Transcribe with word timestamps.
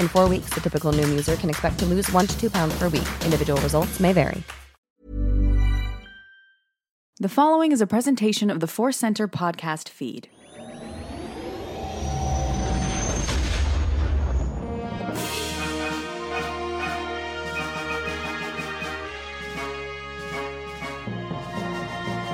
In 0.00 0.08
four 0.08 0.28
weeks, 0.28 0.50
the 0.50 0.60
typical 0.60 0.92
Noom 0.92 1.08
user 1.10 1.36
can 1.36 1.48
expect 1.48 1.78
to 1.78 1.86
lose 1.86 2.10
one 2.10 2.26
to 2.26 2.36
two 2.40 2.50
pounds 2.50 2.76
per 2.76 2.88
week. 2.88 3.06
Individual 3.24 3.60
results 3.60 4.00
may 4.00 4.12
vary. 4.12 4.42
The 7.18 7.30
following 7.30 7.72
is 7.72 7.80
a 7.80 7.86
presentation 7.86 8.50
of 8.50 8.60
the 8.60 8.66
Force 8.66 8.98
Center 8.98 9.26
podcast 9.26 9.88
feed. 9.88 10.28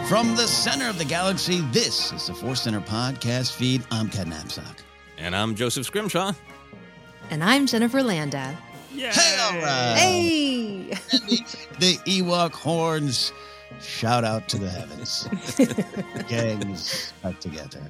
From 0.09 0.35
the 0.37 0.47
center 0.47 0.91
of 0.91 0.99
the 0.99 1.07
galaxy, 1.07 1.61
this 1.71 2.13
is 2.13 2.27
the 2.27 2.35
Force 2.35 2.63
Center 2.63 2.81
podcast 2.81 3.53
feed. 3.53 3.83
I'm 3.91 4.11
Ken 4.11 4.31
Napzok. 4.31 4.81
And 5.17 5.35
I'm 5.35 5.55
Joseph 5.55 5.87
Scrimshaw. 5.87 6.33
And 7.31 7.43
I'm 7.43 7.67
Jennifer 7.67 8.03
Landa. 8.03 8.57
Hey, 8.95 9.39
all 9.41 9.59
right. 9.59 9.97
Hey! 9.99 10.89
The 11.79 11.97
Ewok 12.05 12.53
horns 12.53 13.33
shout 13.81 14.25
out 14.25 14.49
to 14.49 14.59
the 14.59 14.69
heavens. 14.69 15.29
Gangs 16.29 17.13
back 17.23 17.41
together. 17.41 17.81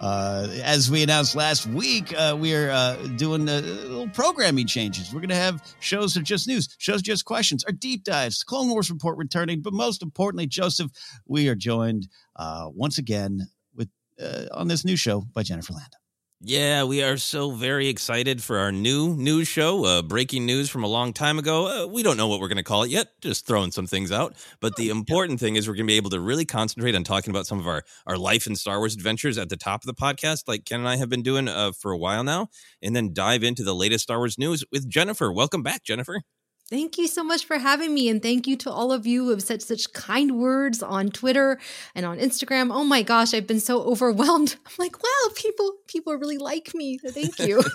Uh, 0.00 0.48
as 0.62 0.90
we 0.90 1.02
announced 1.02 1.34
last 1.34 1.66
week, 1.66 2.14
uh, 2.16 2.36
we're 2.38 2.70
uh, 2.70 2.96
doing 3.16 3.48
uh, 3.48 3.60
little 3.60 4.08
programming 4.10 4.66
changes. 4.66 5.12
We're 5.12 5.20
going 5.20 5.30
to 5.30 5.34
have 5.34 5.62
shows 5.80 6.16
of 6.16 6.24
just 6.24 6.46
news, 6.46 6.68
shows 6.78 7.02
just 7.02 7.24
questions, 7.24 7.64
our 7.64 7.72
deep 7.72 8.04
dives, 8.04 8.44
Clone 8.44 8.68
Wars 8.68 8.90
report 8.90 9.16
returning, 9.16 9.62
but 9.62 9.72
most 9.72 10.02
importantly, 10.02 10.46
Joseph, 10.46 10.90
we 11.26 11.48
are 11.48 11.54
joined 11.56 12.08
uh, 12.36 12.66
once 12.72 12.98
again 12.98 13.48
with 13.74 13.88
uh, 14.22 14.44
on 14.52 14.68
this 14.68 14.84
new 14.84 14.96
show 14.96 15.24
by 15.34 15.42
Jennifer 15.42 15.72
Landa. 15.72 15.99
Yeah, 16.42 16.84
we 16.84 17.02
are 17.02 17.18
so 17.18 17.50
very 17.50 17.88
excited 17.88 18.42
for 18.42 18.56
our 18.58 18.72
new 18.72 19.14
news 19.14 19.46
show, 19.46 19.84
uh, 19.84 20.00
breaking 20.00 20.46
news 20.46 20.70
from 20.70 20.82
a 20.84 20.86
long 20.86 21.12
time 21.12 21.38
ago. 21.38 21.84
Uh, 21.84 21.86
we 21.86 22.02
don't 22.02 22.16
know 22.16 22.28
what 22.28 22.40
we're 22.40 22.48
going 22.48 22.56
to 22.56 22.62
call 22.62 22.82
it 22.82 22.90
yet, 22.90 23.08
just 23.20 23.46
throwing 23.46 23.70
some 23.70 23.86
things 23.86 24.10
out. 24.10 24.34
But 24.58 24.76
the 24.76 24.88
important 24.88 25.38
thing 25.38 25.56
is 25.56 25.68
we're 25.68 25.74
going 25.74 25.86
to 25.86 25.92
be 25.92 25.98
able 25.98 26.08
to 26.10 26.20
really 26.20 26.46
concentrate 26.46 26.94
on 26.94 27.04
talking 27.04 27.30
about 27.30 27.46
some 27.46 27.58
of 27.60 27.66
our, 27.66 27.82
our 28.06 28.16
life 28.16 28.46
and 28.46 28.56
Star 28.56 28.78
Wars 28.78 28.94
adventures 28.94 29.36
at 29.36 29.50
the 29.50 29.56
top 29.58 29.82
of 29.82 29.86
the 29.86 29.92
podcast, 29.92 30.44
like 30.48 30.64
Ken 30.64 30.80
and 30.80 30.88
I 30.88 30.96
have 30.96 31.10
been 31.10 31.22
doing 31.22 31.46
uh, 31.46 31.72
for 31.72 31.92
a 31.92 31.98
while 31.98 32.24
now, 32.24 32.48
and 32.80 32.96
then 32.96 33.12
dive 33.12 33.42
into 33.44 33.62
the 33.62 33.74
latest 33.74 34.04
Star 34.04 34.16
Wars 34.16 34.38
news 34.38 34.64
with 34.72 34.88
Jennifer. 34.88 35.30
Welcome 35.30 35.62
back, 35.62 35.84
Jennifer. 35.84 36.22
Thank 36.70 36.98
you 36.98 37.08
so 37.08 37.24
much 37.24 37.44
for 37.44 37.58
having 37.58 37.92
me. 37.92 38.08
And 38.08 38.22
thank 38.22 38.46
you 38.46 38.56
to 38.58 38.70
all 38.70 38.92
of 38.92 39.06
you 39.06 39.24
who 39.24 39.30
have 39.30 39.42
said 39.42 39.60
such 39.60 39.92
kind 39.92 40.38
words 40.38 40.82
on 40.82 41.10
Twitter 41.10 41.58
and 41.94 42.06
on 42.06 42.18
Instagram. 42.18 42.72
Oh 42.72 42.84
my 42.84 43.02
gosh, 43.02 43.34
I've 43.34 43.46
been 43.46 43.60
so 43.60 43.82
overwhelmed. 43.82 44.54
I'm 44.64 44.72
like, 44.78 45.02
wow, 45.02 45.32
people, 45.34 45.72
people 45.88 46.14
really 46.14 46.38
like 46.38 46.72
me. 46.74 46.98
Thank 46.98 47.38
you. 47.38 47.62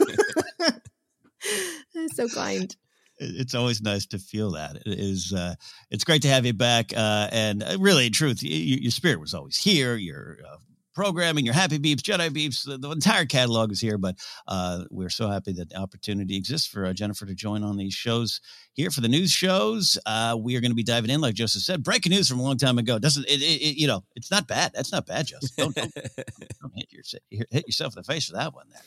So 2.16 2.28
kind 2.28 2.76
it's 3.18 3.56
always 3.56 3.82
nice 3.82 4.06
to 4.08 4.20
feel 4.20 4.52
that. 4.52 4.76
It 4.78 5.00
is. 5.00 5.34
Uh, 5.34 5.56
it's 5.90 6.04
great 6.04 6.22
to 6.24 6.28
have 6.28 6.46
you 6.46 6.54
back. 6.54 6.92
Uh, 6.96 7.30
and 7.32 7.64
uh, 7.64 7.78
really, 7.80 8.08
in 8.08 8.14
truth, 8.14 8.40
y- 8.44 8.50
your 8.50 8.92
spirit 8.92 9.20
was 9.20 9.34
always 9.34 9.58
here. 9.58 9.96
Your 9.96 10.38
uh, 10.46 10.58
programming, 10.96 11.46
your 11.46 11.54
Happy 11.54 11.78
Beeps, 11.78 12.02
Jedi 12.02 12.30
Beeps, 12.30 12.66
the, 12.66 12.78
the 12.78 12.90
entire 12.90 13.26
catalog 13.26 13.72
is 13.72 13.82
here. 13.82 13.98
But 13.98 14.16
uh, 14.48 14.86
we're 14.90 15.10
so 15.10 15.28
happy 15.30 15.54
that 15.54 15.70
the 15.70 15.76
opportunity 15.76 16.36
exists 16.38 16.68
for 16.68 16.86
uh, 16.86 16.94
Jennifer 16.94 17.26
to 17.26 17.36
join 17.36 17.64
on 17.64 17.78
these 17.78 17.94
shows 17.94 18.42
here 18.74 18.90
for 18.90 19.02
the 19.02 19.08
news 19.08 19.32
shows. 19.32 19.98
Uh, 20.06 20.38
we 20.40 20.56
are 20.56 20.62
going 20.62 20.72
to 20.72 20.76
be 20.76 20.84
diving 20.84 21.12
in, 21.12 21.22
like 21.22 21.36
Joseph 21.36 21.62
said, 21.62 21.84
breaking 21.84 22.12
news 22.12 22.30
from 22.30 22.40
a 22.40 22.44
long 22.44 22.58
time 22.58 22.78
ago. 22.78 22.98
Doesn't 22.98 23.26
it? 23.26 23.42
it, 23.42 23.62
it 23.62 23.78
you 23.78 23.88
know, 23.88 24.04
it's 24.16 24.32
not 24.32 24.48
bad. 24.48 24.72
That's 24.74 24.92
not 24.92 25.06
bad, 25.06 25.28
Joseph. 25.28 25.56
Don't, 25.58 25.76
don't, 25.76 25.94
don't 26.62 26.74
hit, 26.76 26.88
your, 26.92 27.46
hit 27.52 27.68
yourself 27.68 27.96
in 27.96 28.02
the 28.02 28.12
face 28.12 28.30
with 28.30 28.40
that 28.40 28.54
one. 28.54 28.66
There. 28.72 28.82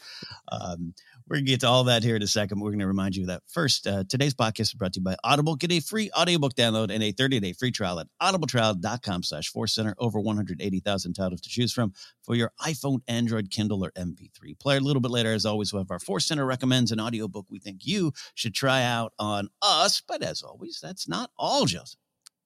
Um, 0.50 0.94
we're 1.28 1.36
going 1.36 1.44
to 1.44 1.50
get 1.50 1.60
to 1.60 1.68
all 1.68 1.84
that 1.84 2.02
here 2.02 2.16
in 2.16 2.22
a 2.22 2.26
second. 2.26 2.60
We're 2.60 2.70
going 2.70 2.78
to 2.80 2.86
remind 2.86 3.14
you 3.14 3.26
that 3.26 3.42
first, 3.48 3.86
uh, 3.86 4.04
today's 4.08 4.34
podcast 4.34 4.60
is 4.60 4.74
brought 4.74 4.94
to 4.94 5.00
you 5.00 5.04
by 5.04 5.16
Audible. 5.22 5.56
Get 5.56 5.72
a 5.72 5.80
free 5.80 6.10
audiobook 6.18 6.54
download 6.54 6.90
and 6.90 7.02
a 7.02 7.12
30-day 7.12 7.52
free 7.52 7.70
trial 7.70 8.00
at 8.00 8.06
audibletrial.com 8.22 9.22
slash 9.22 9.50
force 9.50 9.74
center. 9.74 9.94
Over 9.98 10.20
180,000 10.20 11.12
titles 11.12 11.42
to 11.42 11.50
choose 11.50 11.72
from 11.72 11.92
for 12.22 12.34
your 12.34 12.52
iPhone, 12.60 13.00
Android, 13.08 13.50
Kindle, 13.50 13.84
or 13.84 13.90
MP3 13.92 14.58
player. 14.58 14.78
A 14.78 14.82
little 14.82 15.02
bit 15.02 15.10
later, 15.10 15.32
as 15.32 15.46
always, 15.46 15.72
we'll 15.72 15.82
have 15.82 15.90
our 15.90 15.98
Force 15.98 16.26
Center 16.26 16.46
recommends 16.46 16.92
an 16.92 17.00
audiobook 17.00 17.46
we 17.50 17.58
think 17.58 17.86
you 17.86 18.12
should 18.34 18.54
try 18.54 18.82
out 18.82 19.12
on 19.18 19.48
us. 19.62 20.02
But 20.06 20.22
as 20.22 20.42
always, 20.42 20.80
that's 20.82 21.08
not 21.08 21.30
all, 21.38 21.66
Joseph. 21.66 21.98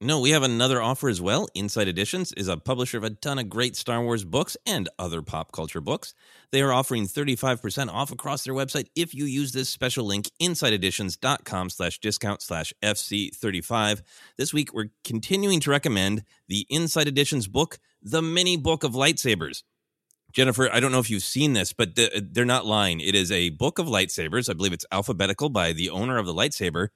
No, 0.04 0.18
we 0.18 0.30
have 0.30 0.42
another 0.42 0.82
offer 0.82 1.08
as 1.08 1.20
well. 1.20 1.46
Insight 1.54 1.86
Editions 1.86 2.32
is 2.32 2.48
a 2.48 2.56
publisher 2.56 2.98
of 2.98 3.04
a 3.04 3.10
ton 3.10 3.38
of 3.38 3.48
great 3.48 3.76
Star 3.76 4.02
Wars 4.02 4.24
books 4.24 4.56
and 4.66 4.88
other 4.98 5.22
pop 5.22 5.52
culture 5.52 5.80
books. 5.80 6.12
They 6.50 6.60
are 6.60 6.72
offering 6.72 7.06
35% 7.06 7.88
off 7.88 8.10
across 8.10 8.42
their 8.42 8.52
website 8.52 8.88
if 8.96 9.14
you 9.14 9.26
use 9.26 9.52
this 9.52 9.68
special 9.68 10.04
link, 10.04 10.28
insighteditions.com 10.42 11.70
slash 11.70 12.00
discount 12.00 12.42
slash 12.42 12.72
FC35. 12.82 14.02
This 14.36 14.52
week, 14.52 14.74
we're 14.74 14.90
continuing 15.04 15.60
to 15.60 15.70
recommend 15.70 16.24
the 16.48 16.66
Insight 16.68 17.06
Editions 17.06 17.46
book, 17.46 17.78
The 18.02 18.22
Mini 18.22 18.56
Book 18.56 18.84
of 18.84 18.92
Lightsabers. 18.92 19.62
Jennifer, 20.32 20.70
I 20.72 20.80
don't 20.80 20.92
know 20.92 20.98
if 20.98 21.10
you've 21.10 21.22
seen 21.22 21.52
this, 21.52 21.72
but 21.72 21.94
the, 21.94 22.26
they're 22.32 22.44
not 22.44 22.64
lying. 22.64 23.00
It 23.00 23.14
is 23.14 23.30
a 23.30 23.50
book 23.50 23.78
of 23.78 23.86
lightsabers. 23.86 24.48
I 24.48 24.54
believe 24.54 24.72
it's 24.72 24.86
alphabetical 24.90 25.50
by 25.50 25.72
the 25.72 25.90
owner 25.90 26.16
of 26.16 26.24
the 26.24 26.32
lightsaber 26.32 26.88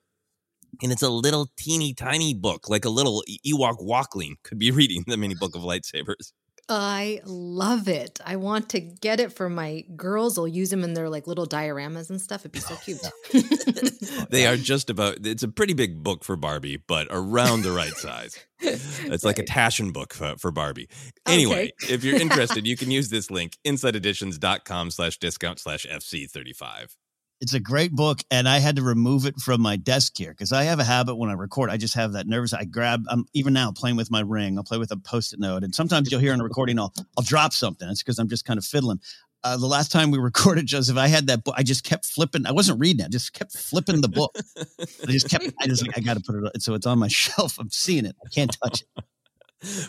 and 0.82 0.92
it's 0.92 1.02
a 1.02 1.10
little 1.10 1.48
teeny 1.56 1.94
tiny 1.94 2.34
book, 2.34 2.68
like 2.68 2.84
a 2.84 2.90
little 2.90 3.22
Ewok 3.46 3.76
walkling 3.80 4.36
could 4.42 4.58
be 4.58 4.70
reading 4.72 5.04
the 5.06 5.16
mini 5.16 5.34
book 5.34 5.54
of 5.54 5.62
lightsabers. 5.62 6.32
I 6.68 7.20
love 7.24 7.86
it. 7.86 8.18
I 8.26 8.36
want 8.36 8.70
to 8.70 8.80
get 8.80 9.20
it 9.20 9.32
for 9.32 9.48
my 9.48 9.84
girls. 9.94 10.34
They'll 10.34 10.48
use 10.48 10.70
them 10.70 10.82
in 10.82 10.94
their 10.94 11.08
like 11.08 11.28
little 11.28 11.46
dioramas 11.46 12.10
and 12.10 12.20
stuff. 12.20 12.40
It'd 12.40 12.52
be 12.52 12.58
so 12.58 12.74
oh, 12.74 12.80
cute. 12.82 14.28
they 14.30 14.46
are 14.46 14.56
just 14.56 14.90
about. 14.90 15.24
It's 15.24 15.44
a 15.44 15.48
pretty 15.48 15.74
big 15.74 16.02
book 16.02 16.24
for 16.24 16.34
Barbie, 16.34 16.78
but 16.78 17.06
around 17.10 17.62
the 17.62 17.70
right 17.70 17.94
size. 17.94 18.44
It's 18.58 19.24
like 19.24 19.38
a 19.38 19.44
Taschen 19.44 19.92
book 19.92 20.12
for, 20.14 20.36
for 20.38 20.50
Barbie. 20.50 20.88
Anyway, 21.26 21.72
okay. 21.82 21.94
if 21.94 22.02
you're 22.02 22.16
interested, 22.20 22.66
you 22.66 22.76
can 22.76 22.90
use 22.90 23.10
this 23.10 23.30
link 23.30 23.56
insighteditions.com 23.64 24.90
slash 24.90 25.18
discount 25.18 25.60
slash 25.60 25.86
FC35. 25.86 26.96
It's 27.40 27.52
a 27.52 27.60
great 27.60 27.92
book, 27.92 28.20
and 28.30 28.48
I 28.48 28.58
had 28.58 28.76
to 28.76 28.82
remove 28.82 29.26
it 29.26 29.38
from 29.38 29.60
my 29.60 29.76
desk 29.76 30.14
here 30.16 30.30
because 30.30 30.52
I 30.52 30.62
have 30.64 30.78
a 30.78 30.84
habit 30.84 31.16
when 31.16 31.28
I 31.28 31.34
record. 31.34 31.68
I 31.68 31.76
just 31.76 31.94
have 31.94 32.12
that 32.14 32.26
nervous. 32.26 32.54
I 32.54 32.64
grab. 32.64 33.04
I'm 33.08 33.26
even 33.34 33.52
now 33.52 33.72
playing 33.72 33.96
with 33.96 34.10
my 34.10 34.20
ring. 34.20 34.56
I'll 34.56 34.64
play 34.64 34.78
with 34.78 34.90
a 34.90 34.96
post-it 34.96 35.38
note, 35.38 35.62
and 35.62 35.74
sometimes 35.74 36.10
you'll 36.10 36.20
hear 36.20 36.32
in 36.32 36.40
a 36.40 36.44
recording, 36.44 36.78
I'll 36.78 36.94
I'll 37.16 37.24
drop 37.24 37.52
something. 37.52 37.88
It's 37.88 38.02
because 38.02 38.18
I'm 38.18 38.28
just 38.28 38.46
kind 38.46 38.58
of 38.58 38.64
fiddling. 38.64 39.00
Uh, 39.44 39.56
the 39.56 39.66
last 39.66 39.92
time 39.92 40.10
we 40.10 40.18
recorded, 40.32 40.66
Joseph, 40.66 40.96
I 40.96 41.08
had 41.08 41.26
that 41.26 41.44
book. 41.44 41.54
I 41.58 41.62
just 41.62 41.84
kept 41.84 42.06
flipping. 42.06 42.46
I 42.46 42.52
wasn't 42.52 42.80
reading 42.80 43.00
it. 43.00 43.06
I 43.06 43.08
just 43.08 43.34
kept 43.34 43.52
flipping 43.52 44.00
the 44.00 44.08
book. 44.08 44.34
I 44.58 45.12
just 45.12 45.28
kept. 45.28 45.44
I 45.60 45.66
just 45.66 45.86
like 45.86 45.98
I 45.98 46.00
got 46.00 46.16
to 46.16 46.22
put 46.22 46.36
it. 46.54 46.62
So 46.62 46.72
it's 46.72 46.86
on 46.86 46.98
my 46.98 47.08
shelf. 47.22 47.58
I'm 47.58 47.70
seeing 47.70 48.06
it. 48.06 48.16
I 48.24 48.28
can't 48.30 48.56
touch 48.62 48.82
it. 48.82 49.04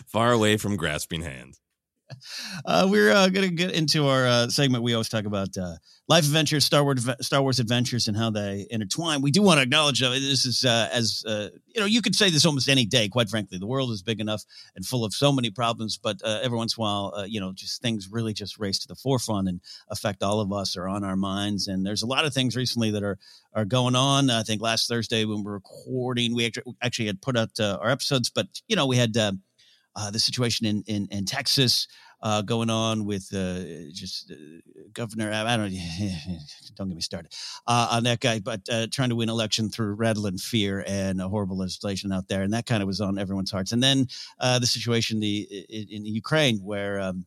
Far 0.06 0.32
away 0.32 0.58
from 0.58 0.76
grasping 0.76 1.22
hands. 1.22 1.60
Uh, 2.64 2.86
we're 2.90 3.10
uh, 3.12 3.28
going 3.28 3.48
to 3.48 3.54
get 3.54 3.72
into 3.72 4.06
our 4.06 4.26
uh, 4.26 4.48
segment. 4.48 4.82
We 4.82 4.94
always 4.94 5.08
talk 5.08 5.24
about 5.24 5.56
uh, 5.56 5.74
life 6.08 6.24
adventures, 6.24 6.64
Star 6.64 6.82
Wars, 6.82 7.08
Star 7.20 7.42
Wars 7.42 7.58
adventures, 7.58 8.08
and 8.08 8.16
how 8.16 8.30
they 8.30 8.66
intertwine. 8.70 9.22
We 9.22 9.30
do 9.30 9.42
want 9.42 9.58
to 9.58 9.62
acknowledge 9.62 10.02
uh, 10.02 10.10
this 10.10 10.44
is 10.44 10.64
uh, 10.64 10.88
as 10.92 11.22
you 11.26 11.80
know. 11.80 11.86
You 11.86 12.02
could 12.02 12.14
say 12.14 12.30
this 12.30 12.44
almost 12.44 12.68
any 12.68 12.86
day. 12.86 13.08
Quite 13.08 13.28
frankly, 13.28 13.58
the 13.58 13.66
world 13.66 13.90
is 13.90 14.02
big 14.02 14.20
enough 14.20 14.44
and 14.76 14.84
full 14.84 15.04
of 15.04 15.14
so 15.14 15.32
many 15.32 15.50
problems. 15.50 15.98
But 15.98 16.20
every 16.24 16.56
once 16.56 16.76
in 16.76 16.80
a 16.80 16.82
while, 16.82 17.24
you 17.26 17.40
know, 17.40 17.52
just 17.52 17.80
things 17.80 18.08
really 18.10 18.32
just 18.32 18.58
race 18.58 18.78
to 18.80 18.88
the 18.88 18.96
forefront 18.96 19.48
and 19.48 19.60
affect 19.88 20.22
all 20.22 20.40
of 20.40 20.52
us 20.52 20.76
or 20.76 20.88
on 20.88 21.04
our 21.04 21.16
minds. 21.16 21.68
And 21.68 21.86
there's 21.86 22.02
a 22.02 22.06
lot 22.06 22.24
of 22.24 22.34
things 22.34 22.56
recently 22.56 22.90
that 22.90 23.02
are 23.02 23.18
are 23.54 23.64
going 23.64 23.96
on. 23.96 24.30
I 24.30 24.42
think 24.42 24.60
last 24.60 24.88
Thursday 24.88 25.24
when 25.24 25.38
we 25.38 25.44
were 25.44 25.52
recording, 25.52 26.34
we 26.34 26.50
actually 26.82 27.06
had 27.06 27.22
put 27.22 27.36
out 27.36 27.58
our 27.60 27.90
episodes, 27.90 28.30
but 28.30 28.46
you 28.68 28.76
know, 28.76 28.86
we 28.86 28.96
had 28.96 29.16
uh, 29.98 30.10
the 30.10 30.18
situation 30.18 30.64
in 30.64 30.84
in, 30.86 31.08
in 31.10 31.24
Texas 31.24 31.88
uh, 32.22 32.42
going 32.42 32.70
on 32.70 33.04
with 33.04 33.28
uh, 33.34 33.90
just 33.92 34.30
uh, 34.30 34.34
Governor. 34.92 35.32
I 35.32 35.56
don't 35.56 35.70
don't 36.76 36.88
get 36.88 36.94
me 36.94 37.02
started 37.02 37.32
uh, 37.66 37.88
on 37.90 38.04
that 38.04 38.20
guy, 38.20 38.38
but 38.38 38.64
trying 38.92 39.08
to 39.08 39.16
win 39.16 39.28
election 39.28 39.70
through 39.70 39.94
rattling 39.94 40.38
fear 40.38 40.84
and 40.86 41.20
a 41.20 41.28
horrible 41.28 41.58
legislation 41.58 42.12
out 42.12 42.28
there, 42.28 42.42
and 42.42 42.52
that 42.52 42.66
kind 42.66 42.82
of 42.82 42.86
was 42.86 43.00
on 43.00 43.18
everyone's 43.18 43.50
hearts. 43.50 43.72
And 43.72 43.82
then 43.82 44.06
the 44.40 44.66
situation 44.66 45.20
the 45.20 45.42
in, 45.68 45.88
in 45.90 46.06
Ukraine 46.06 46.58
where. 46.58 47.00
Um, 47.00 47.26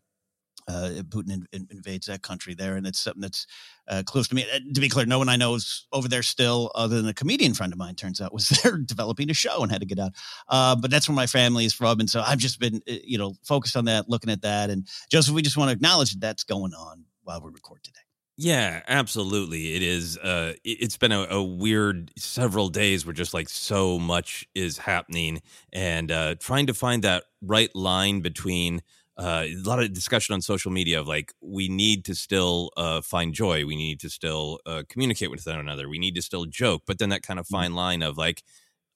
uh, 0.68 1.02
Putin 1.10 1.32
in, 1.32 1.48
in, 1.52 1.68
invades 1.72 2.06
that 2.06 2.22
country 2.22 2.54
there, 2.54 2.76
and 2.76 2.86
it's 2.86 3.00
something 3.00 3.22
that's 3.22 3.48
uh, 3.92 4.02
close 4.04 4.28
to 4.30 4.36
me. 4.36 4.46
Uh, 4.52 4.60
to 4.74 4.82
be 4.82 4.90
clear, 4.90 5.06
no 5.06 5.20
one 5.20 5.30
I 5.30 5.36
know 5.36 5.54
is 5.56 5.86
over 5.92 6.08
there 6.08 6.24
still, 6.24 6.72
other 6.74 6.96
than 6.96 7.10
a 7.10 7.14
comedian 7.14 7.54
friend 7.54 7.74
of 7.74 7.78
mine. 7.78 7.96
Turns 7.96 8.22
out 8.22 8.34
was 8.34 8.50
there 8.64 8.78
developing 8.78 9.30
a 9.30 9.34
show 9.34 9.62
and 9.62 9.72
had 9.72 9.82
to 9.82 9.88
get 9.88 10.00
out. 10.00 10.14
Uh, 10.48 10.76
but 10.76 10.90
that's 10.90 11.08
where 11.08 11.16
my 11.16 11.28
family 11.28 11.66
is 11.66 11.74
from, 11.74 12.00
and 12.00 12.10
so 12.10 12.22
I've 12.22 12.40
just 12.40 12.60
been, 12.60 12.82
uh, 12.90 12.94
you 13.04 13.18
know, 13.18 13.36
focused 13.44 13.76
on 13.76 13.86
that, 13.86 14.10
looking 14.10 14.32
at 14.32 14.42
that, 14.42 14.70
and 14.70 14.88
Joseph, 15.10 15.36
we 15.36 15.42
just 15.42 15.58
want 15.58 15.70
to 15.70 15.74
acknowledge 15.74 16.12
that 16.14 16.22
that's 16.22 16.44
going 16.44 16.74
on 16.74 17.06
while 17.24 17.42
we 17.42 17.52
record 17.52 17.84
today. 17.84 18.00
Yeah, 18.38 18.82
absolutely. 18.88 19.76
It 19.76 19.84
is. 19.84 20.18
Uh, 20.18 20.54
it's 20.64 20.98
been 20.98 21.12
a, 21.12 21.28
a, 21.30 21.44
weird 21.44 22.12
several 22.18 22.70
days 22.70 23.06
where 23.06 23.14
just 23.14 23.36
like 23.36 23.50
so 23.50 24.00
much 24.00 24.48
is 24.56 24.80
happening, 24.80 25.42
and 25.72 26.12
uh, 26.12 26.36
trying 26.40 26.68
to 26.68 26.74
find 26.74 27.04
that 27.04 27.26
right 27.42 27.70
line 27.76 28.22
between 28.22 28.82
uh, 29.22 29.46
a 29.46 29.56
lot 29.64 29.82
of 29.82 29.94
discussion 29.94 30.34
on 30.34 30.42
social 30.42 30.72
media 30.72 31.00
of 31.00 31.08
like 31.08 31.32
we 31.42 31.70
need 31.70 32.04
to 32.06 32.16
still 32.16 32.72
uh, 32.76 33.02
find 33.02 33.36
joy 33.36 33.64
we 33.66 33.76
need 33.76 34.00
to 34.00 34.10
still 34.10 34.60
uh, 34.66 34.82
communicate 34.90 35.30
with 35.30 35.46
one 35.46 35.60
another 35.60 35.88
we 35.88 36.00
need 36.00 36.16
to 36.16 36.22
still 36.22 36.46
joke 36.46 36.82
but 36.88 36.98
then 36.98 37.10
that 37.10 37.22
kind 37.22 37.40
of 37.40 37.46
mm-hmm. 37.46 37.56
fine 37.56 37.76
line 37.76 38.02
of 38.02 38.18
like 38.18 38.44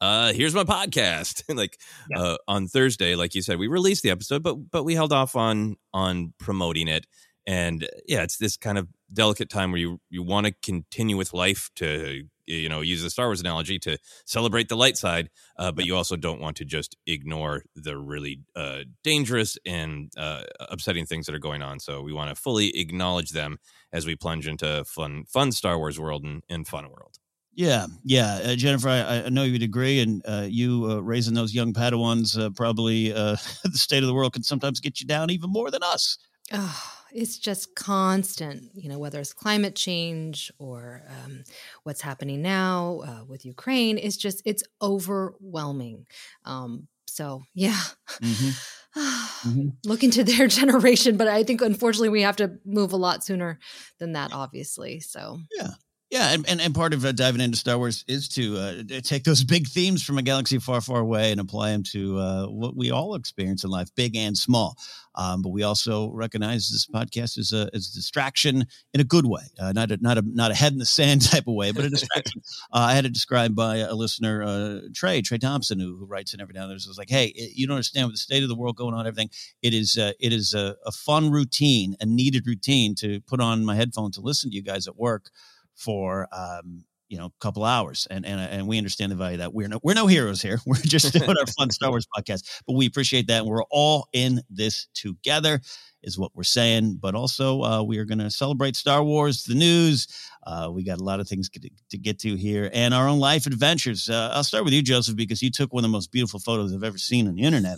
uh 0.01 0.33
here's 0.33 0.55
my 0.55 0.63
podcast 0.63 1.43
like 1.55 1.79
yeah. 2.09 2.19
uh 2.19 2.37
on 2.47 2.67
thursday 2.67 3.15
like 3.15 3.35
you 3.35 3.41
said 3.41 3.59
we 3.59 3.67
released 3.67 4.01
the 4.01 4.09
episode 4.09 4.41
but 4.41 4.55
but 4.71 4.83
we 4.83 4.95
held 4.95 5.13
off 5.13 5.35
on 5.35 5.75
on 5.93 6.33
promoting 6.39 6.87
it 6.87 7.05
and 7.45 7.87
yeah 8.07 8.23
it's 8.23 8.37
this 8.37 8.57
kind 8.57 8.79
of 8.79 8.87
delicate 9.13 9.49
time 9.49 9.71
where 9.71 9.79
you 9.79 9.99
you 10.09 10.23
want 10.23 10.47
to 10.47 10.53
continue 10.63 11.15
with 11.15 11.33
life 11.33 11.69
to 11.75 12.23
you 12.47 12.69
know 12.69 12.81
use 12.81 13.01
the 13.03 13.09
star 13.09 13.27
wars 13.27 13.39
analogy 13.39 13.79
to 13.79 13.97
celebrate 14.25 14.69
the 14.69 14.77
light 14.77 14.97
side 14.97 15.29
uh, 15.57 15.71
but 15.71 15.85
you 15.85 15.95
also 15.95 16.15
don't 16.15 16.41
want 16.41 16.57
to 16.57 16.65
just 16.65 16.95
ignore 17.07 17.63
the 17.75 17.97
really 17.97 18.41
uh, 18.55 18.79
dangerous 19.03 19.57
and 19.65 20.11
uh, 20.17 20.43
upsetting 20.59 21.05
things 21.05 21.25
that 21.25 21.35
are 21.35 21.39
going 21.39 21.61
on. 21.61 21.79
So 21.79 22.01
we 22.01 22.13
want 22.13 22.29
to 22.29 22.35
fully 22.35 22.77
acknowledge 22.77 23.31
them 23.31 23.57
as 23.93 24.05
we 24.05 24.15
plunge 24.15 24.47
into 24.47 24.83
fun 24.85 25.25
fun 25.25 25.51
star 25.51 25.77
wars 25.77 25.99
world 25.99 26.23
and, 26.23 26.43
and 26.49 26.67
fun 26.67 26.85
world. 26.89 27.17
Yeah, 27.53 27.87
yeah, 28.03 28.41
uh, 28.43 28.55
Jennifer, 28.57 28.89
I, 28.89 29.23
I, 29.23 29.29
know 29.29 29.43
you'd 29.43 29.63
agree, 29.63 30.01
and 30.01 30.21
uh, 30.27 30.45
you 30.45 30.91
uh, 30.91 30.99
raising 30.99 31.35
those 31.35 31.53
young 31.53 31.71
Padawans, 31.71 32.37
uh, 32.37 32.49
probably 32.49 33.13
uh, 33.13 33.37
the 33.63 33.77
state 33.77 34.03
of 34.03 34.07
the 34.07 34.13
world 34.13 34.33
can 34.33 34.43
sometimes 34.43 34.81
get 34.81 34.99
you 34.99 35.07
down 35.07 35.29
even 35.29 35.49
more 35.49 35.71
than 35.71 35.81
us. 35.81 36.17
Oh, 36.51 36.94
it's 37.15 37.37
just 37.37 37.75
constant, 37.75 38.63
you 38.75 38.89
know, 38.89 38.99
whether 38.99 39.19
it's 39.19 39.33
climate 39.33 39.75
change 39.75 40.51
or 40.59 41.03
um, 41.09 41.43
what's 41.83 42.01
happening 42.01 42.41
now 42.41 43.01
uh, 43.07 43.23
with 43.25 43.45
Ukraine. 43.45 43.97
It's 43.97 44.17
just, 44.17 44.41
it's 44.45 44.63
overwhelming. 44.81 46.05
Um, 46.43 46.87
so, 47.07 47.43
yeah. 47.53 47.79
Mm-hmm. 48.21 48.99
mm-hmm. 49.49 49.69
Look 49.85 50.03
into 50.03 50.23
their 50.23 50.47
generation, 50.59 51.17
but 51.17 51.27
I 51.27 51.43
think 51.43 51.61
unfortunately 51.61 52.09
we 52.09 52.23
have 52.23 52.35
to 52.37 52.57
move 52.65 52.91
a 52.91 52.97
lot 52.97 53.23
sooner 53.23 53.59
than 53.99 54.13
that, 54.13 54.33
obviously. 54.33 54.99
So, 54.99 55.39
yeah. 55.57 55.71
Yeah, 56.15 56.31
and, 56.31 56.47
and, 56.47 56.61
and 56.61 56.73
part 56.73 56.93
of 56.93 57.03
uh, 57.03 57.11
diving 57.11 57.41
into 57.41 57.57
Star 57.57 57.77
Wars 57.77 58.05
is 58.07 58.29
to 58.29 58.57
uh, 58.57 59.01
take 59.03 59.25
those 59.25 59.43
big 59.43 59.67
themes 59.67 60.01
from 60.01 60.17
a 60.17 60.21
galaxy 60.21 60.59
far, 60.59 60.79
far 60.79 61.01
away 61.01 61.33
and 61.33 61.41
apply 61.41 61.71
them 61.71 61.83
to 61.91 62.17
uh, 62.17 62.45
what 62.45 62.73
we 62.73 62.89
all 62.89 63.15
experience 63.15 63.65
in 63.65 63.69
life, 63.69 63.89
big 63.95 64.15
and 64.15 64.37
small. 64.37 64.77
Um, 65.15 65.41
but 65.41 65.49
we 65.49 65.63
also 65.63 66.09
recognize 66.11 66.69
this 66.69 66.87
podcast 66.87 67.37
is 67.37 67.51
a, 67.51 67.63
a 67.73 67.79
distraction 67.79 68.65
in 68.93 69.01
a 69.01 69.03
good 69.03 69.25
way, 69.25 69.41
uh, 69.59 69.73
not 69.73 69.91
a, 69.91 69.97
not 69.97 70.17
a 70.17 70.23
not 70.25 70.51
a 70.51 70.53
head 70.53 70.71
in 70.71 70.79
the 70.79 70.85
sand 70.85 71.21
type 71.29 71.47
of 71.47 71.53
way, 71.53 71.73
but 71.73 71.83
a 71.83 71.89
distraction. 71.89 72.41
Uh, 72.71 72.87
I 72.87 72.93
had 72.93 73.03
it 73.03 73.11
described 73.11 73.53
by 73.53 73.77
a 73.79 73.93
listener, 73.93 74.41
uh, 74.41 74.79
Trey 74.93 75.21
Trey 75.21 75.37
Thompson, 75.37 75.81
who, 75.81 75.97
who 75.97 76.05
writes 76.05 76.33
in 76.33 76.39
every 76.39 76.53
now 76.53 76.61
and 76.61 76.69
then. 76.71 76.75
Was 76.75 76.97
like, 76.97 77.09
hey, 77.09 77.33
you 77.35 77.67
don't 77.67 77.75
understand 77.75 78.07
with 78.07 78.13
the 78.13 78.19
state 78.19 78.41
of 78.41 78.47
the 78.47 78.55
world 78.55 78.77
going 78.77 78.93
on, 78.93 79.05
everything. 79.05 79.31
It 79.61 79.73
is 79.73 79.97
it 79.97 80.31
is 80.31 80.53
a, 80.53 80.77
a 80.85 80.93
fun 80.93 81.29
routine, 81.29 81.97
a 81.99 82.05
needed 82.05 82.47
routine 82.47 82.95
to 82.95 83.19
put 83.27 83.41
on 83.41 83.65
my 83.65 83.75
headphones 83.75 84.15
to 84.15 84.21
listen 84.21 84.49
to 84.51 84.55
you 84.55 84.63
guys 84.63 84.87
at 84.87 84.95
work 84.95 85.29
for 85.75 86.27
um, 86.31 86.83
you 87.09 87.17
know 87.17 87.27
a 87.27 87.31
couple 87.39 87.63
hours 87.63 88.07
and 88.09 88.25
and 88.25 88.39
and 88.39 88.67
we 88.67 88.77
understand 88.77 89.11
the 89.11 89.15
value 89.15 89.37
that. 89.37 89.53
We're 89.53 89.67
no 89.67 89.79
we're 89.83 89.93
no 89.93 90.07
heroes 90.07 90.41
here. 90.41 90.59
We're 90.65 90.75
just 90.75 91.13
doing 91.13 91.29
our 91.29 91.45
fun 91.57 91.69
star 91.69 91.89
wars 91.89 92.07
podcast 92.15 92.61
but 92.65 92.73
we 92.73 92.85
appreciate 92.85 93.27
that 93.27 93.39
and 93.41 93.47
we're 93.47 93.63
all 93.69 94.07
in 94.13 94.41
this 94.49 94.87
together 94.93 95.61
is 96.03 96.17
what 96.17 96.31
we're 96.35 96.43
saying 96.43 96.97
but 96.99 97.15
also 97.15 97.61
uh, 97.61 97.83
we 97.83 97.97
are 97.97 98.05
going 98.05 98.19
to 98.19 98.29
celebrate 98.29 98.75
star 98.75 99.03
wars 99.03 99.43
the 99.43 99.55
news 99.55 100.07
uh, 100.45 100.69
we 100.71 100.83
got 100.83 100.99
a 100.99 101.03
lot 101.03 101.19
of 101.19 101.27
things 101.27 101.49
to, 101.49 101.69
to, 101.89 101.97
get 101.97 102.19
to 102.19 102.35
here 102.35 102.69
and 102.73 102.93
our 102.93 103.07
own 103.07 103.19
life 103.19 103.45
adventures. 103.45 104.09
Uh, 104.09 104.31
i'll 104.33 104.43
start 104.43 104.63
with 104.63 104.73
you 104.73 104.81
joseph 104.81 105.15
because 105.15 105.41
you 105.41 105.51
took 105.51 105.73
one 105.73 105.83
of 105.83 105.89
the 105.89 105.95
most 105.95 106.11
beautiful 106.11 106.39
photos 106.39 106.73
i've 106.73 106.83
ever 106.83 106.97
seen 106.97 107.27
on 107.27 107.35
the 107.35 107.43
internet 107.43 107.77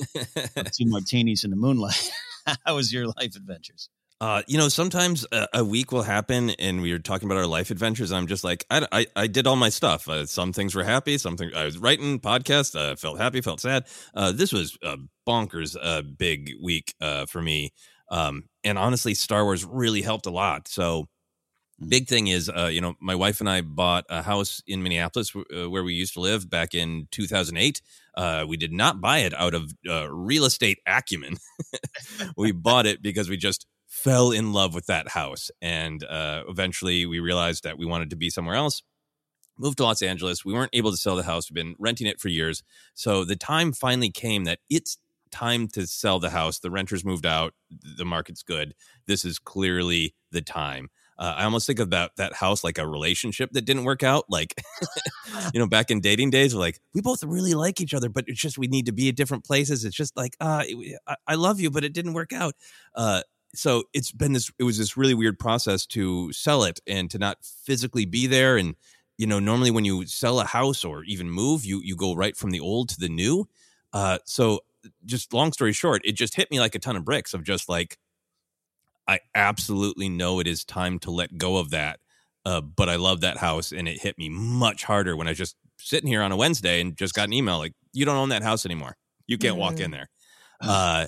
two 0.74 0.86
martinis 0.86 1.44
in 1.44 1.50
the 1.50 1.56
moonlight. 1.56 2.12
How 2.66 2.76
was 2.76 2.94
your 2.94 3.08
life 3.08 3.36
adventures 3.36 3.90
uh, 4.20 4.42
you 4.48 4.58
know, 4.58 4.68
sometimes 4.68 5.26
a, 5.32 5.48
a, 5.54 5.64
week 5.64 5.92
will 5.92 6.04
happen, 6.04 6.50
and 6.52 6.82
we 6.82 6.92
are 6.92 7.00
talking 7.00 7.28
about 7.28 7.38
our 7.38 7.46
life 7.46 7.70
adventures. 7.70 8.12
I'm 8.12 8.28
just 8.28 8.44
like, 8.44 8.66
I, 8.70 8.88
I, 8.92 9.06
I 9.16 9.28
did 9.28 9.46
all 9.46 9.56
my 9.56 9.70
stuff. 9.70 10.10
Uh, 10.10 10.26
some 10.26 10.54
things 10.54 10.74
were 10.74 10.84
happy, 10.84 11.18
some 11.18 11.38
things 11.38 11.54
I 11.56 11.66
was 11.66 11.78
writing 11.78 12.20
podcast. 12.20 12.76
Uh, 12.76 12.96
felt 12.96 13.20
happy, 13.20 13.42
felt 13.42 13.62
sad. 13.62 13.86
Uh, 14.16 14.32
this 14.32 14.52
was 14.52 14.78
a 14.82 14.98
bonkers, 15.28 15.76
uh, 15.80 16.02
big 16.02 16.54
week 16.62 16.96
uh, 17.00 17.26
for 17.28 17.42
me. 17.42 17.74
Um, 18.10 18.46
and 18.64 18.78
honestly, 18.78 19.14
Star 19.14 19.44
Wars 19.44 19.64
really 19.66 20.02
helped 20.02 20.26
a 20.26 20.32
lot. 20.32 20.68
So, 20.68 21.08
Big 21.86 22.08
thing 22.08 22.26
is, 22.26 22.50
uh, 22.50 22.70
you 22.74 22.82
know, 22.82 22.96
my 23.00 23.14
wife 23.14 23.40
and 23.40 23.48
I 23.48 23.62
bought 23.62 24.06
a 24.10 24.24
house 24.24 24.64
in 24.66 24.82
Minneapolis 24.82 25.36
uh, 25.36 25.70
where 25.70 25.84
we 25.84 25.94
used 25.94 26.16
to 26.16 26.20
live 26.20 26.50
back 26.50 26.74
in 26.74 27.08
2008. 27.12 27.82
Uh, 28.16 28.46
we 28.48 28.58
did 28.58 28.74
not 28.74 29.00
buy 29.00 29.20
it 29.20 29.34
out 29.36 29.54
of 29.54 29.72
uh, 29.88 30.12
real 30.12 30.46
estate 30.46 30.80
acumen. 30.88 31.38
we 32.38 32.52
bought 32.52 32.88
it 32.88 33.04
because 33.04 33.30
we 33.30 33.38
just 33.38 33.68
fell 33.98 34.32
in 34.32 34.54
love 34.54 34.76
with 34.76 34.86
that 34.86 35.10
house. 35.10 35.50
And 35.62 36.04
uh, 36.04 36.44
eventually 36.48 37.06
we 37.06 37.20
realized 37.20 37.64
that 37.64 37.78
we 37.78 37.86
wanted 37.86 38.12
to 38.12 38.16
be 38.16 38.30
somewhere 38.30 38.56
else. 38.56 38.84
Moved 39.58 39.78
to 39.78 39.84
Los 39.84 40.04
Angeles. 40.04 40.46
We 40.46 40.54
weren't 40.54 40.70
able 40.74 40.92
to 40.92 40.98
sell 40.98 41.16
the 41.16 41.24
house. 41.24 41.50
We've 41.50 41.56
been 41.56 41.76
renting 41.80 42.06
it 42.06 42.20
for 42.20 42.30
years. 42.30 42.64
So 42.94 43.26
the 43.26 43.36
time 43.36 43.74
finally 43.74 44.12
came 44.12 44.44
that 44.44 44.60
it's 44.70 44.98
time 45.32 45.68
to 45.70 45.88
sell 45.88 46.20
the 46.20 46.30
house. 46.30 46.60
The 46.60 46.70
renters 46.70 47.04
moved 47.04 47.26
out. 47.26 47.54
The 47.98 48.06
market's 48.06 48.44
good. 48.44 48.76
This 49.08 49.26
is 49.26 49.40
clearly 49.40 50.14
the 50.32 50.42
time. 50.42 50.90
Uh, 51.18 51.34
I 51.36 51.46
almost 51.46 51.66
think 51.66 51.80
about 51.80 52.16
that 52.18 52.34
house 52.34 52.64
like 52.64 52.78
a 52.78 52.88
relationship 52.88 53.52
that 53.54 53.66
didn't 53.66 53.86
work 53.86 54.04
out. 54.04 54.26
Like, 54.30 54.54
you 55.54 55.60
know, 55.60 55.68
back 55.68 55.90
in 55.90 56.02
dating 56.02 56.30
days, 56.30 56.54
we're 56.54 56.62
like, 56.62 56.80
we 56.94 57.02
both 57.02 57.24
really 57.24 57.56
like 57.56 57.82
each 57.82 57.96
other, 57.96 58.10
but 58.10 58.26
it's 58.28 58.40
just 58.40 58.60
we 58.60 58.68
need 58.68 58.86
to 58.86 58.92
be 58.92 59.10
at 59.10 59.16
different 59.16 59.44
places. 59.44 59.84
It's 59.84 59.96
just 59.96 60.16
like, 60.16 60.38
uh, 60.40 60.64
I, 61.08 61.16
I 61.26 61.34
love 61.34 61.60
you, 61.60 61.72
but 61.72 61.84
it 61.84 61.94
didn't 61.94 62.14
work 62.14 62.34
out. 62.34 62.54
Uh, 62.94 63.24
so 63.58 63.84
it's 63.94 64.12
been 64.12 64.34
this, 64.34 64.52
it 64.60 64.64
was 64.64 64.78
this 64.78 64.98
really 64.98 65.14
weird 65.14 65.40
process 65.40 65.86
to 65.88 66.32
sell 66.34 66.64
it 66.64 66.80
and 66.88 67.10
to 67.12 67.18
not 67.18 67.38
physically 67.44 68.06
be 68.06 68.28
there. 68.28 68.58
And, 68.58 68.76
you 69.18 69.28
know, 69.28 69.40
normally 69.40 69.72
when 69.72 69.86
you 69.86 70.06
sell 70.06 70.40
a 70.40 70.46
house 70.46 70.84
or 70.84 71.04
even 71.06 71.30
move, 71.30 71.66
you, 71.66 71.82
you 71.84 71.96
go 71.96 72.14
right 72.14 72.36
from 72.36 72.52
the 72.52 72.60
old 72.60 72.90
to 72.90 73.00
the 73.00 73.10
new. 73.10 73.48
Uh, 73.94 74.20
so 74.26 74.60
just 75.06 75.34
long 75.34 75.52
story 75.52 75.74
short, 75.74 76.02
it 76.06 76.14
just 76.14 76.36
hit 76.36 76.52
me 76.52 76.60
like 76.60 76.76
a 76.76 76.80
ton 76.80 76.96
of 76.96 77.06
bricks 77.06 77.34
of 77.34 77.44
just 77.44 77.68
like, 77.68 77.98
I 79.08 79.20
absolutely 79.34 80.10
know 80.10 80.40
it 80.40 80.48
is 80.48 80.66
time 80.66 81.00
to 81.00 81.12
let 81.12 81.38
go 81.38 81.58
of 81.58 81.70
that. 81.72 82.00
Uh, 82.46 82.62
but 82.62 82.88
I 82.88 82.96
love 82.96 83.22
that 83.22 83.36
house, 83.36 83.74
and 83.74 83.90
it 83.90 84.02
hit 84.02 84.18
me 84.18 84.30
much 84.30 84.86
harder 84.86 85.18
when 85.18 85.28
I 85.28 85.32
was 85.32 85.38
just 85.38 85.58
sitting 85.80 86.08
here 86.08 86.22
on 86.22 86.32
a 86.32 86.38
Wednesday 86.38 86.80
and 86.80 86.96
just 86.96 87.14
got 87.14 87.28
an 87.28 87.34
email 87.34 87.58
like, 87.58 87.74
"You 87.92 88.06
don't 88.06 88.16
own 88.16 88.30
that 88.30 88.42
house 88.42 88.66
anymore. 88.66 88.96
You 89.28 89.38
can't 89.38 89.56
mm-hmm. 89.56 89.60
walk 89.60 89.80
in 89.82 89.92
there." 89.92 90.10
Uh, 90.62 91.08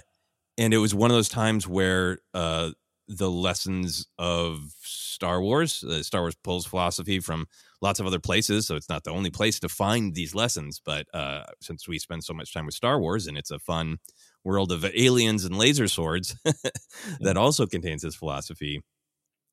and 0.59 0.73
it 0.73 0.77
was 0.77 0.93
one 0.93 1.09
of 1.09 1.15
those 1.15 1.29
times 1.29 1.65
where 1.65 2.19
uh, 2.33 2.71
the 3.07 3.31
lessons 3.31 4.05
of 4.19 4.59
Star 4.81 5.41
Wars, 5.41 5.83
uh, 5.85 6.03
Star 6.03 6.21
Wars 6.21 6.35
pulls 6.43 6.65
philosophy 6.65 7.21
from 7.21 7.47
lots 7.81 8.01
of 8.01 8.05
other 8.05 8.19
places, 8.19 8.67
so 8.67 8.75
it's 8.75 8.89
not 8.89 9.05
the 9.05 9.11
only 9.11 9.29
place 9.29 9.57
to 9.61 9.69
find 9.69 10.13
these 10.13 10.35
lessons. 10.35 10.81
But 10.85 11.07
uh, 11.13 11.45
since 11.61 11.87
we 11.87 11.97
spend 11.97 12.25
so 12.25 12.33
much 12.33 12.53
time 12.53 12.65
with 12.65 12.75
Star 12.75 12.99
Wars, 12.99 13.25
and 13.25 13.37
it's 13.37 13.51
a 13.51 13.57
fun 13.57 13.99
world 14.43 14.73
of 14.73 14.83
aliens 14.83 15.45
and 15.45 15.57
laser 15.57 15.87
swords 15.87 16.35
that 17.21 17.37
also 17.37 17.65
contains 17.65 18.01
this 18.01 18.15
philosophy, 18.15 18.81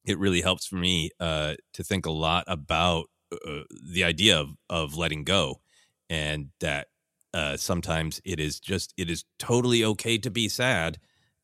it 0.04 0.18
really 0.18 0.40
helps 0.40 0.66
for 0.66 0.76
me 0.76 1.10
uh, 1.20 1.54
to 1.74 1.84
think 1.84 2.06
a 2.06 2.10
lot 2.10 2.42
about 2.48 3.06
uh, 3.32 3.60
the 3.92 4.02
idea 4.02 4.40
of, 4.40 4.48
of 4.68 4.96
letting 4.96 5.22
go 5.22 5.60
and 6.10 6.48
that 6.60 6.88
uh, 7.36 7.56
sometimes 7.56 8.20
it 8.24 8.40
is 8.40 8.58
just 8.58 8.94
it 8.96 9.10
is 9.10 9.24
totally 9.38 9.84
okay 9.84 10.16
to 10.16 10.30
be 10.30 10.48
sad 10.48 10.98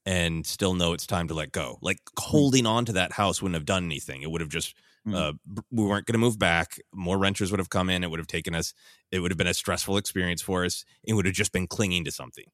and 0.07 0.47
still 0.47 0.73
know 0.73 0.95
it's 0.95 1.07
time 1.07 1.29
to 1.29 1.35
let 1.35 1.53
go. 1.53 1.79
Like 1.83 1.99
holding 2.19 2.65
on 2.67 2.87
to 2.87 2.93
that 2.95 3.13
house 3.13 3.43
wouldn't 3.43 3.57
have 3.57 3.67
done 3.67 3.85
anything. 3.85 4.23
It 4.23 4.31
would 4.31 4.41
have 4.41 4.51
just 4.51 4.75
mm. 5.07 5.15
uh, 5.15 5.35
we 5.71 5.85
weren't 5.85 6.07
going 6.07 6.15
to 6.15 6.19
move 6.19 6.39
back. 6.39 6.81
More 6.95 7.19
renters 7.19 7.51
would 7.51 7.61
have 7.61 7.69
come 7.69 7.91
in. 7.91 8.03
It 8.03 8.11
would 8.11 8.21
have 8.21 8.27
taken 8.27 8.55
us 8.55 8.73
it 9.11 9.21
would 9.21 9.31
have 9.31 9.39
been 9.39 9.47
a 9.47 9.55
stressful 9.55 9.99
experience 9.99 10.41
for 10.41 10.65
us. 10.65 10.87
It 11.05 11.13
would 11.13 11.27
have 11.27 11.35
just 11.35 11.53
been 11.53 11.67
clinging 11.67 12.05
to 12.07 12.11
something. 12.11 12.47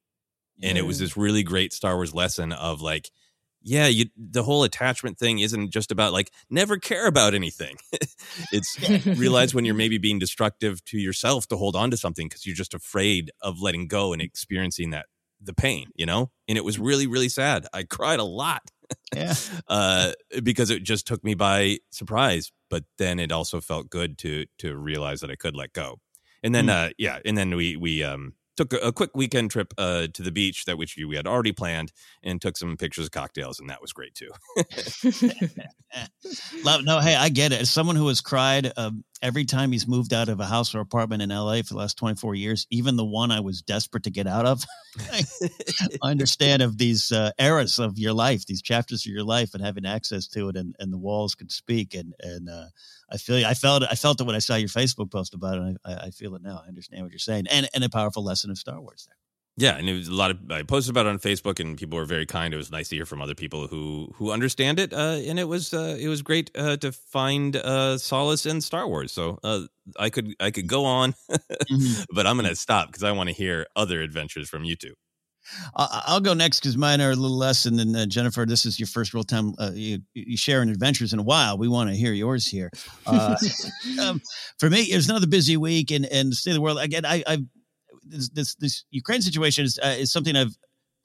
And 0.61 0.77
it 0.77 0.83
was 0.83 0.99
this 0.99 1.17
really 1.17 1.45
great 1.45 1.73
Star 1.73 1.95
Wars 1.95 2.13
lesson 2.13 2.51
of 2.51 2.81
like, 2.81 3.13
yeah, 3.63 3.87
you 3.87 4.07
the 4.17 4.43
whole 4.43 4.65
attachment 4.65 5.19
thing 5.19 5.41
isn't 5.41 5.71
just 5.71 5.91
about 5.91 6.13
like 6.13 6.33
never 6.49 6.77
care 6.77 7.07
about 7.07 7.35
anything. 7.35 7.77
it's 8.53 8.79
realize 9.19 9.55
when 9.55 9.65
you're 9.65 9.75
maybe 9.75 9.99
being 9.99 10.19
destructive 10.19 10.85
to 10.87 10.99
yourself 10.99 11.49
to 11.49 11.57
hold 11.57 11.77
on 11.77 11.91
to 11.91 11.97
something 11.97 12.29
because 12.29 12.47
you're 12.47 12.57
just 12.57 12.75
afraid 12.75 13.31
of 13.41 13.61
letting 13.61 13.89
go 13.89 14.13
and 14.13 14.23
experiencing 14.23 14.91
that 14.91 15.07
the 15.41 15.55
pain, 15.55 15.89
you 15.95 16.07
know? 16.07 16.31
And 16.49 16.59
it 16.59 16.65
was 16.65 16.79
really, 16.79 17.07
really 17.07 17.29
sad. 17.29 17.67
I 17.73 17.85
cried 17.85 18.21
a 18.21 18.25
lot. 18.25 18.71
Yeah. 19.15 19.35
uh, 19.69 20.13
because 20.43 20.71
it 20.71 20.83
just 20.83 21.07
took 21.07 21.23
me 21.25 21.35
by 21.35 21.79
surprise. 21.91 22.53
But 22.71 22.85
then 22.99 23.19
it 23.19 23.33
also 23.33 23.61
felt 23.61 23.91
good 23.91 24.19
to 24.19 24.47
to 24.59 24.77
realize 24.77 25.21
that 25.21 25.31
I 25.31 25.37
could 25.37 25.57
let 25.57 25.73
go. 25.73 26.01
And 26.43 26.55
then 26.55 26.67
mm. 26.67 26.89
uh 26.89 26.93
yeah, 26.99 27.19
and 27.25 27.37
then 27.37 27.57
we 27.57 27.77
we 27.77 28.03
um 28.03 28.35
took 28.59 28.73
a, 28.73 28.93
quick 28.93 29.11
weekend 29.15 29.53
trip 29.53 29.73
uh, 29.79 30.09
to 30.13 30.23
the 30.23 30.33
beach 30.33 30.65
that 30.65 30.77
which 30.77 30.97
we 30.97 31.15
had 31.15 31.29
already 31.29 31.53
planned 31.53 31.93
and 32.25 32.43
took 32.43 32.57
some 32.57 32.77
pictures 32.77 33.05
of 33.05 33.13
cocktails 33.13 33.61
and 33.61 33.71
that 33.71 33.81
was 33.81 33.93
great 33.93 34.17
too. 34.17 34.31
Love, 36.65 36.85
no 36.85 36.99
hey 36.99 37.15
i 37.15 37.29
get 37.29 37.53
it. 37.53 37.61
As 37.61 37.71
someone 37.71 37.95
who 37.95 38.09
has 38.09 38.21
cried 38.21 38.73
um, 38.77 39.05
every 39.23 39.45
time 39.45 39.73
he's 39.73 39.87
moved 39.87 40.13
out 40.13 40.29
of 40.29 40.41
a 40.41 40.47
house 40.47 40.75
or 40.75 40.81
apartment 40.81 41.23
in 41.23 41.31
la 41.31 41.57
for 41.57 41.75
the 41.75 41.77
last 41.77 41.97
24 41.99 42.35
years 42.35 42.67
even 42.71 42.97
the 42.97 43.05
one 43.05 43.31
i 43.31 43.41
was 43.41 43.63
desperate 43.63 44.03
to 44.03 44.11
get 44.11 44.27
out 44.27 44.47
of 44.47 44.65
i 45.13 45.23
understand 46.03 46.63
of 46.63 46.79
these 46.79 47.13
uh, 47.13 47.31
eras 47.39 47.79
of 47.79 47.99
your 47.99 48.13
life 48.13 48.47
these 48.47 48.63
chapters 48.63 49.07
of 49.07 49.13
your 49.13 49.25
life 49.25 49.55
and 49.55 49.65
having 49.65 49.87
access 49.87 50.27
to 50.27 50.49
it 50.49 50.57
and, 50.57 50.75
and 50.79 50.93
the 50.93 50.99
walls 50.99 51.35
could 51.35 51.51
speak 51.51 51.95
and 51.95 52.15
and 52.21 52.49
uh, 52.49 52.67
I 53.11 53.17
feel 53.17 53.45
I 53.47 53.55
felt 53.55 53.83
it. 53.83 53.89
I 53.91 53.95
felt 53.95 54.21
it 54.21 54.25
when 54.25 54.37
I 54.37 54.41
saw 54.41 54.57
your 54.57 54.69
Facebook 54.69 55.11
post 55.11 55.33
about 55.33 55.59
it. 55.59 55.77
I, 55.85 55.95
I 55.95 56.11
feel 56.11 56.35
it 56.35 56.43
now. 56.43 56.61
I 56.63 56.69
understand 56.69 57.03
what 57.03 57.11
you're 57.11 57.19
saying, 57.19 57.47
and 57.51 57.69
and 57.75 57.83
a 57.83 57.89
powerful 57.89 58.23
lesson 58.23 58.51
of 58.51 58.59
Star 58.59 58.81
Wars 58.81 59.09
there. 59.09 59.17
Yeah, 59.61 59.77
and 59.77 59.89
it 59.89 59.93
was 59.93 60.07
a 60.07 60.15
lot 60.15 60.31
of 60.31 60.39
I 60.53 60.63
posted 60.63 60.91
about 60.93 61.07
it 61.07 61.09
on 61.09 61.19
Facebook, 61.19 61.59
and 61.59 61.77
people 61.77 61.99
were 61.99 62.05
very 62.05 62.27
kind. 62.27 62.55
It 62.55 62.57
was 62.57 62.71
nice 62.71 62.91
to 62.91 62.95
hear 62.95 63.05
from 63.05 63.21
other 63.21 63.35
people 63.35 63.67
who 63.67 64.09
who 64.15 64.31
understand 64.31 64.79
it, 64.79 64.93
uh, 64.93 65.19
and 65.27 65.37
it 65.37 65.49
was 65.49 65.75
uh, 65.75 65.97
it 65.99 66.07
was 66.07 66.23
great 66.23 66.53
uh, 66.57 66.77
to 66.77 66.93
find 66.93 67.57
uh, 67.57 67.99
solace 67.99 68.47
in 68.47 68.61
Star 68.61 68.87
Wars. 68.87 69.11
So 69.11 69.41
uh, 69.43 69.63
I 69.99 70.11
could 70.11 70.37
I 70.39 70.53
could 70.53 70.69
go 70.69 70.85
on, 70.85 71.15
mm-hmm. 71.29 72.03
but 72.15 72.25
I'm 72.25 72.37
going 72.37 72.49
to 72.49 72.55
stop 72.55 72.87
because 72.87 73.03
I 73.03 73.11
want 73.11 73.31
to 73.31 73.35
hear 73.35 73.67
other 73.75 74.01
adventures 74.01 74.49
from 74.49 74.63
you 74.63 74.77
two. 74.77 74.95
I'll 75.75 76.21
go 76.21 76.35
next 76.35 76.61
because 76.61 76.77
mine 76.77 77.01
are 77.01 77.11
a 77.11 77.17
little 77.17 77.37
less. 77.37 77.67
And 77.67 77.79
then 77.79 77.97
uh, 77.97 78.07
Jennifer, 78.07 78.45
this 78.47 78.67
is 78.67 78.79
your 78.79 78.87
first 78.87 79.15
real 79.15 79.25
time 79.25 79.55
uh, 79.59 79.71
you, 79.73 80.01
you 80.15 80.37
sharing 80.37 80.69
adventures 80.69 81.13
in 81.13 81.19
a 81.19 81.23
while. 81.23 81.59
We 81.59 81.69
want 81.69 81.91
to 81.91 81.97
hear 81.97 82.13
yours 82.13 82.47
here. 82.47 82.71
Uh, 83.07 83.35
um, 84.01 84.21
for 84.59 84.69
me, 84.71 84.83
it 84.83 84.97
was 84.97 85.09
another 85.09 85.27
busy 85.27 85.57
week, 85.57 85.91
and 85.91 86.05
and 86.07 86.35
state 86.35 86.53
of 86.53 86.57
the 86.57 86.61
world 86.61 86.79
again. 86.79 87.05
I, 87.05 87.23
I 87.27 87.39
this, 88.09 88.29
this 88.31 88.55
this 88.57 88.85
Ukraine 88.91 89.23
situation 89.23 89.65
is 89.65 89.79
uh, 89.83 89.97
is 89.99 90.13
something 90.13 90.37
I've 90.37 90.57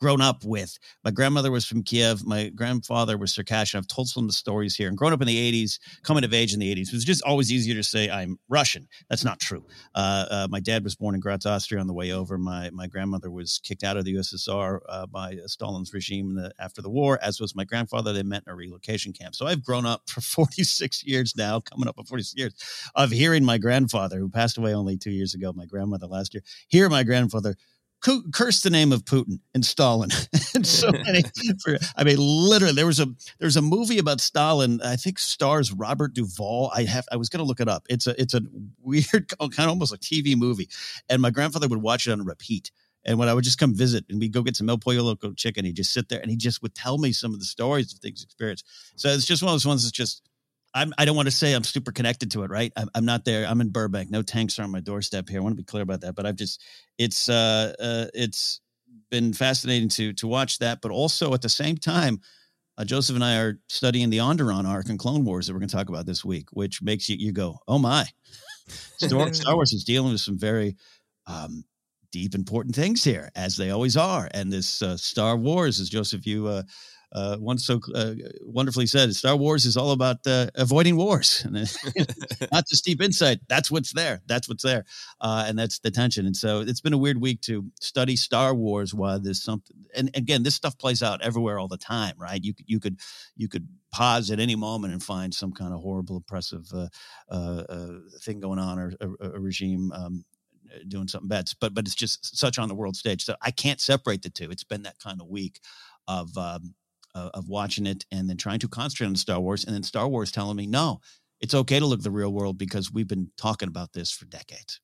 grown 0.03 0.19
up 0.19 0.43
with. 0.43 0.77
My 1.05 1.11
grandmother 1.11 1.49
was 1.49 1.63
from 1.63 1.81
Kiev. 1.81 2.25
My 2.25 2.49
grandfather 2.49 3.17
was 3.17 3.31
Circassian. 3.31 3.77
I've 3.77 3.87
told 3.87 4.09
some 4.09 4.25
of 4.25 4.27
the 4.27 4.33
stories 4.33 4.75
here. 4.75 4.89
And 4.89 4.97
growing 4.97 5.13
up 5.13 5.21
in 5.21 5.27
the 5.27 5.65
80s, 5.65 5.79
coming 6.03 6.25
of 6.25 6.33
age 6.33 6.53
in 6.53 6.59
the 6.59 6.75
80s, 6.75 6.87
it 6.87 6.93
was 6.93 7.05
just 7.05 7.23
always 7.23 7.53
easier 7.53 7.73
to 7.75 7.83
say 7.83 8.09
I'm 8.09 8.37
Russian. 8.49 8.89
That's 9.09 9.23
not 9.23 9.39
true. 9.39 9.65
Uh, 9.95 10.25
uh, 10.29 10.47
my 10.49 10.59
dad 10.59 10.83
was 10.83 10.93
born 10.93 11.15
in 11.15 11.21
Graz, 11.21 11.45
Austria 11.45 11.79
on 11.79 11.87
the 11.87 11.93
way 11.93 12.11
over. 12.11 12.37
My, 12.37 12.69
my 12.71 12.85
grandmother 12.85 13.31
was 13.31 13.61
kicked 13.63 13.85
out 13.85 13.95
of 13.95 14.03
the 14.03 14.15
USSR 14.15 14.79
uh, 14.89 15.05
by 15.05 15.37
Stalin's 15.45 15.93
regime 15.93 16.35
the, 16.35 16.51
after 16.59 16.81
the 16.81 16.89
war, 16.89 17.17
as 17.21 17.39
was 17.39 17.55
my 17.55 17.63
grandfather. 17.63 18.11
They 18.11 18.23
met 18.23 18.43
in 18.45 18.51
a 18.51 18.55
relocation 18.57 19.13
camp. 19.13 19.35
So 19.35 19.47
I've 19.47 19.63
grown 19.63 19.85
up 19.85 20.09
for 20.09 20.19
46 20.43 21.05
years 21.05 21.33
now, 21.37 21.61
coming 21.61 21.87
up 21.87 21.97
on 21.97 22.03
46 22.03 22.37
years, 22.37 22.53
of 22.93 23.11
hearing 23.11 23.45
my 23.45 23.57
grandfather, 23.57 24.19
who 24.19 24.27
passed 24.27 24.57
away 24.57 24.75
only 24.75 24.97
two 24.97 25.11
years 25.11 25.33
ago, 25.33 25.53
my 25.55 25.65
grandmother 25.65 26.07
last 26.07 26.33
year, 26.33 26.43
hear 26.67 26.89
my 26.89 27.03
grandfather– 27.03 27.55
curse 28.31 28.61
the 28.61 28.69
name 28.69 28.91
of 28.91 29.05
Putin 29.05 29.39
and 29.53 29.65
Stalin 29.65 30.09
and 30.55 30.65
so 30.65 30.91
many. 30.91 31.23
I 31.95 32.03
mean, 32.03 32.17
literally, 32.19 32.73
there 32.73 32.85
was 32.85 32.99
a 32.99 33.07
there's 33.39 33.57
a 33.57 33.61
movie 33.61 33.99
about 33.99 34.21
Stalin. 34.21 34.81
I 34.81 34.95
think 34.95 35.19
stars 35.19 35.71
Robert 35.71 36.13
Duvall. 36.13 36.71
I 36.75 36.83
have 36.83 37.05
I 37.11 37.17
was 37.17 37.29
going 37.29 37.39
to 37.39 37.47
look 37.47 37.59
it 37.59 37.69
up. 37.69 37.85
It's 37.89 38.07
a 38.07 38.19
it's 38.21 38.33
a 38.33 38.41
weird 38.81 39.29
kind 39.39 39.53
of 39.59 39.69
almost 39.69 39.93
a 39.93 39.97
TV 39.97 40.35
movie, 40.35 40.69
and 41.09 41.21
my 41.21 41.29
grandfather 41.29 41.67
would 41.67 41.81
watch 41.81 42.07
it 42.07 42.11
on 42.11 42.25
repeat. 42.25 42.71
And 43.05 43.19
when 43.19 43.27
I 43.27 43.33
would 43.33 43.43
just 43.43 43.57
come 43.57 43.75
visit 43.75 44.05
and 44.09 44.19
we'd 44.19 44.31
go 44.31 44.41
get 44.43 44.55
some 44.55 44.69
El 44.69 44.77
Pollo 44.77 45.03
Loco 45.03 45.33
chicken, 45.33 45.65
he'd 45.65 45.75
just 45.75 45.91
sit 45.91 46.07
there 46.07 46.21
and 46.21 46.31
he 46.31 46.37
just 46.37 46.61
would 46.61 46.73
tell 46.73 46.97
me 46.97 47.11
some 47.11 47.33
of 47.33 47.39
the 47.39 47.45
stories 47.45 47.91
of 47.91 47.99
things 47.99 48.23
experienced. 48.23 48.65
So 48.95 49.09
it's 49.09 49.25
just 49.25 49.43
one 49.43 49.49
of 49.49 49.55
those 49.55 49.65
ones 49.65 49.83
that's 49.83 49.91
just 49.91 50.21
I'm, 50.73 50.93
I 50.97 51.05
don't 51.05 51.15
want 51.15 51.27
to 51.27 51.31
say 51.31 51.53
I'm 51.53 51.63
super 51.63 51.91
connected 51.91 52.31
to 52.31 52.43
it, 52.43 52.49
right? 52.49 52.71
I'm, 52.75 52.89
I'm, 52.95 53.05
not 53.05 53.25
there. 53.25 53.45
I'm 53.45 53.61
in 53.61 53.69
Burbank. 53.69 54.09
No 54.09 54.23
tanks 54.23 54.57
are 54.57 54.63
on 54.63 54.71
my 54.71 54.79
doorstep 54.79 55.29
here. 55.29 55.39
I 55.39 55.43
want 55.43 55.53
to 55.53 55.61
be 55.61 55.65
clear 55.65 55.83
about 55.83 56.01
that. 56.01 56.15
But 56.15 56.25
I've 56.25 56.35
just, 56.35 56.63
it's, 56.97 57.29
uh, 57.29 57.73
uh, 57.79 58.05
it's 58.13 58.59
been 59.13 59.31
fascinating 59.31 59.89
to 59.89 60.11
to 60.13 60.27
watch 60.27 60.57
that. 60.59 60.81
But 60.81 60.91
also 60.91 61.33
at 61.33 61.41
the 61.41 61.49
same 61.49 61.77
time, 61.77 62.19
uh, 62.77 62.83
Joseph 62.83 63.15
and 63.15 63.23
I 63.23 63.37
are 63.37 63.59
studying 63.69 64.09
the 64.09 64.17
Onderon 64.17 64.67
arc 64.67 64.89
and 64.89 64.97
Clone 64.97 65.23
Wars 65.23 65.45
that 65.45 65.53
we're 65.53 65.59
going 65.59 65.69
to 65.69 65.75
talk 65.75 65.89
about 65.89 66.07
this 66.07 66.25
week, 66.25 66.47
which 66.51 66.81
makes 66.81 67.07
you 67.07 67.17
you 67.19 67.31
go, 67.31 67.59
oh 67.67 67.77
my, 67.77 68.05
Star, 68.97 69.31
Star 69.33 69.55
Wars 69.55 69.71
is 69.71 69.83
dealing 69.83 70.13
with 70.13 70.21
some 70.21 70.39
very 70.39 70.75
um, 71.27 71.63
deep, 72.11 72.33
important 72.33 72.75
things 72.75 73.03
here, 73.03 73.29
as 73.35 73.55
they 73.55 73.69
always 73.69 73.95
are. 73.95 74.27
And 74.33 74.51
this 74.51 74.81
uh, 74.81 74.97
Star 74.97 75.37
Wars, 75.37 75.79
as 75.79 75.89
Joseph 75.89 76.25
you 76.25 76.47
uh, 76.47 76.63
uh, 77.13 77.37
once 77.39 77.65
so 77.65 77.79
uh, 77.93 78.13
wonderfully 78.41 78.87
said, 78.87 79.15
Star 79.15 79.35
Wars 79.35 79.65
is 79.65 79.77
all 79.77 79.91
about 79.91 80.17
uh, 80.25 80.47
avoiding 80.55 80.97
wars. 80.97 81.45
Not 82.51 82.67
just 82.67 82.83
deep 82.83 83.01
insight. 83.01 83.39
That's 83.47 83.69
what's 83.69 83.93
there. 83.93 84.21
That's 84.25 84.49
what's 84.49 84.63
there. 84.63 84.85
Uh, 85.21 85.45
and 85.47 85.57
that's 85.57 85.79
the 85.79 85.91
tension. 85.91 86.25
And 86.25 86.35
so 86.35 86.61
it's 86.61 86.81
been 86.81 86.93
a 86.93 86.97
weird 86.97 87.21
week 87.21 87.41
to 87.41 87.65
study 87.79 88.15
Star 88.15 88.53
Wars 88.55 88.93
while 88.93 89.19
there's 89.19 89.43
something 89.43 89.75
and 89.95 90.09
again, 90.15 90.43
this 90.43 90.55
stuff 90.55 90.77
plays 90.77 91.03
out 91.03 91.21
everywhere 91.21 91.59
all 91.59 91.67
the 91.67 91.77
time, 91.77 92.15
right? 92.17 92.43
You 92.43 92.53
you 92.65 92.79
could 92.79 92.99
you 93.35 93.47
could 93.47 93.67
pause 93.91 94.31
at 94.31 94.39
any 94.39 94.55
moment 94.55 94.93
and 94.93 95.03
find 95.03 95.33
some 95.33 95.51
kind 95.51 95.73
of 95.73 95.81
horrible, 95.81 96.17
oppressive 96.17 96.67
uh, 96.73 96.87
uh, 97.29 97.99
thing 98.21 98.39
going 98.39 98.59
on 98.59 98.79
or 98.79 98.93
a, 98.99 99.27
a 99.35 99.39
regime 99.39 99.91
um, 99.93 100.25
doing 100.87 101.07
something 101.07 101.27
bad. 101.27 101.45
But 101.59 101.73
but 101.73 101.85
it's 101.85 101.95
just 101.95 102.37
such 102.37 102.57
on 102.57 102.67
the 102.67 102.75
world 102.75 102.95
stage, 102.95 103.23
so 103.23 103.35
I 103.41 103.51
can't 103.51 103.79
separate 103.79 104.23
the 104.23 104.29
two. 104.29 104.49
It's 104.51 104.63
been 104.63 104.83
that 104.83 104.99
kind 104.99 105.21
of 105.21 105.27
week 105.27 105.59
of 106.07 106.35
um, 106.37 106.75
of 107.15 107.47
watching 107.49 107.85
it 107.85 108.05
and 108.11 108.29
then 108.29 108.37
trying 108.37 108.59
to 108.59 108.67
concentrate 108.67 109.07
on 109.07 109.15
Star 109.15 109.39
Wars, 109.39 109.65
and 109.65 109.75
then 109.75 109.83
Star 109.83 110.07
Wars 110.07 110.31
telling 110.31 110.57
me 110.57 110.65
no, 110.65 110.99
it's 111.39 111.53
okay 111.53 111.79
to 111.79 111.85
look 111.85 111.99
at 111.99 112.03
the 112.03 112.11
real 112.11 112.31
world 112.31 112.57
because 112.57 112.91
we've 112.91 113.07
been 113.07 113.29
talking 113.37 113.67
about 113.67 113.93
this 113.93 114.11
for 114.11 114.25
decades. 114.25 114.79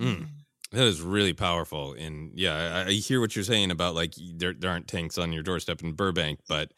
Mm. 0.00 0.28
That 0.72 0.84
is 0.84 1.02
really 1.02 1.34
powerful, 1.34 1.92
and 1.94 2.32
yeah, 2.34 2.84
I, 2.86 2.88
I, 2.88 2.92
hear 2.92 3.20
what 3.20 3.36
you're 3.36 3.44
saying 3.44 3.70
about 3.70 3.94
like 3.94 4.14
there 4.36 4.54
there 4.54 4.70
aren't 4.70 4.88
tanks 4.88 5.18
on 5.18 5.32
your 5.32 5.42
doorstep 5.42 5.82
in 5.82 5.92
Burbank, 5.92 6.40
but 6.48 6.72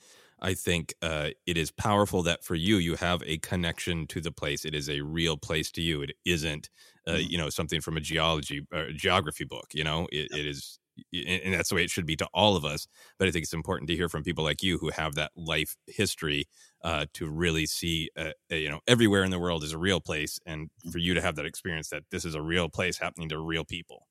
I 0.44 0.54
think 0.54 0.94
uh, 1.00 1.30
it 1.46 1.56
is 1.56 1.70
powerful 1.70 2.22
that 2.24 2.44
for 2.44 2.54
you 2.54 2.76
you 2.76 2.96
have 2.96 3.22
a 3.24 3.38
connection 3.38 4.06
to 4.08 4.20
the 4.20 4.32
place. 4.32 4.64
It 4.64 4.74
is 4.74 4.90
a 4.90 5.00
real 5.00 5.36
place 5.36 5.70
to 5.72 5.80
you. 5.80 6.02
It 6.02 6.12
isn't, 6.24 6.68
uh, 7.06 7.12
mm. 7.12 7.30
you 7.30 7.38
know, 7.38 7.48
something 7.48 7.80
from 7.80 7.96
a 7.96 8.00
geology 8.00 8.66
or 8.72 8.80
uh, 8.80 8.92
geography 8.94 9.44
book. 9.44 9.68
You 9.72 9.84
know, 9.84 10.06
it, 10.12 10.28
it 10.32 10.46
is 10.46 10.78
and 11.12 11.54
that's 11.54 11.68
the 11.68 11.74
way 11.74 11.84
it 11.84 11.90
should 11.90 12.06
be 12.06 12.16
to 12.16 12.28
all 12.32 12.56
of 12.56 12.64
us. 12.64 12.86
But 13.18 13.28
I 13.28 13.30
think 13.30 13.44
it's 13.44 13.52
important 13.52 13.88
to 13.88 13.96
hear 13.96 14.08
from 14.08 14.22
people 14.22 14.44
like 14.44 14.62
you 14.62 14.78
who 14.78 14.90
have 14.90 15.14
that 15.14 15.32
life 15.36 15.76
history 15.86 16.46
uh, 16.82 17.06
to 17.14 17.28
really 17.28 17.66
see, 17.66 18.10
uh, 18.16 18.30
you 18.50 18.68
know, 18.68 18.80
everywhere 18.86 19.24
in 19.24 19.30
the 19.30 19.38
world 19.38 19.64
is 19.64 19.72
a 19.72 19.78
real 19.78 20.00
place, 20.00 20.38
and 20.46 20.70
for 20.90 20.98
you 20.98 21.14
to 21.14 21.20
have 21.20 21.36
that 21.36 21.46
experience 21.46 21.88
that 21.88 22.04
this 22.10 22.24
is 22.24 22.34
a 22.34 22.42
real 22.42 22.68
place 22.68 22.98
happening 22.98 23.28
to 23.30 23.38
real 23.38 23.64
people. 23.64 24.06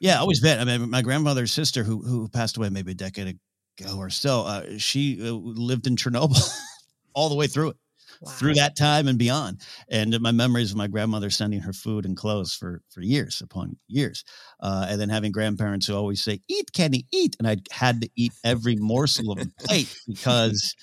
Yeah, 0.00 0.16
I 0.16 0.20
always 0.20 0.40
bet. 0.40 0.60
I 0.60 0.64
mean, 0.64 0.90
my 0.90 1.02
grandmother's 1.02 1.52
sister, 1.52 1.84
who 1.84 2.02
who 2.02 2.28
passed 2.28 2.56
away 2.56 2.70
maybe 2.70 2.92
a 2.92 2.94
decade 2.94 3.38
ago 3.80 3.98
or 3.98 4.10
so, 4.10 4.42
uh, 4.42 4.78
she 4.78 5.18
uh, 5.20 5.32
lived 5.32 5.86
in 5.86 5.96
Chernobyl 5.96 6.42
all 7.14 7.28
the 7.28 7.36
way 7.36 7.46
through 7.46 7.70
it 7.70 7.76
wow. 8.22 8.30
through 8.32 8.54
that 8.54 8.76
time 8.76 9.08
and 9.08 9.18
beyond. 9.18 9.60
And 9.90 10.18
my 10.20 10.32
memories 10.32 10.70
of 10.70 10.76
my 10.76 10.86
grandmother 10.86 11.30
sending 11.30 11.60
her 11.60 11.72
food 11.72 12.06
and 12.06 12.16
clothes 12.16 12.54
for 12.54 12.82
for 12.90 13.00
years 13.00 13.40
upon 13.42 13.76
years, 13.88 14.24
uh, 14.60 14.86
and 14.88 15.00
then 15.00 15.08
having 15.08 15.32
grandparents 15.32 15.86
who 15.86 15.94
always 15.94 16.22
say, 16.22 16.40
"Eat, 16.48 16.72
Kenny, 16.72 17.06
eat," 17.12 17.36
and 17.38 17.48
I 17.48 17.56
had 17.70 18.00
to 18.02 18.10
eat 18.16 18.32
every 18.44 18.76
morsel 18.76 19.32
of 19.32 19.38
the 19.38 19.50
plate 19.58 19.94
because 20.06 20.74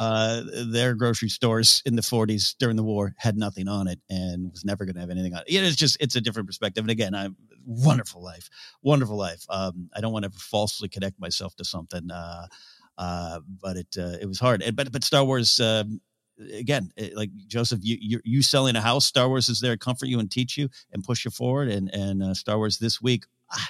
uh, 0.00 0.42
their 0.66 0.94
grocery 0.94 1.28
stores 1.28 1.82
in 1.86 1.96
the 1.96 2.02
40s 2.02 2.54
during 2.58 2.76
the 2.76 2.82
war 2.82 3.14
had 3.18 3.36
nothing 3.36 3.68
on 3.68 3.88
it 3.88 4.00
and 4.10 4.50
was 4.50 4.64
never 4.64 4.84
going 4.84 4.94
to 4.94 5.00
have 5.00 5.10
anything 5.10 5.34
on 5.34 5.42
it. 5.46 5.52
It's 5.52 5.76
just 5.76 5.96
it's 6.00 6.16
a 6.16 6.20
different 6.20 6.48
perspective. 6.48 6.82
And 6.82 6.90
again, 6.90 7.14
I'm 7.14 7.36
wonderful 7.66 8.22
life, 8.22 8.48
wonderful 8.82 9.16
life. 9.16 9.44
Um, 9.48 9.90
I 9.94 10.00
don't 10.00 10.12
want 10.12 10.24
to 10.24 10.30
falsely 10.30 10.88
connect 10.88 11.20
myself 11.20 11.54
to 11.56 11.64
something. 11.64 12.10
Uh, 12.10 12.46
uh, 12.96 13.40
but 13.60 13.76
it 13.76 13.88
uh, 13.98 14.16
it 14.20 14.26
was 14.26 14.38
hard. 14.38 14.62
But 14.74 14.92
but 14.92 15.04
Star 15.04 15.24
Wars, 15.24 15.58
um, 15.60 16.00
again, 16.52 16.90
eh, 16.96 17.10
like 17.14 17.30
Joseph, 17.46 17.80
you, 17.82 17.96
you, 18.00 18.20
you 18.24 18.42
selling 18.42 18.76
a 18.76 18.80
house, 18.80 19.06
Star 19.06 19.28
Wars 19.28 19.48
is 19.48 19.60
there 19.60 19.72
to 19.72 19.78
comfort 19.78 20.06
you 20.06 20.18
and 20.18 20.30
teach 20.30 20.56
you 20.56 20.68
and 20.92 21.04
push 21.04 21.24
you 21.24 21.30
forward. 21.30 21.68
And, 21.68 21.92
and 21.94 22.22
uh, 22.22 22.34
Star 22.34 22.56
Wars 22.56 22.78
this 22.78 23.00
week, 23.00 23.24
ah, 23.52 23.68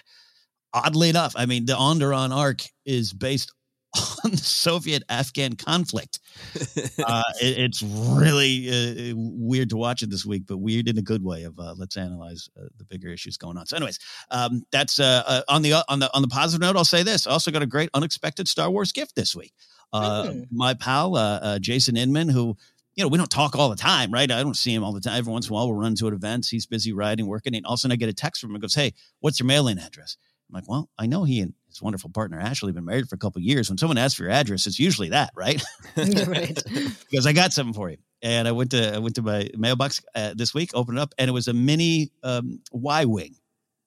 oddly 0.73 1.09
enough, 1.09 1.35
I 1.37 1.47
mean, 1.47 1.67
the 1.67 1.75
Onderon 1.75 2.35
arc 2.35 2.63
is 2.85 3.13
based 3.13 3.53
on 4.25 4.33
the 4.33 4.37
Soviet 4.37 5.03
Afghan 5.09 5.57
conflict. 5.57 6.21
Uh, 7.07 7.23
it, 7.43 7.59
it's 7.59 7.83
really 7.83 8.71
uh, 8.71 9.15
weird 9.17 9.69
to 9.69 9.77
watch 9.77 10.03
it 10.03 10.11
this 10.11 10.25
week, 10.25 10.45
but 10.47 10.57
weird 10.57 10.89
in 10.89 10.97
a 10.97 11.03
good 11.03 11.23
way. 11.23 11.43
Of 11.43 11.59
uh, 11.59 11.75
let's 11.77 11.97
analyze 11.97 12.49
uh, 12.59 12.65
the 12.79 12.85
bigger 12.85 13.09
issues 13.09 13.37
going 13.37 13.59
on. 13.59 13.67
So, 13.67 13.77
anyways, 13.77 13.99
um, 14.31 14.63
that's 14.71 15.01
uh, 15.01 15.23
uh, 15.27 15.43
on 15.49 15.63
the 15.63 15.75
on 15.89 15.99
the 15.99 16.15
on 16.15 16.23
the 16.23 16.29
positive 16.29 16.63
note. 16.63 16.77
I'll 16.77 16.85
say 16.85 17.03
this: 17.03 17.27
I 17.27 17.33
also 17.33 17.51
got 17.51 17.63
a 17.63 17.67
great 17.67 17.91
unexpected 17.93 18.49
Star 18.49 18.71
Wars 18.71 18.93
gift 18.93 19.17
this 19.17 19.37
week. 19.37 19.53
Uh, 19.95 20.25
mm. 20.25 20.47
My 20.51 20.75
pal, 20.75 21.17
uh, 21.17 21.39
uh, 21.41 21.59
Jason 21.61 21.97
Inman, 21.97 22.29
who, 22.29 22.57
you 22.97 23.05
know, 23.05 23.09
we 23.09 23.17
don't 23.17 23.31
talk 23.31 23.55
all 23.55 23.71
the 23.71 23.77
time, 23.77 24.13
right? 24.13 24.31
I 24.31 24.43
don't 24.43 24.57
see 24.57 24.75
him 24.75 24.83
all 24.83 24.93
the 24.93 25.01
time. 25.01 25.17
Every 25.17 25.33
once 25.33 25.47
in 25.47 25.53
a 25.53 25.55
while, 25.55 25.69
we'll 25.69 25.79
run 25.79 25.95
to 25.97 26.09
at 26.09 26.13
events. 26.13 26.49
He's 26.49 26.67
busy 26.67 26.93
writing, 26.93 27.27
working. 27.27 27.55
And 27.55 27.65
all 27.65 27.75
of 27.75 27.79
a 27.79 27.81
sudden, 27.81 27.93
I 27.93 27.97
get 27.97 28.09
a 28.09 28.13
text 28.13 28.41
from 28.41 28.51
him 28.51 28.57
and 28.57 28.63
goes, 28.63 28.75
Hey, 28.75 28.93
what's 29.21 29.39
your 29.39 29.47
mailing 29.47 29.79
address? 29.79 30.17
I'm 30.51 30.55
like, 30.55 30.69
Well, 30.69 30.91
I 30.99 31.07
know 31.07 31.23
he 31.23 31.41
and 31.41 31.55
his 31.69 31.81
wonderful 31.81 32.11
partner, 32.11 32.41
Ashley, 32.41 32.69
have 32.69 32.75
been 32.75 32.85
married 32.85 33.09
for 33.09 33.15
a 33.15 33.19
couple 33.19 33.41
years. 33.41 33.71
When 33.71 33.79
someone 33.79 33.99
asks 33.99 34.17
for 34.17 34.25
your 34.25 34.33
address, 34.33 34.67
it's 34.67 34.81
usually 34.81 35.11
that, 35.11 35.31
right? 35.37 35.63
right. 35.97 36.61
because 37.11 37.27
I 37.27 37.33
got 37.33 37.53
something 37.53 37.75
for 37.75 37.89
you. 37.89 37.99
And 38.21 38.49
I 38.49 38.53
went 38.53 38.73
to 38.73 38.95
I 38.97 38.99
went 38.99 39.15
to 39.17 39.23
my 39.23 39.49
mailbox 39.57 40.03
uh, 40.15 40.35
this 40.35 40.55
week, 40.55 40.71
opened 40.75 40.99
it 40.99 41.01
up, 41.01 41.15
and 41.19 41.29
it 41.29 41.33
was 41.33 41.47
a 41.47 41.53
mini 41.53 42.11
um, 42.23 42.61
Y 42.73 43.05
wing 43.05 43.37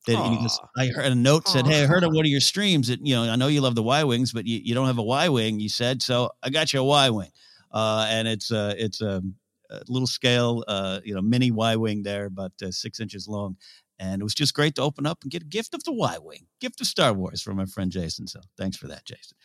that 0.07 0.59
I 0.77 0.87
heard 0.87 1.11
a 1.11 1.15
note 1.15 1.47
said, 1.47 1.67
"Hey, 1.67 1.83
I 1.83 1.85
heard 1.85 2.03
of 2.03 2.11
one 2.11 2.25
of 2.25 2.31
your 2.31 2.41
streams 2.41 2.87
that 2.87 3.05
you 3.05 3.15
know 3.15 3.23
I 3.23 3.35
know 3.35 3.47
you 3.47 3.61
love 3.61 3.75
the 3.75 3.83
Y 3.83 4.03
wings, 4.03 4.33
but 4.33 4.45
you, 4.45 4.59
you 4.63 4.73
don't 4.73 4.87
have 4.87 4.97
a 4.97 5.03
Y 5.03 5.29
wing." 5.29 5.59
You 5.59 5.69
said, 5.69 6.01
"So 6.01 6.31
I 6.41 6.49
got 6.49 6.73
you 6.73 6.79
a 6.79 6.83
Y 6.83 7.09
wing," 7.09 7.31
uh, 7.71 8.07
and 8.09 8.27
it's 8.27 8.51
uh, 8.51 8.73
it's 8.77 9.01
a, 9.01 9.21
a 9.69 9.81
little 9.87 10.07
scale, 10.07 10.63
uh, 10.67 10.99
you 11.03 11.13
know, 11.13 11.21
mini 11.21 11.51
Y 11.51 11.75
wing 11.75 12.03
there, 12.03 12.25
about 12.25 12.53
uh, 12.63 12.71
six 12.71 12.99
inches 12.99 13.27
long, 13.27 13.57
and 13.99 14.21
it 14.21 14.23
was 14.23 14.35
just 14.35 14.53
great 14.53 14.75
to 14.75 14.81
open 14.81 15.05
up 15.05 15.19
and 15.21 15.31
get 15.31 15.43
a 15.43 15.45
gift 15.45 15.73
of 15.73 15.83
the 15.83 15.93
Y 15.93 16.17
wing, 16.19 16.47
gift 16.59 16.81
of 16.81 16.87
Star 16.87 17.13
Wars 17.13 17.41
from 17.41 17.57
my 17.57 17.65
friend 17.65 17.91
Jason. 17.91 18.27
So 18.27 18.39
thanks 18.57 18.77
for 18.77 18.87
that, 18.87 19.05
Jason. 19.05 19.37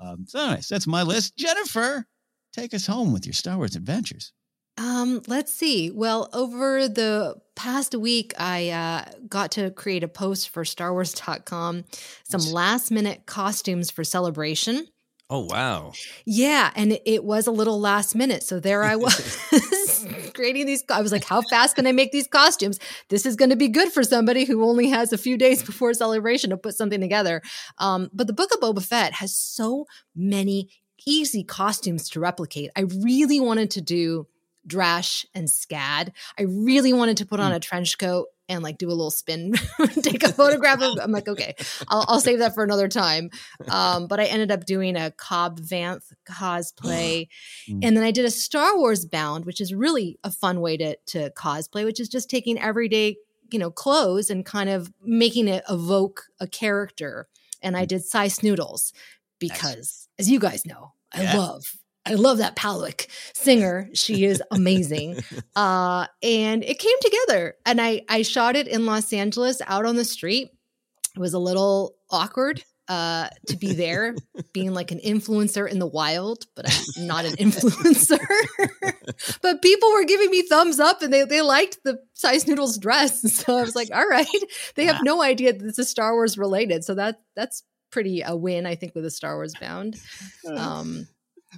Um, 0.00 0.24
so 0.26 0.40
anyways, 0.40 0.68
that's 0.68 0.86
my 0.86 1.02
list. 1.02 1.36
Jennifer, 1.36 2.06
take 2.52 2.74
us 2.74 2.86
home 2.86 3.12
with 3.12 3.26
your 3.26 3.34
Star 3.34 3.56
Wars 3.56 3.76
adventures. 3.76 4.32
Um, 4.78 5.20
let's 5.26 5.52
see. 5.52 5.90
Well, 5.90 6.30
over 6.32 6.88
the 6.88 7.36
past 7.60 7.94
week, 7.94 8.32
I 8.38 8.70
uh, 8.70 9.04
got 9.28 9.50
to 9.52 9.70
create 9.70 10.02
a 10.02 10.08
post 10.08 10.48
for 10.48 10.64
StarWars.com, 10.64 11.84
some 12.24 12.40
last 12.52 12.90
minute 12.90 13.26
costumes 13.26 13.90
for 13.90 14.02
celebration. 14.02 14.86
Oh, 15.28 15.44
wow. 15.44 15.92
Yeah. 16.24 16.70
And 16.74 16.98
it 17.04 17.22
was 17.22 17.46
a 17.46 17.50
little 17.50 17.78
last 17.78 18.14
minute. 18.14 18.42
So 18.44 18.60
there 18.60 18.82
I 18.82 18.96
was 19.04 20.06
creating 20.34 20.64
these. 20.64 20.82
I 20.88 21.02
was 21.02 21.12
like, 21.12 21.24
how 21.24 21.42
fast 21.42 21.76
can 21.76 21.86
I 21.86 21.92
make 21.92 22.12
these 22.12 22.26
costumes? 22.26 22.78
This 23.10 23.26
is 23.26 23.36
going 23.36 23.50
to 23.50 23.56
be 23.56 23.68
good 23.68 23.92
for 23.92 24.02
somebody 24.02 24.46
who 24.46 24.64
only 24.64 24.88
has 24.88 25.12
a 25.12 25.18
few 25.18 25.36
days 25.36 25.62
before 25.62 25.92
celebration 25.92 26.50
to 26.50 26.56
put 26.56 26.74
something 26.74 27.00
together. 27.00 27.42
Um, 27.76 28.08
but 28.14 28.26
the 28.26 28.32
Book 28.32 28.54
of 28.54 28.60
Boba 28.60 28.82
Fett 28.82 29.12
has 29.12 29.36
so 29.36 29.84
many 30.16 30.70
easy 31.06 31.44
costumes 31.44 32.08
to 32.10 32.20
replicate. 32.20 32.70
I 32.74 32.86
really 33.02 33.38
wanted 33.38 33.70
to 33.72 33.82
do 33.82 34.28
Drash 34.66 35.24
and 35.34 35.48
Skad. 35.48 36.12
I 36.38 36.42
really 36.42 36.92
wanted 36.92 37.18
to 37.18 37.26
put 37.26 37.40
on 37.40 37.50
hmm. 37.50 37.56
a 37.56 37.60
trench 37.60 37.98
coat 37.98 38.26
and 38.48 38.64
like 38.64 38.78
do 38.78 38.88
a 38.88 38.90
little 38.90 39.12
spin, 39.12 39.54
take 40.02 40.24
a 40.24 40.32
photograph 40.32 40.82
of. 40.82 40.98
I'm 41.00 41.12
like, 41.12 41.28
okay, 41.28 41.54
I'll, 41.88 42.04
I'll 42.08 42.20
save 42.20 42.40
that 42.40 42.54
for 42.54 42.64
another 42.64 42.88
time. 42.88 43.30
Um, 43.68 44.08
but 44.08 44.18
I 44.18 44.24
ended 44.24 44.50
up 44.50 44.64
doing 44.64 44.96
a 44.96 45.12
Cobb 45.12 45.60
Vanth 45.60 46.12
cosplay, 46.28 47.28
mm. 47.68 47.80
and 47.82 47.96
then 47.96 48.02
I 48.02 48.10
did 48.10 48.24
a 48.24 48.30
Star 48.30 48.76
Wars 48.76 49.06
bound, 49.06 49.44
which 49.46 49.60
is 49.60 49.72
really 49.72 50.18
a 50.24 50.30
fun 50.30 50.60
way 50.60 50.76
to 50.76 50.96
to 51.06 51.30
cosplay, 51.30 51.84
which 51.84 52.00
is 52.00 52.08
just 52.08 52.28
taking 52.28 52.58
everyday 52.58 53.16
you 53.52 53.58
know 53.58 53.70
clothes 53.70 54.30
and 54.30 54.44
kind 54.44 54.68
of 54.68 54.92
making 55.00 55.46
it 55.46 55.64
evoke 55.70 56.24
a 56.40 56.48
character. 56.48 57.28
And 57.62 57.76
I 57.76 57.82
hmm. 57.82 57.86
did 57.86 58.04
Sy 58.04 58.26
Snootles 58.26 58.92
because, 59.38 59.76
nice. 59.76 60.08
as 60.18 60.30
you 60.30 60.40
guys 60.40 60.66
know, 60.66 60.92
I 61.12 61.22
yeah. 61.22 61.38
love 61.38 61.76
I 62.06 62.14
love 62.14 62.38
that 62.38 62.56
Pa'lowick 62.56 63.06
singer. 63.34 63.88
She 63.94 64.24
is 64.24 64.42
amazing. 64.50 65.18
uh, 65.56 66.06
and 66.22 66.64
it 66.64 66.78
came 66.78 66.96
together. 67.00 67.54
And 67.66 67.80
I, 67.80 68.02
I 68.08 68.22
shot 68.22 68.56
it 68.56 68.68
in 68.68 68.86
Los 68.86 69.12
Angeles 69.12 69.60
out 69.66 69.86
on 69.86 69.96
the 69.96 70.04
street. 70.04 70.50
It 71.14 71.18
was 71.18 71.34
a 71.34 71.38
little 71.38 71.96
awkward 72.10 72.62
uh, 72.88 73.28
to 73.46 73.56
be 73.56 73.72
there, 73.72 74.16
being 74.52 74.74
like 74.74 74.90
an 74.90 74.98
influencer 74.98 75.70
in 75.70 75.78
the 75.78 75.86
wild, 75.86 76.46
but 76.56 76.66
I'm 76.96 77.06
not 77.06 77.24
an 77.24 77.34
influencer. 77.34 78.18
but 79.42 79.62
people 79.62 79.92
were 79.92 80.04
giving 80.04 80.28
me 80.30 80.42
thumbs 80.42 80.80
up 80.80 81.00
and 81.00 81.12
they, 81.12 81.24
they 81.24 81.40
liked 81.40 81.78
the 81.84 81.98
Sy 82.14 82.36
Snootles 82.36 82.80
dress. 82.80 83.20
So 83.30 83.56
I 83.56 83.62
was 83.62 83.76
like, 83.76 83.90
all 83.94 84.08
right. 84.08 84.26
They 84.74 84.86
have 84.86 85.04
no 85.04 85.22
idea 85.22 85.52
that 85.52 85.62
this 85.62 85.78
is 85.78 85.88
Star 85.88 86.14
Wars 86.14 86.36
related. 86.36 86.84
So 86.84 86.94
that 86.94 87.20
that's 87.36 87.62
pretty 87.90 88.22
a 88.22 88.34
win, 88.34 88.66
I 88.66 88.74
think, 88.74 88.94
with 88.94 89.04
a 89.04 89.10
Star 89.10 89.36
Wars 89.36 89.54
bound. 89.60 89.96
Um, 90.56 91.06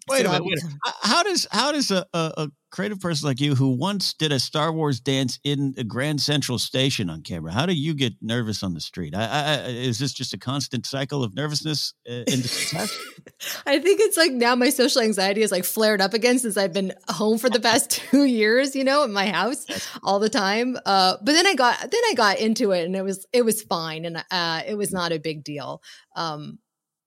Wait 0.09 0.27
a 0.27 0.29
minute. 0.29 0.45
Wait 0.45 0.59
a 0.63 0.67
minute. 0.67 0.81
How 1.03 1.23
does 1.23 1.47
how 1.51 1.73
does 1.73 1.91
a, 1.91 2.07
a, 2.13 2.33
a, 2.37 2.49
creative 2.73 2.99
person 2.99 3.29
like 3.29 3.39
you, 3.39 3.55
who 3.55 3.69
once 3.69 4.15
did 4.15 4.33
a 4.33 4.41
Star 4.41 4.73
Wars 4.73 4.99
dance 4.99 5.39
in 5.45 5.75
a 5.77 5.85
Grand 5.85 6.21
Central 6.21 6.59
Station 6.59 7.11
on 7.11 7.21
camera, 7.21 7.53
how 7.53 7.67
do 7.67 7.75
you 7.75 7.95
get 7.95 8.15
nervous 8.23 8.63
on 8.63 8.73
the 8.73 8.81
street? 8.81 9.15
I, 9.15 9.27
I, 9.27 9.55
is 9.69 9.99
this 9.99 10.13
just 10.13 10.33
a 10.33 10.39
constant 10.39 10.87
cycle 10.87 11.23
of 11.23 11.35
nervousness 11.35 11.93
uh, 12.09 12.25
into 12.27 12.49
success? 12.49 12.99
I 13.67 13.79
think 13.79 14.01
it's 14.01 14.17
like 14.17 14.33
now 14.33 14.57
my 14.57 14.71
social 14.71 15.03
anxiety 15.03 15.43
is 15.43 15.53
like 15.53 15.65
flared 15.65 16.01
up 16.01 16.15
again 16.15 16.39
since 16.39 16.57
I've 16.57 16.73
been 16.73 16.95
home 17.09 17.39
for 17.39 17.51
the 17.51 17.61
past 17.61 17.91
two 18.11 18.25
years. 18.25 18.75
You 18.75 18.85
know, 18.85 19.05
in 19.05 19.13
my 19.13 19.27
house 19.27 19.67
all 20.03 20.19
the 20.19 20.31
time. 20.31 20.77
Uh, 20.87 21.17
but 21.23 21.33
then 21.33 21.47
I 21.47 21.55
got 21.55 21.79
then 21.79 22.01
I 22.11 22.15
got 22.15 22.39
into 22.39 22.73
it 22.73 22.85
and 22.87 22.97
it 22.97 23.03
was 23.03 23.27
it 23.33 23.45
was 23.45 23.63
fine 23.63 24.05
and 24.07 24.25
uh, 24.31 24.63
it 24.67 24.77
was 24.77 24.93
not 24.93 25.13
a 25.13 25.19
big 25.19 25.45
deal. 25.45 25.83
Um, 26.17 26.59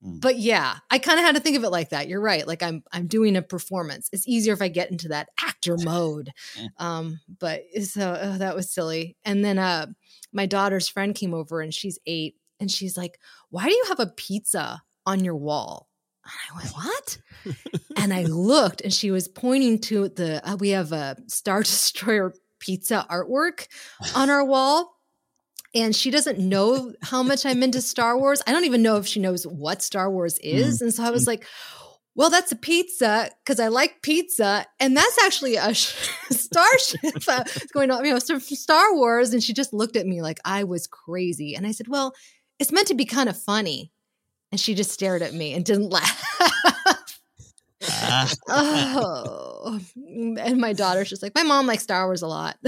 Mm. 0.04 0.20
But 0.20 0.38
yeah, 0.38 0.76
I 0.90 0.98
kind 0.98 1.18
of 1.18 1.24
had 1.24 1.34
to 1.34 1.40
think 1.40 1.56
of 1.56 1.64
it 1.64 1.70
like 1.70 1.90
that. 1.90 2.08
You're 2.08 2.20
right. 2.20 2.46
Like 2.46 2.62
I'm 2.62 2.82
I'm 2.92 3.06
doing 3.06 3.36
a 3.36 3.42
performance. 3.42 4.08
It's 4.12 4.28
easier 4.28 4.52
if 4.52 4.62
I 4.62 4.68
get 4.68 4.90
into 4.90 5.08
that 5.08 5.28
actor 5.40 5.76
mode. 5.82 6.32
Um, 6.78 7.20
but 7.38 7.62
so 7.82 8.10
uh, 8.10 8.38
that 8.38 8.56
was 8.56 8.70
silly. 8.70 9.16
And 9.24 9.44
then 9.44 9.58
uh 9.58 9.86
my 10.32 10.46
daughter's 10.46 10.88
friend 10.88 11.14
came 11.14 11.32
over 11.34 11.60
and 11.60 11.72
she's 11.72 11.98
8 12.06 12.34
and 12.60 12.70
she's 12.70 12.96
like, 12.96 13.18
"Why 13.50 13.64
do 13.64 13.74
you 13.74 13.84
have 13.88 14.00
a 14.00 14.06
pizza 14.06 14.82
on 15.06 15.24
your 15.24 15.36
wall. 15.36 15.88
And 16.24 16.32
I 16.50 16.56
went, 16.58 16.70
what? 16.74 17.18
and 17.96 18.12
I 18.12 18.22
looked 18.28 18.80
and 18.80 18.92
she 18.92 19.10
was 19.10 19.28
pointing 19.28 19.78
to 19.82 20.08
the, 20.08 20.46
uh, 20.46 20.56
we 20.56 20.70
have 20.70 20.92
a 20.92 21.16
Star 21.28 21.62
Destroyer 21.62 22.34
pizza 22.58 23.06
artwork 23.08 23.68
on 24.14 24.28
our 24.28 24.44
wall. 24.44 24.95
And 25.76 25.94
she 25.94 26.10
doesn't 26.10 26.38
know 26.38 26.94
how 27.02 27.22
much 27.22 27.44
I'm 27.44 27.62
into 27.62 27.82
Star 27.82 28.18
Wars. 28.18 28.40
I 28.46 28.52
don't 28.52 28.64
even 28.64 28.80
know 28.80 28.96
if 28.96 29.06
she 29.06 29.20
knows 29.20 29.46
what 29.46 29.82
Star 29.82 30.10
Wars 30.10 30.38
is. 30.38 30.76
Mm-hmm. 30.76 30.84
And 30.86 30.94
so 30.94 31.04
I 31.04 31.10
was 31.10 31.26
like, 31.26 31.44
well, 32.14 32.30
that's 32.30 32.50
a 32.50 32.56
pizza 32.56 33.30
because 33.44 33.60
I 33.60 33.68
like 33.68 34.00
pizza. 34.00 34.64
And 34.80 34.96
that's 34.96 35.22
actually 35.22 35.56
a 35.56 35.74
starship 35.74 37.28
uh, 37.28 37.44
going 37.74 37.90
on, 37.90 38.06
you 38.06 38.14
know, 38.14 38.18
from 38.18 38.40
Star 38.40 38.94
Wars. 38.94 39.34
And 39.34 39.42
she 39.42 39.52
just 39.52 39.74
looked 39.74 39.96
at 39.96 40.06
me 40.06 40.22
like 40.22 40.40
I 40.46 40.64
was 40.64 40.86
crazy. 40.86 41.54
And 41.54 41.66
I 41.66 41.72
said, 41.72 41.88
well, 41.88 42.14
it's 42.58 42.72
meant 42.72 42.88
to 42.88 42.94
be 42.94 43.04
kind 43.04 43.28
of 43.28 43.38
funny. 43.38 43.92
And 44.50 44.58
she 44.58 44.74
just 44.74 44.92
stared 44.92 45.20
at 45.20 45.34
me 45.34 45.52
and 45.52 45.62
didn't 45.62 45.90
laugh. 45.90 46.22
oh, 48.48 49.78
and 49.94 50.58
my 50.58 50.72
daughter's 50.72 51.10
just 51.10 51.22
like, 51.22 51.34
my 51.34 51.42
mom 51.42 51.66
likes 51.66 51.82
Star 51.82 52.06
Wars 52.06 52.22
a 52.22 52.28
lot. 52.28 52.56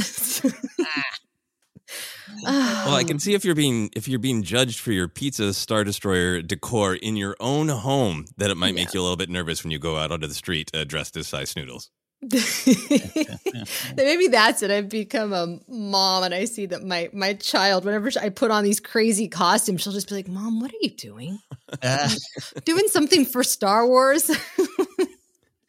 well, 2.43 2.95
I 2.95 3.05
can 3.05 3.19
see 3.21 3.35
if 3.35 3.45
you're 3.45 3.55
being 3.55 3.91
if 3.95 4.09
you're 4.09 4.19
being 4.19 4.43
judged 4.43 4.81
for 4.81 4.93
your 4.93 5.09
pizza 5.09 5.53
Star 5.55 5.85
Destroyer 5.85 6.43
decor 6.43 6.95
in 6.95 7.17
your 7.17 7.37
own 7.41 7.69
home, 7.69 8.27
that 8.37 8.51
it 8.51 8.57
might 8.57 8.75
make 8.75 8.95
you 8.95 9.01
a 9.01 9.03
little 9.03 9.17
bit 9.17 9.31
nervous 9.31 9.63
when 9.65 9.71
you 9.71 9.79
go 9.79 9.97
out 9.97 10.13
onto 10.13 10.27
the 10.27 10.35
street 10.35 10.71
uh, 10.75 10.85
dressed 10.85 11.17
as 11.17 11.29
Sy 11.29 11.43
Snootles. 11.43 11.89
Maybe 13.97 14.27
that's 14.27 14.63
it. 14.63 14.73
I've 14.73 14.89
become 14.89 15.33
a 15.33 15.61
mom, 15.69 16.25
and 16.25 16.35
I 16.35 16.47
see 16.47 16.67
that 16.67 16.83
my 16.83 17.11
my 17.13 17.35
child, 17.35 17.85
whenever 17.85 18.11
I 18.21 18.31
put 18.31 18.51
on 18.51 18.65
these 18.65 18.81
crazy 18.81 19.29
costumes, 19.29 19.83
she'll 19.83 19.93
just 19.93 20.09
be 20.09 20.17
like, 20.17 20.29
"Mom, 20.29 20.61
what 20.61 20.73
are 20.73 20.79
you 20.81 20.91
doing? 20.91 21.39
doing 22.65 22.89
something 22.89 23.25
for 23.25 23.45
Star 23.45 23.87
Wars?" 23.87 24.29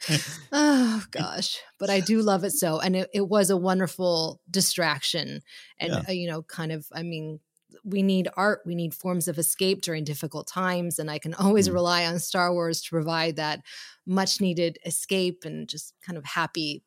oh 0.51 1.03
gosh 1.11 1.59
but 1.77 1.89
i 1.89 1.99
do 1.99 2.21
love 2.21 2.43
it 2.43 2.51
so 2.51 2.79
and 2.79 2.95
it, 2.95 3.09
it 3.13 3.27
was 3.27 3.49
a 3.49 3.57
wonderful 3.57 4.39
distraction 4.49 5.41
and 5.79 5.91
yeah. 5.91 6.01
uh, 6.07 6.11
you 6.11 6.27
know 6.27 6.41
kind 6.43 6.71
of 6.71 6.87
i 6.93 7.03
mean 7.03 7.39
we 7.83 8.01
need 8.01 8.27
art 8.35 8.61
we 8.65 8.75
need 8.75 8.93
forms 8.93 9.27
of 9.27 9.37
escape 9.37 9.81
during 9.81 10.03
difficult 10.03 10.47
times 10.47 10.99
and 10.99 11.11
i 11.11 11.19
can 11.19 11.33
always 11.33 11.69
mm. 11.69 11.73
rely 11.73 12.05
on 12.05 12.19
star 12.19 12.53
wars 12.53 12.81
to 12.81 12.89
provide 12.89 13.35
that 13.35 13.61
much 14.05 14.41
needed 14.41 14.77
escape 14.85 15.43
and 15.45 15.67
just 15.67 15.93
kind 16.05 16.17
of 16.17 16.25
happy 16.25 16.83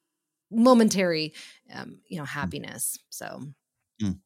momentary 0.50 1.32
um, 1.74 1.98
you 2.08 2.16
know 2.16 2.24
mm. 2.24 2.28
happiness 2.28 2.98
so 3.10 3.42
mm. 4.02 4.18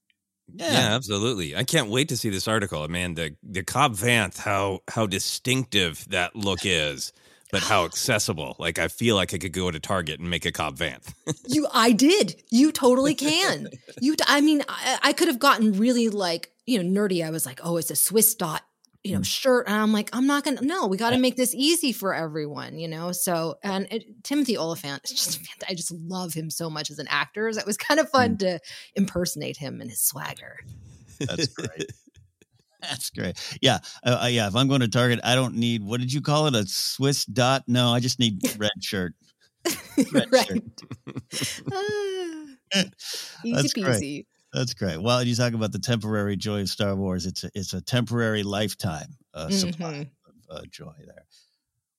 Yeah. 0.55 0.73
yeah. 0.73 0.95
absolutely. 0.95 1.57
I 1.57 1.65
can't 1.65 1.91
wait 1.91 2.09
to 2.11 2.17
see 2.17 2.31
this 2.31 2.47
article. 2.47 2.87
Man, 2.89 3.15
the 3.15 3.35
the 3.43 3.65
Cobb 3.65 3.95
Vanth, 3.95 4.39
how 4.39 4.81
how 4.89 5.07
distinctive 5.07 6.07
that 6.11 6.37
look 6.37 6.61
is 6.65 7.13
but 7.51 7.63
how 7.63 7.85
accessible. 7.87 8.57
Like 8.59 8.79
I 8.79 8.89
feel 8.89 9.17
like 9.17 9.35
I 9.35 9.39
could 9.39 9.53
go 9.53 9.71
to 9.71 9.81
Target 9.81 10.21
and 10.21 10.31
make 10.31 10.45
a 10.45 10.53
Cobb 10.53 10.77
Vanth. 10.77 11.15
you, 11.47 11.67
I 11.73 11.93
did. 11.93 12.43
You 12.51 12.73
totally 12.73 13.15
can. 13.15 13.69
You, 13.99 14.15
I 14.27 14.43
mean, 14.43 14.63
I, 14.69 14.99
I, 15.03 15.13
could 15.15 15.29
have 15.29 15.39
gotten 15.39 15.73
really 15.73 16.11
like 16.11 16.51
you 16.67 16.83
know 16.83 17.01
nerdy. 17.01 17.25
I 17.25 17.31
was 17.31 17.47
like, 17.47 17.61
oh, 17.63 17.79
it's 17.79 17.91
a 17.91 17.97
Swiss 17.97 18.35
dot, 18.35 18.63
you 19.03 19.15
know, 19.15 19.21
mm. 19.21 19.25
shirt, 19.25 19.67
and 19.69 19.75
I'm 19.75 19.91
like, 19.91 20.11
I'm 20.13 20.27
not 20.27 20.45
gonna. 20.45 20.61
No, 20.61 20.87
we 20.87 20.99
got 20.99 21.11
to 21.11 21.19
make 21.19 21.37
this 21.37 21.55
easy 21.55 21.93
for 21.93 22.13
everyone, 22.13 22.79
you 22.79 22.89
know. 22.89 23.13
So, 23.13 23.57
and 23.63 23.87
it, 23.91 24.23
Timothy 24.23 24.59
Olyphant 24.59 25.05
just, 25.07 25.41
I 25.67 25.73
just 25.73 25.93
love 25.93 26.35
him 26.35 26.51
so 26.51 26.69
much 26.69 26.91
as 26.91 26.99
an 26.99 27.07
actor. 27.09 27.51
So 27.53 27.59
it 27.59 27.67
was 27.67 27.79
kind 27.79 27.99
of 27.99 28.11
fun 28.11 28.37
mm. 28.37 28.41
to 28.41 28.61
impersonate 28.95 29.57
him 29.57 29.81
and 29.81 29.89
his 29.89 30.03
swagger. 30.03 30.59
That's 31.21 31.47
great. 31.47 31.91
That's 32.89 33.11
great. 33.11 33.59
Yeah, 33.61 33.79
uh, 34.05 34.21
uh, 34.23 34.27
yeah. 34.27 34.47
If 34.47 34.57
I'm 34.57 34.69
going 34.69 34.81
to 34.81 34.89
Target, 34.89 35.21
I 35.25 35.35
don't 35.35 35.55
need 35.55 35.83
what 35.83 36.01
did 36.01 36.13
you 36.13 36.21
call 36.21 36.47
it? 36.47 36.55
A 36.55 36.67
Swiss 36.67 37.25
dot? 37.25 37.65
No, 37.67 37.89
I 37.89 38.01
just 38.01 38.19
need 38.19 38.41
red 38.59 38.71
shirt. 38.81 39.15
Red 40.13 40.29
right. 40.33 40.47
Shirt. 40.47 41.63
uh, 41.73 42.85
easy 43.45 43.69
peasy. 43.69 43.83
Great. 43.83 44.27
That's 44.53 44.75
great. 44.75 45.03
Well, 45.03 45.23
you 45.23 45.35
talk 45.35 45.53
about 45.53 45.73
the 45.73 45.79
temporary 45.79 46.37
joy 46.37 46.63
of 46.63 46.69
Star 46.69 46.95
Wars. 46.95 47.27
It's 47.27 47.45
a, 47.45 47.51
it's 47.55 47.75
a 47.75 47.81
temporary 47.83 48.43
lifetime 48.43 49.17
uh, 49.35 49.51
supply 49.51 49.93
mm-hmm. 49.93 50.57
of 50.57 50.59
uh, 50.59 50.63
joy 50.71 50.95
there. 51.05 51.25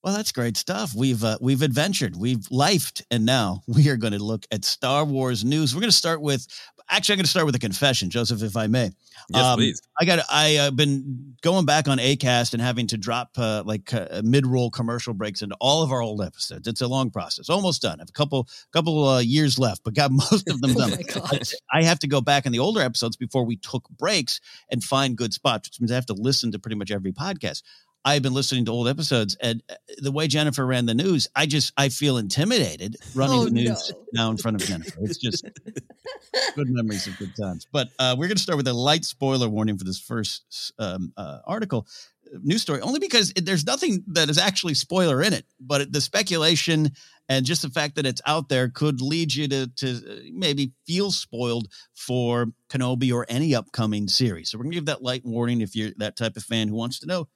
Well, 0.08 0.16
that's 0.16 0.32
great 0.32 0.56
stuff. 0.56 0.96
We've 0.96 1.22
uh, 1.22 1.38
we've 1.42 1.62
adventured, 1.62 2.16
we've 2.16 2.48
lifed, 2.50 3.02
and 3.12 3.26
now 3.26 3.64
we 3.68 3.90
are 3.90 3.98
going 3.98 4.14
to 4.14 4.24
look 4.24 4.46
at 4.54 4.64
Star 4.64 5.04
Wars 5.04 5.44
news. 5.44 5.76
We're 5.76 5.82
going 5.82 5.92
to 5.92 5.98
start 5.98 6.22
with 6.22 6.48
actually, 6.90 7.16
I'm 7.16 7.18
going 7.18 7.26
to 7.26 7.30
start 7.30 7.46
with 7.46 7.56
a 7.56 7.60
confession, 7.60 8.10
Joseph, 8.10 8.42
if 8.42 8.56
I 8.56 8.68
may. 8.68 8.92
Yes, 9.30 9.44
um, 9.44 9.58
please. 9.58 9.82
I 10.00 10.06
got. 10.06 10.20
I 10.32 10.46
have 10.52 10.68
uh, 10.68 10.72
been 10.72 11.36
going 11.42 11.66
back 11.66 11.90
on 11.90 11.98
Acast 11.98 12.54
and 12.54 12.62
having 12.62 12.88
to 12.88 12.98
drop 12.98 13.32
uh, 13.38 13.64
like 13.66 13.94
uh, 13.94 14.22
mid-roll 14.24 14.72
commercial 14.72 15.14
breaks 15.14 15.42
into 15.42 15.58
all 15.60 15.84
of 15.84 15.92
our 15.92 16.02
old 16.02 16.22
episodes. 16.22 16.70
It's 16.70 16.80
a 16.80 16.88
long 16.88 17.10
process. 17.10 17.50
Almost 17.50 17.82
done. 17.82 18.00
I 18.00 18.04
have 18.04 18.10
a 18.10 18.14
couple 18.14 18.48
couple 18.72 19.06
uh, 19.06 19.20
years 19.20 19.60
left, 19.60 19.84
but 19.84 19.94
got 19.94 20.12
most 20.14 20.50
of 20.50 20.62
them 20.62 20.72
oh 20.78 20.90
done. 20.90 21.00
oh 21.18 21.30
I, 21.34 21.80
I 21.80 21.84
have 21.84 22.00
to 22.00 22.08
go 22.08 22.22
back 22.22 22.46
in 22.46 22.54
the 22.54 22.60
older 22.60 22.80
episodes 22.80 23.18
before 23.18 23.44
we 23.44 23.58
took 23.58 23.90
breaks 23.90 24.40
and 24.72 24.82
find 24.82 25.18
good 25.18 25.34
spots, 25.34 25.68
which 25.68 25.82
means 25.82 25.92
I 25.92 25.96
have 25.96 26.06
to 26.06 26.14
listen 26.14 26.54
to 26.54 26.60
pretty 26.60 26.78
much 26.78 26.92
every 26.92 27.12
podcast. 27.12 27.64
I've 28.08 28.22
been 28.22 28.34
listening 28.34 28.64
to 28.66 28.72
old 28.72 28.88
episodes, 28.88 29.36
and 29.42 29.62
uh, 29.70 29.76
the 29.98 30.14
way 30.14 30.28
Jennifer 30.28 30.66
ran 30.66 30.86
the 30.86 30.94
news, 30.94 31.28
I 31.36 31.46
just 31.46 31.74
I 31.76 31.90
feel 31.90 32.18
intimidated 32.18 32.96
running 33.14 33.40
oh, 33.40 33.44
the 33.44 33.52
news 33.52 33.92
no. 33.92 34.00
now 34.14 34.32
in 34.32 34.38
front 34.38 34.62
of 34.62 34.66
Jennifer. 34.66 34.98
It's 35.02 35.18
just 35.18 35.44
good 36.56 36.70
memories 36.70 37.06
of 37.06 37.18
good 37.18 37.36
times. 37.36 37.68
But 37.70 37.90
uh, 38.00 38.16
we're 38.18 38.28
going 38.28 38.38
to 38.38 38.42
start 38.42 38.56
with 38.56 38.68
a 38.70 38.74
light 38.74 39.04
spoiler 39.04 39.50
warning 39.50 39.78
for 39.78 39.84
this 39.84 40.00
first 40.00 40.72
um, 40.80 41.12
uh, 41.18 41.40
article, 41.46 41.86
uh, 42.34 42.38
news 42.42 42.62
story, 42.62 42.80
only 42.80 43.00
because 43.00 43.34
it, 43.36 43.46
there's 43.46 43.66
nothing 43.66 44.06
that 44.08 44.30
is 44.30 44.38
actually 44.38 44.76
spoiler 44.76 45.22
in 45.22 45.34
it, 45.34 45.46
but 45.60 45.92
the 45.92 46.00
speculation 46.00 46.94
and 47.28 47.46
just 47.46 47.62
the 47.62 47.70
fact 47.70 47.96
that 47.96 48.06
it's 48.06 48.22
out 48.26 48.48
there 48.48 48.70
could 48.70 49.02
lead 49.02 49.36
you 49.36 49.50
to 49.50 49.68
to 49.68 49.90
uh, 49.90 50.20
maybe 50.32 50.72
feel 50.86 51.12
spoiled 51.12 51.68
for 51.94 52.46
Kenobi 52.70 53.14
or 53.14 53.26
any 53.28 53.54
upcoming 53.54 54.08
series. 54.08 54.50
So 54.50 54.58
we're 54.58 54.64
going 54.64 54.72
to 54.72 54.78
give 54.78 54.86
that 54.86 55.04
light 55.04 55.26
warning 55.26 55.60
if 55.60 55.76
you're 55.76 55.92
that 55.98 56.16
type 56.16 56.38
of 56.38 56.44
fan 56.44 56.70
who 56.70 56.76
wants 56.76 57.00
to 57.00 57.06
know 57.06 57.28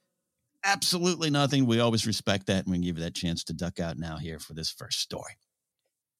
absolutely 0.64 1.30
nothing. 1.30 1.66
We 1.66 1.80
always 1.80 2.08
respect 2.08 2.48
that, 2.48 2.66
and 2.66 2.72
we 2.72 2.80
give 2.80 2.98
you 2.98 3.04
that 3.04 3.16
chance 3.16 3.44
to 3.46 3.54
duck 3.54 3.80
out 3.80 3.98
now 3.98 4.18
here 4.18 4.40
for 4.40 4.54
this 4.54 4.72
first 4.72 5.00
story. 5.00 5.38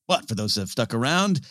But 0.08 0.28
for 0.28 0.36
those 0.36 0.56
that 0.56 0.62
have 0.62 0.70
stuck 0.70 0.94
around, 0.94 1.42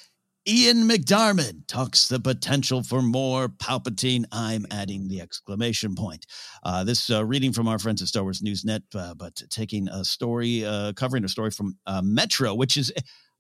Ian 0.48 0.88
McDiarmid 0.88 1.66
talks 1.66 2.09
the 2.09 2.18
potential 2.18 2.83
for 2.83 3.03
more 3.03 3.48
Palpatine. 3.48 4.24
I'm 4.33 4.66
adding 4.70 5.09
the 5.09 5.20
exclamation 5.20 5.94
point. 5.94 6.26
Uh, 6.62 6.83
this 6.83 7.11
uh, 7.11 7.24
reading 7.24 7.53
from 7.53 7.68
our 7.68 7.79
friends 7.79 8.00
at 8.00 8.09
Star 8.09 8.22
Wars 8.22 8.40
Newsnet, 8.40 8.83
uh, 8.94 9.14
but 9.14 9.42
taking 9.50 9.88
a 9.88 10.05
story, 10.05 10.64
uh, 10.64 10.92
covering 10.94 11.24
a 11.24 11.29
story 11.29 11.50
from 11.50 11.76
uh, 11.87 12.00
Metro, 12.03 12.55
which 12.55 12.76
is, 12.79 12.90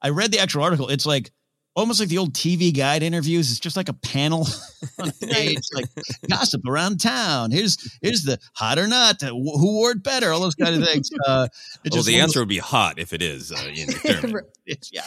I 0.02 0.10
read 0.10 0.30
the 0.30 0.38
actual 0.38 0.62
article. 0.62 0.88
It's 0.88 1.06
like 1.06 1.32
almost 1.80 2.00
like 2.00 2.08
the 2.08 2.18
old 2.18 2.32
TV 2.32 2.74
guide 2.74 3.02
interviews. 3.02 3.50
It's 3.50 3.60
just 3.60 3.76
like 3.76 3.88
a 3.88 3.94
panel 3.94 4.46
on 4.98 5.10
page, 5.12 5.62
like 5.74 5.86
gossip 6.28 6.66
around 6.66 7.00
town. 7.00 7.50
Here's 7.50 7.98
here's 8.00 8.22
the 8.22 8.38
hot 8.54 8.78
or 8.78 8.86
not, 8.86 9.20
who 9.22 9.72
wore 9.72 9.92
it 9.92 10.02
better, 10.02 10.32
all 10.32 10.40
those 10.40 10.54
kind 10.54 10.74
of 10.80 10.88
things. 10.88 11.10
Uh, 11.26 11.48
well, 11.90 12.02
the 12.02 12.20
answer 12.20 12.40
would 12.40 12.48
be 12.48 12.58
hot 12.58 12.98
if 12.98 13.12
it 13.12 13.22
is. 13.22 13.52
Uh, 13.52 13.72
yeah. 14.92 15.02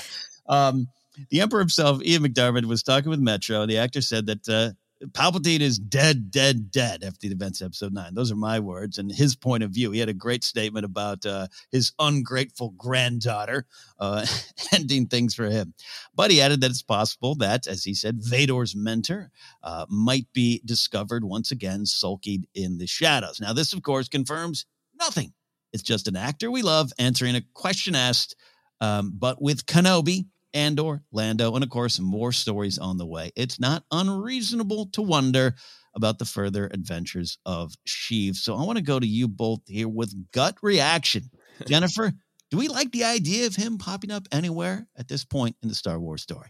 Um, 0.48 0.88
the 1.30 1.42
Emperor 1.42 1.60
himself, 1.60 2.02
Ian 2.04 2.24
McDiarmid, 2.24 2.66
was 2.66 2.84
talking 2.84 3.10
with 3.10 3.20
Metro. 3.20 3.66
The 3.66 3.78
actor 3.78 4.02
said 4.02 4.26
that 4.26 4.50
uh, 4.50 4.72
Palpatine 5.12 5.62
is 5.62 5.78
dead, 5.78 6.32
dead, 6.32 6.72
dead 6.72 7.04
after 7.04 7.28
the 7.28 7.34
events 7.34 7.62
of 7.62 7.68
episode 7.68 7.94
nine. 7.94 8.14
Those 8.14 8.32
are 8.32 8.36
my 8.36 8.60
words 8.60 8.98
and 8.98 9.12
his 9.12 9.36
point 9.36 9.64
of 9.64 9.72
view. 9.72 9.92
He 9.92 10.00
had 10.00 10.10
a 10.10 10.14
great 10.14 10.44
statement 10.44 10.86
about 10.86 11.26
uh, 11.26 11.48
his 11.72 11.92
ungrateful 12.00 12.70
granddaughter 12.78 13.66
uh, 14.00 14.26
ending 14.72 15.08
things 15.08 15.36
for 15.36 15.46
him. 15.46 15.74
But 16.16 16.32
he 16.32 16.42
added 16.42 16.62
that 16.62 16.72
it's 16.72 16.82
possible 16.82 17.36
that, 17.36 17.68
as 17.68 17.84
he 17.84 17.94
said, 17.94 18.20
Vader's 18.22 18.76
mentor 18.76 19.32
uh, 19.64 19.86
might 19.90 20.28
be 20.34 20.62
discovered 20.66 21.24
once 21.24 21.52
again 21.52 21.86
sulking 21.86 22.46
in 22.54 22.78
the 22.78 22.88
shadows. 22.88 23.40
Now, 23.42 23.54
this, 23.54 23.74
of 23.74 23.82
course, 23.84 24.08
confirms 24.08 24.66
nothing. 25.00 25.34
It's 25.74 25.84
just 25.84 26.08
an 26.08 26.16
actor 26.16 26.52
we 26.52 26.62
love 26.62 26.94
answering 27.00 27.36
a 27.36 27.42
question 27.54 27.96
asked, 27.96 28.36
um, 28.80 29.14
but 29.18 29.42
with 29.42 29.66
Kenobi 29.66 30.26
Andor, 30.54 31.04
Lando, 31.12 31.54
and 31.56 31.64
of 31.64 31.70
course, 31.70 32.00
more 32.00 32.32
stories 32.32 32.78
on 32.78 32.98
the 32.98 33.06
way. 33.06 33.32
It's 33.36 33.60
not 33.60 33.84
unreasonable 33.92 34.88
to 34.94 35.02
wonder 35.02 35.56
about 35.96 36.20
the 36.20 36.26
further 36.26 36.68
adventures 36.68 37.38
of 37.46 37.74
Sheev. 37.88 38.36
So 38.36 38.56
I 38.56 38.64
want 38.64 38.78
to 38.78 38.84
go 38.84 39.00
to 39.00 39.08
you 39.08 39.28
both 39.28 39.62
here 39.68 39.88
with 39.88 40.32
gut 40.32 40.58
reaction. 40.62 41.24
Jennifer, 41.68 42.14
do 42.50 42.58
we 42.58 42.68
like 42.68 42.92
the 42.92 43.04
idea 43.04 43.48
of 43.48 43.56
him 43.56 43.78
popping 43.78 44.12
up 44.12 44.28
anywhere 44.32 44.88
at 44.98 45.08
this 45.08 45.26
point 45.26 45.56
in 45.62 45.70
the 45.70 45.76
Star 45.76 46.00
Wars 46.00 46.22
story? 46.22 46.50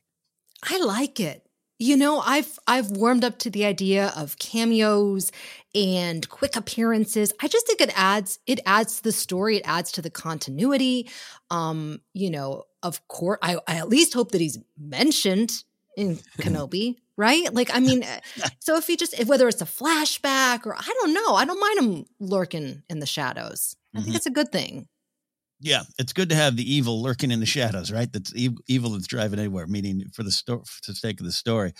I 0.69 0.79
like 0.79 1.19
it. 1.19 1.47
You 1.79 1.97
know, 1.97 2.19
I've 2.19 2.59
I've 2.67 2.91
warmed 2.91 3.25
up 3.25 3.39
to 3.39 3.49
the 3.49 3.65
idea 3.65 4.13
of 4.15 4.37
cameos 4.37 5.31
and 5.75 6.27
quick 6.29 6.55
appearances. 6.55 7.33
I 7.41 7.47
just 7.47 7.67
think 7.67 7.81
it 7.81 7.91
adds 7.97 8.39
it 8.45 8.59
adds 8.65 8.97
to 8.97 9.03
the 9.03 9.11
story, 9.11 9.57
it 9.57 9.63
adds 9.65 9.91
to 9.93 10.01
the 10.01 10.09
continuity. 10.09 11.09
Um, 11.49 11.99
you 12.13 12.29
know, 12.29 12.63
of 12.83 13.07
course, 13.07 13.39
I, 13.41 13.57
I 13.67 13.75
at 13.77 13.89
least 13.89 14.13
hope 14.13 14.31
that 14.31 14.41
he's 14.41 14.59
mentioned 14.77 15.63
in 15.97 16.17
Kenobi. 16.39 16.97
right? 17.17 17.51
Like, 17.53 17.69
I 17.73 17.79
mean, 17.79 18.03
uh, 18.03 18.19
so 18.59 18.77
if 18.77 18.87
he 18.87 18.95
just, 18.97 19.17
if, 19.19 19.27
whether 19.27 19.47
it's 19.47 19.61
a 19.61 19.65
flashback 19.65 20.65
or 20.65 20.75
I 20.75 20.81
don't 21.01 21.13
know, 21.13 21.35
I 21.35 21.45
don't 21.45 21.59
mind 21.59 21.79
him 21.79 22.05
lurking 22.19 22.83
in 22.89 22.99
the 22.99 23.05
shadows. 23.05 23.75
I 23.95 23.99
Mhm. 23.99 24.03
think 24.05 24.15
it's 24.17 24.25
a 24.25 24.31
good 24.31 24.51
thing. 24.51 24.87
Yeah, 25.61 25.83
it's 25.97 26.11
good 26.13 26.29
to 26.29 26.35
have 26.35 26.57
the 26.57 26.73
evil 26.73 27.01
lurking 27.01 27.31
in 27.31 27.39
the 27.39 27.45
shadows, 27.45 27.91
right? 27.91 28.11
That's 28.11 28.33
ev- 28.37 28.57
evil 28.67 28.89
that's 28.91 29.07
driving 29.07 29.39
anywhere. 29.39 29.65
Meaning 29.67 30.05
for 30.13 30.23
the 30.23 30.31
story, 30.31 30.61
for 30.65 30.91
the 30.91 30.95
sake 30.95 31.19
of 31.21 31.25
the 31.25 31.31
story. 31.31 31.73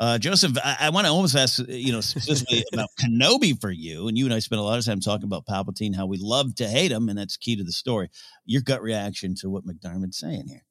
Uh, 0.00 0.16
Joseph, 0.18 0.56
I, 0.62 0.76
I 0.80 0.90
want 0.90 1.06
to 1.06 1.12
almost 1.12 1.34
ask, 1.34 1.58
you 1.68 1.92
know, 1.92 2.00
specifically 2.00 2.64
about 2.72 2.90
Kenobi 3.00 3.60
for 3.60 3.70
you. 3.70 4.08
And 4.08 4.16
you 4.16 4.24
and 4.24 4.34
I 4.34 4.38
spent 4.38 4.60
a 4.60 4.64
lot 4.64 4.78
of 4.78 4.84
time 4.84 5.00
talking 5.00 5.24
about 5.24 5.46
Palpatine, 5.46 5.94
how 5.94 6.06
we 6.06 6.18
love 6.20 6.54
to 6.56 6.68
hate 6.68 6.92
him, 6.92 7.08
and 7.08 7.18
that's 7.18 7.36
key 7.36 7.56
to 7.56 7.64
the 7.64 7.72
story. 7.72 8.08
Your 8.44 8.62
gut 8.62 8.80
reaction 8.80 9.34
to 9.36 9.50
what 9.50 9.66
McDiarmid's 9.66 10.18
saying 10.18 10.46
here. 10.48 10.64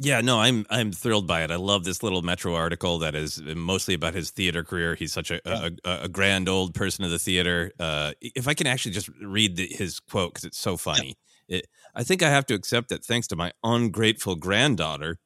Yeah, 0.00 0.20
no, 0.20 0.38
I'm 0.38 0.64
I'm 0.70 0.92
thrilled 0.92 1.26
by 1.26 1.42
it. 1.42 1.50
I 1.50 1.56
love 1.56 1.82
this 1.82 2.04
little 2.04 2.22
Metro 2.22 2.54
article 2.54 2.98
that 3.00 3.16
is 3.16 3.42
mostly 3.42 3.94
about 3.94 4.14
his 4.14 4.30
theater 4.30 4.62
career. 4.62 4.94
He's 4.94 5.12
such 5.12 5.32
a 5.32 5.40
a, 5.44 5.72
a, 5.84 5.98
a 6.02 6.08
grand 6.08 6.48
old 6.48 6.72
person 6.72 7.04
of 7.04 7.10
the 7.10 7.18
theater. 7.18 7.72
Uh, 7.80 8.12
if 8.20 8.46
I 8.46 8.54
can 8.54 8.68
actually 8.68 8.92
just 8.92 9.10
read 9.20 9.56
the, 9.56 9.66
his 9.66 9.98
quote 9.98 10.34
because 10.34 10.44
it's 10.44 10.58
so 10.58 10.76
funny, 10.76 11.16
it, 11.48 11.66
I 11.96 12.04
think 12.04 12.22
I 12.22 12.30
have 12.30 12.46
to 12.46 12.54
accept 12.54 12.90
that 12.90 13.04
thanks 13.04 13.26
to 13.28 13.36
my 13.36 13.50
ungrateful 13.64 14.36
granddaughter, 14.36 15.18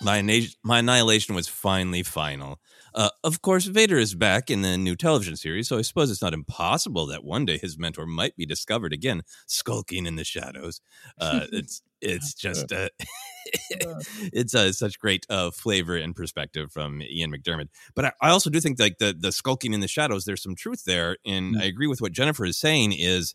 my 0.00 0.22
my 0.62 0.78
annihilation 0.78 1.34
was 1.34 1.46
finally 1.46 2.02
final. 2.02 2.60
Uh, 2.94 3.10
of 3.24 3.42
course, 3.42 3.64
Vader 3.64 3.98
is 3.98 4.14
back 4.14 4.50
in 4.50 4.62
the 4.62 4.78
new 4.78 4.94
television 4.94 5.36
series, 5.36 5.68
so 5.68 5.78
I 5.78 5.82
suppose 5.82 6.10
it's 6.10 6.22
not 6.22 6.32
impossible 6.32 7.06
that 7.06 7.24
one 7.24 7.44
day 7.44 7.58
his 7.58 7.76
mentor 7.76 8.06
might 8.06 8.36
be 8.36 8.46
discovered 8.46 8.92
again, 8.92 9.22
skulking 9.46 10.06
in 10.06 10.14
the 10.14 10.24
shadows. 10.24 10.80
Uh, 11.18 11.46
it's 11.52 11.82
it's 12.00 12.34
just 12.34 12.72
uh, 12.72 12.88
it's 13.70 14.54
uh, 14.54 14.72
such 14.72 15.00
great 15.00 15.26
uh, 15.28 15.50
flavor 15.50 15.96
and 15.96 16.14
perspective 16.14 16.70
from 16.70 17.02
Ian 17.02 17.32
McDiarmid. 17.32 17.68
But 17.96 18.04
I, 18.04 18.12
I 18.20 18.30
also 18.30 18.48
do 18.48 18.60
think 18.60 18.78
like 18.78 18.98
the 18.98 19.14
the 19.18 19.32
skulking 19.32 19.74
in 19.74 19.80
the 19.80 19.88
shadows, 19.88 20.24
there's 20.24 20.42
some 20.42 20.54
truth 20.54 20.84
there, 20.84 21.16
and 21.26 21.56
I 21.60 21.64
agree 21.64 21.88
with 21.88 22.00
what 22.00 22.12
Jennifer 22.12 22.44
is 22.44 22.56
saying. 22.56 22.92
Is 22.92 23.34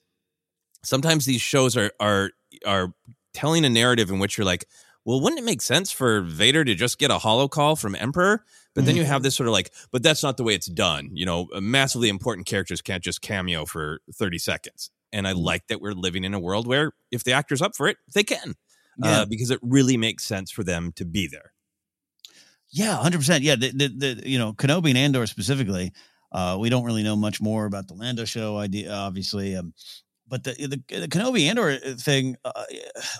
sometimes 0.83 1.25
these 1.25 1.41
shows 1.41 1.75
are 1.75 1.91
are 1.99 2.31
are 2.65 2.93
telling 3.33 3.65
a 3.65 3.69
narrative 3.69 4.09
in 4.09 4.19
which 4.19 4.37
you're 4.37 4.45
like, 4.45 4.65
well, 5.05 5.21
wouldn't 5.21 5.39
it 5.39 5.45
make 5.45 5.61
sense 5.61 5.91
for 5.91 6.21
Vader 6.21 6.63
to 6.63 6.75
just 6.75 6.99
get 6.99 7.11
a 7.11 7.19
holo 7.19 7.47
call 7.47 7.75
from 7.75 7.95
Emperor? 7.95 8.43
But 8.79 8.85
then 8.85 8.95
you 8.95 9.03
have 9.03 9.23
this 9.23 9.35
sort 9.35 9.47
of 9.47 9.53
like, 9.53 9.73
but 9.91 10.03
that's 10.03 10.23
not 10.23 10.37
the 10.37 10.43
way 10.43 10.55
it's 10.55 10.67
done. 10.67 11.09
You 11.13 11.25
know, 11.25 11.47
massively 11.59 12.09
important 12.09 12.47
characters 12.47 12.81
can't 12.81 13.03
just 13.03 13.21
cameo 13.21 13.65
for 13.65 13.99
30 14.13 14.37
seconds. 14.37 14.89
And 15.11 15.27
I 15.27 15.33
like 15.33 15.67
that 15.67 15.81
we're 15.81 15.93
living 15.93 16.23
in 16.23 16.33
a 16.33 16.39
world 16.39 16.67
where 16.67 16.93
if 17.11 17.23
the 17.23 17.33
actor's 17.33 17.61
up 17.61 17.75
for 17.75 17.87
it, 17.87 17.97
they 18.13 18.23
can. 18.23 18.55
Yeah. 18.97 19.21
Uh, 19.21 19.25
because 19.25 19.49
it 19.49 19.59
really 19.61 19.97
makes 19.97 20.23
sense 20.23 20.51
for 20.51 20.63
them 20.63 20.91
to 20.93 21.05
be 21.05 21.27
there. 21.27 21.53
Yeah, 22.71 22.97
hundred 22.97 23.19
percent. 23.19 23.43
Yeah, 23.43 23.55
the, 23.55 23.71
the 23.71 23.87
the 23.87 24.29
you 24.29 24.37
know 24.37 24.53
Kenobi 24.53 24.89
and 24.89 24.97
Andor 24.97 25.25
specifically. 25.25 25.91
Uh, 26.31 26.57
we 26.59 26.69
don't 26.69 26.83
really 26.83 27.01
know 27.01 27.15
much 27.15 27.41
more 27.41 27.65
about 27.65 27.87
the 27.87 27.95
Lando 27.95 28.25
show 28.25 28.57
idea, 28.57 28.91
obviously. 28.91 29.55
Um, 29.55 29.73
but 30.27 30.43
the 30.43 30.53
the, 30.53 30.99
the 30.99 31.07
Kenobi 31.07 31.49
Andor 31.49 31.77
thing, 31.95 32.35
uh, 32.45 32.63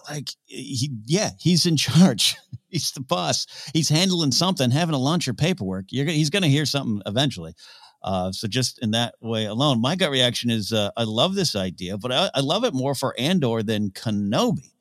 like 0.09 0.29
he, 0.45 0.91
yeah, 1.05 1.31
he's 1.39 1.65
in 1.65 1.77
charge. 1.77 2.37
he's 2.71 2.91
the 2.91 3.01
boss. 3.01 3.47
He's 3.73 3.89
handling 3.89 4.31
something, 4.31 4.71
having 4.71 4.93
to 4.93 4.99
launch 4.99 5.27
your 5.27 5.33
paperwork. 5.33 5.85
You're 5.89 6.05
he's 6.05 6.29
going 6.29 6.43
to 6.43 6.49
hear 6.49 6.65
something 6.65 7.01
eventually. 7.05 7.53
Uh, 8.01 8.31
so 8.31 8.47
just 8.47 8.79
in 8.79 8.91
that 8.91 9.15
way 9.19 9.45
alone, 9.45 9.81
my 9.81 9.95
gut 9.95 10.11
reaction 10.11 10.49
is 10.49 10.71
uh, 10.71 10.89
I 10.95 11.03
love 11.03 11.35
this 11.35 11.55
idea, 11.55 11.97
but 11.97 12.11
I, 12.11 12.29
I 12.33 12.39
love 12.39 12.63
it 12.63 12.73
more 12.73 12.95
for 12.95 13.13
Andor 13.19 13.61
than 13.61 13.89
Kenobi. 13.91 14.71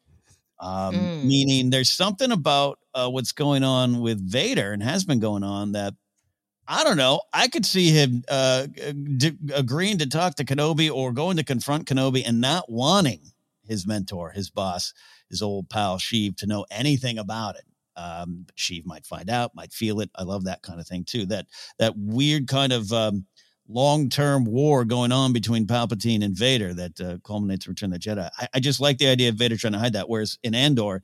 Um, 0.60 0.94
Mm. 0.94 1.24
Meaning, 1.24 1.70
there's 1.70 1.90
something 1.90 2.32
about 2.32 2.78
uh, 2.94 3.08
what's 3.08 3.32
going 3.32 3.62
on 3.62 4.00
with 4.00 4.20
Vader 4.20 4.72
and 4.72 4.82
has 4.82 5.04
been 5.04 5.20
going 5.20 5.44
on 5.44 5.72
that 5.72 5.94
I 6.70 6.84
don't 6.84 6.98
know. 6.98 7.22
I 7.32 7.48
could 7.48 7.64
see 7.64 7.90
him 7.90 8.24
uh, 8.28 8.66
d- 8.66 9.38
agreeing 9.54 9.98
to 9.98 10.06
talk 10.06 10.34
to 10.34 10.44
Kenobi 10.44 10.90
or 10.92 11.12
going 11.12 11.38
to 11.38 11.44
confront 11.44 11.86
Kenobi 11.86 12.22
and 12.26 12.42
not 12.42 12.70
wanting 12.70 13.20
his 13.64 13.86
mentor, 13.86 14.30
his 14.30 14.50
boss, 14.50 14.92
his 15.30 15.40
old 15.40 15.70
pal 15.70 15.96
Sheev 15.96 16.36
to 16.38 16.46
know 16.46 16.66
anything 16.70 17.18
about 17.18 17.56
it. 17.56 17.64
Um, 17.98 18.46
Sheev 18.56 18.86
might 18.86 19.04
find 19.04 19.28
out, 19.28 19.54
might 19.54 19.72
feel 19.72 20.00
it. 20.00 20.10
I 20.14 20.22
love 20.22 20.44
that 20.44 20.62
kind 20.62 20.80
of 20.80 20.86
thing 20.86 21.04
too. 21.04 21.26
That 21.26 21.46
that 21.78 21.94
weird 21.96 22.46
kind 22.46 22.72
of 22.72 22.92
um, 22.92 23.26
long 23.68 24.08
term 24.08 24.44
war 24.44 24.84
going 24.84 25.12
on 25.12 25.32
between 25.32 25.66
Palpatine 25.66 26.24
and 26.24 26.34
Vader 26.36 26.72
that 26.74 27.00
uh, 27.00 27.18
culminates 27.24 27.66
in 27.66 27.72
Return 27.72 27.92
of 27.92 28.00
the 28.00 28.08
Jedi. 28.08 28.30
I, 28.38 28.48
I 28.54 28.60
just 28.60 28.80
like 28.80 28.98
the 28.98 29.08
idea 29.08 29.28
of 29.30 29.34
Vader 29.34 29.56
trying 29.56 29.72
to 29.72 29.78
hide 29.78 29.94
that. 29.94 30.08
Whereas 30.08 30.38
in 30.42 30.54
Andor, 30.54 31.02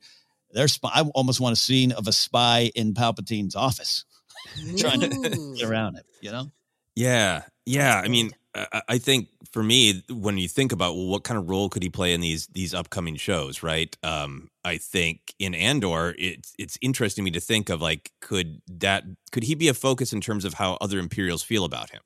there's 0.51 0.73
spy- 0.73 0.91
I 0.93 1.01
almost 1.13 1.41
want 1.41 1.53
a 1.53 1.57
scene 1.59 1.91
of 1.91 2.07
a 2.07 2.13
spy 2.13 2.71
in 2.75 2.93
Palpatine's 2.93 3.55
office 3.55 4.05
trying 4.77 5.01
to 5.01 5.09
get 5.09 5.63
around 5.67 5.97
it. 5.97 6.05
You 6.21 6.31
know. 6.31 6.51
Yeah, 6.95 7.43
yeah. 7.65 8.01
I 8.03 8.07
mean, 8.07 8.31
I, 8.55 8.81
I 8.89 8.97
think 8.97 9.29
for 9.51 9.63
me, 9.63 10.03
when 10.09 10.37
you 10.37 10.47
think 10.47 10.71
about 10.71 10.95
well, 10.95 11.07
what 11.07 11.23
kind 11.23 11.37
of 11.37 11.49
role 11.49 11.69
could 11.69 11.83
he 11.83 11.89
play 11.89 12.13
in 12.13 12.21
these 12.21 12.47
these 12.47 12.73
upcoming 12.73 13.15
shows, 13.15 13.63
right? 13.63 13.95
Um, 14.03 14.49
I 14.63 14.77
think 14.77 15.33
in 15.39 15.53
Andor, 15.53 16.15
it's 16.17 16.53
it's 16.57 16.77
interesting 16.81 17.23
to 17.23 17.25
me 17.25 17.31
to 17.31 17.39
think 17.41 17.69
of 17.69 17.81
like, 17.81 18.11
could 18.21 18.61
that 18.67 19.03
could 19.31 19.43
he 19.43 19.55
be 19.55 19.67
a 19.67 19.73
focus 19.73 20.13
in 20.13 20.21
terms 20.21 20.45
of 20.45 20.55
how 20.55 20.77
other 20.81 20.99
Imperials 20.99 21.43
feel 21.43 21.65
about 21.65 21.91
him? 21.91 22.01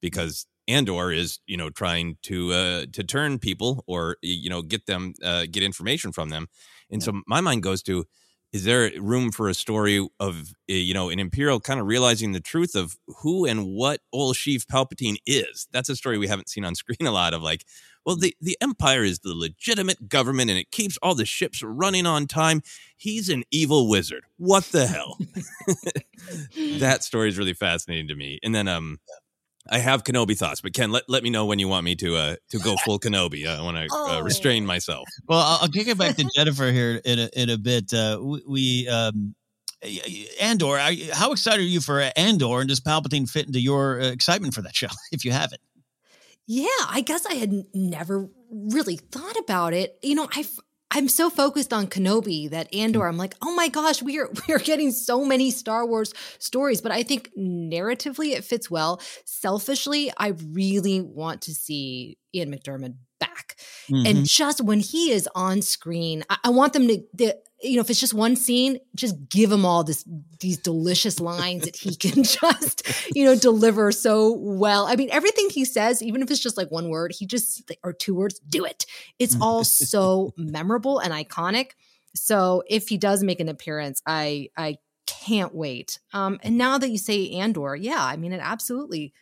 Because 0.00 0.46
Andor 0.68 1.12
is, 1.12 1.38
you 1.46 1.56
know, 1.56 1.70
trying 1.70 2.18
to 2.24 2.52
uh, 2.52 2.86
to 2.92 3.04
turn 3.04 3.38
people 3.38 3.84
or 3.86 4.16
you 4.22 4.50
know 4.50 4.62
get 4.62 4.86
them 4.86 5.14
uh, 5.22 5.46
get 5.50 5.62
information 5.62 6.12
from 6.12 6.28
them, 6.30 6.48
and 6.90 7.02
so 7.02 7.22
my 7.26 7.40
mind 7.40 7.62
goes 7.62 7.82
to 7.84 8.04
is 8.52 8.64
there 8.64 8.90
room 9.00 9.32
for 9.32 9.48
a 9.48 9.54
story 9.54 10.06
of 10.20 10.52
uh, 10.70 10.74
you 10.74 10.94
know 10.94 11.08
an 11.08 11.18
imperial 11.18 11.60
kind 11.60 11.80
of 11.80 11.86
realizing 11.86 12.32
the 12.32 12.40
truth 12.40 12.74
of 12.74 12.96
who 13.22 13.46
and 13.46 13.66
what 13.66 14.00
old 14.12 14.36
Sheev 14.36 14.66
palpatine 14.66 15.16
is? 15.26 15.68
That's 15.72 15.88
a 15.88 15.96
story 15.96 16.18
we 16.18 16.28
haven't 16.28 16.48
seen 16.48 16.64
on 16.64 16.74
screen 16.82 17.06
a 17.06 17.12
lot 17.12 17.34
of 17.34 17.42
like 17.42 17.64
well 18.04 18.16
the, 18.16 18.34
the 18.40 18.56
empire 18.60 19.04
is 19.04 19.20
the 19.20 19.34
legitimate 19.34 20.08
government 20.08 20.50
and 20.50 20.58
it 20.58 20.70
keeps 20.70 20.98
all 21.02 21.14
the 21.14 21.24
ships 21.24 21.62
running 21.62 22.06
on 22.06 22.26
time. 22.26 22.62
He's 22.96 23.28
an 23.28 23.44
evil 23.50 23.88
wizard. 23.88 24.24
What 24.36 24.64
the 24.64 24.86
hell? 24.86 25.18
That 26.78 27.02
story 27.02 27.28
is 27.28 27.38
really 27.38 27.52
fascinating 27.52 28.08
to 28.08 28.14
me. 28.14 28.38
And 28.42 28.54
then 28.54 28.68
um 28.68 28.98
I 29.70 29.78
have 29.78 30.02
Kenobi 30.02 30.36
thoughts, 30.36 30.60
but 30.60 30.72
Ken, 30.72 30.90
let, 30.90 31.04
let 31.08 31.22
me 31.22 31.30
know 31.30 31.46
when 31.46 31.58
you 31.58 31.68
want 31.68 31.84
me 31.84 31.94
to 31.96 32.16
uh 32.16 32.36
to 32.50 32.58
go 32.58 32.76
full 32.84 32.98
Kenobi. 32.98 33.46
I 33.46 33.62
want 33.62 33.76
to 33.76 33.94
uh, 33.94 34.20
restrain 34.22 34.66
myself. 34.66 35.08
Well, 35.28 35.38
I'll, 35.38 35.58
I'll 35.62 35.68
kick 35.68 35.86
it 35.86 35.96
back 35.96 36.16
to 36.16 36.28
Jennifer 36.34 36.70
here 36.72 37.00
in 37.04 37.18
a, 37.18 37.28
in 37.34 37.50
a 37.50 37.58
bit. 37.58 37.92
Uh, 37.94 38.18
we, 38.20 38.42
we 38.46 38.88
um, 38.88 39.34
Andor, 40.40 40.78
I, 40.78 41.08
how 41.12 41.32
excited 41.32 41.60
are 41.60 41.68
you 41.68 41.80
for 41.80 42.00
Andor, 42.16 42.60
and 42.60 42.68
does 42.68 42.80
Palpatine 42.80 43.28
fit 43.28 43.46
into 43.46 43.60
your 43.60 44.00
uh, 44.00 44.10
excitement 44.10 44.54
for 44.54 44.62
that 44.62 44.76
show 44.76 44.88
if 45.12 45.24
you 45.24 45.32
have 45.32 45.52
it? 45.52 45.60
Yeah, 46.46 46.66
I 46.88 47.02
guess 47.02 47.24
I 47.26 47.34
had 47.34 47.64
never 47.72 48.28
really 48.50 48.96
thought 48.96 49.36
about 49.38 49.74
it. 49.74 49.98
You 50.02 50.14
know, 50.14 50.28
I 50.34 50.44
I'm 50.94 51.08
so 51.08 51.30
focused 51.30 51.72
on 51.72 51.86
Kenobi 51.86 52.50
that 52.50 52.72
Andor. 52.74 53.06
I'm 53.08 53.16
like, 53.16 53.34
oh 53.42 53.54
my 53.54 53.68
gosh, 53.68 54.02
we 54.02 54.18
are 54.18 54.28
we 54.48 54.54
are 54.54 54.58
getting 54.58 54.90
so 54.92 55.24
many 55.24 55.50
Star 55.50 55.86
Wars 55.86 56.12
stories. 56.38 56.80
But 56.80 56.92
I 56.92 57.02
think 57.02 57.30
narratively 57.38 58.32
it 58.32 58.44
fits 58.44 58.70
well. 58.70 59.00
Selfishly, 59.24 60.12
I 60.18 60.34
really 60.52 61.00
want 61.00 61.42
to 61.42 61.54
see 61.54 62.18
Ian 62.34 62.50
McDiarmid 62.54 62.94
back, 63.18 63.56
Mhm. 63.90 64.08
and 64.08 64.26
just 64.26 64.60
when 64.60 64.80
he 64.80 65.10
is 65.12 65.28
on 65.34 65.62
screen, 65.62 66.24
I, 66.30 66.36
I 66.44 66.50
want 66.50 66.72
them 66.72 66.86
to. 66.88 67.02
The, 67.14 67.36
you 67.62 67.76
know, 67.76 67.80
if 67.80 67.90
it's 67.90 68.00
just 68.00 68.14
one 68.14 68.36
scene, 68.36 68.78
just 68.94 69.28
give 69.28 69.50
him 69.50 69.64
all 69.64 69.84
this 69.84 70.04
these 70.40 70.58
delicious 70.58 71.20
lines 71.20 71.64
that 71.64 71.76
he 71.76 71.94
can 71.96 72.24
just, 72.24 72.82
you 73.14 73.24
know, 73.24 73.36
deliver 73.36 73.92
so 73.92 74.32
well. 74.32 74.86
I 74.86 74.96
mean, 74.96 75.10
everything 75.10 75.48
he 75.50 75.64
says, 75.64 76.02
even 76.02 76.22
if 76.22 76.30
it's 76.30 76.40
just 76.40 76.56
like 76.56 76.70
one 76.70 76.88
word, 76.88 77.12
he 77.16 77.26
just 77.26 77.70
or 77.82 77.92
two 77.92 78.14
words, 78.14 78.40
do 78.40 78.64
it. 78.64 78.84
It's 79.18 79.36
all 79.40 79.64
so 79.64 80.34
memorable 80.36 80.98
and 80.98 81.12
iconic. 81.12 81.70
So 82.14 82.62
if 82.68 82.88
he 82.88 82.98
does 82.98 83.22
make 83.22 83.40
an 83.40 83.48
appearance, 83.48 84.02
I 84.06 84.48
I 84.56 84.78
can't 85.06 85.54
wait. 85.54 85.98
Um, 86.12 86.38
and 86.42 86.58
now 86.58 86.78
that 86.78 86.90
you 86.90 86.98
say 86.98 87.30
Andor, 87.30 87.76
yeah, 87.76 88.04
I 88.04 88.16
mean, 88.16 88.32
it 88.32 88.40
absolutely 88.42 89.12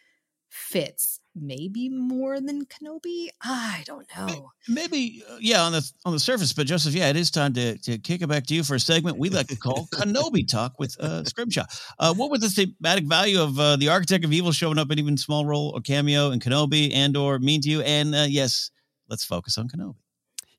fits. 0.49 1.21
Maybe 1.37 1.89
more 1.89 2.41
than 2.41 2.67
Kenobi. 2.67 3.29
I 3.41 3.85
don't 3.87 4.07
know. 4.17 4.51
Maybe, 4.69 5.23
uh, 5.31 5.37
yeah, 5.41 5.63
on 5.63 5.71
the 5.71 5.93
on 6.05 6.13
the 6.13 6.19
surface, 6.19 6.53
but 6.53 6.67
Joseph, 6.67 6.93
yeah, 6.93 7.09
it 7.09 7.17
is 7.17 7.31
time 7.31 7.53
to, 7.55 7.79
to 7.79 7.99
kick 7.99 8.23
it 8.23 8.27
back 8.27 8.47
to 8.47 8.55
you 8.55 8.65
for 8.65 8.75
a 8.75 8.81
segment 8.81 9.17
we 9.17 9.31
like 9.31 9.47
to 9.47 9.57
call 9.57 9.87
Kenobi 9.95 10.47
Talk 10.47 10.81
with 10.81 10.99
uh, 10.99 11.23
Scrimshaw. 11.25 11.65
Uh, 12.01 12.13
what 12.15 12.31
was 12.31 12.41
the 12.41 12.49
thematic 12.49 13.05
value 13.05 13.41
of 13.41 13.59
uh, 13.61 13.77
the 13.77 13.89
Architect 13.89 14.25
of 14.25 14.33
Evil 14.33 14.51
showing 14.51 14.77
up 14.77 14.91
in 14.91 14.99
even 14.99 15.17
small 15.17 15.47
role 15.47 15.71
or 15.75 15.81
cameo 15.81 16.33
in 16.33 16.41
Kenobi 16.41 16.93
Andor 16.93 17.39
mean 17.39 17.61
to 17.61 17.69
you? 17.69 17.81
And 17.83 18.13
uh, 18.13 18.27
yes, 18.29 18.73
let's 19.09 19.25
focus 19.25 19.57
on 19.57 19.69
Kenobi. 19.69 19.95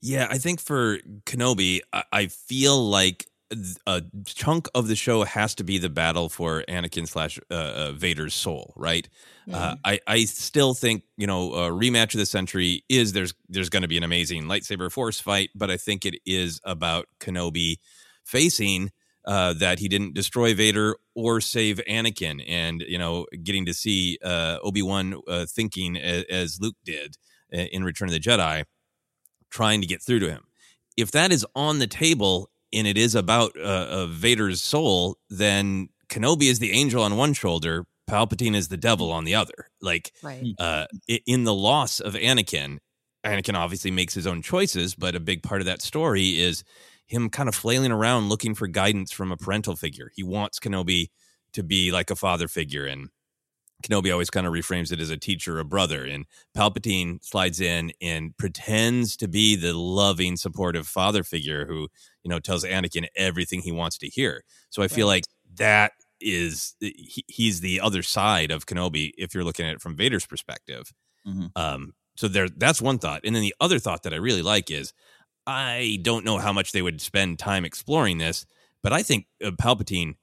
Yeah, 0.02 0.28
I 0.32 0.38
think 0.38 0.62
for 0.62 1.00
Kenobi, 1.26 1.82
I, 1.92 2.04
I 2.12 2.28
feel 2.28 2.82
like 2.90 3.18
th- 3.20 3.31
a 3.86 4.02
chunk 4.26 4.68
of 4.74 4.88
the 4.88 4.96
show 4.96 5.24
has 5.24 5.56
to 5.56 5.64
be 5.64 5.78
the 5.78 5.90
battle 5.90 6.30
for 6.30 6.64
Anakin 6.68 7.08
slash 7.08 7.40
uh, 7.50 7.54
uh, 7.54 7.92
Vader's 7.92 8.34
soul, 8.34 8.74
right? 8.76 9.08
Uh, 9.52 9.76
I 9.84 10.00
I 10.08 10.26
still 10.26 10.74
think 10.74 11.04
you 11.18 11.28
know 11.28 11.54
a 11.54 11.72
rematch 11.72 12.14
of 12.14 12.20
the 12.20 12.26
century 12.26 12.84
is 12.88 13.14
there's 13.14 13.34
there's 13.50 13.70
going 13.70 13.82
to 13.82 13.88
be 13.88 13.98
an 13.98 14.04
amazing 14.04 14.44
lightsaber 14.44 14.92
force 14.92 15.20
fight, 15.20 15.50
but 15.56 15.70
I 15.70 15.78
think 15.78 16.06
it 16.06 16.16
is 16.26 16.62
about 16.64 17.08
Kenobi 17.20 17.78
facing 18.24 18.92
uh, 19.26 19.54
that 19.54 19.80
he 19.80 19.88
didn't 19.88 20.14
destroy 20.14 20.54
Vader 20.54 20.96
or 21.16 21.42
save 21.42 21.82
Anakin, 21.90 22.44
and 22.48 22.82
you 22.88 22.98
know, 22.98 23.26
getting 23.44 23.66
to 23.66 23.74
see 23.74 24.18
uh, 24.24 24.60
Obi 24.64 24.82
Wan 24.82 25.16
uh, 25.28 25.46
thinking 25.46 25.98
as, 25.98 26.24
as, 26.30 26.60
Luke 26.62 26.78
did 26.86 27.18
in 27.52 27.84
Return 27.84 28.08
of 28.08 28.14
the 28.14 28.20
Jedi, 28.20 28.64
trying 29.50 29.82
to 29.82 29.88
get 29.88 30.02
through 30.02 30.20
to 30.20 30.30
him. 30.30 30.44
If 30.96 31.12
that 31.12 31.32
is 31.32 31.46
on 31.56 31.80
the 31.80 31.88
table 31.88 32.50
and 32.74 32.88
it 32.88 32.98
is 32.98 33.16
about 33.16 33.56
uh, 33.58 34.08
Vader's 34.08 34.62
soul, 34.62 35.18
then 35.30 35.90
Kenobi 36.10 36.50
is 36.50 36.60
the 36.60 36.72
angel 36.72 37.04
on 37.04 37.18
one 37.18 37.34
shoulder, 37.34 37.86
Palpatine 38.10 38.56
is 38.56 38.68
the 38.68 38.78
devil 38.78 39.12
on 39.12 39.24
the 39.24 39.36
other. 39.36 39.70
Like, 39.82 40.12
right. 40.22 40.54
uh, 40.60 40.86
in 41.08 41.44
the 41.44 41.54
loss 41.54 42.00
of 42.00 42.14
Anakin, 42.14 42.80
Anakin 43.26 43.56
obviously 43.56 43.92
makes 43.92 44.14
his 44.14 44.28
own 44.28 44.42
choices, 44.42 44.96
but 44.96 45.16
a 45.16 45.20
big 45.20 45.44
part 45.44 45.62
of 45.62 45.66
that 45.66 45.82
story 45.82 46.40
is 46.40 46.64
him 47.06 47.30
kind 47.30 47.48
of 47.50 47.56
flailing 47.56 47.92
around 47.92 48.30
looking 48.30 48.56
for 48.56 48.68
guidance 48.68 49.12
from 49.12 49.32
a 49.32 49.38
parental 49.38 49.76
figure. 49.76 50.12
He 50.16 50.24
wants 50.24 50.60
Kenobi 50.60 51.10
to 51.54 51.64
be 51.64 51.92
like 51.92 52.10
a 52.10 52.16
father 52.16 52.48
figure, 52.48 52.86
and 52.86 53.10
Kenobi 53.82 54.12
always 54.12 54.30
kind 54.30 54.48
of 54.48 54.54
reframes 54.54 54.92
it 54.92 55.00
as 55.00 55.10
a 55.10 55.18
teacher, 55.18 55.60
a 55.60 55.66
brother. 55.66 56.04
And 56.04 56.26
Palpatine 56.56 57.24
slides 57.24 57.60
in 57.60 57.92
and 58.02 58.36
pretends 58.38 59.18
to 59.18 59.28
be 59.28 59.56
the 59.56 59.74
loving, 59.74 60.38
supportive 60.38 60.88
father 60.88 61.24
figure 61.24 61.66
who, 61.66 61.90
you 62.24 62.30
know, 62.30 62.40
tells 62.40 62.64
Anakin 62.64 63.08
everything 63.16 63.62
he 63.62 63.72
wants 63.72 63.98
to 64.00 64.08
hear. 64.08 64.44
So 64.70 64.82
I 64.84 64.88
feel 64.88 65.08
like 65.08 65.24
that 65.56 65.94
is 66.20 66.76
he, 66.80 67.24
he's 67.28 67.62
the 67.62 67.82
other 67.82 68.04
side 68.04 68.52
of 68.52 68.66
Kenobi 68.66 69.12
if 69.18 69.34
you're 69.34 69.44
looking 69.44 69.66
at 69.66 69.74
it 69.74 69.82
from 69.82 69.96
Vader's 69.96 70.26
perspective. 70.26 70.94
Mm-hmm. 71.28 71.48
Um, 71.56 71.94
so 72.16 72.28
there, 72.28 72.50
that's 72.50 72.82
one 72.82 73.00
thought, 73.00 73.22
and 73.24 73.36
then 73.36 73.42
the 73.42 73.56
other 73.60 73.80
thought 73.80 74.04
that 74.04 74.14
I 74.14 74.18
really 74.18 74.42
like 74.42 74.70
is 74.70 74.94
I 75.48 76.00
don't 76.02 76.26
know 76.26 76.38
how 76.38 76.54
much 76.54 76.72
they 76.72 76.82
would 76.82 77.02
spend 77.02 77.40
time 77.40 77.66
exploring 77.66 78.20
this, 78.20 78.46
but 78.84 78.94
I 78.94 79.02
think 79.02 79.26
uh, 79.44 79.52
Palpatine 79.52 80.16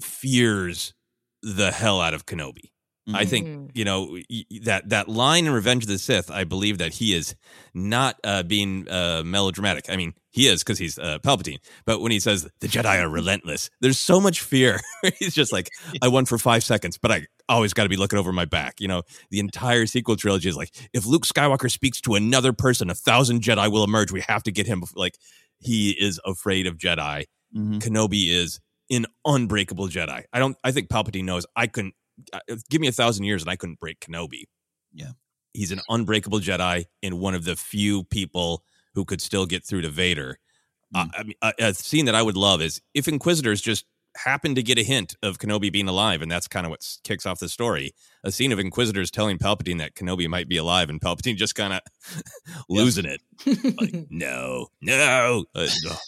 fears 0.00 0.94
the 1.42 1.70
hell 1.72 2.00
out 2.00 2.14
of 2.14 2.26
Kenobi. 2.26 2.70
I 3.14 3.24
think 3.24 3.46
mm-hmm. 3.46 3.66
you 3.74 3.84
know 3.84 4.18
that 4.62 4.88
that 4.88 5.08
line 5.08 5.46
in 5.46 5.52
Revenge 5.52 5.84
of 5.84 5.88
the 5.88 5.98
Sith. 5.98 6.30
I 6.30 6.44
believe 6.44 6.78
that 6.78 6.94
he 6.94 7.14
is 7.14 7.36
not 7.72 8.18
uh, 8.24 8.42
being 8.42 8.88
uh, 8.88 9.22
melodramatic. 9.24 9.86
I 9.88 9.96
mean, 9.96 10.14
he 10.30 10.48
is 10.48 10.64
because 10.64 10.78
he's 10.78 10.98
uh, 10.98 11.18
Palpatine. 11.20 11.58
But 11.84 12.00
when 12.00 12.10
he 12.10 12.18
says 12.18 12.48
the 12.60 12.66
Jedi 12.66 13.00
are 13.00 13.08
relentless, 13.08 13.70
there's 13.80 13.98
so 13.98 14.20
much 14.20 14.40
fear. 14.40 14.80
he's 15.18 15.34
just 15.34 15.52
like, 15.52 15.70
I 16.02 16.08
won 16.08 16.24
for 16.24 16.36
five 16.36 16.64
seconds, 16.64 16.98
but 16.98 17.12
I 17.12 17.26
always 17.48 17.72
got 17.74 17.84
to 17.84 17.88
be 17.88 17.96
looking 17.96 18.18
over 18.18 18.32
my 18.32 18.44
back. 18.44 18.80
You 18.80 18.88
know, 18.88 19.02
the 19.30 19.38
entire 19.38 19.86
sequel 19.86 20.16
trilogy 20.16 20.48
is 20.48 20.56
like, 20.56 20.74
if 20.92 21.06
Luke 21.06 21.26
Skywalker 21.26 21.70
speaks 21.70 22.00
to 22.02 22.14
another 22.14 22.52
person, 22.52 22.90
a 22.90 22.94
thousand 22.94 23.42
Jedi 23.42 23.70
will 23.70 23.84
emerge. 23.84 24.10
We 24.10 24.22
have 24.22 24.42
to 24.44 24.52
get 24.52 24.66
him. 24.66 24.82
Like 24.94 25.16
he 25.58 25.90
is 25.90 26.20
afraid 26.24 26.66
of 26.66 26.76
Jedi. 26.76 27.26
Mm-hmm. 27.56 27.78
Kenobi 27.78 28.28
is 28.28 28.60
an 28.90 29.06
unbreakable 29.24 29.88
Jedi. 29.88 30.24
I 30.32 30.38
don't. 30.38 30.56
I 30.64 30.72
think 30.72 30.88
Palpatine 30.88 31.24
knows 31.24 31.46
I 31.54 31.66
couldn't 31.66 31.94
give 32.70 32.80
me 32.80 32.88
a 32.88 32.92
thousand 32.92 33.24
years 33.24 33.42
and 33.42 33.50
I 33.50 33.56
couldn't 33.56 33.80
break 33.80 34.00
Kenobi. 34.00 34.44
Yeah. 34.92 35.12
He's 35.52 35.72
an 35.72 35.80
unbreakable 35.88 36.40
Jedi 36.40 36.84
and 37.02 37.18
one 37.18 37.34
of 37.34 37.44
the 37.44 37.56
few 37.56 38.04
people 38.04 38.62
who 38.94 39.04
could 39.04 39.20
still 39.20 39.46
get 39.46 39.64
through 39.64 39.82
to 39.82 39.88
Vader. 39.88 40.38
Mm. 40.94 41.00
Uh, 41.00 41.08
I 41.16 41.22
mean, 41.22 41.34
a, 41.42 41.52
a, 41.58 41.74
scene 41.74 42.04
that 42.06 42.14
I 42.14 42.22
would 42.22 42.36
love 42.36 42.62
is 42.62 42.80
if 42.94 43.08
Inquisitors 43.08 43.60
just 43.60 43.84
happen 44.16 44.54
to 44.54 44.62
get 44.62 44.78
a 44.78 44.82
hint 44.82 45.16
of 45.22 45.38
Kenobi 45.38 45.70
being 45.70 45.88
alive, 45.88 46.22
and 46.22 46.30
that's 46.30 46.48
kind 46.48 46.66
of 46.66 46.70
what 46.70 46.86
kicks 47.04 47.26
off 47.26 47.38
the 47.38 47.48
story. 47.48 47.92
A 48.24 48.32
scene 48.32 48.52
of 48.52 48.58
Inquisitors 48.58 49.10
telling 49.10 49.38
Palpatine 49.38 49.78
that 49.78 49.94
Kenobi 49.94 50.28
might 50.28 50.48
be 50.48 50.56
alive, 50.56 50.90
and 50.90 51.00
Palpatine 51.00 51.36
just 51.36 51.54
kind 51.54 51.74
of 51.74 51.80
losing 52.68 53.04
it. 53.04 53.20
like, 53.80 54.06
no, 54.10 54.68
no, 54.80 55.44
uh, 55.54 55.66
oh, 55.86 55.98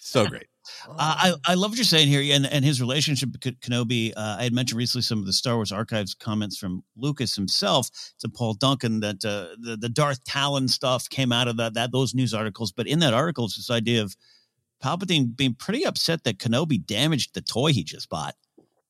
so 0.00 0.26
great. 0.28 0.46
Uh, 0.88 0.94
I 0.98 1.34
I 1.46 1.54
love 1.54 1.70
what 1.70 1.78
you're 1.78 1.84
saying 1.84 2.08
here, 2.08 2.34
and 2.34 2.46
and 2.46 2.64
his 2.64 2.80
relationship 2.80 3.30
with 3.32 3.60
Kenobi. 3.60 4.12
Uh, 4.16 4.36
I 4.38 4.44
had 4.44 4.52
mentioned 4.52 4.78
recently 4.78 5.02
some 5.02 5.18
of 5.18 5.26
the 5.26 5.32
Star 5.32 5.56
Wars 5.56 5.72
archives 5.72 6.14
comments 6.14 6.56
from 6.56 6.84
Lucas 6.96 7.34
himself 7.34 7.90
to 8.20 8.28
Paul 8.28 8.54
Duncan 8.54 9.00
that 9.00 9.24
uh, 9.24 9.56
the 9.60 9.76
the 9.76 9.88
Darth 9.88 10.24
Talon 10.24 10.68
stuff 10.68 11.08
came 11.08 11.32
out 11.32 11.48
of 11.48 11.56
that 11.58 11.74
that 11.74 11.92
those 11.92 12.14
news 12.14 12.34
articles. 12.34 12.72
But 12.72 12.86
in 12.86 13.00
that 13.00 13.14
article, 13.14 13.46
it's 13.46 13.56
this 13.56 13.70
idea 13.70 14.02
of 14.02 14.16
Palpatine 14.82 15.36
being 15.36 15.54
pretty 15.54 15.84
upset 15.84 16.24
that 16.24 16.38
Kenobi 16.38 16.84
damaged 16.84 17.34
the 17.34 17.40
toy 17.40 17.72
he 17.72 17.84
just 17.84 18.08
bought. 18.08 18.34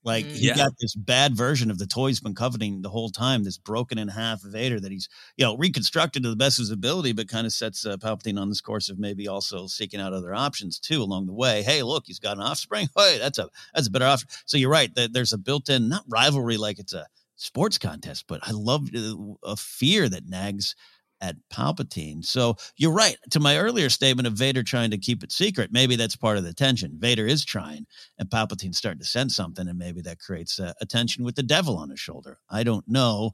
Like 0.04 0.26
he 0.26 0.48
yeah. 0.48 0.56
got 0.56 0.72
this 0.78 0.94
bad 0.94 1.34
version 1.34 1.70
of 1.70 1.78
the 1.78 1.86
toy 1.86 2.08
he's 2.08 2.20
been 2.20 2.34
coveting 2.34 2.82
the 2.82 2.90
whole 2.90 3.08
time, 3.08 3.42
this 3.42 3.56
broken 3.56 3.98
in 3.98 4.08
half 4.08 4.42
Vader 4.42 4.78
that 4.78 4.92
he's, 4.92 5.08
you 5.36 5.44
know, 5.44 5.56
reconstructed 5.56 6.22
to 6.22 6.30
the 6.30 6.36
best 6.36 6.58
of 6.58 6.64
his 6.64 6.70
ability, 6.70 7.12
but 7.12 7.28
kind 7.28 7.46
of 7.46 7.52
sets 7.52 7.86
uh, 7.86 7.96
Palpatine 7.96 8.38
on 8.38 8.50
this 8.50 8.60
course 8.60 8.90
of 8.90 8.98
maybe 8.98 9.26
also 9.26 9.66
seeking 9.66 10.00
out 10.00 10.12
other 10.12 10.34
options 10.34 10.78
too 10.78 11.02
along 11.02 11.26
the 11.26 11.32
way. 11.32 11.62
Hey, 11.62 11.82
look, 11.82 12.04
he's 12.06 12.18
got 12.18 12.36
an 12.36 12.42
offspring. 12.42 12.88
Hey, 12.96 13.18
that's 13.18 13.38
a 13.38 13.48
that's 13.74 13.88
a 13.88 13.90
better 13.90 14.06
option. 14.06 14.28
So 14.46 14.56
you're 14.56 14.70
right. 14.70 14.94
That 14.94 15.12
there's 15.12 15.32
a 15.32 15.38
built-in 15.38 15.88
not 15.88 16.04
rivalry 16.08 16.56
like 16.56 16.78
it's 16.78 16.92
a 16.92 17.06
sports 17.36 17.76
contest, 17.76 18.24
but 18.28 18.40
I 18.42 18.52
love 18.52 18.88
uh, 18.94 19.14
a 19.42 19.56
fear 19.56 20.08
that 20.08 20.28
nags 20.28 20.74
at 21.24 21.36
Palpatine. 21.50 22.22
So 22.22 22.56
you're 22.76 22.92
right. 22.92 23.16
To 23.30 23.40
my 23.40 23.58
earlier 23.58 23.88
statement 23.88 24.26
of 24.26 24.34
Vader 24.34 24.62
trying 24.62 24.90
to 24.90 24.98
keep 24.98 25.24
it 25.24 25.32
secret, 25.32 25.72
maybe 25.72 25.96
that's 25.96 26.16
part 26.16 26.36
of 26.36 26.44
the 26.44 26.52
tension. 26.52 26.98
Vader 26.98 27.26
is 27.26 27.44
trying, 27.44 27.86
and 28.18 28.28
Palpatine's 28.28 28.76
starting 28.76 29.00
to 29.00 29.06
sense 29.06 29.34
something, 29.34 29.66
and 29.66 29.78
maybe 29.78 30.02
that 30.02 30.18
creates 30.18 30.58
a, 30.58 30.74
a 30.82 30.86
tension 30.86 31.24
with 31.24 31.34
the 31.34 31.42
devil 31.42 31.78
on 31.78 31.88
his 31.88 31.98
shoulder. 31.98 32.38
I 32.50 32.62
don't 32.62 32.86
know 32.86 33.32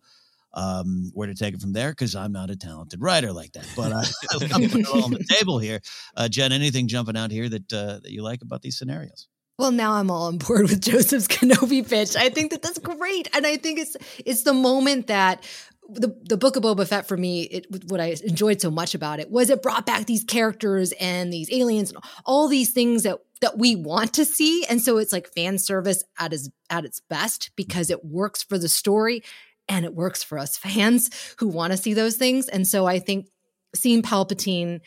um, 0.55 1.11
where 1.15 1.27
to 1.27 1.35
take 1.35 1.55
it 1.55 1.61
from 1.61 1.73
there 1.73 1.91
because 1.91 2.15
I'm 2.15 2.33
not 2.33 2.51
a 2.51 2.57
talented 2.57 3.01
writer 3.03 3.33
like 3.33 3.53
that. 3.53 3.67
But 3.77 3.93
uh, 3.93 4.03
I'm 4.55 4.63
putting 4.63 4.81
it 4.81 4.89
all 4.89 5.05
on 5.05 5.11
the 5.11 5.25
table 5.29 5.59
here. 5.59 5.81
Uh, 6.17 6.29
Jen, 6.29 6.53
anything 6.53 6.87
jumping 6.87 7.17
out 7.17 7.33
here 7.33 7.49
that 7.49 7.73
uh, 7.73 7.99
that 8.01 8.11
you 8.13 8.23
like 8.23 8.43
about 8.43 8.63
these 8.63 8.79
scenarios? 8.79 9.27
Well, 9.59 9.73
now 9.73 9.93
I'm 9.93 10.11
all 10.11 10.29
on 10.29 10.39
board 10.39 10.63
with 10.63 10.81
Joseph's 10.91 11.27
Kenobi 11.27 11.87
pitch. 11.87 12.17
I 12.17 12.31
think 12.31 12.53
that 12.53 12.63
that's 12.63 12.79
great, 12.79 13.29
and 13.35 13.47
I 13.47 13.57
think 13.57 13.81
it's 13.81 13.97
it's 14.25 14.45
the 14.45 14.55
moment 14.55 15.09
that 15.09 15.45
the 15.93 16.17
the 16.23 16.37
book 16.37 16.57
of 16.57 16.63
Boba 16.63 16.87
Fett 16.87 17.07
for 17.07 17.17
me, 17.17 17.43
it, 17.43 17.67
what 17.89 18.01
I 18.01 18.17
enjoyed 18.25 18.61
so 18.61 18.71
much 18.71 18.95
about 18.95 19.21
it 19.21 19.31
was 19.31 19.51
it 19.51 19.63
brought 19.63 19.87
back 19.87 20.07
these 20.07 20.25
characters 20.25 20.93
and 21.01 21.33
these 21.33 21.53
aliens 21.53 21.91
and 21.91 22.03
all 22.25 22.49
these 22.49 22.71
things 22.71 23.03
that 23.03 23.19
that 23.41 23.59
we 23.59 23.75
want 23.75 24.13
to 24.15 24.25
see, 24.25 24.65
and 24.67 24.81
so 24.81 24.99
it's 24.99 25.13
like 25.13 25.29
fan 25.29 25.59
service 25.59 26.05
at 26.19 26.33
its 26.33 26.51
at 26.69 26.85
its 26.85 27.01
best 27.01 27.51
because 27.57 27.91
it 27.91 28.05
works 28.05 28.43
for 28.43 28.59
the 28.59 28.69
story 28.69 29.23
and 29.69 29.85
it 29.85 29.95
works 29.95 30.23
for 30.23 30.39
us 30.39 30.57
fans 30.59 31.11
who 31.39 31.49
want 31.49 31.73
to 31.73 31.77
see 31.77 31.95
those 31.95 32.17
things. 32.17 32.49
And 32.49 32.67
so 32.67 32.87
I 32.87 32.99
think 32.99 33.29
seeing 33.75 34.03
Palpatine 34.03 34.81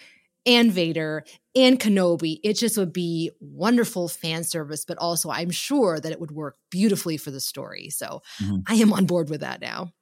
and 0.45 0.71
Vader 0.71 1.23
and 1.55 1.79
Kenobi, 1.79 2.39
it 2.43 2.53
just 2.53 2.77
would 2.77 2.91
be 2.91 3.31
wonderful 3.39 4.09
fan 4.09 4.43
service, 4.43 4.83
but 4.85 4.97
also 4.97 5.29
I'm 5.29 5.51
sure 5.51 5.99
that 5.99 6.11
it 6.11 6.19
would 6.19 6.31
work 6.31 6.57
beautifully 6.69 7.17
for 7.17 7.31
the 7.31 7.39
story. 7.39 7.89
So 7.89 8.21
mm-hmm. 8.43 8.57
I 8.67 8.75
am 8.75 8.91
on 8.91 9.05
board 9.05 9.29
with 9.29 9.41
that 9.41 9.61
now. 9.61 9.93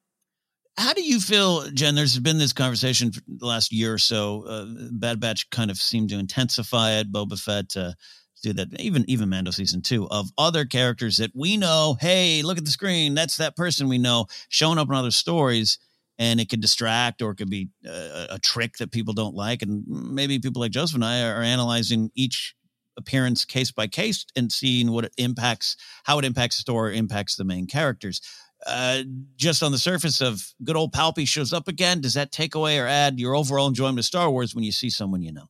How 0.78 0.94
do 0.94 1.04
you 1.04 1.20
feel, 1.20 1.70
Jen? 1.72 1.96
There's 1.96 2.18
been 2.18 2.38
this 2.38 2.54
conversation 2.54 3.12
for 3.12 3.22
the 3.28 3.46
last 3.46 3.72
year 3.72 3.94
or 3.94 3.98
so. 3.98 4.44
Uh, 4.48 4.66
Bad 4.92 5.20
Batch 5.20 5.50
kind 5.50 5.70
of 5.70 5.78
seemed 5.78 6.10
to 6.10 6.20
intensify 6.20 6.94
it. 6.94 7.12
Boba 7.12 7.40
Fett 7.40 7.76
uh, 7.78 7.94
do 8.42 8.54
that. 8.54 8.80
Even 8.80 9.08
even 9.10 9.30
Mando 9.30 9.52
season 9.52 9.82
two 9.82 10.08
of 10.10 10.30
other 10.38 10.66
characters 10.66 11.18
that 11.18 11.32
we 11.36 11.58
know. 11.58 11.98
Hey, 12.00 12.42
look 12.42 12.58
at 12.58 12.66
the 12.66 12.72
screen. 12.72 13.14
That's 13.14 13.38
that 13.38 13.56
person 13.56 13.90
we 13.90 13.98
know 13.98 14.26
showing 14.50 14.78
up 14.78 14.88
in 14.90 14.96
other 14.96 15.12
stories, 15.12 15.78
and 16.18 16.40
it 16.40 16.50
can 16.50 16.62
distract 16.62 17.22
or 17.22 17.32
it 17.32 17.36
could 17.36 17.50
be 17.50 17.70
uh, 17.88 18.28
a 18.32 18.40
trick 18.40 18.78
that 18.78 18.92
people 18.92 19.14
don't 19.14 19.36
like. 19.36 19.62
And 19.62 19.84
maybe 19.88 20.40
people 20.40 20.62
like 20.62 20.72
Joseph 20.72 20.96
and 20.96 21.06
I 21.06 21.24
are 21.24 21.42
analyzing 21.42 22.12
each 22.16 22.56
appearance 22.98 23.46
case 23.46 23.72
by 23.72 23.88
case 23.88 24.26
and 24.36 24.52
seeing 24.52 24.92
what 24.92 25.06
it 25.06 25.14
impacts, 25.18 25.76
how 26.06 26.18
it 26.20 26.26
impacts 26.26 26.58
the 26.58 26.62
story, 26.62 26.98
impacts 26.98 27.36
the 27.36 27.44
main 27.44 27.68
characters 27.68 28.22
uh, 28.66 29.04
just 29.36 29.64
on 29.64 29.72
the 29.72 29.78
surface 29.78 30.22
of 30.22 30.44
good 30.64 30.76
old 30.76 30.94
Palpy 30.94 31.28
shows 31.28 31.54
up 31.54 31.68
again, 31.68 32.02
does 32.02 32.14
that 32.14 32.32
take 32.32 32.56
away 32.56 32.80
or 32.80 32.88
add 32.88 33.20
your 33.20 33.36
overall 33.36 33.68
enjoyment 33.68 34.00
of 34.00 34.06
Star 34.06 34.30
Wars 34.30 34.54
when 34.54 34.64
you 34.64 34.72
see 34.72 34.90
someone 34.90 35.22
you 35.22 35.32
know? 35.32 35.50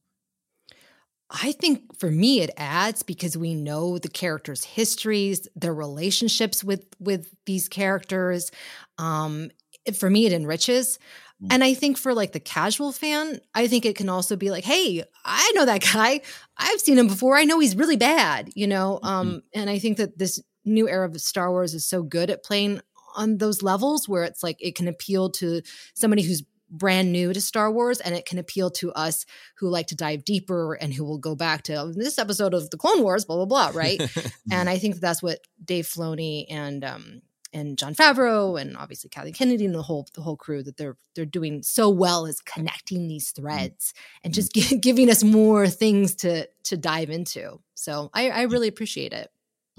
I 1.30 1.54
think 1.54 1.97
for 1.97 2.12
me 2.12 2.41
it 2.41 2.52
adds 2.58 3.04
because 3.04 3.38
we 3.38 3.56
know 3.56 3.97
the 3.97 4.10
characters' 4.10 4.65
histories, 4.65 5.47
their 5.56 5.74
relationships 5.74 6.63
with 6.63 6.86
with 7.00 7.34
these 7.45 7.69
characters. 7.69 8.52
Um, 8.97 9.50
it, 9.86 9.95
for 9.95 10.10
me, 10.10 10.26
it 10.26 10.34
enriches. 10.34 11.00
Mm. 11.41 11.47
And 11.52 11.63
I 11.63 11.74
think 11.74 11.97
for 11.97 12.13
like 12.13 12.34
the 12.34 12.39
casual 12.39 12.91
fan, 12.91 13.39
I 13.56 13.67
think 13.67 13.86
it 13.86 13.95
can 13.95 14.10
also 14.10 14.36
be 14.36 14.52
like, 14.52 14.63
hey, 14.63 15.04
I 15.26 15.52
know 15.56 15.65
that 15.65 15.82
guy. 15.93 16.21
I've 16.58 16.80
seen 16.80 16.97
him 16.97 17.08
before. 17.08 17.38
I 17.38 17.45
know 17.45 17.60
he's 17.60 17.76
really 17.76 17.97
bad, 17.97 18.52
you 18.56 18.67
know. 18.67 19.00
Mm-hmm. 19.02 19.08
Um, 19.08 19.43
and 19.56 19.69
I 19.69 19.80
think 19.80 19.97
that 19.97 20.17
this 20.17 20.41
new 20.65 20.88
era 20.88 21.08
of 21.08 21.19
Star 21.19 21.50
Wars 21.50 21.74
is 21.74 21.86
so 21.86 22.03
good 22.03 22.30
at 22.30 22.43
playing 22.43 22.82
on 23.16 23.38
those 23.38 23.62
levels 23.62 24.07
where 24.07 24.24
it's 24.24 24.43
like 24.43 24.57
it 24.59 24.76
can 24.76 24.88
appeal 24.88 25.30
to 25.32 25.62
somebody 25.93 26.22
who's 26.22 26.43
brand 26.72 27.12
new 27.12 27.34
to 27.34 27.41
Star 27.41 27.70
Wars 27.70 27.99
and 27.99 28.16
it 28.16 28.26
can 28.26 28.39
appeal 28.39 28.72
to 28.72 28.91
us 28.93 29.26
who 29.57 29.68
like 29.68 29.88
to 29.88 29.95
dive 29.95 30.24
deeper 30.24 30.74
and 30.74 30.93
who 30.93 31.03
will 31.03 31.18
go 31.18 31.36
back 31.36 31.64
to 31.64 31.76
oh, 31.76 31.91
this 31.91 32.18
episode 32.18 32.53
of 32.53 32.70
the 32.70 32.78
Clone 32.78 33.03
Wars, 33.03 33.26
blah, 33.26 33.36
blah, 33.36 33.45
blah, 33.45 33.72
right? 33.80 34.01
and 34.51 34.70
I 34.70 34.78
think 34.78 34.95
that's 34.95 35.22
what 35.22 35.39
Dave 35.64 35.86
Filoni 35.86 36.45
and 36.49 36.84
um, 36.84 37.22
and 37.53 37.78
Jon 37.78 37.93
Favreau 37.93 38.59
and 38.59 38.78
obviously 38.78 39.09
Kathleen 39.09 39.34
Kennedy 39.34 39.66
and 39.66 39.76
the 39.76 39.82
whole 39.82 40.07
the 40.16 40.22
whole 40.22 40.38
crew 40.38 40.64
that 40.64 40.78
they're 40.78 40.97
they're 41.16 41.26
doing 41.26 41.62
so 41.64 41.89
well 41.89 42.26
is 42.26 42.41
connecting 42.41 43.07
these 43.07 43.32
threads 43.32 43.93
and 44.24 44.34
just 44.34 44.53
gi- 44.53 44.78
giving 44.82 45.09
us 45.09 45.24
more 45.24 45.68
things 45.68 46.16
to 46.16 46.47
to 46.64 46.78
dive 46.78 47.09
into. 47.09 47.59
So 47.76 48.09
I, 48.14 48.30
I 48.30 48.41
really 48.43 48.68
appreciate 48.68 49.14
it. 49.14 49.30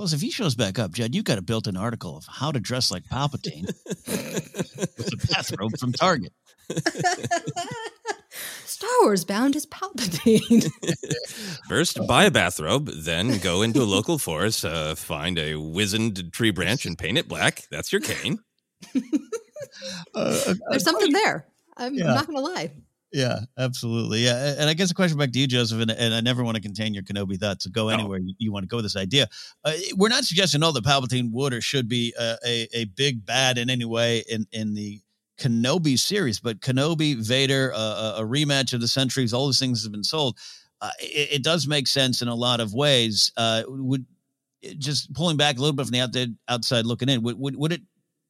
Plus, 0.03 0.13
if 0.13 0.21
he 0.21 0.33
shows 0.33 0.57
back 0.57 0.81
up, 0.81 0.91
Jed, 0.91 1.15
you 1.15 1.23
got 1.23 1.39
a 1.39 1.43
built-in 1.43 1.77
article 1.77 2.17
of 2.17 2.27
how 2.27 2.51
to 2.51 2.59
dress 2.59 2.91
like 2.91 3.05
Palpatine 3.05 3.69
with 3.69 5.13
a 5.13 5.27
bathrobe 5.29 5.79
from 5.79 5.93
Target. 5.93 6.33
Star 8.65 8.91
Wars 9.03 9.25
bound 9.25 9.55
is 9.55 9.65
Palpatine. 9.65 10.69
First, 11.69 12.05
buy 12.09 12.25
a 12.25 12.33
bathrobe, 12.33 12.91
then 12.93 13.39
go 13.39 13.63
into 13.63 13.81
a 13.81 13.85
local 13.85 14.19
forest, 14.19 14.65
uh, 14.65 14.97
find 14.97 15.39
a 15.39 15.55
wizened 15.55 16.33
tree 16.33 16.51
branch 16.51 16.85
and 16.85 16.99
paint 16.99 17.17
it 17.17 17.29
black. 17.29 17.63
That's 17.71 17.93
your 17.93 18.01
cane. 18.01 18.41
Uh, 20.15 20.55
There's 20.71 20.83
something 20.85 21.13
there. 21.13 21.47
I'm 21.77 21.95
Yeah. 21.95 22.07
not 22.13 22.27
going 22.27 22.37
to 22.37 22.43
lie. 22.43 22.73
Yeah, 23.13 23.41
absolutely. 23.59 24.21
Yeah, 24.21 24.55
and 24.59 24.71
I 24.71 24.75
guess 24.75 24.91
a 24.91 24.95
question 24.95 25.19
back 25.19 25.33
to 25.33 25.39
you, 25.39 25.47
Joseph, 25.47 25.83
and, 25.83 25.91
and 25.91 26.15
I 26.15 26.23
never 26.23 26.43
want 26.43 26.55
to 26.57 26.63
contain 26.63 26.95
your 26.95 27.03
Kenobi 27.03 27.39
thoughts. 27.39 27.65
So 27.65 27.71
go 27.71 27.91
anywhere 27.91 28.19
you, 28.19 28.35
you 28.39 28.53
want 28.53 28.63
to 28.63 28.69
go 28.69 28.79
with 28.79 28.87
this 28.87 28.97
idea. 28.97 29.29
Uh, 29.65 29.73
we're 29.97 30.09
not 30.09 30.25
suggesting 30.25 30.63
all 30.63 30.73
that 30.73 30.85
Palpatine 30.85 31.31
would 31.31 31.53
or 31.53 31.61
should 31.61 31.89
be 31.89 32.15
uh, 32.19 32.37
a 32.47 32.69
a 32.73 32.85
big 32.87 33.27
bad 33.27 33.59
in 33.59 33.69
any 33.69 33.85
way 33.85 34.25
in 34.31 34.47
in 34.51 34.73
the 34.73 35.01
Kenobi 35.39 35.99
series, 35.99 36.41
but 36.41 36.61
Kenobi, 36.61 37.17
Vader, 37.17 37.73
uh, 37.75 38.15
a 38.17 38.23
a 38.23 38.27
rematch 38.27 38.73
of 38.73 38.81
the 38.81 38.89
centuries, 38.89 39.35
all 39.35 39.45
those 39.45 39.59
things 39.59 39.83
have 39.83 39.93
been 39.93 40.05
sold. 40.05 40.39
Uh, 40.81 40.91
it, 40.99 41.33
it 41.33 41.43
does 41.45 41.67
make 41.67 41.89
sense 41.89 42.23
in 42.23 42.29
a 42.29 42.35
lot 42.35 42.61
of 42.61 42.73
ways. 42.73 43.31
Uh, 43.37 43.63
would 43.69 44.07
just 44.79 45.13
pulling 45.13 45.37
back 45.37 45.57
a 45.57 45.61
little 45.61 45.75
bit 45.75 45.85
from 45.85 45.93
the 45.93 46.01
outside, 46.01 46.35
outside 46.49 46.87
looking 46.87 47.09
in, 47.09 47.23
would, 47.23 47.39
would 47.39 47.57
would 47.57 47.73
it 47.73 47.83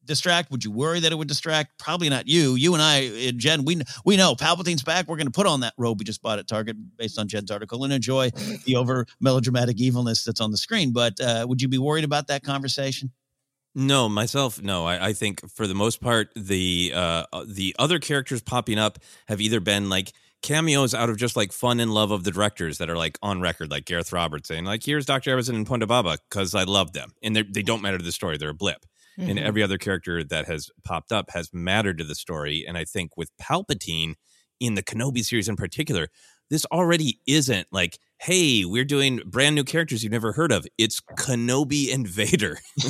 distract? 0.05 0.51
Would 0.51 0.63
you 0.63 0.71
worry 0.71 0.99
that 0.99 1.11
it 1.11 1.15
would 1.15 1.27
distract? 1.27 1.77
Probably 1.77 2.09
not 2.09 2.27
you. 2.27 2.55
You 2.55 2.73
and 2.73 2.81
I, 2.81 3.07
uh, 3.07 3.31
Jen, 3.35 3.65
we 3.65 3.81
we 4.05 4.17
know 4.17 4.35
Palpatine's 4.35 4.83
back. 4.83 5.07
We're 5.07 5.17
going 5.17 5.27
to 5.27 5.31
put 5.31 5.47
on 5.47 5.61
that 5.61 5.73
robe 5.77 5.99
we 5.99 6.05
just 6.05 6.21
bought 6.21 6.39
at 6.39 6.47
Target 6.47 6.77
based 6.97 7.19
on 7.19 7.27
Jen's 7.27 7.51
article 7.51 7.83
and 7.83 7.93
enjoy 7.93 8.31
the 8.65 8.75
over 8.75 9.05
melodramatic 9.19 9.79
evilness 9.79 10.23
that's 10.23 10.41
on 10.41 10.51
the 10.51 10.57
screen. 10.57 10.91
But 10.91 11.19
uh, 11.19 11.45
would 11.47 11.61
you 11.61 11.67
be 11.67 11.77
worried 11.77 12.03
about 12.03 12.27
that 12.27 12.43
conversation? 12.43 13.11
No, 13.75 14.07
myself, 14.07 14.61
no. 14.61 14.85
I, 14.85 15.07
I 15.07 15.13
think 15.13 15.49
for 15.49 15.65
the 15.65 15.73
most 15.73 15.99
part, 15.99 16.29
the 16.35 16.91
uh, 16.95 17.25
the 17.47 17.75
other 17.79 17.99
characters 17.99 18.41
popping 18.41 18.77
up 18.77 18.99
have 19.27 19.41
either 19.41 19.59
been 19.59 19.89
like 19.89 20.13
cameos 20.43 20.93
out 20.93 21.09
of 21.09 21.17
just 21.17 21.35
like 21.35 21.51
fun 21.51 21.79
and 21.79 21.91
love 21.91 22.11
of 22.11 22.23
the 22.23 22.29
directors 22.29 22.77
that 22.77 22.89
are 22.89 22.97
like 22.97 23.17
on 23.23 23.41
record, 23.41 23.71
like 23.71 23.85
Gareth 23.85 24.13
Roberts 24.13 24.47
saying 24.49 24.65
like, 24.65 24.83
"Here's 24.83 25.07
Doctor 25.07 25.35
Evazan 25.35 25.55
and 25.55 25.65
Ponda 25.65 25.87
Baba" 25.87 26.17
because 26.29 26.53
I 26.53 26.63
love 26.65 26.93
them, 26.93 27.13
and 27.23 27.35
they 27.35 27.63
don't 27.63 27.81
matter 27.81 27.97
to 27.97 28.03
the 28.03 28.11
story; 28.11 28.37
they're 28.37 28.49
a 28.49 28.53
blip. 28.53 28.85
And 29.17 29.37
Mhm. 29.37 29.43
every 29.43 29.61
other 29.63 29.77
character 29.77 30.23
that 30.23 30.45
has 30.47 30.69
popped 30.83 31.11
up 31.11 31.29
has 31.31 31.49
mattered 31.53 31.97
to 31.99 32.03
the 32.03 32.15
story. 32.15 32.65
And 32.67 32.77
I 32.77 32.83
think 32.85 33.15
with 33.15 33.29
Palpatine 33.41 34.15
in 34.59 34.73
the 34.75 34.83
Kenobi 34.83 35.23
series 35.23 35.47
in 35.47 35.55
particular, 35.55 36.07
this 36.49 36.65
already 36.65 37.19
isn't 37.27 37.67
like, 37.71 37.99
hey, 38.19 38.65
we're 38.65 38.85
doing 38.85 39.21
brand 39.25 39.55
new 39.55 39.63
characters 39.63 40.03
you've 40.03 40.11
never 40.11 40.33
heard 40.33 40.51
of. 40.51 40.65
It's 40.77 40.99
Kenobi 41.17 41.93
and 41.93 42.07
Vader 42.07 42.57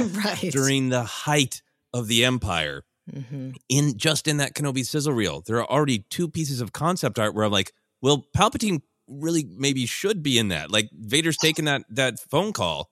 right. 0.24 0.50
during 0.52 0.88
the 0.88 1.04
height 1.04 1.62
of 1.92 2.08
the 2.08 2.24
Empire. 2.24 2.84
Mm-hmm. 3.12 3.50
In 3.70 3.96
just 3.96 4.28
in 4.28 4.36
that 4.36 4.54
Kenobi 4.54 4.84
sizzle 4.84 5.14
reel, 5.14 5.42
there 5.46 5.56
are 5.56 5.70
already 5.70 6.00
two 6.10 6.28
pieces 6.28 6.60
of 6.60 6.72
concept 6.72 7.18
art 7.18 7.34
where 7.34 7.44
I'm 7.44 7.52
like, 7.52 7.72
well, 8.02 8.26
Palpatine 8.36 8.82
really 9.06 9.46
maybe 9.56 9.86
should 9.86 10.22
be 10.22 10.38
in 10.38 10.48
that. 10.48 10.70
Like 10.70 10.90
Vader's 10.92 11.38
taking 11.38 11.64
that 11.64 11.84
that 11.88 12.18
phone 12.30 12.52
call, 12.52 12.90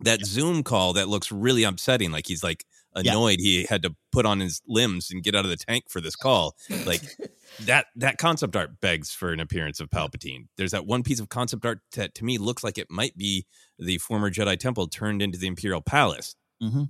that 0.00 0.24
Zoom 0.24 0.62
call 0.62 0.94
that 0.94 1.08
looks 1.08 1.30
really 1.32 1.64
upsetting. 1.64 2.10
Like 2.12 2.26
he's 2.26 2.42
like 2.42 2.64
Yeah. 2.96 3.12
annoyed 3.12 3.38
he 3.40 3.64
had 3.68 3.82
to 3.82 3.94
put 4.12 4.26
on 4.26 4.40
his 4.40 4.60
limbs 4.66 5.10
and 5.10 5.22
get 5.22 5.34
out 5.34 5.44
of 5.44 5.50
the 5.50 5.56
tank 5.56 5.84
for 5.88 6.00
this 6.00 6.16
call. 6.16 6.56
Like 6.86 7.02
that 7.66 7.86
that 7.96 8.18
concept 8.18 8.56
art 8.56 8.80
begs 8.80 9.12
for 9.12 9.32
an 9.32 9.40
appearance 9.40 9.80
of 9.80 9.90
Palpatine. 9.90 10.46
There's 10.56 10.72
that 10.72 10.86
one 10.86 11.02
piece 11.02 11.20
of 11.20 11.28
concept 11.28 11.64
art 11.64 11.80
that 11.96 12.14
to 12.16 12.24
me 12.24 12.38
looks 12.38 12.64
like 12.64 12.78
it 12.78 12.90
might 12.90 13.16
be 13.16 13.46
the 13.78 13.98
former 13.98 14.30
Jedi 14.30 14.58
Temple 14.58 14.88
turned 14.88 15.22
into 15.22 15.38
the 15.38 15.46
Imperial 15.46 15.80
Palace. 15.82 16.34
Mm-hmm. 16.62 16.84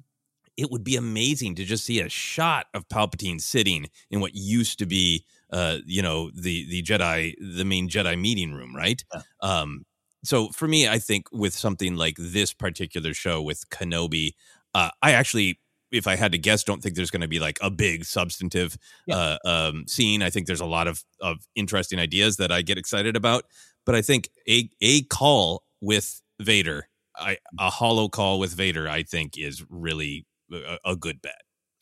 It 0.57 0.71
would 0.71 0.85
be 0.85 0.97
amazing 0.97 1.55
to 1.55 1.65
just 1.65 1.85
see 1.85 2.01
a 2.01 2.09
shot 2.09 2.67
of 2.75 2.87
Palpatine 2.89 3.41
sitting 3.41 3.87
in 4.11 4.21
what 4.21 4.33
used 4.35 4.79
to 4.81 4.87
be, 4.87 5.25
uh, 5.51 5.79
you 5.87 6.03
know, 6.03 6.31
the 6.35 6.67
the 6.69 6.83
Jedi, 6.83 7.35
the 7.41 7.65
main 7.65 7.89
Jedi 7.89 8.21
meeting 8.21 8.53
room, 8.53 8.75
right? 8.77 9.03
Um, 9.41 9.85
so 10.25 10.49
for 10.49 10.69
me, 10.69 10.89
I 10.89 10.99
think 10.99 11.27
with 11.33 11.55
something 11.55 11.97
like 11.97 12.17
this 12.19 12.53
particular 12.53 13.15
show 13.15 13.41
with 13.43 13.69
Kenobi, 13.71 14.33
uh, 14.75 14.91
I 15.03 15.13
actually, 15.13 15.59
if 15.91 16.07
I 16.07 16.17
had 16.17 16.33
to 16.33 16.39
guess, 16.39 16.63
don't 16.65 16.83
think 16.83 16.95
there's 16.95 17.11
going 17.11 17.23
to 17.23 17.29
be 17.29 17.41
like 17.41 17.59
a 17.63 17.71
big 17.71 18.05
substantive 18.05 18.77
uh, 19.11 19.39
um, 19.45 19.87
scene. 19.89 20.23
I 20.23 20.31
think 20.31 20.47
there's 20.47 20.61
a 20.61 20.67
lot 20.67 20.87
of 20.87 21.03
of 21.21 21.39
interesting 21.55 21.99
ideas 21.99 22.37
that 22.37 22.53
I 22.53 22.63
get 22.63 22.79
excited 22.79 23.17
about, 23.17 23.45
but 23.87 23.95
I 23.95 24.03
think 24.03 24.29
a 24.49 24.69
a 24.81 25.03
call 25.05 25.65
with 25.81 26.21
Vader, 26.41 26.89
I 27.17 27.39
a 27.59 27.71
holo 27.71 28.09
call 28.09 28.39
with 28.39 28.53
Vader, 28.53 28.89
I 28.89 29.03
think 29.03 29.39
is 29.39 29.65
really 29.69 30.27
a, 30.53 30.79
a 30.85 30.97
good 30.97 31.21
bet 31.23 31.41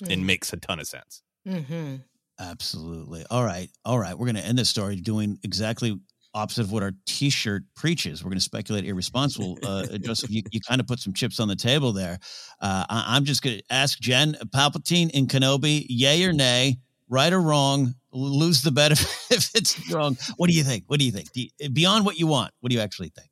and 0.09 0.22
Mm. 0.22 0.26
makes 0.26 0.53
a 0.53 0.57
ton 0.57 0.78
of 0.78 0.86
sense. 0.86 1.22
Mm-hmm. 1.47 1.97
Absolutely. 2.41 3.24
All 3.30 3.45
right. 3.45 3.68
All 3.84 3.99
right. 3.99 4.16
We're 4.16 4.26
going 4.26 4.36
to 4.36 4.45
end 4.45 4.59
this 4.59 4.68
story 4.68 4.95
doing 4.97 5.39
exactly 5.43 5.99
opposite 6.35 6.62
of 6.62 6.72
what 6.72 6.83
our 6.83 6.93
t-shirt 7.07 7.62
preaches. 7.74 8.22
We're 8.22 8.31
going 8.31 8.39
to 8.39 8.45
speculate 8.45 8.85
irresponsible. 8.85 9.59
Uh, 9.62 9.87
Joseph, 9.99 10.31
you, 10.31 10.43
you 10.51 10.61
kind 10.61 10.81
of 10.81 10.87
put 10.87 11.01
some 11.01 11.12
chips 11.12 11.41
on 11.41 11.49
the 11.49 11.57
table 11.57 11.93
there. 11.93 12.18
Uh, 12.61 12.85
I, 12.89 13.05
I'm 13.16 13.24
just 13.24 13.43
going 13.43 13.59
to 13.59 13.64
ask 13.70 13.99
Jen, 13.99 14.35
Palpatine 14.55 15.11
and 15.14 15.29
Kenobi, 15.29 15.87
yay 15.89 16.24
or 16.24 16.33
nay, 16.33 16.79
right 17.09 17.33
or 17.33 17.41
wrong, 17.41 17.95
lose 18.12 18.62
the 18.62 18.70
bet 18.70 18.93
if, 18.93 19.31
if 19.31 19.51
it's 19.55 19.91
wrong. 19.93 20.16
What 20.37 20.49
do 20.49 20.55
you 20.57 20.62
think? 20.64 20.85
What 20.87 20.99
do 20.99 21.07
you 21.07 21.12
think? 21.12 21.33
Do 21.33 21.43
you- 21.43 21.70
beyond 21.70 22.05
what 22.05 22.18
you 22.18 22.26
want, 22.26 22.53
what 22.61 22.70
do 22.70 22.76
you 22.76 22.83
actually 22.83 23.09
think? 23.11 23.31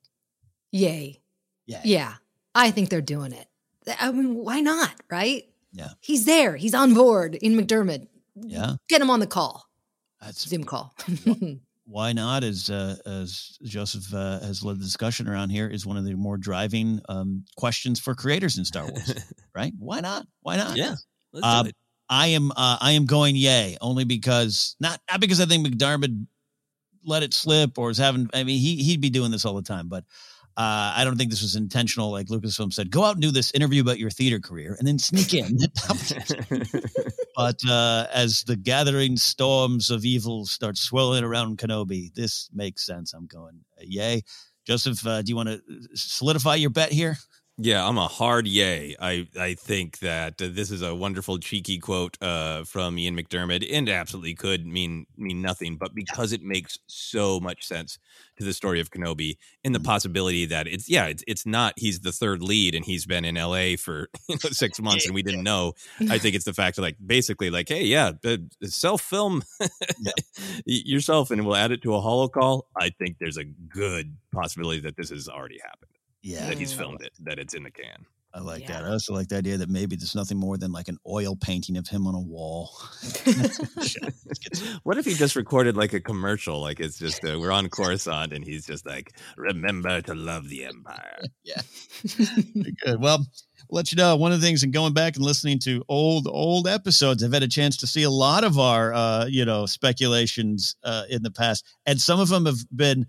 Yay. 0.71 1.21
Yeah. 1.65 1.81
Yeah. 1.83 2.13
I 2.55 2.71
think 2.71 2.89
they're 2.89 3.01
doing 3.01 3.31
it. 3.31 3.47
I 3.99 4.11
mean, 4.11 4.35
why 4.35 4.59
not? 4.59 4.91
Right? 5.09 5.43
Yeah. 5.71 5.89
He's 6.01 6.25
there. 6.25 6.55
He's 6.55 6.73
on 6.73 6.93
board 6.93 7.35
in 7.35 7.53
McDiarmid. 7.53 8.07
Yeah. 8.35 8.73
Get 8.89 9.01
him 9.01 9.09
on 9.09 9.19
the 9.19 9.27
call. 9.27 9.65
That's 10.21 10.47
Zoom 10.47 10.63
call. 10.63 10.95
why 11.87 12.11
not 12.13 12.43
as 12.43 12.69
uh, 12.69 12.95
as 13.05 13.57
joseph 13.63 14.13
uh, 14.13 14.39
has 14.41 14.63
led 14.63 14.77
the 14.77 14.83
discussion 14.83 15.27
around 15.27 15.49
here 15.49 15.67
is 15.67 15.85
one 15.85 15.97
of 15.97 16.03
the 16.05 16.13
more 16.13 16.37
driving 16.37 16.99
um, 17.09 17.45
questions 17.55 17.99
for 17.99 18.13
creators 18.13 18.57
in 18.57 18.65
star 18.65 18.83
wars 18.83 19.13
right 19.55 19.73
why 19.79 19.99
not 19.99 20.27
why 20.41 20.57
not 20.57 20.77
Yeah, 20.77 20.95
it. 21.67 21.75
i 22.09 22.27
am 22.27 22.51
uh, 22.51 22.77
i 22.81 22.91
am 22.91 23.05
going 23.05 23.35
yay 23.35 23.77
only 23.81 24.03
because 24.03 24.75
not 24.79 24.99
not 25.09 25.21
because 25.21 25.39
i 25.39 25.45
think 25.45 25.65
McDiarmid 25.65 26.27
let 27.05 27.23
it 27.23 27.33
slip 27.33 27.77
or 27.77 27.89
is 27.89 27.97
having 27.97 28.29
i 28.33 28.43
mean 28.43 28.59
he 28.59 28.83
he'd 28.83 29.01
be 29.01 29.09
doing 29.09 29.31
this 29.31 29.45
all 29.45 29.55
the 29.55 29.61
time 29.61 29.87
but 29.87 30.03
uh, 30.57 30.91
I 30.97 31.03
don't 31.03 31.17
think 31.17 31.29
this 31.29 31.43
was 31.43 31.55
intentional. 31.55 32.09
Like 32.09 32.29
Lucasfilm 32.29 32.73
said, 32.73 32.89
go 32.89 33.03
out 33.03 33.13
and 33.13 33.21
do 33.21 33.29
this 33.29 33.51
interview 33.51 33.79
about 33.79 33.99
your 33.99 34.09
theater 34.09 34.39
career 34.39 34.75
and 34.79 34.87
then 34.87 34.97
sneak 34.97 35.35
in. 35.35 35.55
but 37.37 37.61
uh, 37.69 38.07
as 38.11 38.41
the 38.45 38.55
gathering 38.55 39.15
storms 39.15 39.91
of 39.91 40.03
evil 40.03 40.47
start 40.47 40.75
swirling 40.75 41.23
around 41.23 41.59
Kenobi, 41.59 42.11
this 42.15 42.49
makes 42.51 42.83
sense. 42.83 43.13
I'm 43.13 43.27
going, 43.27 43.59
uh, 43.79 43.83
yay. 43.85 44.23
Joseph, 44.65 45.05
uh, 45.05 45.21
do 45.21 45.29
you 45.29 45.35
want 45.35 45.49
to 45.49 45.61
solidify 45.93 46.55
your 46.55 46.71
bet 46.71 46.91
here? 46.91 47.15
Yeah, 47.59 47.87
I'm 47.87 47.97
a 47.97 48.07
hard 48.07 48.45
yay. 48.45 48.95
I 48.99 49.27
I 49.35 49.55
think 49.55 49.97
that 49.99 50.39
uh, 50.39 50.49
this 50.51 50.69
is 50.69 50.83
a 50.83 50.93
wonderful 50.93 51.39
cheeky 51.39 51.79
quote 51.79 52.15
uh, 52.21 52.63
from 52.65 52.99
Ian 52.99 53.17
McDiarmid, 53.17 53.67
and 53.73 53.89
absolutely 53.89 54.35
could 54.35 54.67
mean 54.67 55.07
mean 55.17 55.41
nothing, 55.41 55.75
but 55.75 55.95
because 55.95 56.33
it 56.33 56.43
makes 56.43 56.77
so 56.85 57.39
much 57.39 57.65
sense 57.65 57.97
to 58.37 58.43
the 58.45 58.53
story 58.53 58.79
of 58.79 58.91
Kenobi, 58.91 59.37
and 59.63 59.73
the 59.73 59.79
possibility 59.79 60.45
that 60.45 60.67
it's 60.67 60.87
yeah, 60.87 61.07
it's 61.07 61.23
it's 61.25 61.47
not 61.47 61.73
he's 61.77 62.01
the 62.01 62.11
third 62.11 62.43
lead 62.43 62.75
and 62.75 62.85
he's 62.85 63.07
been 63.07 63.25
in 63.25 63.37
L.A. 63.37 63.75
for 63.75 64.07
you 64.29 64.35
know, 64.35 64.49
six 64.51 64.79
months 64.87 65.07
and 65.07 65.15
we 65.15 65.23
didn't 65.23 65.43
know. 65.43 65.73
I 66.11 66.19
think 66.19 66.35
it's 66.35 66.45
the 66.45 66.53
fact 66.53 66.77
of 66.77 66.83
like 66.83 66.97
basically 67.03 67.49
like 67.49 67.69
hey 67.69 67.85
yeah, 67.85 68.11
self 68.65 69.01
film 69.01 69.41
yourself 70.65 71.31
and 71.31 71.43
we'll 71.43 71.55
add 71.55 71.71
it 71.71 71.81
to 71.81 71.95
a 71.95 72.01
holo 72.01 72.27
call. 72.27 72.67
I 72.79 72.89
think 72.91 73.17
there's 73.19 73.37
a 73.37 73.45
good 73.45 74.15
possibility 74.31 74.81
that 74.81 74.95
this 74.95 75.09
has 75.09 75.27
already 75.27 75.57
happened. 75.63 75.96
Yeah. 76.27 76.47
that 76.47 76.57
he's 76.57 76.73
filmed 76.73 77.01
it, 77.01 77.13
that 77.19 77.39
it's 77.39 77.53
in 77.53 77.63
the 77.63 77.71
can. 77.71 78.05
I 78.33 78.41
like 78.41 78.67
that. 78.67 78.83
I 78.83 78.89
also 78.89 79.13
like 79.13 79.29
the 79.29 79.37
idea 79.37 79.57
that 79.57 79.69
maybe 79.69 79.95
there's 79.95 80.13
nothing 80.13 80.37
more 80.37 80.57
than 80.57 80.71
like 80.71 80.89
an 80.89 80.97
oil 81.07 81.35
painting 81.35 81.77
of 81.77 81.87
him 81.87 82.05
on 82.05 82.13
a 82.13 82.19
wall. 82.19 82.71
What 84.83 84.97
if 84.97 85.05
he 85.05 85.13
just 85.13 85.35
recorded 85.35 85.75
like 85.75 85.93
a 85.93 85.99
commercial? 85.99 86.61
Like 86.61 86.79
it's 86.79 86.97
just 86.97 87.23
uh, 87.25 87.37
we're 87.39 87.51
on 87.51 87.69
Coruscant 87.69 88.31
and 88.33 88.43
he's 88.43 88.65
just 88.65 88.85
like, 88.85 89.11
"Remember 89.35 90.01
to 90.01 90.15
love 90.15 90.47
the 90.49 90.65
Empire." 90.65 91.19
yeah, 91.43 91.61
good. 92.85 93.01
Well, 93.01 93.19
we'll 93.19 93.25
let 93.69 93.91
you 93.91 93.97
know 93.97 94.15
one 94.15 94.31
of 94.31 94.39
the 94.39 94.45
things. 94.45 94.63
And 94.63 94.73
going 94.73 94.93
back 94.93 95.15
and 95.15 95.25
listening 95.25 95.59
to 95.59 95.83
old 95.89 96.27
old 96.27 96.67
episodes, 96.67 97.23
I've 97.23 97.33
had 97.33 97.43
a 97.43 97.47
chance 97.47 97.77
to 97.77 97.87
see 97.87 98.03
a 98.03 98.09
lot 98.09 98.43
of 98.43 98.57
our 98.57 98.93
uh, 98.93 99.25
you 99.25 99.45
know 99.45 99.65
speculations 99.65 100.75
uh, 100.83 101.03
in 101.09 101.23
the 101.23 101.31
past, 101.31 101.65
and 101.85 101.99
some 101.99 102.19
of 102.19 102.29
them 102.29 102.45
have 102.45 102.59
been 102.73 103.07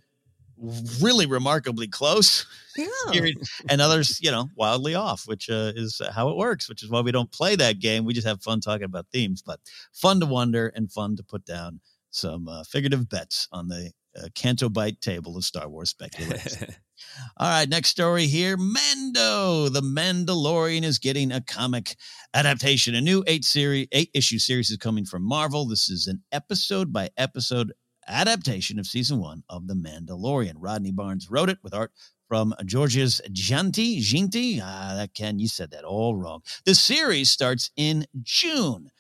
really 1.01 1.27
remarkably 1.27 1.89
close, 1.89 2.47
Yeah. 2.77 3.31
and 3.69 3.81
others, 3.81 4.19
you 4.21 4.31
know, 4.31 4.49
wildly 4.57 4.95
off, 4.95 5.27
which 5.27 5.51
uh, 5.51 5.73
is 5.75 6.01
how 6.13 6.29
it 6.29 6.37
works. 6.37 6.69
Which 6.69 6.83
is 6.83 6.91
why 6.91 7.01
we 7.01 7.13
don't 7.13 7.31
play 7.33 7.57
that 7.57 7.79
game. 7.81 8.05
We 8.05 8.15
just 8.15 8.27
have 8.27 8.43
fun 8.43 8.61
talking 8.61 8.85
about 8.85 9.07
themes, 9.13 9.43
but 9.43 9.61
fun 9.93 10.21
to 10.21 10.27
wonder 10.27 10.69
and 10.75 10.91
fun 10.91 11.17
to 11.17 11.23
put 11.23 11.45
down 11.45 11.81
some 12.11 12.49
uh, 12.49 12.65
figurative 12.65 13.09
bets 13.09 13.49
on 13.53 13.69
the 13.69 13.93
uh, 14.17 14.29
Canto 14.35 14.69
Bight 14.69 15.01
table 15.01 15.37
of 15.37 15.45
Star 15.45 15.69
Wars 15.69 15.91
speculation. 15.91 16.69
All 17.37 17.49
right, 17.49 17.69
next 17.69 17.91
story 17.91 18.27
here. 18.27 18.57
Mando, 18.57 19.69
the 19.69 19.83
Mandalorian 19.83 20.83
is 20.83 20.99
getting 20.99 21.31
a 21.31 21.41
comic 21.41 21.95
adaptation. 22.35 22.95
A 22.95 23.01
new 23.01 23.23
eight 23.27 23.45
series, 23.45 23.87
eight 23.93 24.11
issue 24.15 24.39
series 24.39 24.71
is 24.71 24.77
coming 24.79 25.05
from 25.05 25.23
Marvel. 25.23 25.67
This 25.67 25.89
is 25.89 26.07
an 26.09 26.23
episode 26.33 26.93
by 26.93 27.11
episode 27.17 27.73
adaptation 28.09 28.79
of 28.79 28.87
season 28.87 29.19
one 29.19 29.45
of 29.49 29.67
The 29.67 29.75
Mandalorian. 29.75 30.55
Rodney 30.57 30.93
Barnes 30.93 31.31
wrote 31.31 31.49
it 31.49 31.59
with 31.63 31.75
art 31.75 31.93
from 32.29 32.55
Georges 32.65 33.21
Jeanty. 33.33 34.01
Ginti? 34.01 34.61
Ah, 34.63 34.95
that 34.97 35.15
Ken, 35.15 35.39
you 35.39 35.49
said 35.49 35.71
that 35.71 35.85
all 35.85 36.17
wrong. 36.17 36.43
The 36.65 36.75
series 36.75 37.31
starts 37.31 37.71
in 37.77 38.07
June. 38.23 38.91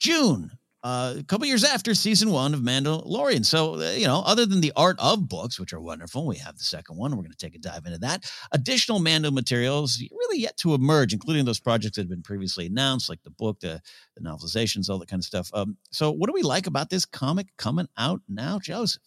June 0.00 0.58
uh, 0.84 1.14
a 1.18 1.22
couple 1.24 1.46
years 1.46 1.64
after 1.64 1.94
season 1.94 2.30
one 2.30 2.54
of 2.54 2.60
Mandalorian. 2.60 3.44
So, 3.44 3.80
uh, 3.80 3.90
you 3.92 4.06
know, 4.06 4.22
other 4.24 4.46
than 4.46 4.60
the 4.60 4.72
art 4.76 4.96
of 5.00 5.28
books, 5.28 5.58
which 5.58 5.72
are 5.72 5.80
wonderful, 5.80 6.26
we 6.26 6.36
have 6.36 6.56
the 6.56 6.64
second 6.64 6.96
one. 6.96 7.10
We're 7.12 7.22
going 7.22 7.32
to 7.32 7.36
take 7.36 7.54
a 7.54 7.58
dive 7.58 7.84
into 7.86 7.98
that. 7.98 8.30
Additional 8.52 9.00
Mando 9.00 9.30
materials 9.30 10.00
really 10.10 10.38
yet 10.38 10.56
to 10.58 10.74
emerge, 10.74 11.12
including 11.12 11.44
those 11.44 11.60
projects 11.60 11.96
that 11.96 12.02
have 12.02 12.10
been 12.10 12.22
previously 12.22 12.66
announced, 12.66 13.08
like 13.08 13.22
the 13.22 13.30
book, 13.30 13.60
the, 13.60 13.80
the 14.16 14.22
novelizations, 14.22 14.88
all 14.88 14.98
that 14.98 15.08
kind 15.08 15.20
of 15.20 15.24
stuff. 15.24 15.50
Um, 15.52 15.76
so, 15.90 16.10
what 16.10 16.28
do 16.28 16.32
we 16.32 16.42
like 16.42 16.66
about 16.66 16.90
this 16.90 17.04
comic 17.04 17.48
coming 17.56 17.88
out 17.96 18.20
now, 18.28 18.58
Joseph? 18.58 19.02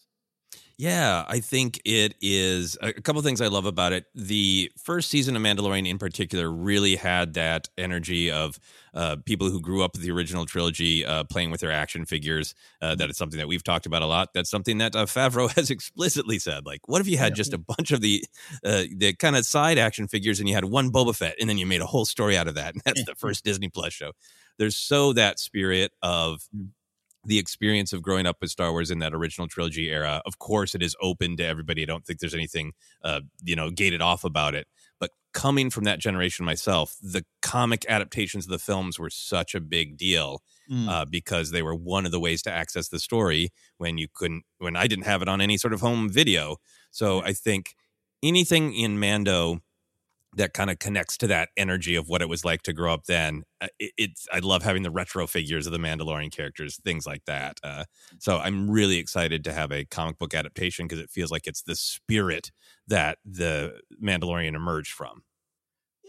Yeah, 0.82 1.24
I 1.28 1.38
think 1.38 1.80
it 1.84 2.16
is 2.20 2.76
a 2.82 2.92
couple 2.92 3.20
of 3.20 3.24
things 3.24 3.40
I 3.40 3.46
love 3.46 3.66
about 3.66 3.92
it. 3.92 4.06
The 4.16 4.68
first 4.76 5.10
season 5.10 5.36
of 5.36 5.42
Mandalorian, 5.42 5.86
in 5.86 5.96
particular, 5.96 6.50
really 6.50 6.96
had 6.96 7.34
that 7.34 7.68
energy 7.78 8.32
of 8.32 8.58
uh, 8.92 9.14
people 9.24 9.48
who 9.48 9.60
grew 9.60 9.84
up 9.84 9.92
with 9.92 10.02
the 10.02 10.10
original 10.10 10.44
trilogy 10.44 11.06
uh, 11.06 11.22
playing 11.22 11.52
with 11.52 11.60
their 11.60 11.70
action 11.70 12.04
figures. 12.04 12.56
Uh, 12.80 12.96
that 12.96 13.08
is 13.08 13.16
something 13.16 13.38
that 13.38 13.46
we've 13.46 13.62
talked 13.62 13.86
about 13.86 14.02
a 14.02 14.06
lot. 14.06 14.30
That's 14.34 14.50
something 14.50 14.78
that 14.78 14.96
uh, 14.96 15.06
Favreau 15.06 15.48
has 15.54 15.70
explicitly 15.70 16.40
said. 16.40 16.66
Like, 16.66 16.80
what 16.88 17.00
if 17.00 17.06
you 17.06 17.16
had 17.16 17.36
just 17.36 17.52
a 17.52 17.58
bunch 17.58 17.92
of 17.92 18.00
the 18.00 18.24
uh, 18.64 18.82
the 18.96 19.14
kind 19.20 19.36
of 19.36 19.46
side 19.46 19.78
action 19.78 20.08
figures, 20.08 20.40
and 20.40 20.48
you 20.48 20.54
had 20.56 20.64
one 20.64 20.90
Boba 20.90 21.14
Fett, 21.14 21.36
and 21.40 21.48
then 21.48 21.58
you 21.58 21.66
made 21.66 21.80
a 21.80 21.86
whole 21.86 22.06
story 22.06 22.36
out 22.36 22.48
of 22.48 22.56
that, 22.56 22.74
and 22.74 22.82
that's 22.84 23.04
the 23.04 23.14
first 23.14 23.44
Disney 23.44 23.68
Plus 23.68 23.92
show. 23.92 24.10
There's 24.58 24.76
so 24.76 25.12
that 25.12 25.38
spirit 25.38 25.92
of 26.02 26.42
the 27.24 27.38
experience 27.38 27.92
of 27.92 28.02
growing 28.02 28.26
up 28.26 28.38
with 28.40 28.50
Star 28.50 28.72
Wars 28.72 28.90
in 28.90 28.98
that 28.98 29.14
original 29.14 29.46
trilogy 29.48 29.90
era. 29.90 30.20
Of 30.26 30.38
course, 30.38 30.74
it 30.74 30.82
is 30.82 30.96
open 31.00 31.36
to 31.36 31.44
everybody. 31.44 31.82
I 31.82 31.86
don't 31.86 32.04
think 32.04 32.18
there's 32.18 32.34
anything, 32.34 32.72
uh, 33.04 33.20
you 33.44 33.54
know, 33.54 33.70
gated 33.70 34.02
off 34.02 34.24
about 34.24 34.54
it. 34.54 34.66
But 34.98 35.10
coming 35.32 35.70
from 35.70 35.84
that 35.84 35.98
generation 36.00 36.44
myself, 36.44 36.96
the 37.00 37.24
comic 37.40 37.84
adaptations 37.88 38.46
of 38.46 38.50
the 38.50 38.58
films 38.58 38.98
were 38.98 39.10
such 39.10 39.54
a 39.54 39.60
big 39.60 39.96
deal 39.96 40.42
Mm. 40.70 40.88
uh, 40.88 41.04
because 41.04 41.50
they 41.50 41.60
were 41.60 41.74
one 41.74 42.06
of 42.06 42.12
the 42.12 42.20
ways 42.20 42.40
to 42.42 42.50
access 42.50 42.88
the 42.88 43.00
story 43.00 43.50
when 43.78 43.98
you 43.98 44.06
couldn't, 44.14 44.44
when 44.58 44.76
I 44.76 44.86
didn't 44.86 45.06
have 45.06 45.20
it 45.20 45.28
on 45.28 45.40
any 45.40 45.58
sort 45.58 45.74
of 45.74 45.80
home 45.80 46.08
video. 46.08 46.56
So 46.92 47.20
I 47.20 47.32
think 47.32 47.74
anything 48.22 48.72
in 48.72 48.98
Mando 49.00 49.58
that 50.34 50.54
kind 50.54 50.70
of 50.70 50.78
connects 50.78 51.16
to 51.18 51.26
that 51.26 51.50
energy 51.56 51.94
of 51.94 52.08
what 52.08 52.22
it 52.22 52.28
was 52.28 52.44
like 52.44 52.62
to 52.62 52.72
grow 52.72 52.92
up 52.92 53.04
then. 53.04 53.42
Uh, 53.60 53.68
it, 53.78 53.92
it's 53.98 54.26
I 54.32 54.38
love 54.38 54.62
having 54.62 54.82
the 54.82 54.90
retro 54.90 55.26
figures 55.26 55.66
of 55.66 55.72
the 55.72 55.78
Mandalorian 55.78 56.32
characters, 56.32 56.78
things 56.84 57.06
like 57.06 57.24
that. 57.26 57.58
Uh, 57.62 57.84
so 58.18 58.38
I'm 58.38 58.70
really 58.70 58.98
excited 58.98 59.44
to 59.44 59.52
have 59.52 59.72
a 59.72 59.84
comic 59.84 60.18
book 60.18 60.34
adaptation 60.34 60.86
because 60.86 61.00
it 61.00 61.10
feels 61.10 61.30
like 61.30 61.46
it's 61.46 61.62
the 61.62 61.76
spirit 61.76 62.50
that 62.86 63.18
the 63.24 63.80
Mandalorian 64.02 64.54
emerged 64.54 64.92
from. 64.92 65.22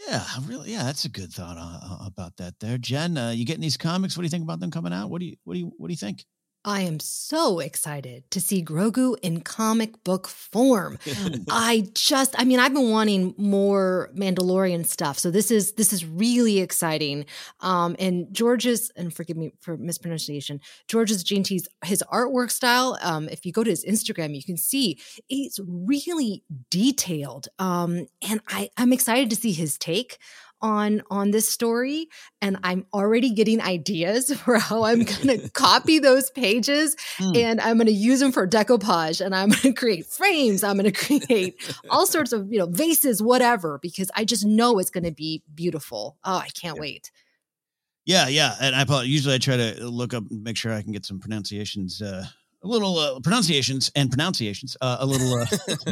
Yeah, 0.08 0.26
really. 0.46 0.72
Yeah, 0.72 0.84
that's 0.84 1.06
a 1.06 1.10
good 1.10 1.32
thought 1.32 1.58
uh, 1.58 2.06
about 2.06 2.38
that. 2.38 2.56
There, 2.60 2.78
Jen. 2.78 3.18
Uh, 3.18 3.30
you 3.30 3.46
getting 3.46 3.62
these 3.62 3.78
comics? 3.78 4.18
What 4.18 4.22
do 4.22 4.26
you 4.26 4.32
think 4.32 4.44
about 4.44 4.60
them 4.60 4.72
coming 4.72 4.94
out? 4.94 5.10
What 5.10 5.20
do 5.20 5.28
you 5.28 5.36
what 5.44 5.54
do 5.54 5.60
you 5.60 5.72
what 5.78 5.88
do 5.88 5.94
you 5.94 5.98
think? 5.98 6.26
I 6.66 6.82
am 6.82 7.00
so 7.00 7.60
excited 7.60 8.30
to 8.32 8.40
see 8.40 8.64
Grogu 8.64 9.18
in 9.22 9.42
comic 9.42 10.02
book 10.04 10.28
form. 10.28 10.98
I 11.50 11.88
just 11.94 12.36
I 12.40 12.46
mean 12.46 12.60
I've 12.60 12.74
been 12.74 12.90
wanting 12.90 13.36
more 13.38 14.10
Mandalorian 14.16 14.86
stuff. 14.86 15.20
So 15.20 15.30
this 15.30 15.52
is 15.52 15.74
this 15.74 15.92
is 15.92 16.06
really 16.06 16.60
exciting. 16.60 17.26
Um 17.60 17.96
and 18.00 18.34
George's 18.34 18.92
and 18.96 19.14
forgive 19.14 19.36
me 19.36 19.54
for 19.60 19.76
mispronunciation. 19.76 20.62
George's 20.88 21.24
Jinty's 21.24 21.68
his 21.84 22.04
artwork 22.12 22.50
style 22.50 22.98
um 23.02 23.28
if 23.30 23.46
you 23.46 23.52
go 23.52 23.64
to 23.64 23.70
his 23.70 23.84
Instagram 23.84 24.34
you 24.36 24.44
can 24.44 24.58
see 24.58 25.00
it's 25.30 25.60
really 25.68 26.44
detailed. 26.70 27.48
Um 27.60 28.08
and 28.28 28.40
I 28.48 28.70
I'm 28.78 28.94
excited 28.94 29.30
to 29.32 29.36
see 29.36 29.52
his 29.52 29.78
take 29.78 30.18
on 30.64 31.04
on 31.12 31.30
this 31.30 31.48
story 31.48 32.08
and 32.42 32.58
i'm 32.64 32.86
already 32.94 33.30
getting 33.30 33.62
ideas 33.62 34.34
for 34.40 34.58
how 34.58 34.84
i'm 34.86 35.04
going 35.04 35.28
to 35.40 35.50
copy 35.52 36.00
those 36.00 36.32
pages 36.32 36.96
Mm. 37.20 37.38
and 37.38 37.62
i'm 37.62 37.78
going 37.78 37.86
to 37.86 37.92
use 37.94 38.20
them 38.22 38.32
for 38.32 38.48
decoupage 38.48 39.24
and 39.24 39.36
i'm 39.36 39.50
going 39.50 39.62
to 39.62 39.74
create 39.74 40.08
frames 40.08 40.64
i'm 40.64 40.78
going 40.78 40.92
to 40.92 41.06
create 41.06 41.62
all 41.92 42.08
sorts 42.08 42.34
of 42.34 42.52
you 42.52 42.58
know 42.58 42.66
vases 42.66 43.22
whatever 43.22 43.78
because 43.84 44.10
i 44.16 44.26
just 44.26 44.46
know 44.46 44.80
it's 44.80 44.90
going 44.90 45.04
to 45.04 45.12
be 45.12 45.44
beautiful 45.54 46.18
oh 46.24 46.38
i 46.38 46.48
can't 46.60 46.80
wait 46.80 47.12
Yeah, 48.06 48.28
yeah. 48.28 48.56
And 48.60 48.76
I. 48.76 49.04
Usually 49.04 49.36
I 49.36 49.38
try 49.38 49.56
to 49.58 49.88
look 49.88 50.14
up 50.14 50.24
and 50.30 50.44
make 50.44 50.58
sure 50.58 50.74
I 50.74 50.82
can 50.82 50.92
get 50.92 51.06
some 51.06 51.20
pronunciations, 51.20 52.02
uh, 52.02 52.26
a 52.64 52.68
little 52.68 52.98
uh, 52.98 53.20
pronunciations 53.20 53.92
and 53.96 54.10
pronunciations 54.10 54.78
uh, 54.82 54.98
a 55.00 55.06
little 55.06 55.34
uh, 55.34 55.46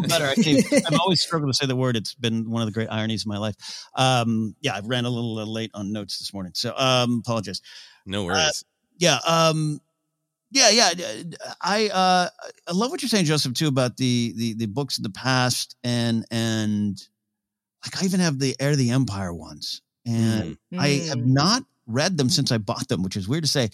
better. 0.07 0.25
I 0.25 0.35
can't, 0.35 0.63
I've 0.87 0.99
always 0.99 1.21
struggled 1.21 1.51
to 1.51 1.53
say 1.53 1.65
the 1.65 1.75
word. 1.75 1.97
It's 1.97 2.13
been 2.13 2.49
one 2.49 2.61
of 2.61 2.67
the 2.67 2.71
great 2.71 2.89
ironies 2.89 3.23
of 3.23 3.27
my 3.27 3.37
life. 3.37 3.55
Um, 3.95 4.55
yeah, 4.61 4.75
I 4.75 4.79
ran 4.83 5.05
a 5.05 5.09
little 5.09 5.37
uh, 5.39 5.45
late 5.45 5.71
on 5.73 5.91
notes 5.91 6.17
this 6.19 6.33
morning, 6.33 6.53
so 6.55 6.73
um, 6.77 7.21
apologize. 7.25 7.61
No 8.05 8.23
worries. 8.23 8.63
Yeah, 8.97 9.19
um, 9.27 9.81
yeah, 10.51 10.69
yeah. 10.69 10.91
I 11.61 11.89
uh, 11.89 12.29
I 12.67 12.71
love 12.71 12.91
what 12.91 13.01
you're 13.01 13.09
saying, 13.09 13.25
Joseph, 13.25 13.53
too, 13.53 13.67
about 13.67 13.97
the 13.97 14.33
the 14.35 14.53
the 14.53 14.65
books 14.67 14.97
of 14.97 15.03
the 15.03 15.09
past 15.09 15.75
and 15.83 16.25
and 16.31 17.01
like 17.83 18.01
I 18.01 18.05
even 18.05 18.19
have 18.19 18.37
the 18.39 18.55
Heir 18.59 18.71
of 18.71 18.77
the 18.77 18.91
Empire 18.91 19.33
ones, 19.33 19.81
and 20.05 20.57
I 20.77 20.87
have 21.09 21.17
Mm. 21.17 21.25
not 21.33 21.63
read 21.87 22.17
them 22.17 22.29
since 22.29 22.51
I 22.51 22.57
bought 22.59 22.87
them, 22.87 23.01
which 23.03 23.17
is 23.17 23.27
weird 23.27 23.43
to 23.43 23.49
say. 23.49 23.69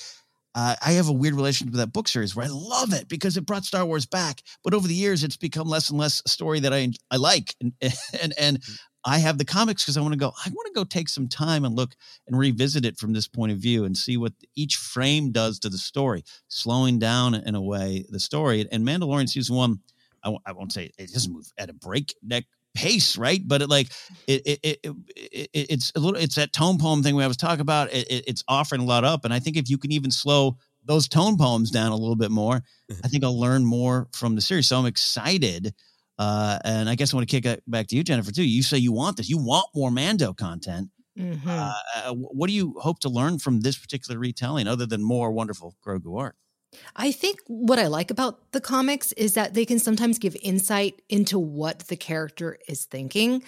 Uh, 0.57 0.75
I 0.83 0.93
have 0.93 1.07
a 1.07 1.13
weird 1.13 1.35
relationship 1.35 1.71
with 1.71 1.79
that 1.79 1.93
book 1.93 2.07
series 2.07 2.35
where 2.35 2.47
I 2.47 2.49
love 2.49 2.91
it 2.91 3.07
because 3.07 3.37
it 3.37 3.45
brought 3.45 3.63
Star 3.63 3.85
Wars 3.85 4.07
back. 4.07 4.41
But 4.63 4.73
over 4.73 4.87
the 4.87 4.95
years, 4.95 5.23
it's 5.23 5.37
become 5.37 5.67
less 5.69 5.91
and 5.91 5.99
less 5.99 6.19
a 6.25 6.29
story 6.29 6.59
that 6.61 6.73
I 6.73 6.89
I 7.11 7.17
like, 7.17 7.53
and 7.61 7.73
and 8.21 8.33
and 8.39 8.63
I 9.05 9.19
have 9.19 9.37
the 9.37 9.45
comics 9.45 9.83
because 9.83 9.97
I 9.97 10.01
want 10.01 10.13
to 10.13 10.19
go. 10.19 10.31
I 10.43 10.49
want 10.49 10.65
to 10.65 10.73
go 10.73 10.83
take 10.83 11.09
some 11.09 11.27
time 11.27 11.63
and 11.63 11.75
look 11.75 11.95
and 12.25 12.35
revisit 12.35 12.85
it 12.85 12.97
from 12.97 13.13
this 13.13 13.27
point 13.27 13.51
of 13.51 13.59
view 13.59 13.85
and 13.85 13.95
see 13.95 14.17
what 14.17 14.33
each 14.55 14.77
frame 14.77 15.31
does 15.31 15.59
to 15.59 15.69
the 15.69 15.77
story, 15.77 16.23
slowing 16.47 16.97
down 16.97 17.35
in 17.35 17.53
a 17.53 17.61
way 17.61 18.03
the 18.09 18.19
story. 18.19 18.65
And 18.71 18.83
Mandalorian 18.83 19.29
season 19.29 19.55
one, 19.55 19.81
I 20.23 20.29
w- 20.29 20.41
I 20.43 20.53
won't 20.53 20.73
say 20.73 20.89
it 20.97 21.13
doesn't 21.13 21.31
move 21.31 21.51
at 21.59 21.69
a 21.69 21.73
breakneck 21.73 22.45
pace, 22.77 23.17
right? 23.17 23.41
But 23.45 23.61
it 23.61 23.69
like 23.69 23.91
it 24.27 24.41
it, 24.45 24.59
it, 24.63 24.79
it, 24.83 24.95
it 25.15 25.49
it's 25.53 25.91
a 25.95 25.99
little 25.99 26.19
it's 26.19 26.35
that 26.35 26.53
tone 26.53 26.77
poem 26.77 27.03
thing 27.03 27.15
we 27.15 27.23
always 27.23 27.37
talk 27.37 27.59
about. 27.59 27.91
It, 27.91 28.07
it, 28.09 28.23
it's 28.27 28.43
offering 28.47 28.81
a 28.81 28.85
lot 28.85 29.03
up, 29.03 29.25
and 29.25 29.33
I 29.33 29.39
think 29.39 29.57
if 29.57 29.69
you 29.69 29.77
can 29.77 29.91
even 29.91 30.11
slow 30.11 30.57
those 30.85 31.07
tone 31.07 31.37
poems 31.37 31.69
down 31.71 31.91
a 31.91 31.95
little 31.95 32.15
bit 32.15 32.31
more, 32.31 32.61
I 33.03 33.07
think 33.07 33.23
I'll 33.23 33.39
learn 33.39 33.65
more 33.65 34.07
from 34.13 34.35
the 34.35 34.41
series. 34.41 34.67
So 34.67 34.79
I'm 34.79 34.85
excited. 34.85 35.73
Uh, 36.19 36.57
and 36.63 36.89
I 36.89 36.95
guess 36.95 37.13
I 37.13 37.17
want 37.17 37.29
to 37.29 37.35
kick 37.35 37.45
it 37.45 37.61
back 37.69 37.87
to 37.87 37.95
you, 37.95 38.03
Jennifer, 38.03 38.31
too. 38.31 38.47
You 38.47 38.63
say 38.63 38.77
you 38.79 38.91
want 38.91 39.17
this. 39.17 39.29
You 39.29 39.37
want 39.37 39.67
more 39.75 39.91
Mando 39.91 40.33
content. 40.33 40.89
Mhm. 41.17 41.45
Uh, 41.45 41.73
uh, 41.95 42.13
what 42.13 42.47
do 42.47 42.53
you 42.53 42.75
hope 42.79 42.99
to 43.01 43.09
learn 43.09 43.39
from 43.39 43.61
this 43.61 43.77
particular 43.77 44.19
retelling 44.19 44.67
other 44.67 44.85
than 44.85 45.03
more 45.03 45.31
wonderful 45.31 45.75
Grogu 45.85 46.17
art? 46.19 46.35
I 46.95 47.11
think 47.11 47.39
what 47.47 47.79
I 47.79 47.87
like 47.87 48.11
about 48.11 48.51
the 48.51 48.61
comics 48.61 49.11
is 49.13 49.33
that 49.33 49.53
they 49.53 49.65
can 49.65 49.79
sometimes 49.79 50.19
give 50.19 50.35
insight 50.41 51.01
into 51.09 51.39
what 51.39 51.79
the 51.87 51.95
character 51.95 52.57
is 52.67 52.85
thinking. 52.85 53.43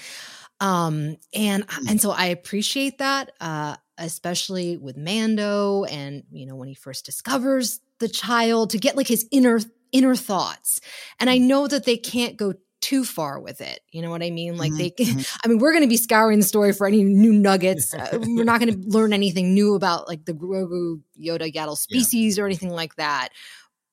Um, 0.59 1.17
and 1.33 1.65
and 1.87 2.01
so 2.01 2.11
I 2.11 2.27
appreciate 2.27 2.97
that, 2.97 3.31
uh, 3.39 3.77
especially 3.97 4.77
with 4.77 4.97
Mando 4.97 5.85
and 5.85 6.23
you 6.31 6.45
know 6.45 6.55
when 6.55 6.67
he 6.67 6.75
first 6.75 7.05
discovers 7.05 7.79
the 7.99 8.09
child 8.09 8.71
to 8.71 8.77
get 8.77 8.95
like 8.97 9.07
his 9.07 9.27
inner 9.31 9.59
inner 9.91 10.15
thoughts. 10.15 10.81
And 11.19 11.29
I 11.29 11.37
know 11.37 11.67
that 11.67 11.85
they 11.85 11.97
can't 11.97 12.37
go 12.37 12.53
too 12.81 13.03
far 13.03 13.39
with 13.39 13.61
it. 13.61 13.81
You 13.91 14.01
know 14.01 14.09
what 14.09 14.23
I 14.23 14.29
mean? 14.29 14.57
Like 14.57 14.73
they 14.73 14.93
I 15.43 15.47
mean, 15.47 15.59
we're 15.59 15.71
going 15.71 15.83
to 15.83 15.89
be 15.89 15.97
scouring 15.97 16.39
the 16.39 16.45
story 16.45 16.73
for 16.73 16.87
any 16.87 17.03
new 17.03 17.33
nuggets. 17.33 17.93
Uh, 17.93 18.19
we're 18.21 18.43
not 18.43 18.59
going 18.59 18.73
to 18.73 18.89
learn 18.89 19.13
anything 19.13 19.53
new 19.53 19.75
about 19.75 20.07
like 20.07 20.25
the 20.25 20.33
Grogu 20.33 21.01
Yoda 21.19 21.51
Yaddle 21.53 21.77
species 21.77 22.39
or 22.39 22.45
anything 22.45 22.69
like 22.69 22.95
that. 22.95 23.29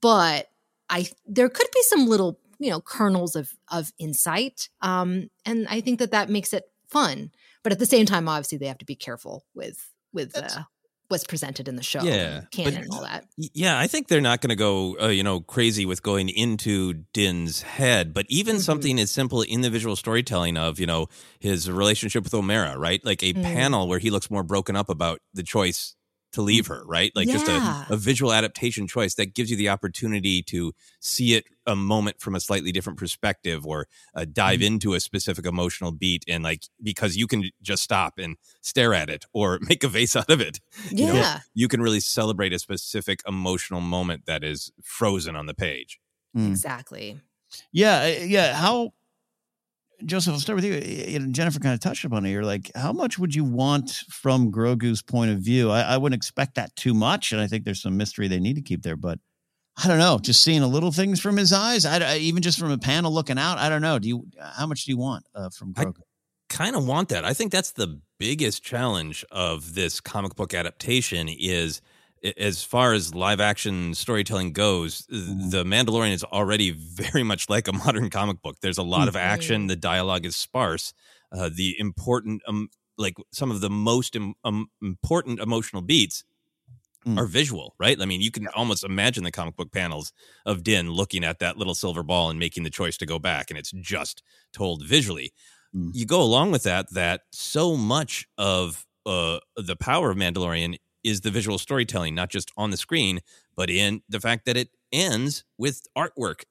But 0.01 0.49
I 0.89 1.09
there 1.27 1.49
could 1.49 1.69
be 1.75 1.83
some 1.83 2.07
little, 2.07 2.39
you 2.59 2.71
know, 2.71 2.81
kernels 2.81 3.35
of 3.37 3.53
of 3.71 3.93
insight. 3.99 4.69
Um 4.83 5.31
and 5.45 5.67
I 5.69 5.81
think 5.81 5.99
that 5.99 6.13
that 6.13 6.31
makes 6.31 6.53
it 6.53 6.65
fun. 6.89 7.31
But 7.63 7.73
at 7.73 7.79
the 7.79 7.87
same 7.87 8.07
time 8.07 8.29
obviously 8.29 8.59
they 8.59 8.67
have 8.67 8.79
to 8.79 8.85
be 8.85 8.95
careful 8.95 9.45
with 9.55 9.91
with 10.13 10.37
uh 10.37 10.63
was 11.11 11.25
presented 11.25 11.67
in 11.69 11.77
the 11.77 11.83
show, 11.83 12.03
Yeah, 12.03 12.43
canon 12.53 12.83
and 12.83 12.89
all 12.93 13.03
that. 13.03 13.25
Yeah, 13.37 13.79
I 13.79 13.87
think 13.89 14.07
they're 14.09 14.21
not 14.21 14.41
going 14.41 14.51
to 14.51 14.57
go, 14.57 14.97
uh, 15.01 15.09
you 15.09 15.23
know, 15.25 15.41
crazy 15.41 15.85
with 15.87 16.03
going 16.03 16.29
into 16.29 16.93
Din's 17.13 17.63
head. 17.63 18.15
But 18.15 18.27
even 18.29 18.57
Mm-hmm. 18.57 18.63
something 18.63 19.01
as 19.01 19.11
simple 19.11 19.43
in 19.43 19.63
the 19.63 19.71
visual 19.71 19.97
storytelling 19.97 20.57
of, 20.57 20.79
you 20.79 20.87
know, 20.87 21.09
his 21.41 21.69
relationship 21.71 22.23
with 22.25 22.33
Omera, 22.33 22.77
right? 22.77 23.05
Like 23.05 23.23
a 23.25 23.33
Mm. 23.35 23.43
panel 23.43 23.89
where 23.89 23.99
he 23.99 24.11
looks 24.11 24.31
more 24.31 24.45
broken 24.45 24.77
up 24.77 24.89
about 24.89 25.21
the 25.35 25.43
choice 25.43 25.96
to 26.37 26.43
leave 26.43 26.69
her, 26.69 26.83
right? 26.87 27.11
Like 27.15 27.29
just 27.29 27.49
a, 27.49 27.87
a 27.91 27.97
visual 27.97 28.33
adaptation 28.33 28.87
choice 28.87 29.15
that 29.17 29.35
gives 29.35 29.51
you 29.51 29.57
the 29.57 29.69
opportunity 29.69 30.43
to 30.45 30.73
see 31.01 31.35
it 31.35 31.45
a 31.67 31.75
moment 31.75 32.21
from 32.21 32.35
a 32.35 32.41
slightly 32.41 32.71
different 32.73 32.99
perspective 32.99 33.67
or 33.67 33.87
uh, 34.15 34.25
dive 34.31 34.61
Mm-hmm. 34.61 34.67
into 34.67 34.95
a 34.95 35.01
specific 35.01 35.45
emotional 35.45 35.91
beat. 35.93 36.25
And 36.29 36.45
like, 36.45 36.63
because 36.83 37.17
you 37.17 37.27
can 37.27 37.51
just 37.61 37.83
stop 37.83 38.15
and 38.19 38.37
stare 38.63 38.95
at 38.95 39.11
it 39.11 39.25
or 39.35 39.59
make 39.69 39.83
a 39.85 39.91
face 39.91 40.15
out 40.17 40.31
of 40.31 40.41
it. 40.41 40.61
you 40.91 41.07
know? 41.07 41.15
Yeah. 41.15 41.41
you 41.55 41.69
can 41.69 41.83
really 41.83 42.01
celebrate 42.01 42.53
a 42.53 42.59
specific 42.59 43.21
emotional 43.27 43.81
moment 43.81 44.27
that 44.27 44.45
is 44.45 44.71
frozen 44.83 45.35
on 45.37 45.47
the 45.47 45.55
page. 45.55 45.99
Mm. 46.37 46.49
Exactly. 46.51 47.19
Yeah, 47.73 48.03
uh, 48.03 48.25
yeah. 48.25 48.55
How, 48.55 48.93
Joseph? 50.05 50.35
I'll 50.35 50.41
start 50.41 50.57
with 50.57 50.65
you. 50.65 50.75
you 50.75 51.19
know, 51.19 51.33
Jennifer 51.33 51.59
kind 51.59 51.75
of 51.75 51.81
touched 51.81 52.05
upon 52.05 52.27
it. 52.27 52.31
You're 52.31 52.45
like, 52.45 52.71
how 52.75 52.93
much 52.93 53.19
would 53.19 53.35
you 53.35 53.45
want 53.45 53.91
from 54.11 54.53
Grogu's 54.53 55.03
point 55.03 55.31
of 55.31 55.39
view? 55.39 55.71
I, 55.71 55.81
I 55.83 55.97
wouldn't 55.97 56.19
expect 56.19 56.55
that 56.57 56.75
too 56.77 56.93
much, 56.95 57.33
and 57.33 57.41
I 57.41 57.47
think 57.47 57.65
there's 57.65 57.81
some 57.83 57.97
mystery 57.97 58.29
they 58.29 58.41
need 58.41 58.57
to 58.57 58.63
keep 58.63 58.83
there. 58.83 58.97
But 58.97 59.19
I 59.83 59.89
don't 59.89 59.99
know. 59.99 60.19
Just 60.19 60.43
seeing 60.43 60.63
a 60.63 60.67
little 60.67 60.93
things 60.93 61.21
from 61.21 61.37
his 61.37 61.53
eyes, 61.53 61.85
I, 61.87 61.99
I- 62.15 62.17
even 62.19 62.43
just 62.43 62.59
from 62.59 62.71
a 62.71 62.79
panel 62.79 63.13
looking 63.13 63.39
out. 63.39 63.59
I 63.59 63.69
don't 63.69 63.83
know. 63.83 63.99
Do 63.99 64.09
you? 64.09 64.27
How 64.57 64.67
much 64.67 64.85
do 64.85 64.91
you 64.93 64.99
want 64.99 65.25
uh, 65.35 65.49
from 65.51 65.73
I- 65.77 65.85
Grogu? 65.87 66.01
Kind 66.49 66.77
of 66.77 66.87
want 66.87 67.09
that. 67.09 67.25
I 67.25 67.35
think 67.35 67.51
that's 67.51 67.73
the 67.73 68.01
biggest 68.21 68.63
challenge 68.63 69.25
of 69.33 69.75
this 69.75 70.01
comic 70.01 70.37
book 70.37 70.55
adaptation 70.55 71.29
is 71.29 71.81
as 72.37 72.63
far 72.63 72.93
as 72.93 73.15
live 73.15 73.41
action 73.41 73.95
storytelling 73.95 74.53
goes, 74.53 75.07
Mm-hmm. 75.13 75.51
The 75.51 75.65
Mandalorian 75.65 76.13
is 76.13 76.25
already 76.25 76.71
very 76.71 77.23
much 77.23 77.49
like 77.49 77.69
a 77.69 77.73
modern 77.73 78.11
comic 78.11 78.43
book. 78.43 78.57
There's 78.61 78.79
a 78.79 78.83
lot 78.83 79.09
of 79.09 79.17
action, 79.17 79.67
the 79.67 79.77
dialogue 79.77 80.27
is 80.27 80.37
sparse. 80.37 80.93
Uh, 81.33 81.51
the 81.53 81.75
important 81.79 82.43
um, 82.47 82.69
like 82.99 83.15
some 83.33 83.51
of 83.51 83.61
the 83.61 83.71
most 83.71 84.17
Im- 84.17 84.35
um, 84.45 84.71
important 84.83 85.41
emotional 85.41 85.83
beats 85.83 86.25
Mm. 87.07 87.19
are 87.19 87.27
visual, 87.27 87.73
right? 87.79 87.97
I 88.01 88.05
mean, 88.05 88.21
you 88.21 88.33
can 88.33 88.49
almost 88.49 88.83
imagine 88.83 89.23
the 89.23 89.31
comic 89.31 89.55
book 89.55 89.71
panels 89.71 90.13
of 90.45 90.65
Din 90.65 90.91
looking 90.91 91.23
at 91.23 91.39
that 91.39 91.57
little 91.57 91.77
silver 91.77 92.03
ball 92.03 92.31
and 92.31 92.39
making 92.41 92.65
the 92.65 92.71
choice 92.71 92.97
to 92.97 93.07
go 93.07 93.21
back, 93.21 93.49
and 93.49 93.57
it's 93.57 93.71
just 93.71 94.25
told 94.53 94.85
visually. 94.85 95.33
Mm. 95.73 95.91
You 95.95 96.05
go 96.05 96.21
along 96.21 96.51
with 96.51 96.65
that, 96.65 96.93
that 96.95 97.21
so 97.31 97.77
much 97.77 98.27
of 98.37 98.85
uh, 99.05 99.39
the 99.57 99.77
power 99.77 100.11
of 100.11 100.17
Mandalorian 100.17 100.79
is 101.07 101.21
the 101.23 101.31
visual 101.31 101.59
storytelling, 101.59 102.15
not 102.15 102.29
just 102.31 102.51
on 102.57 102.71
the 102.71 102.77
screen, 102.77 103.21
but 103.57 103.71
in 103.71 104.03
the 104.09 104.21
fact 104.21 104.45
that 104.47 104.57
it 104.57 104.69
ends 104.93 105.45
with 105.59 105.83
artwork. 105.97 106.43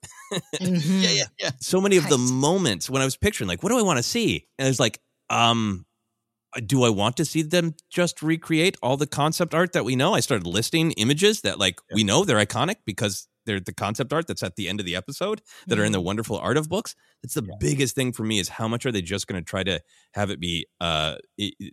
Mhm. 0.62 1.02
Yeah, 1.04 1.12
yeah, 1.12 1.24
yeah. 1.40 1.52
so 1.60 1.80
many 1.82 1.98
of 1.98 2.08
the 2.10 2.18
moments 2.18 2.90
when 2.90 3.02
I 3.02 3.06
was 3.06 3.18
picturing, 3.18 3.48
like, 3.48 3.62
what 3.64 3.70
do 3.70 3.78
I 3.78 3.82
want 3.84 3.98
to 3.98 4.04
see? 4.04 4.48
And 4.58 4.66
I 4.66 4.70
was 4.70 4.80
like, 4.80 5.00
um, 5.30 5.86
do 6.66 6.84
I 6.84 6.90
want 6.90 7.18
to 7.18 7.26
see 7.26 7.42
them 7.42 7.76
just 7.90 8.22
recreate 8.22 8.78
all 8.82 8.96
the 8.98 9.08
concept 9.08 9.54
art 9.54 9.74
that 9.74 9.84
we 9.84 9.96
know? 9.96 10.14
I 10.14 10.22
started 10.22 10.48
listing 10.48 10.92
images 10.94 11.42
that, 11.42 11.60
like, 11.60 11.80
we 11.94 12.04
know 12.04 12.24
they're 12.24 12.44
iconic 12.46 12.78
because 12.86 13.28
they're 13.46 13.60
the 13.60 13.74
concept 13.74 14.14
art 14.14 14.26
that's 14.28 14.42
at 14.42 14.56
the 14.56 14.70
end 14.70 14.80
of 14.80 14.86
the 14.86 14.96
episode 14.96 15.42
that 15.68 15.78
are 15.78 15.84
in 15.84 15.92
the 15.92 16.02
wonderful 16.02 16.38
art 16.38 16.58
of 16.58 16.70
books. 16.70 16.96
That's 17.22 17.36
the 17.36 17.48
biggest 17.60 17.94
thing 17.94 18.14
for 18.14 18.24
me 18.24 18.40
is 18.40 18.50
how 18.50 18.68
much 18.68 18.86
are 18.86 18.92
they 18.92 19.02
just 19.02 19.28
going 19.28 19.40
to 19.42 19.46
try 19.46 19.64
to 19.64 19.82
have 20.14 20.30
it 20.32 20.40
be 20.40 20.66
uh, 20.80 21.18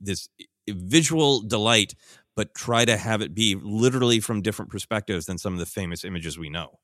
this 0.00 0.28
visual 0.68 1.42
delight, 1.42 1.94
but 2.36 2.54
try 2.54 2.84
to 2.84 2.96
have 2.96 3.20
it 3.22 3.34
be 3.34 3.54
literally 3.62 4.20
from 4.20 4.42
different 4.42 4.70
perspectives 4.70 5.26
than 5.26 5.38
some 5.38 5.52
of 5.52 5.58
the 5.58 5.66
famous 5.66 6.04
images 6.04 6.38
we 6.38 6.48
know. 6.50 6.78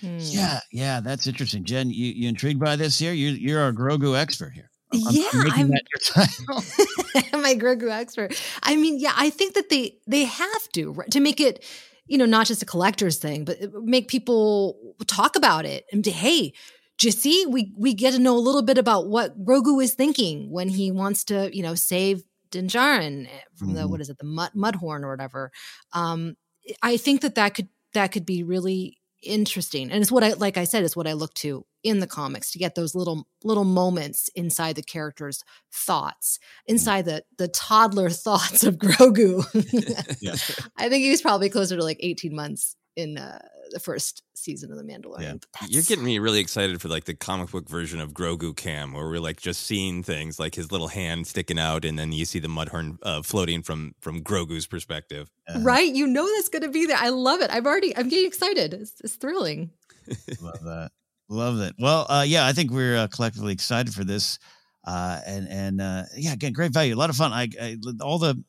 Hmm. 0.00 0.18
Yeah, 0.20 0.60
yeah. 0.72 1.00
That's 1.00 1.26
interesting, 1.26 1.64
Jen. 1.64 1.90
You 1.90 2.06
you 2.06 2.28
intrigued 2.28 2.60
by 2.60 2.76
this 2.76 2.98
here? 2.98 3.12
You 3.12 3.30
you're 3.30 3.60
our 3.60 3.72
Grogu 3.72 4.16
expert 4.18 4.50
here. 4.50 4.70
I'm- 4.92 5.02
I'm 5.06 5.14
Yeah, 5.14 5.52
I'm- 5.52 5.68
that 5.70 5.82
your 5.92 6.26
title. 6.26 7.40
my 7.42 7.54
Grogu 7.54 7.90
expert. 7.90 8.40
I 8.62 8.76
mean, 8.76 8.98
yeah, 8.98 9.12
I 9.16 9.30
think 9.30 9.54
that 9.54 9.68
they 9.70 9.98
they 10.06 10.24
have 10.24 10.68
to 10.72 10.92
right, 10.92 11.10
to 11.12 11.20
make 11.20 11.40
it, 11.40 11.64
you 12.06 12.18
know, 12.18 12.24
not 12.26 12.46
just 12.46 12.62
a 12.62 12.66
collector's 12.66 13.18
thing, 13.18 13.44
but 13.44 13.58
make 13.84 14.08
people 14.08 14.94
talk 15.06 15.36
about 15.36 15.64
it 15.64 15.84
and 15.92 16.02
to, 16.04 16.10
hey, 16.10 16.52
do 16.98 17.06
you 17.06 17.12
see? 17.12 17.46
We 17.46 17.72
we 17.76 17.94
get 17.94 18.12
to 18.14 18.18
know 18.18 18.36
a 18.36 18.40
little 18.40 18.62
bit 18.62 18.78
about 18.78 19.06
what 19.08 19.44
Grogu 19.44 19.80
is 19.82 19.94
thinking 19.94 20.50
when 20.50 20.68
he 20.68 20.90
wants 20.90 21.22
to, 21.24 21.54
you 21.56 21.62
know, 21.62 21.74
save 21.76 22.22
Din 22.50 22.68
Djarin 22.68 23.28
from 23.56 23.74
the 23.74 23.80
Mhm. 23.82 23.90
what 23.90 24.00
is 24.00 24.08
it, 24.10 24.18
the 24.18 24.24
mud 24.24 24.50
Mudhorn 24.54 25.02
or 25.02 25.10
whatever. 25.10 25.50
Um, 25.92 26.36
I 26.82 26.96
think 26.96 27.20
that 27.22 27.34
that 27.36 27.54
could 27.54 27.68
that 27.94 28.12
could 28.12 28.26
be 28.26 28.42
really 28.42 28.98
interesting, 29.22 29.90
and 29.90 30.00
it's 30.02 30.12
what 30.12 30.22
I 30.24 30.32
like. 30.34 30.56
I 30.56 30.64
said, 30.64 30.84
it's 30.84 30.96
what 30.96 31.06
I 31.08 31.14
look 31.14 31.34
to 31.34 31.64
in 31.82 32.00
the 32.00 32.06
comics 32.06 32.50
to 32.52 32.58
get 32.58 32.74
those 32.74 32.94
little 32.94 33.26
little 33.44 33.64
moments 33.64 34.28
inside 34.34 34.76
the 34.76 34.82
characters' 34.82 35.42
thoughts, 35.72 36.38
inside 36.66 37.04
the 37.06 37.24
the 37.38 37.48
toddler 37.48 38.10
thoughts 38.26 38.62
of 38.64 38.76
Grogu. 38.76 39.42
Yeah. 40.20 40.36
I 40.76 40.88
think 40.88 41.02
he 41.04 41.10
was 41.10 41.22
probably 41.22 41.48
closer 41.50 41.76
to 41.76 41.82
like 41.84 41.98
eighteen 42.00 42.34
months 42.34 42.76
in 42.96 43.16
uh, 43.18 43.38
the 43.70 43.80
first 43.80 44.22
season 44.34 44.70
of 44.70 44.78
The 44.78 44.84
Mandalorian. 44.84 45.42
Yeah. 45.60 45.66
You're 45.68 45.82
getting 45.82 46.04
me 46.04 46.18
really 46.18 46.40
excited 46.40 46.80
for 46.80 46.88
like 46.88 47.04
the 47.04 47.14
comic 47.14 47.50
book 47.50 47.68
version 47.68 48.00
of 48.00 48.12
Grogu 48.12 48.56
Cam, 48.56 48.92
where 48.92 49.08
we're 49.08 49.20
like 49.20 49.40
just 49.40 49.64
seeing 49.64 50.02
things 50.02 50.38
like 50.38 50.54
his 50.54 50.70
little 50.72 50.88
hand 50.88 51.26
sticking 51.26 51.58
out, 51.58 51.84
and 51.84 51.98
then 51.98 52.12
you 52.12 52.24
see 52.24 52.38
the 52.38 52.48
Mudhorn 52.48 52.98
uh, 53.02 53.22
floating 53.22 53.62
from 53.62 53.94
from 54.00 54.22
Grogu's 54.22 54.66
perspective. 54.66 55.30
Uh, 55.48 55.60
right. 55.60 55.92
You 55.92 56.06
know 56.06 56.26
that's 56.36 56.48
going 56.48 56.62
to 56.62 56.70
be 56.70 56.86
there. 56.86 56.98
I 56.98 57.08
love 57.10 57.40
it. 57.40 57.50
I'm 57.52 57.66
already. 57.66 57.96
I'm 57.96 58.08
getting 58.08 58.26
excited. 58.26 58.74
It's, 58.74 59.00
it's 59.02 59.14
thrilling. 59.16 59.70
Love 60.40 60.64
that. 60.64 60.90
Love 61.28 61.60
it. 61.60 61.74
Well, 61.78 62.06
uh, 62.08 62.24
yeah, 62.26 62.46
I 62.46 62.52
think 62.52 62.70
we're 62.70 62.96
uh, 62.96 63.08
collectively 63.08 63.52
excited 63.52 63.92
for 63.92 64.04
this, 64.04 64.38
uh, 64.86 65.20
and 65.26 65.46
and 65.48 65.80
uh, 65.80 66.04
yeah, 66.16 66.32
again, 66.32 66.54
great 66.54 66.72
value, 66.72 66.94
a 66.94 66.96
lot 66.96 67.10
of 67.10 67.16
fun. 67.16 67.32
I, 67.32 67.48
I 67.60 67.76
all 68.00 68.18
the 68.18 68.42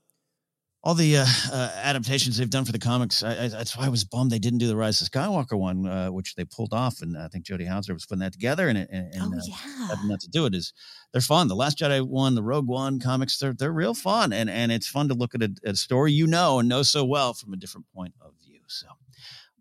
all 0.81 0.93
the 0.93 1.17
uh, 1.17 1.25
uh, 1.51 1.71
adaptations 1.75 2.37
they've 2.37 2.49
done 2.49 2.63
for 2.63 2.71
the 2.71 2.79
comics. 2.79 3.21
I, 3.21 3.31
I, 3.31 3.47
that's 3.49 3.75
why 3.75 3.85
I 3.85 3.89
was 3.89 4.05
bummed 4.05 4.31
they 4.31 4.39
didn't 4.39 4.59
do 4.59 4.67
the 4.67 4.75
Rise 4.75 5.01
of 5.01 5.09
Skywalker 5.09 5.59
one, 5.59 5.85
uh, 5.85 6.07
which 6.09 6.35
they 6.35 6.45
pulled 6.45 6.73
off, 6.73 7.01
and 7.01 7.17
I 7.17 7.27
think 7.27 7.45
Jody 7.45 7.65
Houser 7.65 7.93
was 7.93 8.05
putting 8.05 8.21
that 8.21 8.33
together, 8.33 8.69
and 8.69 8.77
and, 8.77 8.89
and 8.91 9.33
oh 9.33 9.37
uh, 9.37 9.41
yeah. 9.45 9.87
having 9.87 10.07
that 10.07 10.21
to 10.21 10.29
do 10.29 10.45
it 10.45 10.55
is 10.55 10.73
they're 11.11 11.21
fun. 11.21 11.47
The 11.47 11.55
Last 11.55 11.79
Jedi 11.79 12.05
one, 12.07 12.35
the 12.35 12.43
Rogue 12.43 12.67
One 12.67 12.99
comics, 12.99 13.37
they're 13.37 13.53
they're 13.53 13.73
real 13.73 13.93
fun, 13.93 14.31
and 14.31 14.49
and 14.49 14.71
it's 14.71 14.87
fun 14.87 15.09
to 15.09 15.13
look 15.13 15.35
at 15.35 15.43
a, 15.43 15.53
a 15.65 15.75
story 15.75 16.13
you 16.13 16.27
know 16.27 16.59
and 16.59 16.69
know 16.69 16.83
so 16.83 17.03
well 17.03 17.33
from 17.33 17.53
a 17.53 17.57
different 17.57 17.87
point 17.93 18.13
of 18.21 18.31
view. 18.45 18.61
So 18.67 18.87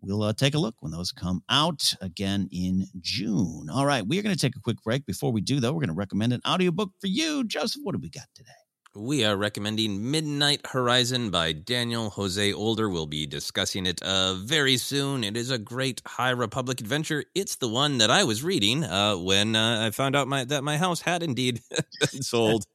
we'll 0.01 0.23
uh, 0.23 0.33
take 0.33 0.53
a 0.53 0.59
look 0.59 0.75
when 0.79 0.93
those 0.93 1.11
come 1.11 1.43
out 1.49 1.93
again 1.99 2.47
in 2.51 2.87
June. 3.01 3.67
All 3.69 3.85
right, 3.85 4.07
we 4.07 4.17
are 4.19 4.21
going 4.21 4.35
to 4.35 4.39
take 4.39 4.55
a 4.55 4.61
quick 4.61 4.81
break. 4.83 5.05
Before 5.05 5.33
we 5.33 5.41
do, 5.41 5.59
though, 5.59 5.73
we're 5.73 5.81
going 5.81 5.89
to 5.89 5.93
recommend 5.95 6.31
an 6.31 6.41
audiobook 6.47 6.91
for 7.01 7.07
you, 7.07 7.43
Joseph. 7.43 7.81
What 7.83 7.93
do 7.93 7.99
we 8.01 8.09
got 8.09 8.27
today? 8.33 8.51
We 8.95 9.23
are 9.23 9.37
recommending 9.37 10.09
Midnight 10.09 10.65
Horizon 10.65 11.29
by 11.29 11.53
Daniel 11.53 12.09
Jose 12.09 12.51
Older. 12.53 12.89
We'll 12.89 13.05
be 13.05 13.27
discussing 13.27 13.85
it 13.85 14.01
uh, 14.01 14.33
very 14.33 14.77
soon. 14.77 15.23
It 15.23 15.37
is 15.37 15.51
a 15.51 15.59
great 15.59 16.01
High 16.07 16.31
Republic 16.31 16.81
adventure. 16.81 17.23
It's 17.35 17.57
the 17.57 17.67
one 17.67 17.99
that 17.99 18.09
I 18.09 18.23
was 18.23 18.43
reading 18.43 18.83
uh, 18.83 19.15
when 19.17 19.55
uh, 19.55 19.85
I 19.85 19.91
found 19.91 20.15
out 20.15 20.27
my, 20.27 20.43
that 20.45 20.63
my 20.63 20.77
house 20.77 21.01
had 21.01 21.21
indeed 21.21 21.61
been 22.11 22.23
sold. 22.23 22.65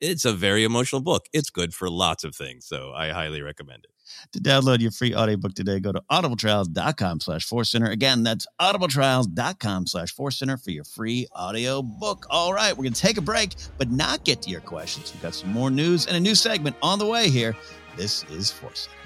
It's 0.00 0.24
a 0.24 0.32
very 0.32 0.62
emotional 0.62 1.00
book. 1.00 1.26
It's 1.32 1.50
good 1.50 1.74
for 1.74 1.90
lots 1.90 2.22
of 2.22 2.36
things, 2.36 2.64
so 2.64 2.92
I 2.92 3.10
highly 3.10 3.42
recommend 3.42 3.86
it. 3.86 3.95
To 4.32 4.40
download 4.40 4.80
your 4.80 4.90
free 4.90 5.14
audiobook 5.14 5.54
today, 5.54 5.80
go 5.80 5.92
to 5.92 6.02
audibletrial.com 6.10 7.20
slash 7.20 7.46
center. 7.64 7.90
Again, 7.90 8.22
that's 8.22 8.46
audibletrial.com 8.60 9.86
slash 9.86 10.14
center 10.30 10.56
for 10.56 10.70
your 10.70 10.84
free 10.84 11.26
audiobook. 11.36 12.26
All 12.30 12.52
right, 12.52 12.76
we're 12.76 12.84
going 12.84 12.92
to 12.92 13.00
take 13.00 13.18
a 13.18 13.22
break, 13.22 13.54
but 13.78 13.90
not 13.90 14.24
get 14.24 14.42
to 14.42 14.50
your 14.50 14.60
questions. 14.60 15.12
We've 15.12 15.22
got 15.22 15.34
some 15.34 15.52
more 15.52 15.70
news 15.70 16.06
and 16.06 16.16
a 16.16 16.20
new 16.20 16.34
segment 16.34 16.76
on 16.82 16.98
the 16.98 17.06
way 17.06 17.28
here. 17.28 17.56
This 17.96 18.24
is 18.24 18.50
Force 18.50 18.80
Center. 18.80 19.05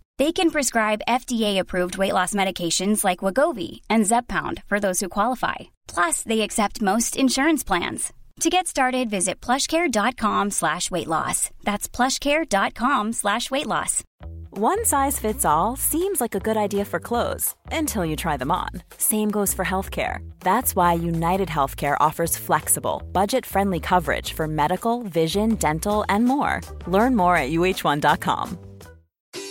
They 0.21 0.31
can 0.31 0.51
prescribe 0.51 1.07
FDA-approved 1.07 1.97
weight 1.97 2.13
loss 2.13 2.35
medications 2.35 3.03
like 3.03 3.23
Wegovy 3.25 3.81
and 3.89 4.03
Zepbound 4.05 4.61
for 4.67 4.79
those 4.79 4.99
who 4.99 5.09
qualify. 5.09 5.55
Plus, 5.87 6.21
they 6.21 6.41
accept 6.41 6.79
most 6.79 7.15
insurance 7.15 7.63
plans. 7.63 8.13
To 8.41 8.51
get 8.51 8.67
started, 8.67 9.09
visit 9.09 9.41
plushcare.com 9.41 10.51
slash 10.51 10.91
weight 10.91 11.07
loss. 11.07 11.49
That's 11.63 11.89
plushcare.com 11.89 13.13
slash 13.13 13.49
weight 13.49 13.65
loss. 13.65 14.03
One 14.51 14.85
size 14.85 15.17
fits 15.17 15.43
all 15.43 15.75
seems 15.75 16.21
like 16.21 16.35
a 16.35 16.45
good 16.47 16.57
idea 16.65 16.85
for 16.85 16.99
clothes 16.99 17.55
until 17.71 18.05
you 18.05 18.15
try 18.15 18.37
them 18.37 18.51
on. 18.51 18.69
Same 18.97 19.31
goes 19.31 19.55
for 19.55 19.65
healthcare. 19.65 20.19
That's 20.41 20.75
why 20.75 20.93
United 20.93 21.47
Healthcare 21.47 21.97
offers 21.99 22.37
flexible, 22.37 23.01
budget 23.11 23.43
friendly 23.43 23.79
coverage 23.79 24.33
for 24.33 24.47
medical, 24.47 25.01
vision, 25.01 25.55
dental, 25.55 26.05
and 26.09 26.25
more. 26.25 26.61
Learn 26.85 27.15
more 27.15 27.35
at 27.35 27.49
uh1.com. 27.49 28.70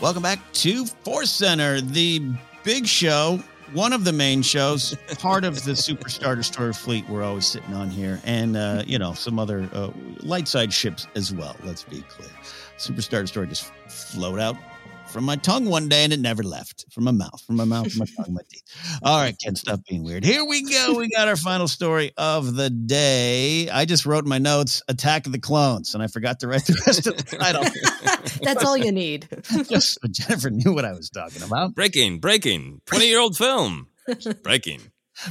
Welcome 0.00 0.22
back 0.22 0.40
to 0.54 0.86
Force 0.86 1.28
Center, 1.28 1.82
the 1.82 2.22
big 2.64 2.86
show, 2.86 3.38
one 3.74 3.92
of 3.92 4.04
the 4.04 4.14
main 4.14 4.40
shows, 4.40 4.96
part 5.18 5.44
of 5.44 5.62
the 5.64 5.72
Superstar 5.72 6.34
Destroyer 6.34 6.72
fleet 6.72 7.06
we're 7.06 7.22
always 7.22 7.44
sitting 7.44 7.74
on 7.74 7.90
here, 7.90 8.18
and 8.24 8.56
uh, 8.56 8.82
you 8.86 8.98
know 8.98 9.12
some 9.12 9.38
other 9.38 9.68
uh, 9.74 9.90
light 10.20 10.48
side 10.48 10.72
ships 10.72 11.06
as 11.16 11.34
well. 11.34 11.54
Let's 11.64 11.82
be 11.82 12.00
clear, 12.08 12.30
Superstar 12.78 13.20
Destroyer 13.20 13.44
just 13.44 13.70
float 13.88 14.40
out 14.40 14.56
from 15.10 15.24
my 15.24 15.36
tongue 15.36 15.66
one 15.66 15.88
day 15.88 16.04
and 16.04 16.12
it 16.12 16.20
never 16.20 16.42
left 16.42 16.86
from 16.90 17.04
my 17.04 17.10
mouth, 17.10 17.40
from 17.44 17.56
my 17.56 17.64
mouth, 17.64 17.90
from 17.92 18.00
my 18.00 18.06
tongue, 18.24 18.34
my 18.34 18.40
teeth. 18.48 18.62
All 19.02 19.20
right, 19.20 19.36
Ken, 19.38 19.56
stop 19.56 19.80
being 19.88 20.04
weird. 20.04 20.24
Here 20.24 20.44
we 20.44 20.62
go. 20.62 20.94
We 20.96 21.08
got 21.10 21.28
our 21.28 21.36
final 21.36 21.68
story 21.68 22.12
of 22.16 22.54
the 22.54 22.70
day. 22.70 23.68
I 23.68 23.84
just 23.84 24.06
wrote 24.06 24.24
in 24.24 24.28
my 24.28 24.38
notes 24.38 24.82
Attack 24.88 25.26
of 25.26 25.32
the 25.32 25.38
Clones, 25.38 25.94
and 25.94 26.02
I 26.02 26.06
forgot 26.06 26.40
to 26.40 26.48
write 26.48 26.64
the 26.66 26.80
rest 26.86 27.06
of 27.06 27.16
the 27.16 27.22
title. 27.38 27.64
That's 28.42 28.64
all 28.64 28.76
you 28.76 28.92
need. 28.92 29.28
just 29.68 30.00
so 30.00 30.08
Jennifer 30.08 30.50
knew 30.50 30.72
what 30.72 30.84
I 30.84 30.92
was 30.92 31.10
talking 31.10 31.42
about. 31.42 31.74
Breaking, 31.74 32.18
breaking, 32.20 32.80
20 32.86 33.06
year 33.08 33.20
old 33.20 33.36
film. 33.36 33.88
Breaking. 34.42 34.80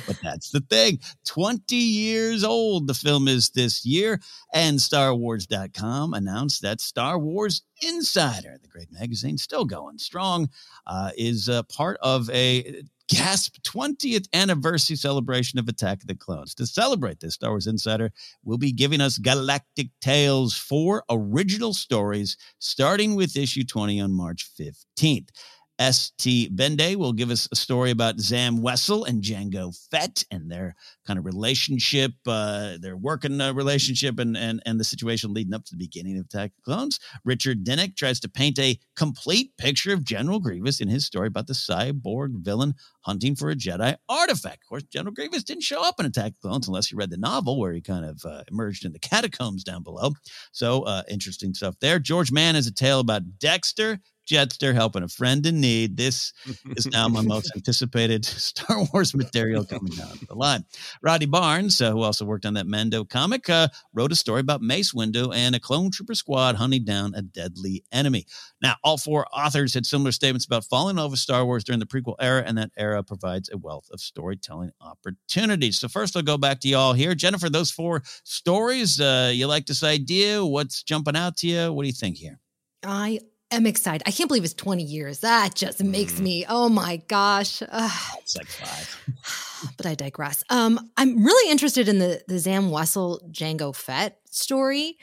But 0.08 0.18
that's 0.22 0.52
the 0.52 0.62
thing. 0.62 1.00
20 1.26 1.76
years 1.76 2.44
old, 2.44 2.88
the 2.88 2.94
film 2.94 3.28
is 3.28 3.50
this 3.50 3.86
year. 3.86 4.20
And 4.54 4.80
StarWars.com 4.80 6.14
announced 6.14 6.62
that 6.62 6.82
Star 6.82 7.18
Wars 7.18 7.64
Insider, 7.82 8.58
the 8.62 8.68
great 8.68 8.92
magazine, 8.92 9.38
still 9.38 9.66
going 9.66 9.98
strong, 9.98 10.50
uh, 10.86 11.12
is 11.18 11.50
uh, 11.50 11.64
part 11.64 11.98
of 12.02 12.30
a 12.32 12.84
gasp 13.10 13.56
20th 13.64 14.28
anniversary 14.34 14.96
celebration 14.96 15.58
of 15.60 15.68
Attack 15.68 16.02
of 16.02 16.08
the 16.08 16.16
Clones. 16.16 16.54
To 16.56 16.68
celebrate 16.68 17.20
this, 17.20 17.34
Star 17.34 17.50
Wars 17.52 17.68
Insider 17.68 18.12
will 18.44 18.60
be 18.60 18.72
giving 18.72 19.02
us 19.02 19.18
Galactic 19.18 19.88
Tales, 20.00 20.56
four 20.56 21.04
original 21.10 21.74
stories, 21.74 22.38
starting 22.60 23.16
with 23.16 23.36
issue 23.36 23.64
20 23.64 24.00
on 24.00 24.12
March 24.12 24.48
15th. 24.60 25.30
S.T. 25.80 26.50
Bende 26.50 26.98
will 26.98 27.14
give 27.14 27.32
us 27.32 27.48
a 27.52 27.56
story 27.56 27.90
about 27.90 28.20
Zam 28.20 28.58
Wesell 28.58 29.08
and 29.08 29.24
Jango 29.24 29.74
Fett 29.90 30.26
and 30.30 30.52
their 30.52 30.76
kind 31.08 31.18
of 31.18 31.26
relationship, 31.26 32.12
uh, 32.28 32.78
their 32.82 32.98
working 32.98 33.40
uh, 33.40 33.54
relationship, 33.54 34.20
and, 34.20 34.36
and 34.36 34.62
and 34.66 34.78
the 34.78 34.84
situation 34.84 35.34
leading 35.34 35.54
up 35.54 35.64
to 35.66 35.72
the 35.72 35.78
beginning 35.78 36.18
of 36.18 36.26
Attack 36.26 36.52
of 36.58 36.64
Clones. 36.64 37.00
Richard 37.24 37.64
Dinnick 37.64 37.96
tries 37.96 38.20
to 38.20 38.30
paint 38.30 38.60
a 38.60 38.78
complete 38.98 39.56
picture 39.58 39.94
of 39.94 40.04
General 40.04 40.40
Grievous 40.40 40.82
in 40.82 40.90
his 40.90 41.06
story 41.06 41.28
about 41.28 41.48
the 41.48 41.54
cyborg 41.54 42.44
villain 42.44 42.74
hunting 43.02 43.36
for 43.36 43.50
a 43.50 43.56
Jedi 43.56 43.96
artifact. 44.10 44.64
Of 44.64 44.70
course, 44.70 44.84
General 44.84 45.14
Grievous 45.14 45.44
didn't 45.44 45.64
show 45.64 45.82
up 45.82 45.96
in 46.00 46.06
Attack 46.06 46.34
of 46.34 46.40
Clones 46.42 46.68
unless 46.68 46.92
you 46.92 46.98
read 46.98 47.10
the 47.10 47.18
novel, 47.18 47.58
where 47.58 47.72
he 47.72 47.82
kind 47.82 48.04
of 48.04 48.24
uh, 48.26 48.44
emerged 48.52 48.84
in 48.84 48.92
the 48.92 49.00
catacombs 49.00 49.64
down 49.64 49.84
below. 49.84 50.12
So 50.52 50.84
uh, 50.84 51.04
interesting 51.10 51.54
stuff 51.54 51.76
there. 51.80 52.00
George 52.00 52.34
Mann 52.34 52.56
has 52.56 52.68
a 52.68 52.74
tale 52.74 53.00
about 53.00 53.40
Dexter. 53.40 54.00
Jettster 54.30 54.74
helping 54.74 55.02
a 55.02 55.08
friend 55.08 55.44
in 55.46 55.60
need. 55.60 55.98
This 55.98 56.34
is 56.76 56.86
now 56.88 57.08
my 57.08 57.22
most 57.22 57.52
anticipated 57.56 58.24
Star 58.26 58.86
Wars 58.94 59.16
material 59.16 59.66
coming 59.66 59.94
down 59.94 60.20
the 60.28 60.36
line. 60.36 60.66
Roddy 61.02 61.26
Barnes, 61.26 61.82
uh, 61.82 61.92
who 61.92 62.02
also 62.02 62.26
worked 62.26 62.46
on 62.46 62.54
that 62.54 62.68
Mando 62.68 63.04
comic, 63.04 63.50
uh, 63.50 63.70
wrote 63.94 64.12
a 64.12 64.16
story 64.16 64.42
about 64.42 64.62
Mace 64.62 64.94
Windu 64.94 65.34
and 65.34 65.56
a 65.56 65.60
clone 65.60 65.90
trooper 65.90 66.14
squad 66.14 66.56
hunting 66.56 66.86
down 66.86 67.14
a 67.16 67.24
deadly 67.24 67.84
enemy. 67.92 68.28
Now, 68.62 68.76
all 68.84 68.98
four 68.98 69.26
authors 69.34 69.74
had 69.74 69.86
similar 69.86 70.12
statements 70.12 70.46
about 70.46 70.66
falling 70.66 70.92
in 70.92 70.98
love 70.98 71.12
with 71.12 71.20
Star 71.20 71.44
Wars 71.44 71.64
during 71.64 71.80
the 71.80 71.88
prequel 71.88 72.16
era, 72.20 72.44
and 72.46 72.58
that 72.58 72.72
era 72.78 73.02
provides 73.04 73.50
a 73.52 73.58
wealth 73.58 73.90
of 73.92 74.00
storytelling 74.00 74.72
opportunities. 74.80 75.80
So, 75.80 75.88
first, 75.88 76.16
I'll 76.16 76.22
go 76.22 76.38
back 76.38 76.60
to 76.62 76.68
y'all 76.68 76.94
here. 76.94 77.16
Jennifer, 77.16 77.50
those 77.50 77.72
four 77.72 78.04
stories, 78.24 79.00
uh, 79.00 79.32
you 79.34 79.48
like 79.48 79.66
this 79.66 79.84
idea? 79.84 80.46
What's 80.46 80.84
jumping 80.84 81.16
out 81.16 81.38
to 81.38 81.48
you? 81.48 81.74
What 81.74 81.84
do 81.84 81.88
you 81.88 81.94
think 81.94 82.18
here? 82.18 82.40
I 82.84 83.20
am 83.52 83.66
excited. 83.66 84.04
I 84.06 84.12
can't 84.12 84.28
believe 84.28 84.44
it's 84.44 84.54
20 84.54 84.84
years. 84.84 85.20
That 85.20 85.56
just 85.56 85.84
makes 85.84 86.20
me, 86.20 86.46
oh 86.48 86.70
my 86.70 86.98
gosh. 87.08 87.62
It's 87.62 88.36
like 88.36 88.48
five. 88.48 88.98
but 89.78 89.86
I 89.86 89.96
digress. 89.96 90.44
Um, 90.50 90.92
I'm 90.98 91.24
really 91.24 91.52
interested 91.52 91.88
in 91.88 92.00
the 92.00 92.22
the 92.28 92.40
Zam 92.40 92.70
Wesell 92.70 93.32
Jango 93.32 93.76
Fett 93.76 94.20
story, 94.30 94.98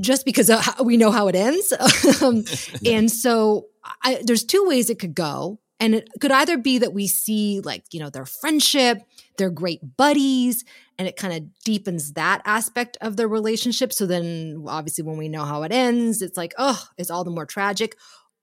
just 0.00 0.24
because 0.24 0.50
we 0.82 0.96
know 0.96 1.10
how 1.10 1.28
it 1.28 1.34
ends. 1.34 1.72
um, 2.22 2.44
and 2.86 3.10
so 3.10 3.66
I, 4.02 4.20
there's 4.24 4.44
two 4.44 4.64
ways 4.66 4.90
it 4.90 4.98
could 4.98 5.14
go, 5.14 5.58
and 5.80 5.94
it 5.94 6.08
could 6.20 6.32
either 6.32 6.58
be 6.58 6.78
that 6.78 6.92
we 6.92 7.06
see 7.06 7.60
like 7.60 7.84
you 7.92 8.00
know 8.00 8.10
their 8.10 8.26
friendship, 8.26 9.02
they're 9.36 9.50
great 9.50 9.96
buddies, 9.96 10.64
and 10.98 11.06
it 11.06 11.16
kind 11.16 11.34
of 11.34 11.64
deepens 11.64 12.14
that 12.14 12.42
aspect 12.44 12.96
of 13.00 13.16
their 13.16 13.28
relationship. 13.28 13.92
So 13.92 14.06
then, 14.06 14.64
obviously, 14.66 15.04
when 15.04 15.16
we 15.16 15.28
know 15.28 15.44
how 15.44 15.62
it 15.62 15.72
ends, 15.72 16.22
it's 16.22 16.36
like 16.36 16.54
oh, 16.58 16.82
it's 16.96 17.10
all 17.10 17.24
the 17.24 17.30
more 17.30 17.46
tragic. 17.46 17.96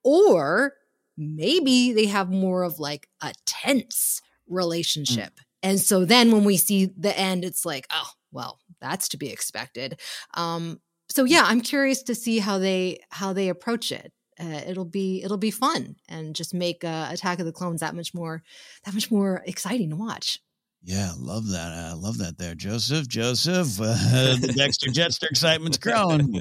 Or 0.04 0.74
maybe 1.18 1.94
they 1.94 2.06
have 2.06 2.30
more 2.30 2.64
of 2.64 2.80
like 2.80 3.08
a 3.22 3.34
tense 3.46 4.22
relationship. 4.48 5.40
And 5.64 5.80
so 5.80 6.06
then 6.06 6.32
when 6.32 6.44
we 6.44 6.58
see 6.58 6.92
the 6.98 7.18
end, 7.18 7.44
it's 7.44 7.66
like, 7.66 7.88
oh, 7.92 8.10
well, 8.32 8.60
that's 8.80 9.10
to 9.10 9.18
be 9.18 9.32
expected. 9.32 10.00
Um, 10.36 10.80
so 11.10 11.24
yeah, 11.24 11.44
I'm 11.46 11.62
curious 11.62 12.04
to 12.04 12.16
see 12.16 12.40
how 12.40 12.60
they 12.60 13.00
how 13.10 13.34
they 13.34 13.50
approach 13.50 13.92
it. 13.92 14.12
Uh, 14.40 14.62
it'll 14.68 14.86
be 14.86 15.24
it'll 15.24 15.38
be 15.38 15.52
fun 15.52 15.96
and 16.10 16.36
just 16.36 16.54
make 16.54 16.84
uh, 16.84 17.08
Attack 17.10 17.40
of 17.40 17.46
the 17.46 17.52
Clones 17.52 17.80
that 17.80 17.96
much 17.96 18.14
more 18.14 18.44
that 18.84 18.94
much 18.94 19.10
more 19.10 19.42
exciting 19.46 19.90
to 19.92 19.96
watch. 19.96 20.40
Yeah, 20.88 21.14
love 21.18 21.48
that. 21.50 21.72
I 21.72 21.94
love 21.94 22.20
that 22.20 22.38
there, 22.38 22.54
Joseph. 22.54 23.08
Joseph, 23.08 23.80
uh, 23.82 24.36
the 24.40 24.54
Dexter 24.56 24.92
Jettster 24.92 25.28
excitement's 25.28 25.80
growing. 25.80 26.40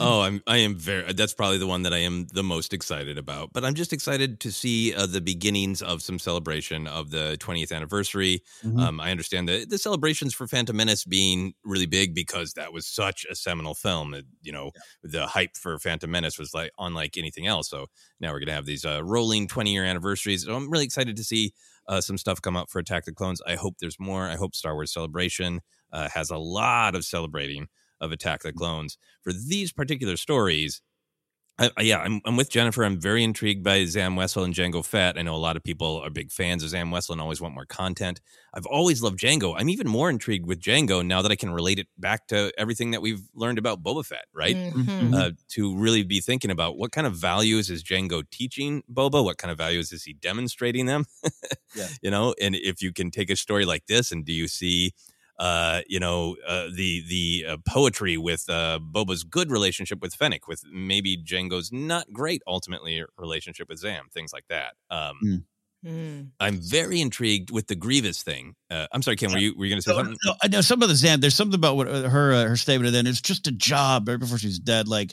oh, 0.00 0.22
I'm 0.22 0.42
I 0.46 0.56
am 0.58 0.76
very. 0.76 1.12
That's 1.12 1.34
probably 1.34 1.58
the 1.58 1.66
one 1.66 1.82
that 1.82 1.92
I 1.92 1.98
am 1.98 2.26
the 2.32 2.42
most 2.42 2.72
excited 2.72 3.18
about. 3.18 3.52
But 3.52 3.62
I'm 3.66 3.74
just 3.74 3.92
excited 3.92 4.40
to 4.40 4.50
see 4.50 4.94
uh, 4.94 5.04
the 5.04 5.20
beginnings 5.20 5.82
of 5.82 6.00
some 6.00 6.18
celebration 6.18 6.86
of 6.86 7.10
the 7.10 7.36
20th 7.38 7.70
anniversary. 7.70 8.42
Mhm. 8.64 8.80
Um, 8.80 8.98
I 8.98 9.10
understand 9.10 9.46
the 9.46 9.66
the 9.66 9.76
celebrations 9.76 10.32
for 10.32 10.46
Phantom 10.46 10.74
Menace 10.74 11.04
being 11.04 11.52
really 11.66 11.86
big 11.86 12.14
because 12.14 12.54
that 12.54 12.72
was 12.72 12.86
such 12.86 13.26
a 13.30 13.34
seminal 13.34 13.74
film. 13.74 14.12
That, 14.12 14.24
you 14.40 14.52
know, 14.52 14.70
the 15.02 15.26
hype 15.26 15.58
for 15.58 15.78
Phantom 15.78 16.10
Menace 16.10 16.38
was 16.38 16.54
like 16.54 16.70
unlike 16.78 17.18
anything 17.18 17.46
else. 17.46 17.68
So 17.68 17.88
now 18.20 18.32
we're 18.32 18.40
gonna 18.40 18.52
have 18.54 18.64
these 18.64 18.86
uh, 18.86 19.04
rolling 19.04 19.48
20 19.48 19.70
year 19.70 19.84
anniversaries. 19.84 20.46
So 20.46 20.54
I'm 20.56 20.70
really 20.70 20.86
excited 20.86 21.16
to 21.18 21.24
see 21.24 21.52
uh, 21.88 22.00
some 22.00 22.18
stuff 22.18 22.40
come 22.40 22.56
up 22.56 22.70
for 22.70 22.78
Attack 22.78 23.04
the 23.04 23.12
Clones. 23.12 23.40
I 23.46 23.54
hope 23.54 23.76
there's 23.78 23.98
more. 24.00 24.28
I 24.28 24.36
hope 24.36 24.54
Star 24.54 24.74
Wars 24.74 24.92
Celebration 24.92 25.60
uh, 25.92 26.08
has 26.10 26.30
a 26.30 26.38
lot 26.38 26.94
of 26.94 27.04
celebrating 27.04 27.68
of 28.00 28.12
Attack 28.12 28.42
the 28.42 28.52
Clones. 28.52 28.98
For 29.22 29.32
these 29.32 29.72
particular 29.72 30.16
stories, 30.16 30.82
I, 31.58 31.70
I- 31.76 31.82
yeah, 31.82 31.98
I'm, 31.98 32.20
I'm 32.24 32.36
with 32.36 32.50
Jennifer. 32.50 32.84
I'm 32.84 33.00
very 33.00 33.22
intrigued 33.22 33.62
by 33.62 33.84
Zam 33.84 34.16
Wesell 34.16 34.44
and 34.44 34.52
Jango 34.54 34.84
Fett. 34.84 35.16
I 35.16 35.22
know 35.22 35.34
a 35.34 35.38
lot 35.38 35.56
of 35.56 35.62
people 35.62 36.00
are 36.04 36.10
big 36.10 36.32
fans 36.32 36.64
of 36.64 36.70
Zam 36.70 36.90
Wesell 36.90 37.10
and 37.10 37.20
always 37.20 37.40
want 37.40 37.54
more 37.54 37.64
content. 37.66 38.20
I've 38.52 38.66
always 38.66 39.02
loved 39.02 39.18
Jango. 39.20 39.54
I'm 39.56 39.68
even 39.68 39.86
more 39.88 40.10
intrigued 40.10 40.46
with 40.46 40.60
Jango 40.60 41.06
now 41.06 41.22
that 41.22 41.30
I 41.30 41.36
can 41.36 41.52
relate 41.52 41.78
it 41.78 41.86
back 41.96 42.26
to 42.28 42.52
everything 42.58 42.90
that 42.90 43.02
we've 43.02 43.22
learned 43.34 43.58
about 43.58 43.82
Boba 43.84 44.04
Fett, 44.04 44.24
right? 44.32 44.56
Mhm. 44.56 45.14
Uh, 45.14 45.30
to 45.50 45.76
really 45.76 46.02
be 46.02 46.20
thinking 46.20 46.50
about 46.50 46.76
what 46.76 46.90
kind 46.90 47.06
of 47.06 47.14
values 47.14 47.70
is 47.70 47.84
Jango 47.84 48.24
teaching 48.30 48.82
Boba? 48.92 49.22
What 49.24 49.38
kind 49.38 49.52
of 49.52 49.58
values 49.58 49.92
is 49.92 50.02
he 50.04 50.12
demonstrating 50.12 50.86
them? 50.86 51.04
Yeah. 51.76 51.88
You 52.02 52.10
know, 52.12 52.36
and 52.40 52.54
if 52.54 52.80
you 52.82 52.92
can 52.92 53.10
take 53.10 53.30
a 53.30 53.34
story 53.36 53.64
like 53.64 53.86
this, 53.88 54.12
and 54.12 54.24
do 54.24 54.32
you 54.32 54.46
see, 54.46 54.92
uh, 55.38 55.80
you 55.88 56.00
know, 56.00 56.36
uh, 56.46 56.66
the 56.74 57.02
the 57.08 57.44
uh, 57.48 57.56
poetry 57.66 58.16
with 58.16 58.48
uh, 58.48 58.78
Boba's 58.80 59.24
good 59.24 59.50
relationship 59.50 60.00
with 60.00 60.14
Fennec, 60.14 60.46
with 60.48 60.62
maybe 60.70 61.16
Jango's 61.16 61.70
not 61.72 62.12
great 62.12 62.42
ultimately 62.46 63.04
relationship 63.18 63.68
with 63.68 63.78
Zam, 63.78 64.06
things 64.12 64.32
like 64.32 64.44
that. 64.48 64.74
Um, 64.90 65.18
Mm. 65.24 65.44
Mm. 65.84 66.30
I'm 66.40 66.60
very 66.62 67.02
intrigued 67.02 67.50
with 67.50 67.66
the 67.66 67.74
Grievous 67.74 68.22
thing. 68.22 68.54
Uh, 68.70 68.86
I'm 68.90 69.02
sorry, 69.02 69.16
Ken, 69.16 69.30
were 69.30 69.36
you 69.36 69.54
were 69.54 69.66
you 69.66 69.70
going 69.70 69.82
to 69.82 69.82
say 69.82 69.90
No, 69.92 69.98
something? 69.98 70.16
no, 70.24 70.34
I 70.42 70.48
know 70.48 70.62
some 70.62 70.82
of 70.82 70.88
the 70.88 70.94
Zam. 70.94 71.20
There's 71.20 71.34
something 71.34 71.54
about 71.58 71.76
what 71.76 71.88
uh, 71.88 72.08
her 72.08 72.32
uh, 72.32 72.44
her 72.48 72.56
statement, 72.56 72.86
and 72.86 72.94
then 72.94 73.06
it's 73.06 73.20
just 73.20 73.46
a 73.48 73.52
job 73.52 74.08
right 74.08 74.18
before 74.18 74.38
she's 74.38 74.58
dead. 74.58 74.88
Like 74.88 75.12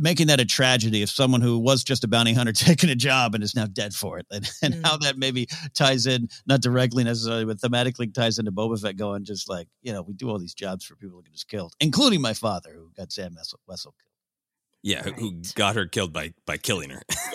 making 0.00 0.26
that 0.28 0.40
a 0.40 0.44
tragedy 0.44 1.02
if 1.02 1.10
someone 1.10 1.40
who 1.40 1.58
was 1.58 1.84
just 1.84 2.04
a 2.04 2.08
bounty 2.08 2.32
hunter 2.32 2.52
taking 2.54 2.90
a 2.90 2.94
job 2.94 3.34
and 3.34 3.44
is 3.44 3.54
now 3.54 3.66
dead 3.66 3.94
for 3.94 4.18
it, 4.18 4.26
and, 4.30 4.48
and 4.62 4.86
how 4.86 4.96
that 4.98 5.18
maybe 5.18 5.46
ties 5.74 6.06
in 6.06 6.28
not 6.46 6.60
directly 6.60 7.04
necessarily, 7.04 7.44
but 7.44 7.58
thematically 7.58 8.12
ties 8.12 8.38
into 8.38 8.52
Boba 8.52 8.80
Fett 8.80 8.96
going 8.96 9.24
just 9.24 9.48
like 9.48 9.68
you 9.82 9.92
know 9.92 10.02
we 10.02 10.14
do 10.14 10.28
all 10.30 10.38
these 10.38 10.54
jobs 10.54 10.84
for 10.84 10.96
people 10.96 11.18
who 11.18 11.22
get 11.22 11.34
us 11.34 11.44
killed, 11.44 11.74
including 11.80 12.20
my 12.20 12.32
father 12.34 12.70
who 12.74 12.90
got 12.96 13.12
Zam 13.12 13.32
Wesell. 13.34 13.54
Wesell 13.68 13.84
killed. 13.84 13.92
Yeah, 14.82 15.02
who- 15.02 15.12
who 15.14 15.42
got 15.56 15.74
her 15.74 15.86
killed 15.86 16.12
by 16.12 16.32
by 16.46 16.58
killing 16.58 16.90
her? 16.90 17.02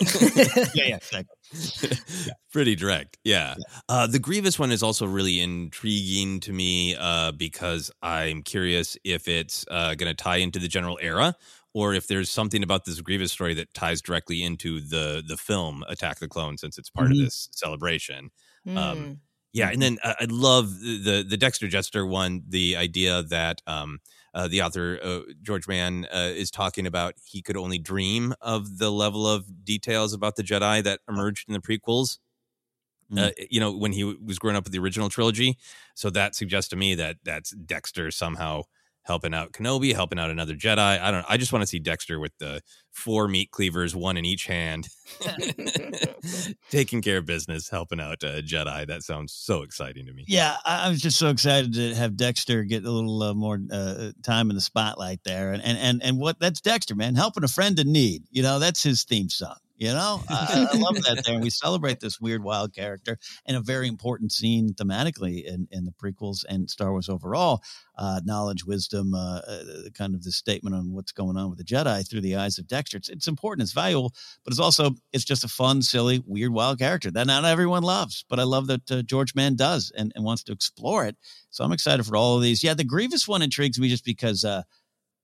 yeah, 0.74 0.84
yeah, 0.86 0.96
exactly. 0.96 1.96
Pretty 2.52 2.74
direct. 2.76 3.18
Yeah. 3.24 3.56
Uh, 3.90 4.06
the 4.06 4.18
Grievous 4.18 4.58
one 4.58 4.70
is 4.72 4.82
also 4.82 5.06
really 5.06 5.38
intriguing 5.40 6.40
to 6.40 6.52
me 6.52 6.96
uh, 6.98 7.32
because 7.32 7.90
I'm 8.02 8.42
curious 8.42 8.96
if 9.04 9.28
it's 9.28 9.66
uh, 9.70 9.94
going 9.96 10.14
to 10.14 10.14
tie 10.14 10.36
into 10.36 10.58
the 10.58 10.68
general 10.68 10.98
era 11.02 11.34
or 11.74 11.94
if 11.94 12.06
there's 12.06 12.30
something 12.30 12.62
about 12.62 12.84
this 12.84 13.00
Grievous 13.00 13.32
story 13.32 13.54
that 13.54 13.72
ties 13.74 14.02
directly 14.02 14.42
into 14.42 14.80
the 14.80 15.22
the 15.26 15.36
film 15.36 15.84
Attack 15.88 16.18
the 16.20 16.28
Clone 16.28 16.58
since 16.58 16.78
it's 16.78 16.90
part 16.90 17.08
Mhm. 17.08 17.12
of 17.12 17.18
this 17.18 17.48
celebration. 17.52 18.30
Mm. 18.66 18.76
Um, 18.76 19.20
yeah, 19.52 19.68
and 19.70 19.82
then 19.82 19.98
uh, 20.02 20.14
I 20.20 20.26
love 20.30 20.80
the, 20.80 21.24
the 21.28 21.36
Dexter 21.36 21.66
Jettster 21.68 22.08
one. 22.08 22.42
The 22.48 22.76
idea 22.76 23.22
that 23.24 23.60
um, 23.66 23.98
uh, 24.34 24.48
the 24.48 24.62
author 24.62 24.98
uh, 25.02 25.20
George 25.42 25.68
Mann 25.68 26.06
uh, 26.12 26.30
is 26.34 26.50
talking 26.50 26.86
about 26.86 27.14
he 27.26 27.42
could 27.42 27.56
only 27.58 27.78
dream 27.78 28.34
of 28.40 28.78
the 28.78 28.90
level 28.90 29.26
of 29.26 29.64
details 29.64 30.14
about 30.14 30.36
the 30.36 30.42
Jedi 30.42 30.82
that 30.84 31.00
emerged 31.08 31.48
in 31.48 31.52
the 31.54 31.60
prequels. 31.60 32.18
Uh, 33.14 33.28
you 33.50 33.60
know, 33.60 33.70
when 33.76 33.92
he 33.92 34.04
was 34.04 34.38
growing 34.38 34.56
up 34.56 34.64
with 34.64 34.72
the 34.72 34.78
original 34.78 35.10
trilogy, 35.10 35.58
so 35.94 36.08
that 36.08 36.34
suggests 36.34 36.70
to 36.70 36.76
me 36.76 36.94
that 36.94 37.18
that's 37.24 37.50
Dexter 37.50 38.10
somehow 38.10 38.62
helping 39.04 39.34
out 39.34 39.52
Kenobi, 39.52 39.94
helping 39.94 40.18
out 40.18 40.30
another 40.30 40.54
Jedi. 40.54 41.00
I 41.00 41.10
don't. 41.10 41.24
I 41.28 41.36
just 41.36 41.52
want 41.52 41.62
to 41.62 41.66
see 41.66 41.78
Dexter 41.78 42.18
with 42.18 42.32
the 42.38 42.62
four 42.90 43.28
meat 43.28 43.50
cleavers, 43.50 43.96
one 43.96 44.16
in 44.16 44.24
each 44.24 44.46
hand, 44.46 44.88
taking 46.70 47.02
care 47.02 47.18
of 47.18 47.26
business, 47.26 47.68
helping 47.68 48.00
out 48.00 48.22
uh, 48.22 48.40
Jedi. 48.42 48.86
That 48.86 49.02
sounds 49.02 49.32
so 49.32 49.62
exciting 49.62 50.06
to 50.06 50.12
me. 50.12 50.24
Yeah, 50.28 50.56
I, 50.64 50.86
I 50.86 50.88
was 50.88 51.00
just 51.00 51.18
so 51.18 51.28
excited 51.30 51.74
to 51.74 51.94
have 51.94 52.16
Dexter 52.16 52.64
get 52.64 52.84
a 52.84 52.90
little 52.90 53.22
uh, 53.22 53.34
more 53.34 53.58
uh, 53.70 54.12
time 54.22 54.50
in 54.50 54.56
the 54.56 54.62
spotlight 54.62 55.20
there, 55.24 55.52
and 55.52 55.62
and 55.62 55.78
and 55.78 56.02
and 56.02 56.18
what 56.18 56.38
that's 56.38 56.60
Dexter, 56.60 56.94
man, 56.94 57.14
helping 57.14 57.44
a 57.44 57.48
friend 57.48 57.78
in 57.78 57.92
need. 57.92 58.24
You 58.30 58.42
know, 58.42 58.58
that's 58.58 58.82
his 58.82 59.04
theme 59.04 59.28
song. 59.28 59.56
You 59.82 59.88
know, 59.88 60.22
I, 60.28 60.68
I 60.72 60.76
love 60.76 60.94
that 60.94 61.24
there, 61.26 61.34
and 61.34 61.42
we 61.42 61.50
celebrate 61.50 61.98
this 61.98 62.20
weird, 62.20 62.44
wild 62.44 62.72
character 62.72 63.18
and 63.46 63.56
a 63.56 63.60
very 63.60 63.88
important 63.88 64.30
scene 64.30 64.74
thematically 64.74 65.44
in 65.44 65.66
in 65.72 65.84
the 65.84 65.90
prequels 65.90 66.44
and 66.48 66.70
Star 66.70 66.92
Wars 66.92 67.08
overall. 67.08 67.64
Uh, 67.98 68.20
knowledge, 68.24 68.64
wisdom, 68.64 69.12
uh, 69.12 69.40
uh, 69.40 69.64
kind 69.92 70.14
of 70.14 70.22
the 70.22 70.30
statement 70.30 70.76
on 70.76 70.92
what's 70.92 71.10
going 71.10 71.36
on 71.36 71.50
with 71.50 71.58
the 71.58 71.64
Jedi 71.64 72.08
through 72.08 72.20
the 72.20 72.36
eyes 72.36 72.58
of 72.58 72.68
Dexter. 72.68 72.96
It's, 72.96 73.08
it's 73.08 73.26
important, 73.26 73.64
it's 73.64 73.72
valuable, 73.72 74.14
but 74.44 74.52
it's 74.52 74.60
also 74.60 74.92
it's 75.12 75.24
just 75.24 75.42
a 75.42 75.48
fun, 75.48 75.82
silly, 75.82 76.22
weird, 76.24 76.52
wild 76.52 76.78
character 76.78 77.10
that 77.10 77.26
not 77.26 77.44
everyone 77.44 77.82
loves. 77.82 78.24
But 78.30 78.38
I 78.38 78.44
love 78.44 78.68
that 78.68 78.88
uh, 78.88 79.02
George 79.02 79.34
Mann 79.34 79.56
does 79.56 79.90
and, 79.98 80.12
and 80.14 80.24
wants 80.24 80.44
to 80.44 80.52
explore 80.52 81.06
it. 81.06 81.16
So 81.50 81.64
I'm 81.64 81.72
excited 81.72 82.06
for 82.06 82.16
all 82.16 82.36
of 82.36 82.42
these. 82.42 82.62
Yeah, 82.62 82.74
the 82.74 82.84
Grievous 82.84 83.26
one 83.26 83.42
intrigues 83.42 83.80
me 83.80 83.88
just 83.88 84.04
because 84.04 84.44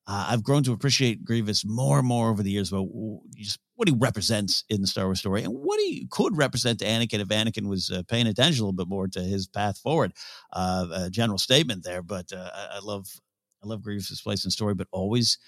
uh, 0.09 0.28
I've 0.30 0.42
grown 0.42 0.62
to 0.64 0.72
appreciate 0.72 1.22
Grievous 1.22 1.66
more 1.66 1.98
and 1.98 2.09
more 2.09 2.30
over 2.30 2.42
the 2.42 2.50
years 2.50 2.72
about 2.72 2.88
just 3.36 3.59
what 3.74 3.88
he 3.88 3.94
represents 3.96 4.64
in 4.70 4.80
the 4.80 4.86
Star 4.86 5.04
Wars 5.04 5.18
story 5.20 5.42
and 5.44 5.52
what 5.52 5.78
he 5.80 6.09
could 6.11 6.34
represent 6.36 6.78
to 6.78 6.86
Anakin 6.86 7.20
if 7.20 7.28
Anakin 7.28 7.68
was 7.68 7.90
uh, 7.90 8.02
paying 8.09 8.26
attention 8.26 8.62
a 8.62 8.64
little 8.64 8.72
bit 8.72 8.88
more 8.88 9.06
to 9.06 9.20
his 9.20 9.46
path 9.46 9.78
forward. 9.78 10.14
Uh, 10.52 10.86
a 10.94 11.11
general 11.11 11.36
statement 11.36 11.84
there, 11.84 12.02
but 12.02 12.32
uh, 12.32 12.50
I, 12.54 12.76
I 12.76 12.78
love 12.82 13.06
I 13.62 13.66
love 13.66 13.82
Grievous's 13.82 14.22
place 14.22 14.46
in 14.46 14.50
story, 14.50 14.74
but 14.74 14.88
always 14.92 15.38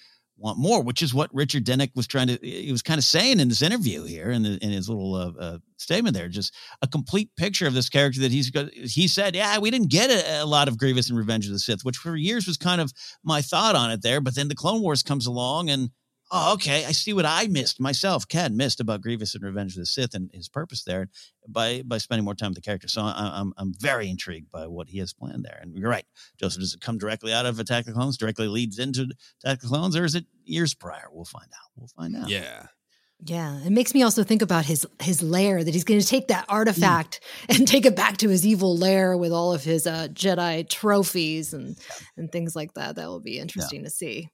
want 0.40 0.58
more, 0.58 0.82
which 0.82 1.02
is 1.02 1.14
what 1.14 1.32
Richard 1.32 1.64
Dinnick 1.64 1.90
was 1.94 2.06
trying 2.06 2.28
to, 2.28 2.38
he 2.42 2.72
was 2.72 2.82
kind 2.82 2.98
of 2.98 3.04
saying 3.04 3.40
in 3.40 3.48
this 3.48 3.62
interview 3.62 4.04
here 4.04 4.30
in, 4.30 4.42
the, 4.42 4.58
in 4.62 4.70
his 4.70 4.88
little 4.88 5.14
uh, 5.14 5.32
uh, 5.38 5.58
statement 5.76 6.16
there, 6.16 6.28
just 6.28 6.54
a 6.82 6.88
complete 6.88 7.30
picture 7.36 7.66
of 7.66 7.74
this 7.74 7.88
character 7.88 8.20
that 8.20 8.32
he's 8.32 8.50
got. 8.50 8.72
He 8.72 9.06
said, 9.06 9.36
yeah, 9.36 9.58
we 9.58 9.70
didn't 9.70 9.90
get 9.90 10.10
a, 10.10 10.42
a 10.42 10.46
lot 10.46 10.66
of 10.66 10.78
Grievous 10.78 11.10
in 11.10 11.16
Revenge 11.16 11.46
of 11.46 11.52
the 11.52 11.58
Sith, 11.58 11.84
which 11.84 11.98
for 11.98 12.16
years 12.16 12.46
was 12.46 12.56
kind 12.56 12.80
of 12.80 12.92
my 13.22 13.42
thought 13.42 13.76
on 13.76 13.90
it 13.90 14.02
there. 14.02 14.20
But 14.20 14.34
then 14.34 14.48
the 14.48 14.54
Clone 14.54 14.80
Wars 14.80 15.02
comes 15.02 15.26
along 15.26 15.70
and, 15.70 15.90
oh, 16.30 16.54
okay, 16.54 16.84
I 16.84 16.92
see 16.92 17.12
what 17.12 17.26
I 17.26 17.46
missed 17.46 17.80
myself, 17.80 18.26
Ken 18.28 18.56
missed 18.56 18.80
about 18.80 19.00
Grievous 19.00 19.34
and 19.34 19.44
Revenge 19.44 19.72
of 19.72 19.80
the 19.80 19.86
Sith 19.86 20.14
and 20.14 20.30
his 20.32 20.48
purpose 20.48 20.84
there 20.84 21.08
by 21.48 21.82
by 21.82 21.98
spending 21.98 22.24
more 22.24 22.34
time 22.34 22.50
with 22.50 22.56
the 22.56 22.62
character. 22.62 22.88
So 22.88 23.02
I, 23.02 23.32
I'm 23.34 23.52
I'm 23.56 23.72
very 23.78 24.08
intrigued 24.08 24.50
by 24.50 24.66
what 24.66 24.88
he 24.88 24.98
has 24.98 25.12
planned 25.12 25.44
there. 25.44 25.58
And 25.60 25.76
you're 25.76 25.90
right, 25.90 26.06
Joseph. 26.38 26.60
Does 26.60 26.74
it 26.74 26.80
come 26.80 26.98
directly 26.98 27.32
out 27.32 27.46
of 27.46 27.58
Attack 27.58 27.80
of 27.80 27.86
the 27.86 27.92
Clones? 27.92 28.16
Directly 28.16 28.48
leads 28.48 28.78
into 28.78 29.08
Attack 29.42 29.58
of 29.58 29.62
the 29.62 29.68
Clones, 29.68 29.96
or 29.96 30.04
is 30.04 30.14
it 30.14 30.26
years 30.44 30.74
prior? 30.74 31.08
We'll 31.10 31.24
find 31.24 31.48
out. 31.52 31.70
We'll 31.76 31.88
find 31.88 32.16
out. 32.16 32.28
Yeah. 32.28 32.66
Yeah, 33.22 33.58
it 33.66 33.70
makes 33.70 33.92
me 33.92 34.02
also 34.02 34.24
think 34.24 34.40
about 34.40 34.64
his 34.64 34.86
his 35.02 35.22
lair 35.22 35.62
that 35.62 35.74
he's 35.74 35.84
going 35.84 36.00
to 36.00 36.06
take 36.06 36.28
that 36.28 36.46
artifact 36.48 37.20
and 37.50 37.68
take 37.68 37.84
it 37.84 37.94
back 37.94 38.16
to 38.18 38.30
his 38.30 38.46
evil 38.46 38.74
lair 38.74 39.14
with 39.14 39.30
all 39.30 39.52
of 39.52 39.62
his 39.62 39.86
uh, 39.86 40.08
Jedi 40.10 40.66
trophies 40.66 41.52
and 41.52 41.76
and 42.16 42.32
things 42.32 42.56
like 42.56 42.72
that. 42.74 42.96
That 42.96 43.08
will 43.08 43.20
be 43.20 43.38
interesting 43.38 43.84
to 43.84 43.90
see. 43.90 44.30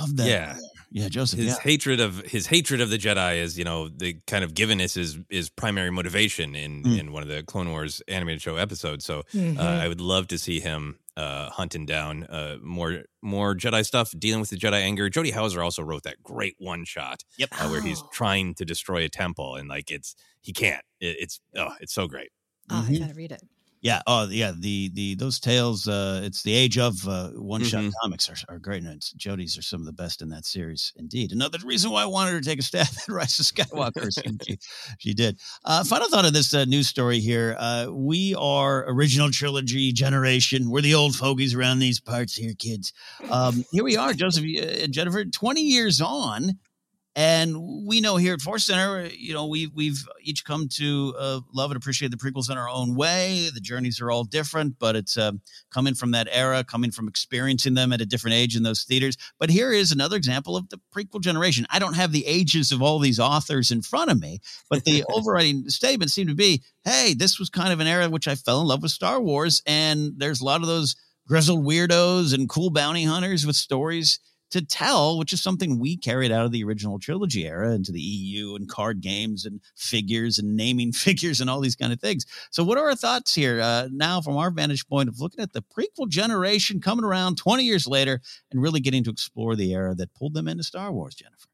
Love 0.00 0.16
that. 0.16 0.26
Yeah. 0.28 0.56
Yeah, 0.92 1.08
Joseph. 1.08 1.38
His 1.38 1.48
yeah. 1.54 1.60
hatred 1.62 2.00
of 2.00 2.18
his 2.22 2.48
hatred 2.48 2.80
of 2.80 2.90
the 2.90 2.98
Jedi 2.98 3.36
is, 3.36 3.56
you 3.56 3.62
know, 3.64 3.88
the 3.88 4.16
kind 4.26 4.42
of 4.42 4.54
given 4.54 4.80
is 4.80 4.94
his 4.94 5.18
his 5.28 5.48
primary 5.48 5.90
motivation 5.92 6.56
in 6.56 6.82
Mm. 6.82 6.98
in 6.98 7.12
one 7.12 7.22
of 7.22 7.28
the 7.28 7.44
Clone 7.44 7.70
Wars 7.70 8.02
animated 8.08 8.42
show 8.42 8.56
episodes. 8.56 9.04
So 9.04 9.22
Mhm. 9.32 9.56
uh, 9.56 9.62
I 9.62 9.86
would 9.86 10.00
love 10.00 10.26
to 10.28 10.38
see 10.38 10.58
him 10.58 10.98
uh, 11.16 11.48
hunting 11.50 11.86
down 11.86 12.24
uh, 12.24 12.56
more 12.60 13.04
more 13.22 13.54
Jedi 13.54 13.86
stuff, 13.86 14.12
dealing 14.18 14.40
with 14.40 14.50
the 14.50 14.56
Jedi 14.56 14.80
anger. 14.80 15.08
Jody 15.08 15.30
Houser 15.30 15.62
also 15.62 15.82
wrote 15.82 16.02
that 16.04 16.22
great 16.24 16.56
one 16.58 16.84
shot, 16.84 17.22
Yep. 17.36 17.50
uh, 17.60 17.68
where 17.68 17.82
he's 17.82 18.02
trying 18.12 18.54
to 18.54 18.64
destroy 18.64 19.04
a 19.04 19.08
temple 19.08 19.54
and 19.54 19.68
like 19.68 19.92
it's 19.92 20.16
he 20.40 20.52
can't. 20.52 20.84
It, 20.98 21.16
it's 21.20 21.40
oh, 21.56 21.70
it's 21.80 21.92
so 21.92 22.08
great. 22.08 22.30
Oh, 22.68 22.84
Mhm. 22.88 22.96
I 22.96 22.98
gotta 23.00 23.14
read 23.14 23.30
it. 23.32 23.42
Yeah. 23.82 24.02
Oh, 24.06 24.28
yeah. 24.28 24.52
The 24.58 24.90
the 24.92 25.14
those 25.14 25.40
tales. 25.40 25.88
Uh, 25.88 26.20
it's 26.22 26.42
the 26.42 26.52
age 26.52 26.76
of 26.76 27.08
uh, 27.08 27.30
one 27.30 27.64
shot 27.64 27.82
Mhm. 27.84 27.92
comics 28.02 28.28
are, 28.28 28.36
are 28.54 28.58
great, 28.58 28.82
and 28.82 29.02
Jody's 29.16 29.56
are 29.56 29.62
some 29.62 29.80
of 29.80 29.86
the 29.86 29.92
best 29.92 30.20
in 30.20 30.28
that 30.30 30.44
series, 30.44 30.92
indeed. 30.96 31.32
Another 31.32 31.58
reason 31.64 31.90
why 31.90 32.02
I 32.02 32.06
wanted 32.06 32.32
her 32.32 32.40
to 32.40 32.46
take 32.46 32.58
a 32.58 32.62
stab 32.62 32.86
at 33.02 33.08
Rise 33.08 33.38
of 33.40 33.46
Skywalker. 33.46 34.10
she, 34.46 34.58
she, 34.98 35.14
did. 35.14 35.40
Uh, 35.64 35.82
final 35.84 36.08
thought 36.08 36.26
of 36.26 36.34
this 36.34 36.52
uh, 36.52 36.66
news 36.66 36.88
story 36.88 37.20
here. 37.20 37.56
Uh, 37.58 37.86
we 37.90 38.34
are 38.34 38.84
original 38.90 39.30
trilogy 39.30 39.92
generation. 39.92 40.70
We're 40.70 40.82
the 40.82 40.94
old 40.94 41.14
fogies 41.16 41.54
around 41.54 41.78
these 41.78 42.00
parts 42.00 42.34
here, 42.34 42.52
kids. 42.58 42.92
Um, 43.30 43.64
here 43.72 43.84
we 43.84 43.96
are, 43.96 44.12
Joseph 44.12 44.44
uh, 44.44 44.62
and 44.84 44.92
Jennifer, 44.92 45.24
twenty 45.24 45.62
years 45.62 46.02
on. 46.02 46.58
And 47.16 47.86
we 47.86 48.00
know 48.00 48.16
here 48.16 48.34
at 48.34 48.40
Force 48.40 48.64
Center, 48.64 49.08
you 49.12 49.34
know, 49.34 49.46
we've 49.46 49.74
we've 49.74 50.06
each 50.22 50.44
come 50.44 50.68
to 50.76 51.12
uh, 51.18 51.40
love 51.52 51.72
and 51.72 51.76
appreciate 51.76 52.12
the 52.12 52.16
prequels 52.16 52.50
in 52.50 52.56
our 52.56 52.68
own 52.68 52.94
way. 52.94 53.50
The 53.52 53.60
journeys 53.60 54.00
are 54.00 54.12
all 54.12 54.22
different, 54.22 54.78
but 54.78 54.94
it's 54.94 55.18
uh, 55.18 55.32
coming 55.72 55.94
from 55.94 56.12
that 56.12 56.28
era, 56.30 56.62
coming 56.62 56.92
from 56.92 57.08
experiencing 57.08 57.74
them 57.74 57.92
at 57.92 58.00
a 58.00 58.06
different 58.06 58.36
age 58.36 58.54
in 58.54 58.62
those 58.62 58.84
theaters. 58.84 59.16
But 59.40 59.50
here 59.50 59.72
is 59.72 59.90
another 59.90 60.16
example 60.16 60.56
of 60.56 60.68
the 60.68 60.80
prequel 60.94 61.20
generation. 61.20 61.66
I 61.68 61.80
don't 61.80 61.94
have 61.94 62.12
the 62.12 62.26
ages 62.26 62.70
of 62.70 62.80
all 62.80 63.00
these 63.00 63.18
authors 63.18 63.72
in 63.72 63.82
front 63.82 64.12
of 64.12 64.20
me, 64.20 64.38
but 64.68 64.84
the 64.84 65.04
overriding 65.12 65.68
statement 65.68 66.12
seemed 66.12 66.28
to 66.28 66.36
be, 66.36 66.62
"Hey, 66.84 67.14
this 67.14 67.40
was 67.40 67.50
kind 67.50 67.72
of 67.72 67.80
an 67.80 67.88
era 67.88 68.04
in 68.04 68.12
which 68.12 68.28
I 68.28 68.36
fell 68.36 68.60
in 68.60 68.68
love 68.68 68.82
with 68.82 68.92
Star 68.92 69.20
Wars, 69.20 69.62
and 69.66 70.12
there's 70.16 70.40
a 70.40 70.44
lot 70.44 70.60
of 70.60 70.68
those 70.68 70.94
grizzled 71.26 71.64
weirdos 71.64 72.32
and 72.32 72.48
cool 72.48 72.70
bounty 72.70 73.02
hunters 73.02 73.44
with 73.44 73.56
stories." 73.56 74.20
To 74.50 74.64
tell, 74.64 75.18
which 75.18 75.32
is 75.32 75.42
something 75.42 75.78
we 75.78 75.96
carried 75.96 76.32
out 76.32 76.44
of 76.44 76.52
the 76.52 76.64
original 76.64 76.98
trilogy 76.98 77.46
era 77.46 77.72
into 77.72 77.92
the 77.92 78.00
EU 78.00 78.54
and 78.54 78.68
card 78.68 79.00
games 79.00 79.44
and 79.44 79.60
figures 79.76 80.38
and 80.38 80.56
naming 80.56 80.92
figures 81.06 81.40
and 81.40 81.48
all 81.48 81.60
these 81.60 81.76
kind 81.76 81.92
of 81.92 82.00
things. 82.00 82.26
So, 82.50 82.64
what 82.64 82.78
are 82.78 82.88
our 82.88 82.96
thoughts 82.96 83.34
here 83.34 83.60
uh, 83.60 83.88
now 83.92 84.20
from 84.20 84.36
our 84.36 84.50
vantage 84.50 84.86
point 84.86 85.08
of 85.08 85.20
looking 85.20 85.40
at 85.40 85.52
the 85.52 85.62
prequel 85.62 86.08
generation 86.08 86.80
coming 86.80 87.04
around 87.04 87.36
20 87.36 87.64
years 87.64 87.86
later 87.86 88.20
and 88.50 88.62
really 88.62 88.80
getting 88.80 89.04
to 89.04 89.10
explore 89.10 89.56
the 89.56 89.72
era 89.72 89.94
that 89.94 90.14
pulled 90.14 90.34
them 90.34 90.48
into 90.48 90.62
Star 90.62 90.92
Wars, 90.92 91.14
Jennifer? 91.14 91.49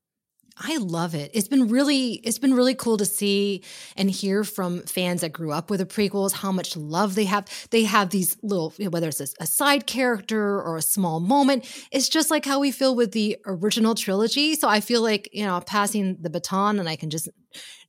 I 0.58 0.78
love 0.78 1.14
it. 1.14 1.30
It's 1.34 1.48
been 1.48 1.68
really 1.68 2.14
it's 2.24 2.38
been 2.38 2.54
really 2.54 2.74
cool 2.74 2.96
to 2.96 3.04
see 3.04 3.62
and 3.94 4.10
hear 4.10 4.42
from 4.42 4.80
fans 4.82 5.20
that 5.20 5.32
grew 5.32 5.52
up 5.52 5.68
with 5.68 5.80
the 5.80 5.86
prequels 5.86 6.32
how 6.32 6.50
much 6.50 6.76
love 6.76 7.14
they 7.14 7.24
have. 7.26 7.46
They 7.70 7.84
have 7.84 8.10
these 8.10 8.38
little 8.42 8.72
you 8.78 8.84
know, 8.84 8.90
whether 8.90 9.08
it's 9.08 9.20
a, 9.20 9.28
a 9.40 9.46
side 9.46 9.86
character 9.86 10.60
or 10.60 10.76
a 10.76 10.82
small 10.82 11.20
moment. 11.20 11.70
It's 11.92 12.08
just 12.08 12.30
like 12.30 12.46
how 12.46 12.58
we 12.58 12.70
feel 12.70 12.94
with 12.94 13.12
the 13.12 13.36
original 13.44 13.94
trilogy. 13.94 14.54
So 14.54 14.68
I 14.68 14.80
feel 14.80 15.02
like, 15.02 15.28
you 15.32 15.44
know, 15.44 15.60
passing 15.60 16.16
the 16.20 16.30
baton 16.30 16.78
and 16.78 16.88
I 16.88 16.96
can 16.96 17.10
just 17.10 17.28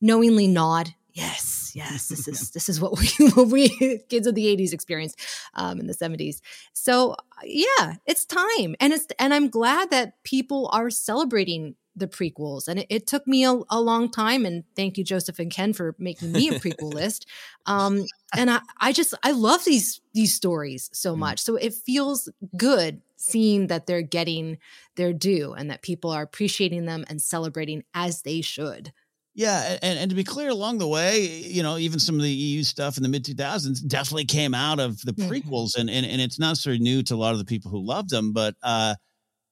knowingly 0.01 0.47
nod 0.47 0.93
yes 1.17 1.71
yes 1.73 2.09
this 2.09 2.27
is 2.27 2.51
this 2.53 2.69
is 2.69 2.79
what 2.79 2.97
we 2.99 3.07
what 3.33 3.47
we 3.47 3.99
kids 4.09 4.27
of 4.27 4.35
the 4.35 4.55
80s 4.55 4.71
experienced 4.71 5.19
um, 5.55 5.79
in 5.79 5.87
the 5.87 5.93
70s 5.93 6.41
so 6.73 7.15
yeah 7.43 7.95
it's 8.05 8.23
time 8.23 8.75
and 8.79 8.93
it's 8.93 9.07
and 9.17 9.33
i'm 9.33 9.49
glad 9.49 9.89
that 9.89 10.23
people 10.23 10.69
are 10.71 10.91
celebrating 10.91 11.75
the 11.97 12.07
prequels 12.07 12.67
and 12.67 12.79
it, 12.79 12.87
it 12.89 13.07
took 13.07 13.25
me 13.27 13.43
a, 13.43 13.59
a 13.69 13.81
long 13.81 14.09
time 14.11 14.45
and 14.45 14.63
thank 14.75 14.97
you 14.97 15.03
joseph 15.03 15.39
and 15.39 15.51
ken 15.51 15.73
for 15.73 15.95
making 15.99 16.33
me 16.33 16.47
a 16.47 16.53
prequel 16.53 16.91
list. 16.93 17.27
Um, 17.65 18.07
and 18.35 18.51
I, 18.51 18.61
I 18.79 18.91
just 18.93 19.13
i 19.23 19.31
love 19.31 19.63
these 19.65 20.01
these 20.13 20.35
stories 20.35 20.89
so 20.93 21.15
much 21.15 21.39
so 21.39 21.55
it 21.55 21.73
feels 21.73 22.29
good 22.55 23.01
seeing 23.15 23.67
that 23.67 23.87
they're 23.87 24.01
getting 24.01 24.57
their 24.95 25.11
due 25.13 25.53
and 25.53 25.69
that 25.71 25.81
people 25.81 26.11
are 26.11 26.21
appreciating 26.21 26.85
them 26.85 27.03
and 27.09 27.21
celebrating 27.21 27.83
as 27.95 28.21
they 28.21 28.41
should. 28.41 28.93
Yeah, 29.35 29.77
and, 29.83 29.99
and 29.99 30.09
to 30.09 30.15
be 30.15 30.23
clear, 30.23 30.49
along 30.49 30.79
the 30.79 30.87
way, 30.87 31.27
you 31.27 31.61
know, 31.61 31.77
even 31.77 31.99
some 31.99 32.15
of 32.15 32.23
the 32.23 32.31
EU 32.31 32.63
stuff 32.63 32.97
in 32.97 33.03
the 33.03 33.09
mid 33.09 33.23
2000s 33.23 33.81
definitely 33.81 34.25
came 34.25 34.55
out 34.55 34.79
of 34.79 34.99
the 35.01 35.11
Mhm. 35.17 35.31
prequels, 35.31 35.75
and, 35.77 35.91
and 35.91 36.05
and 36.07 36.19
it's 36.19 36.39
not 36.39 36.57
so 36.57 36.71
new 36.75 37.03
to 37.03 37.13
a 37.13 37.17
lot 37.17 37.33
of 37.33 37.37
the 37.39 37.45
people 37.45 37.69
who 37.69 37.85
loved 37.85 38.09
them, 38.09 38.33
but 38.33 38.55
uh, 38.63 38.95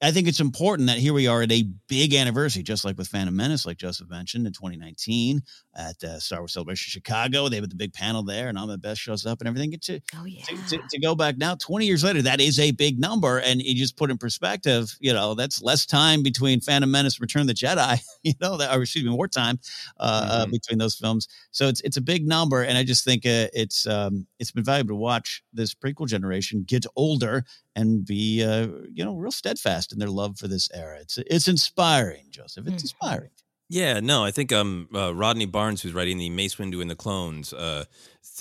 I 0.05 0.11
think 0.11 0.27
it's 0.27 0.39
important 0.39 0.87
that 0.87 0.99
here 0.99 1.13
we 1.13 1.25
are 1.25 1.41
at 1.41 1.51
a 1.51 1.63
big 1.87 2.13
anniversary, 2.13 2.61
just 2.61 2.85
like 2.85 2.95
with 2.95 3.07
Phantom 3.07 3.35
Menace, 3.35 3.65
like 3.65 3.77
Joseph 3.77 4.07
mentioned 4.07 4.45
in 4.45 4.53
2019 4.53 5.41
at 5.75 6.03
uh, 6.03 6.19
Star 6.19 6.41
Wars 6.41 6.53
Celebration 6.53 6.91
Chicago. 6.91 7.49
They 7.49 7.55
have 7.55 7.67
the 7.67 7.75
big 7.75 7.91
panel 7.91 8.21
there, 8.21 8.47
and 8.47 8.55
all 8.55 8.67
the 8.67 8.77
Best 8.77 9.01
shows 9.01 9.25
up 9.25 9.41
and 9.41 9.47
everything. 9.47 9.71
Get 9.71 9.81
to, 9.83 9.99
oh 10.15 10.25
yeah 10.25 10.43
to, 10.43 10.57
to, 10.77 10.79
to 10.91 10.99
go 10.99 11.15
back 11.15 11.39
now, 11.39 11.55
20 11.55 11.87
years 11.87 12.03
later, 12.03 12.21
that 12.21 12.39
is 12.39 12.59
a 12.59 12.69
big 12.69 12.99
number. 12.99 13.39
And 13.39 13.59
you 13.63 13.73
just 13.73 13.97
put 13.97 14.11
in 14.11 14.19
perspective, 14.19 14.95
you 14.99 15.11
know, 15.11 15.33
that's 15.33 15.59
less 15.59 15.87
time 15.87 16.21
between 16.21 16.61
Phantom 16.61 16.91
Menace, 16.91 17.19
Return 17.19 17.41
of 17.41 17.47
the 17.47 17.55
Jedi, 17.55 17.99
you 18.23 18.33
know, 18.39 18.57
that, 18.57 18.77
or 18.77 18.83
excuse 18.83 19.03
me, 19.05 19.09
more 19.09 19.27
time 19.27 19.57
uh, 19.99 20.03
uh, 20.29 20.45
Mhm. 20.45 20.51
between 20.51 20.77
those 20.77 20.93
films. 20.93 21.27
So 21.49 21.67
it's 21.67 21.81
it's 21.81 21.97
a 21.97 22.01
big 22.01 22.27
number, 22.27 22.61
and 22.61 22.77
I 22.77 22.83
just 22.83 23.03
think 23.05 23.25
uh, 23.25 23.47
it's 23.53 23.87
um, 23.87 24.27
it's 24.37 24.51
been 24.51 24.63
valuable 24.63 24.89
to 24.91 24.97
watch 24.97 25.41
this 25.51 25.73
prequel 25.73 26.07
generation 26.07 26.63
get 26.67 26.85
older 26.95 27.43
and 27.75 28.05
be 28.05 28.43
uh, 28.43 28.67
you 28.91 29.03
know 29.05 29.15
real 29.15 29.31
steadfast 29.31 29.91
in 29.93 29.99
their 29.99 30.09
love 30.09 30.37
for 30.37 30.47
this 30.47 30.69
era. 30.73 30.99
It's 30.99 31.17
it's 31.17 31.47
inspiring, 31.47 32.27
Joseph. 32.29 32.67
It's 32.67 32.83
Mhm. 32.83 32.83
inspiring. 32.83 33.31
Yeah, 33.67 33.99
no, 33.99 34.23
I 34.23 34.29
think 34.29 34.51
um, 34.53 34.87
uh, 34.93 35.15
Rodney 35.15 35.47
Barnes, 35.47 35.81
who's 35.81 35.93
writing 35.93 36.19
the 36.19 36.29
Mace 36.29 36.55
Windu 36.57 36.81
and 36.81 36.89
the 36.91 36.95
Clones 36.95 37.51
uh, 37.51 37.85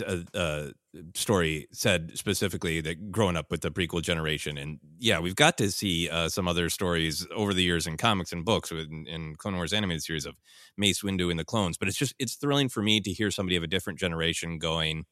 uh, 0.06 0.18
uh, 0.34 0.68
story, 1.14 1.66
said 1.72 2.12
specifically 2.18 2.82
that 2.82 3.10
growing 3.10 3.34
up 3.34 3.50
with 3.50 3.62
the 3.62 3.70
prequel 3.70 4.02
generation, 4.02 4.58
and 4.58 4.78
yeah, 4.98 5.18
we've 5.18 5.34
got 5.34 5.56
to 5.58 5.70
see 5.70 6.10
uh, 6.10 6.28
some 6.28 6.46
other 6.46 6.68
stories 6.68 7.26
over 7.34 7.54
the 7.54 7.62
years 7.62 7.86
in 7.86 7.96
comics 7.96 8.32
and 8.32 8.44
books 8.44 8.70
in, 8.70 9.06
in 9.06 9.34
Clone 9.36 9.54
Wars 9.56 9.72
animated 9.72 10.02
series 10.02 10.26
of 10.26 10.36
Mace 10.76 11.00
Windu 11.02 11.30
and 11.30 11.38
the 11.40 11.44
Clones. 11.44 11.78
But 11.78 11.88
it's 11.88 11.96
just 11.96 12.14
it's 12.18 12.34
thrilling 12.34 12.68
for 12.68 12.82
me 12.82 13.00
to 13.00 13.10
hear 13.10 13.30
somebody 13.30 13.56
of 13.56 13.62
a 13.62 13.66
different 13.68 13.98
generation 13.98 14.58
going. 14.58 15.06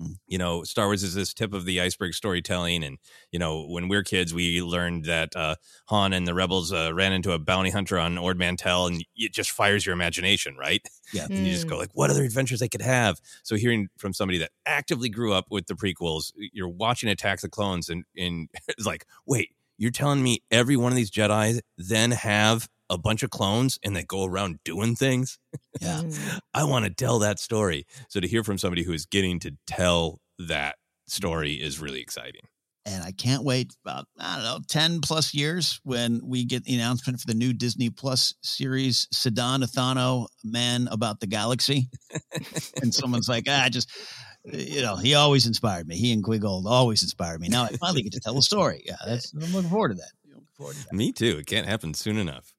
Mm. 0.00 0.16
You 0.26 0.38
know, 0.38 0.64
Star 0.64 0.86
Wars 0.86 1.02
is 1.02 1.14
this 1.14 1.32
tip 1.32 1.52
of 1.52 1.64
the 1.64 1.80
iceberg 1.80 2.14
storytelling, 2.14 2.82
and 2.82 2.98
you 3.30 3.38
know, 3.38 3.66
when 3.66 3.88
we're 3.88 4.02
kids, 4.02 4.34
we 4.34 4.60
learned 4.62 5.04
that 5.04 5.34
uh, 5.36 5.56
Han 5.86 6.12
and 6.12 6.26
the 6.26 6.34
rebels 6.34 6.72
uh, 6.72 6.92
ran 6.92 7.12
into 7.12 7.32
a 7.32 7.38
bounty 7.38 7.70
hunter 7.70 7.98
on 7.98 8.18
Ord 8.18 8.38
Mantell, 8.38 8.86
and 8.86 9.04
it 9.16 9.32
just 9.32 9.50
fires 9.50 9.86
your 9.86 9.92
imagination, 9.92 10.56
right? 10.56 10.82
Yeah. 11.12 11.24
and 11.30 11.46
you 11.46 11.52
just 11.52 11.68
go 11.68 11.76
like, 11.76 11.90
what 11.94 12.10
other 12.10 12.24
adventures 12.24 12.60
they 12.60 12.68
could 12.68 12.82
have? 12.82 13.20
So 13.42 13.56
hearing 13.56 13.88
from 13.96 14.12
somebody 14.12 14.38
that 14.38 14.50
actively 14.66 15.08
grew 15.08 15.32
up 15.32 15.46
with 15.50 15.66
the 15.66 15.74
prequels, 15.74 16.32
you're 16.36 16.68
watching 16.68 17.08
Attack 17.08 17.38
of 17.38 17.42
the 17.42 17.48
Clones, 17.50 17.88
and 17.88 18.04
and 18.16 18.48
it's 18.68 18.86
like, 18.86 19.06
wait, 19.26 19.50
you're 19.78 19.90
telling 19.90 20.22
me 20.22 20.42
every 20.50 20.76
one 20.76 20.92
of 20.92 20.96
these 20.96 21.10
Jedi 21.10 21.60
then 21.78 22.10
have 22.10 22.68
a 22.90 22.98
bunch 22.98 23.22
of 23.22 23.30
clones 23.30 23.78
and 23.84 23.94
they 23.96 24.04
go 24.04 24.24
around 24.24 24.58
doing 24.64 24.94
things? 24.94 25.38
Yeah. 25.80 26.02
Mm. 26.02 26.38
I 26.52 26.64
want 26.64 26.84
to 26.84 26.90
tell 26.90 27.18
that 27.20 27.38
story. 27.38 27.86
So 28.08 28.20
to 28.20 28.28
hear 28.28 28.44
from 28.44 28.58
somebody 28.58 28.82
who 28.84 28.92
is 28.92 29.06
getting 29.06 29.40
to 29.40 29.52
tell 29.66 30.20
that 30.38 30.76
story 31.06 31.54
is 31.54 31.80
really 31.80 32.00
exciting. 32.00 32.42
and 32.86 33.02
I 33.02 33.12
can't 33.12 33.44
wait 33.44 33.74
about 33.84 34.06
I 34.18 34.36
don't 34.36 34.44
know 34.44 34.58
ten 34.68 35.00
plus 35.00 35.34
years 35.34 35.80
when 35.84 36.20
we 36.22 36.44
get 36.44 36.64
the 36.64 36.74
announcement 36.74 37.20
for 37.20 37.26
the 37.26 37.34
new 37.34 37.52
Disney 37.52 37.90
Plus 37.90 38.34
series 38.42 39.08
Sedan 39.10 39.62
Athano 39.62 40.26
Man 40.42 40.88
About 40.90 41.20
the 41.20 41.26
Galaxy, 41.26 41.88
and 42.82 42.92
someone's 42.94 43.28
like, 43.28 43.44
ah, 43.48 43.68
just 43.70 43.90
you 44.44 44.82
know, 44.82 44.96
he 44.96 45.14
always 45.14 45.46
inspired 45.46 45.88
me. 45.88 45.96
He 45.96 46.12
and 46.12 46.22
Qui-Gon 46.22 46.64
always 46.66 47.02
inspired 47.02 47.40
me. 47.40 47.48
Now 47.48 47.64
I 47.64 47.68
finally 47.80 48.02
get 48.02 48.12
to 48.12 48.20
tell 48.20 48.36
a 48.36 48.42
story. 48.42 48.82
Yeah, 48.84 48.96
that's 49.06 49.32
I'm 49.32 49.52
looking 49.52 49.70
forward 49.70 49.90
to 49.90 49.94
that. 49.94 50.10
Looking 50.28 50.46
forward 50.56 50.76
to 50.76 50.84
that. 50.84 50.92
Me 50.92 51.12
too. 51.12 51.38
It 51.38 51.46
can't 51.46 51.66
happen 51.66 51.94
soon 51.94 52.18
enough. 52.18 52.53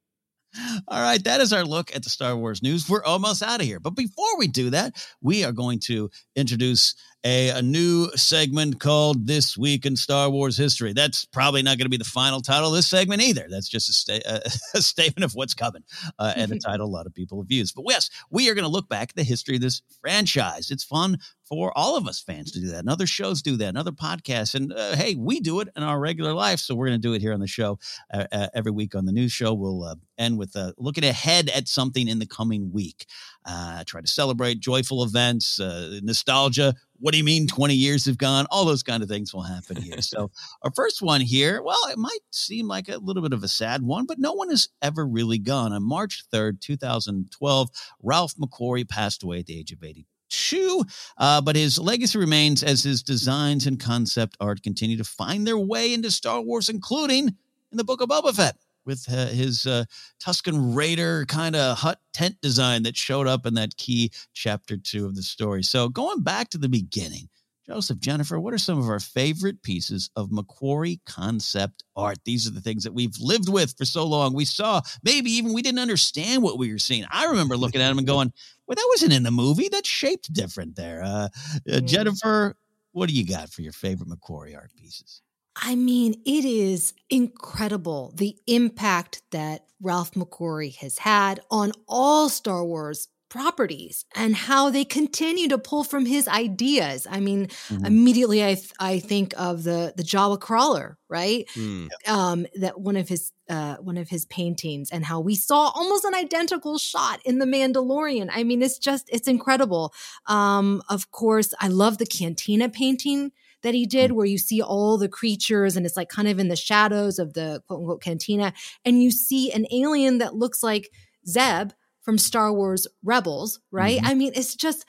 All 0.88 1.02
right, 1.02 1.24
that 1.24 1.42
is 1.42 1.54
our 1.54 1.66
look 1.66 1.96
at 1.96 2.04
the 2.04 2.10
Star 2.10 2.36
Wars 2.36 2.62
news. 2.62 2.90
We're 2.90 3.04
almost 3.04 3.44
out 3.44 3.60
of 3.60 3.66
here. 3.66 3.80
But 3.80 3.96
before 3.96 4.38
we 4.38 4.48
do 4.48 4.70
that, 4.70 4.96
we 5.22 5.44
are 5.44 5.52
going 5.52 5.80
to 5.86 6.10
introduce 6.36 6.96
a, 7.26 7.50
a 7.50 7.62
new 7.62 8.08
segment 8.16 8.80
called 8.80 9.26
This 9.26 9.58
Week 9.58 9.88
in 9.88 9.96
Star 9.96 10.30
Wars 10.30 10.56
History. 10.56 10.94
That's 10.94 11.26
probably 11.26 11.64
not 11.64 11.80
going 11.80 11.88
to 11.88 11.90
be 11.90 11.98
the 11.98 12.04
final 12.04 12.40
title 12.40 12.70
of 12.70 12.76
this 12.76 12.88
segment 12.88 13.24
either. 13.24 13.48
That's 13.50 13.68
just 13.68 13.90
a, 13.90 13.94
sta- 13.94 14.22
a, 14.26 14.42
a 14.78 14.82
statement 14.82 15.26
of 15.26 15.34
what's 15.34 15.56
coming 15.56 15.84
uh, 16.20 16.34
and 16.36 16.52
a 16.52 16.60
title 16.66 16.86
a 16.86 16.88
lot 16.88 17.08
of 17.08 17.16
people 17.16 17.42
have 17.42 17.52
used. 17.52 17.74
But 17.74 17.86
yes, 17.90 18.12
we 18.30 18.48
are 18.50 18.54
going 18.54 18.64
to 18.64 18.72
look 18.72 18.88
back 18.88 19.10
at 19.10 19.16
the 19.16 19.24
history 19.24 19.56
of 19.56 19.62
this 19.62 19.82
franchise. 20.00 20.70
It's 20.70 20.84
fun 20.84 21.18
for 21.46 21.72
all 21.76 21.96
of 21.96 22.08
us 22.08 22.20
fans 22.20 22.52
to 22.52 22.60
do 22.60 22.68
that. 22.68 22.80
And 22.80 22.90
other 22.90 23.08
shows 23.08 23.42
do 23.42 23.56
that, 23.58 23.70
and 23.70 23.78
other 23.78 23.92
podcasts. 23.92 24.56
And 24.56 24.74
uh, 24.74 24.96
hey, 24.96 25.16
we 25.16 25.40
do 25.40 25.60
it 25.60 25.70
in 25.76 25.84
our 25.84 26.00
regular 26.00 26.34
life. 26.34 26.60
So 26.60 26.76
we're 26.76 26.88
going 26.88 27.00
to 27.00 27.08
do 27.08 27.14
it 27.14 27.22
here 27.22 27.34
on 27.34 27.40
the 27.40 27.48
show 27.48 27.80
uh, 28.14 28.26
uh, 28.32 28.48
every 28.54 28.72
week 28.72 28.96
on 28.96 29.06
the 29.06 29.12
news 29.12 29.32
show. 29.32 29.54
We'll 29.54 29.84
uh, 29.84 29.96
end 30.18 30.38
with 30.38 30.56
uh, 30.56 30.74
looking 30.78 31.04
ahead 31.04 31.50
at 31.50 31.68
something 31.68 32.08
in 32.08 32.20
the 32.20 32.26
coming 32.26 32.72
week. 32.72 33.06
Uh, 33.46 33.84
try 33.86 34.02
to 34.02 34.08
celebrate 34.08 34.60
joyful 34.60 35.04
events, 35.04 35.60
uh, 35.60 36.00
nostalgia. 36.02 36.76
What 37.00 37.12
do 37.12 37.18
you 37.18 37.24
mean 37.24 37.48
20 37.48 37.74
years 37.74 38.06
have 38.06 38.18
gone? 38.18 38.46
All 38.50 38.66
those 38.66 38.84
kind 38.84 39.04
of 39.04 39.10
things 39.10 39.34
will 39.34 39.44
happen 39.44 39.78
here. 39.78 40.02
so, 40.02 40.32
our 40.64 40.72
first 40.76 41.02
one 41.02 41.22
here, 41.22 41.62
well, 41.62 41.80
it 41.90 41.98
might 41.98 42.20
seem 42.32 42.68
like 42.68 42.90
a 42.90 42.98
little 42.98 43.22
bit 43.22 43.34
of 43.34 43.44
a 43.44 43.48
sad 43.48 43.82
one, 43.82 44.06
but 44.06 44.20
no 44.20 44.34
one 44.34 44.50
has 44.50 44.70
ever 44.82 45.06
really 45.06 45.38
gone. 45.38 45.74
On 45.74 45.84
March 45.84 46.24
3rd, 46.34 46.62
2012, 46.62 47.70
Ralph 48.02 48.36
McQuarrie 48.36 48.88
passed 48.88 49.24
away 49.24 49.40
at 49.40 49.46
the 49.46 49.60
age 49.60 49.72
of 49.72 49.84
82. 49.84 50.86
Uh, 51.18 51.42
but 51.42 51.56
his 51.56 51.78
legacy 51.78 52.18
remains 52.18 52.64
as 52.64 52.84
his 52.84 53.04
designs 53.04 53.68
and 53.68 53.80
concept 53.80 54.38
art 54.40 54.64
continue 54.64 54.98
to 54.98 55.04
find 55.04 55.46
their 55.46 55.58
way 55.58 55.94
into 55.94 56.12
Star 56.12 56.42
Wars, 56.42 56.70
including 56.70 57.28
in 57.28 57.78
the 57.78 57.84
Book 57.84 58.02
of 58.02 58.10
Boba 58.10 58.34
Fett 58.34 58.58
with 58.86 59.06
uh, 59.12 59.28
his 59.28 59.66
uh, 59.66 59.86
Tusken 60.24 60.76
Raider 60.76 61.26
kind 61.26 61.56
of 61.56 61.78
hut 61.78 62.00
tent 62.14 62.36
design 62.42 62.84
that 62.84 62.96
showed 62.96 63.28
up 63.28 63.46
in 63.46 63.56
that 63.56 63.78
key 63.78 64.12
chapter 64.34 64.78
two 64.78 65.06
of 65.06 65.16
the 65.16 65.24
story. 65.24 65.64
So 65.64 65.90
going 65.90 66.22
back 66.22 66.50
to 66.50 66.58
the 66.58 66.70
beginning, 66.70 67.30
Joseph, 67.68 68.00
Jennifer, 68.00 68.40
what 68.40 68.54
are 68.54 68.60
some 68.60 68.78
of 68.78 68.88
our 68.88 69.00
favorite 69.00 69.64
pieces 69.64 70.12
of 70.16 70.30
McQuarrie 70.30 71.00
concept 71.08 71.84
art? 71.96 72.20
These 72.24 72.48
are 72.48 72.52
the 72.52 72.62
things 72.62 72.84
that 72.84 72.94
we've 72.94 73.18
lived 73.20 73.50
with 73.50 73.76
for 73.76 73.86
so 73.86 74.06
long. 74.06 74.36
We 74.36 74.46
saw, 74.46 74.82
maybe 75.04 75.32
even 75.32 75.52
we 75.52 75.64
didn't 75.64 75.80
understand 75.80 76.44
what 76.44 76.60
we 76.60 76.72
were 76.72 76.78
seeing. 76.78 77.06
I 77.10 77.26
remember 77.26 77.58
looking 77.58 77.82
at 77.82 77.88
them 77.88 77.98
and 77.98 78.06
going, 78.06 78.32
well, 78.68 78.76
that 78.76 78.88
wasn't 78.92 79.14
in 79.14 79.24
the 79.24 79.32
movie. 79.32 79.68
That's 79.68 79.90
shaped 79.90 80.32
different 80.32 80.76
there. 80.76 81.02
Uh, 81.04 81.08
uh, 81.08 81.30
Mm. 81.66 81.88
Jennifer, 81.88 82.56
what 82.92 83.10
do 83.10 83.16
you 83.16 83.26
got 83.26 83.50
for 83.50 83.64
your 83.64 83.74
favorite 83.74 84.10
McQuarrie 84.10 84.56
art 84.56 84.72
pieces? 84.78 85.24
I 85.56 85.76
mean, 85.76 86.22
it 86.26 86.46
is 86.46 86.94
incredible 87.10 88.12
the 88.16 88.36
impact 88.48 89.22
that 89.32 89.66
Ralph 89.82 90.12
McQuarrie 90.12 90.76
has 90.78 90.98
had 90.98 91.40
on 91.50 91.72
all 91.88 92.30
Star 92.30 92.64
Wars 92.66 93.08
properties 93.30 94.06
and 94.16 94.34
how 94.36 94.70
they 94.70 94.86
continue 94.86 95.48
to 95.50 95.58
pull 95.58 95.84
from 95.84 96.06
his 96.06 96.28
ideas. 96.28 97.06
I 97.10 97.20
mean, 97.20 97.48
Mhm. 97.70 97.86
immediately 97.88 98.44
I 98.46 98.54
th- 98.54 98.72
I 98.80 99.00
think 99.00 99.34
of 99.38 99.64
the 99.64 99.94
the 99.98 100.04
Jawa 100.04 100.40
crawler, 100.40 100.98
right? 101.10 101.46
Hmm. 101.54 101.88
Um, 102.08 102.46
that 102.56 102.80
one 102.80 102.96
of 102.96 103.10
his 103.10 103.32
uh, 103.50 103.76
one 103.78 103.98
of 103.98 104.10
his 104.10 104.26
paintings 104.26 104.90
and 104.90 105.04
how 105.06 105.20
we 105.20 105.36
saw 105.36 105.72
almost 105.76 106.06
an 106.06 106.14
identical 106.16 106.78
shot 106.78 107.20
in 107.26 107.40
the 107.40 107.46
Mandalorian. 107.46 108.30
I 108.32 108.44
mean, 108.44 108.62
it's 108.62 108.80
just 108.80 109.10
it's 109.12 109.28
incredible. 109.28 109.94
Um, 110.28 110.82
of 110.90 111.12
course, 111.12 111.54
I 111.60 111.68
love 111.68 111.98
the 111.98 112.06
Cantina 112.06 112.70
painting 112.70 113.32
that 113.66 113.74
he 113.74 113.86
did 113.86 114.12
where 114.14 114.26
you 114.26 114.38
see 114.38 114.62
all 114.62 114.98
the 114.98 115.10
creatures 115.10 115.76
and 115.76 115.86
it's 115.86 115.98
like 115.98 116.08
kind 116.10 116.28
of 116.28 116.40
in 116.40 116.48
the 116.48 116.56
shadows 116.56 117.20
of 117.20 117.34
the 117.34 117.62
quote 117.68 117.80
unquote 117.80 118.02
cantina 118.02 118.54
and 118.86 119.02
you 119.04 119.12
see 119.12 119.52
an 119.52 119.66
alien 119.72 120.20
that 120.20 120.36
looks 120.36 120.62
like 120.64 120.90
Zeb 121.28 121.72
from 122.02 122.18
Star 122.20 122.54
Wars 122.54 122.86
Rebels, 123.04 123.60
right? 123.72 124.00
Mhm. 124.00 124.08
I 124.08 124.14
mean, 124.14 124.32
it's 124.36 124.56
just 124.56 124.86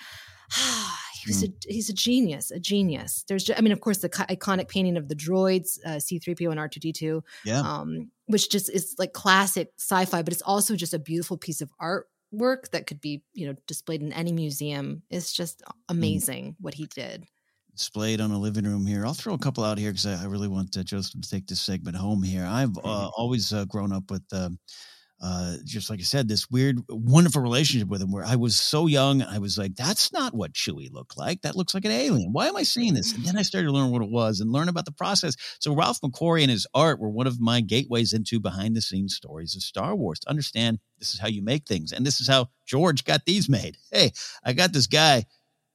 he's 1.25 1.43
a 1.43 1.49
he's 1.67 1.89
a 1.89 1.93
genius, 1.95 2.51
a 2.51 2.61
genius. 2.61 3.25
There's 3.29 3.45
just, 3.45 3.59
I 3.59 3.63
mean, 3.63 3.73
of 3.73 3.81
course, 3.81 3.99
the 3.99 4.09
iconic 4.11 4.69
painting 4.69 4.97
of 4.97 5.09
the 5.09 5.17
droids, 5.17 5.79
uh, 5.85 5.97
C3PO 5.99 6.51
and 6.51 6.61
R2D2, 6.61 7.23
Yeah. 7.45 7.61
um, 7.61 8.11
which 8.27 8.51
just 8.51 8.71
is 8.71 8.95
like 8.99 9.13
classic 9.13 9.73
sci-fi, 9.79 10.23
but 10.23 10.33
it's 10.33 10.43
also 10.43 10.77
just 10.77 10.95
a 10.95 10.99
beautiful 10.99 11.37
piece 11.37 11.61
of 11.61 11.71
artwork 11.81 12.71
that 12.73 12.87
could 12.87 13.01
be, 13.01 13.23
you 13.33 13.47
know, 13.47 13.55
displayed 13.67 14.03
in 14.03 14.13
any 14.13 14.33
museum. 14.33 15.03
It's 15.11 15.33
just 15.33 15.63
amazing 15.89 16.57
what 16.61 16.75
he 16.75 16.87
did. 16.87 17.25
Displayed 17.77 18.21
on 18.21 18.31
a 18.31 18.39
living 18.39 18.65
room 18.65 18.87
here. 18.87 19.05
I'll 19.05 19.15
throw 19.15 19.35
a 19.35 19.39
couple 19.39 19.65
out 19.65 19.79
here 19.79 19.91
because 19.91 20.07
I, 20.07 20.23
I 20.23 20.27
really 20.27 20.49
want 20.49 20.77
uh, 20.77 20.83
Joseph 20.83 21.21
to 21.21 21.31
take 21.31 21.47
this 21.47 21.61
segment 21.61 21.97
home 21.97 22.23
here. 22.23 22.45
I've 22.45 22.77
uh, 22.79 23.11
always 23.17 23.53
uh, 23.53 23.67
grown 23.67 23.93
up 23.93 24.11
with, 24.11 24.25
um, 24.33 24.59
uh, 25.23 25.57
just 25.65 25.89
like 25.89 26.01
I 26.01 26.03
said, 26.03 26.29
this 26.29 26.51
weird, 26.51 26.79
wonderful 26.89 27.41
relationship 27.41 27.89
with 27.89 28.03
him 28.03 28.13
where 28.13 28.25
I 28.25 28.37
was 28.37 28.59
so 28.59 28.87
young. 28.87 29.23
I 29.23 29.39
was 29.39 29.57
like, 29.57 29.75
that's 29.75 30.13
not 30.13 30.35
what 30.35 30.53
Chewie 30.53 30.93
looked 30.93 31.17
like. 31.17 31.43
That 31.43 31.57
looks 31.57 31.75
like 31.75 31.85
an 31.87 31.91
alien. 31.91 32.33
Why 32.33 32.49
am 32.49 32.57
I 32.57 32.65
seeing 32.65 32.95
this? 32.95 33.15
And 33.15 33.25
then 33.25 33.37
I 33.37 33.43
started 33.43 33.69
to 33.69 33.73
learn 33.73 33.91
what 33.91 34.03
it 34.03 34.11
was 34.11 34.41
and 34.41 34.53
learn 34.53 34.69
about 34.69 34.85
the 34.85 34.93
process. 34.93 35.35
So 35.59 35.75
Ralph 35.75 36.01
McQuarrie 36.01 36.43
and 36.43 36.51
his 36.51 36.67
art 36.75 37.01
were 37.01 37.09
one 37.09 37.27
of 37.27 37.41
my 37.41 37.61
gateways 37.61 38.13
into 38.13 38.41
behind 38.41 38.77
the 38.77 38.83
scenes 38.83 39.15
stories 39.15 39.57
of 39.57 39.63
Star 39.63 39.95
Wars 39.95 40.21
to 40.21 40.31
understand 40.31 40.81
this 40.99 41.15
is 41.15 41.21
how 41.21 41.29
you 41.29 41.43
make 41.43 41.67
things. 41.67 41.93
And 41.93 42.05
this 42.05 42.21
is 42.21 42.29
how 42.29 42.49
George 42.67 43.05
got 43.05 43.25
these 43.25 43.49
made. 43.49 43.77
Hey, 43.91 44.13
I 44.45 44.53
got 44.53 44.73
this 44.73 44.87
guy 44.87 45.25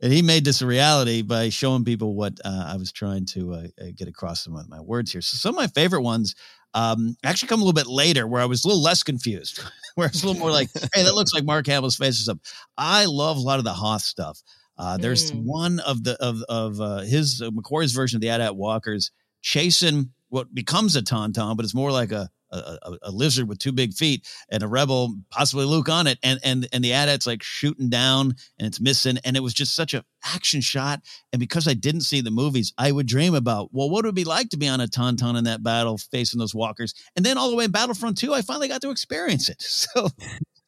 and 0.02 0.12
he 0.12 0.22
made 0.22 0.46
this 0.46 0.62
a 0.62 0.66
reality 0.66 1.22
by 1.22 1.50
showing 1.50 1.84
people 1.86 2.16
what 2.16 2.40
uh, 2.44 2.66
I 2.68 2.78
was 2.78 2.92
trying 2.92 3.26
to 3.28 3.54
uh, 3.54 3.68
uh, 3.80 3.86
get 3.96 4.08
across 4.08 4.46
of 4.48 4.54
my 4.70 4.80
words 4.82 5.12
here. 5.12 5.22
So 5.22 5.38
some 5.38 5.56
of 5.56 5.62
my 5.62 5.68
favorite 5.68 6.02
ones 6.02 6.36
um, 6.74 7.16
actually 7.24 7.50
come 7.50 7.62
a 7.62 7.64
little 7.66 7.74
bit 7.80 7.88
later, 7.88 8.26
where 8.28 8.42
I 8.42 8.46
was 8.46 8.64
a 8.64 8.68
little 8.68 8.82
less 8.84 9.04
confused, 9.04 9.62
where 9.96 10.08
it's 10.08 10.24
a 10.24 10.26
little 10.28 10.40
more 10.40 10.52
like, 10.52 10.70
"Hey, 10.94 11.04
that 11.04 11.16
looks 11.16 11.34
like 11.34 11.44
Mark 11.44 11.68
Hamill's 11.68 11.98
face 11.98 12.20
or 12.20 12.24
something." 12.24 12.44
I 12.78 13.06
love 13.06 13.38
a 13.38 13.42
lot 13.42 13.60
of 13.60 13.66
the 13.66 13.74
Hoth 13.74 14.02
stuff. 14.02 14.42
Uh, 14.78 14.98
there's 14.98 15.32
Mm. 15.32 15.44
one 15.44 15.80
of 15.82 16.04
the 16.04 16.16
of 16.24 16.42
of 16.50 16.80
uh, 16.82 17.00
his 17.00 17.42
uh, 17.42 17.50
McCoy's 17.52 17.92
version 17.92 18.18
of 18.18 18.22
the 18.22 18.30
AT-AT 18.30 18.56
Walkers 18.56 19.12
chasing 19.42 20.12
what 20.30 20.54
becomes 20.56 20.96
a 20.96 21.02
tauntaun, 21.02 21.56
but 21.58 21.66
it's 21.66 21.76
more 21.76 21.92
like 21.92 22.12
a 22.12 22.30
a, 22.58 22.98
a, 23.04 23.12
lizard 23.12 23.48
with 23.48 23.60
two 23.60 23.72
big 23.72 23.94
feet 23.94 24.28
and 24.50 24.64
a 24.64 24.68
rebel, 24.68 25.16
possibly 25.30 25.66
Luke 25.66 25.90
on 25.90 26.08
it, 26.08 26.20
and 26.24 26.40
and 26.44 26.68
and 26.74 26.84
the 26.84 26.94
AT-AT's 26.94 27.28
like 27.28 27.44
shooting 27.44 27.90
down 27.90 28.34
and 28.58 28.68
it's 28.68 28.80
missing, 28.80 29.18
and 29.24 29.38
it 29.38 29.42
was 29.42 29.54
just 29.54 29.76
such 29.76 29.94
an 29.94 30.04
action 30.26 30.62
shot. 30.62 31.02
And 31.32 31.40
because 31.40 31.68
I 31.68 31.74
didn't 31.74 32.02
see 32.02 32.22
the 32.22 32.32
movies, 32.32 32.74
I 32.78 32.92
would 32.92 33.08
dream 33.08 33.34
about 33.34 33.70
well, 33.72 33.90
what 33.90 34.04
would 34.04 34.10
it 34.10 34.16
be 34.16 34.24
like 34.24 34.50
to 34.50 34.58
be 34.58 34.68
on 34.68 34.82
a 34.82 34.88
tauntaun 34.88 35.38
in 35.38 35.46
that 35.46 35.64
battle, 35.64 35.98
facing 35.98 36.40
those 36.40 36.56
walkers, 36.56 36.94
and 37.16 37.26
then 37.26 37.38
all 37.38 37.50
the 37.50 37.56
way 37.56 37.66
in 37.66 37.72
Battlefront 37.72 38.18
Two, 38.18 38.34
I 38.34 38.42
finally 38.42 38.68
got 38.68 38.82
to 38.82 38.92
experience 38.92 39.50
it. 39.50 39.62
So. 39.72 40.10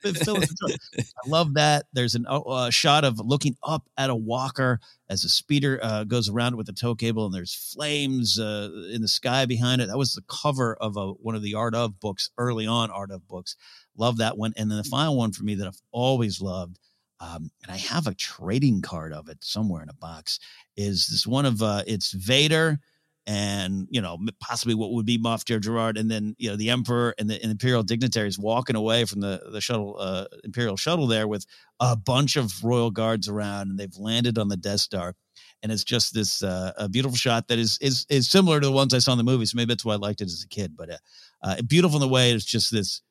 I 0.97 1.27
love 1.27 1.53
that. 1.55 1.85
There's 1.93 2.15
a 2.15 2.29
uh, 2.29 2.69
shot 2.69 3.03
of 3.03 3.19
looking 3.19 3.55
up 3.63 3.89
at 3.97 4.09
a 4.09 4.15
walker 4.15 4.79
as 5.09 5.23
a 5.23 5.29
speeder 5.29 5.79
uh, 5.81 6.03
goes 6.03 6.29
around 6.29 6.55
with 6.55 6.67
the 6.67 6.73
tow 6.73 6.95
cable, 6.95 7.25
and 7.25 7.33
there's 7.33 7.53
flames 7.53 8.39
uh, 8.39 8.69
in 8.91 9.01
the 9.01 9.07
sky 9.07 9.45
behind 9.45 9.81
it. 9.81 9.87
That 9.87 9.97
was 9.97 10.13
the 10.13 10.23
cover 10.27 10.75
of 10.75 10.97
a, 10.97 11.11
one 11.13 11.35
of 11.35 11.41
the 11.41 11.55
Art 11.55 11.75
of 11.75 11.99
books, 11.99 12.31
early 12.37 12.67
on 12.67 12.91
Art 12.91 13.11
of 13.11 13.27
books. 13.27 13.55
Love 13.97 14.17
that 14.17 14.37
one. 14.37 14.53
And 14.57 14.69
then 14.69 14.77
the 14.77 14.83
final 14.83 15.17
one 15.17 15.31
for 15.31 15.43
me 15.43 15.55
that 15.55 15.67
I've 15.67 15.81
always 15.91 16.41
loved, 16.41 16.79
um, 17.19 17.51
and 17.61 17.71
I 17.71 17.77
have 17.77 18.07
a 18.07 18.15
trading 18.15 18.81
card 18.81 19.13
of 19.13 19.29
it 19.29 19.37
somewhere 19.43 19.83
in 19.83 19.89
a 19.89 19.93
box, 19.93 20.39
is 20.75 21.07
this 21.07 21.27
one 21.27 21.45
of 21.45 21.61
uh, 21.61 21.83
it's 21.87 22.11
Vader 22.11 22.79
and 23.25 23.87
you 23.89 24.01
know 24.01 24.17
possibly 24.39 24.75
what 24.75 24.91
would 24.91 25.05
be 25.05 25.17
Moff 25.17 25.43
Jerjerrod, 25.45 25.99
and 25.99 26.09
then 26.11 26.35
you 26.37 26.49
know 26.49 26.55
the 26.55 26.69
Emperor 26.69 27.15
and 27.17 27.29
the 27.29 27.41
and 27.41 27.51
Imperial 27.51 27.83
dignitaries 27.83 28.37
walking 28.37 28.75
away 28.75 29.05
from 29.05 29.21
the 29.21 29.41
the 29.51 29.61
shuttle 29.61 29.95
uh, 29.99 30.25
Imperial 30.43 30.77
shuttle 30.77 31.07
there 31.07 31.27
with 31.27 31.45
a 31.79 31.95
bunch 31.95 32.35
of 32.35 32.63
royal 32.63 32.91
guards 32.91 33.29
around, 33.29 33.69
and 33.69 33.79
they've 33.79 33.97
landed 33.97 34.37
on 34.37 34.49
the 34.49 34.57
Death 34.57 34.81
Star, 34.81 35.15
and 35.61 35.71
it's 35.71 35.83
just 35.83 36.13
this 36.13 36.43
uh, 36.43 36.73
a 36.77 36.89
beautiful 36.89 37.17
shot 37.17 37.47
that 37.47 37.59
is 37.59 37.77
is 37.81 38.05
is 38.09 38.29
similar 38.29 38.59
to 38.59 38.67
the 38.67 38.73
ones 38.73 38.93
I 38.93 38.99
saw 38.99 39.13
in 39.13 39.17
the 39.17 39.23
movies. 39.23 39.51
So 39.51 39.55
maybe 39.55 39.73
that's 39.73 39.85
why 39.85 39.93
I 39.93 39.97
liked 39.97 40.21
it 40.21 40.25
as 40.25 40.43
a 40.43 40.47
kid, 40.47 40.75
but 40.75 40.89
uh, 40.89 40.97
uh, 41.41 41.61
beautiful 41.61 41.97
in 41.97 42.01
the 42.01 42.13
way 42.13 42.31
it's 42.31 42.45
just 42.45 42.71
this 42.71 43.01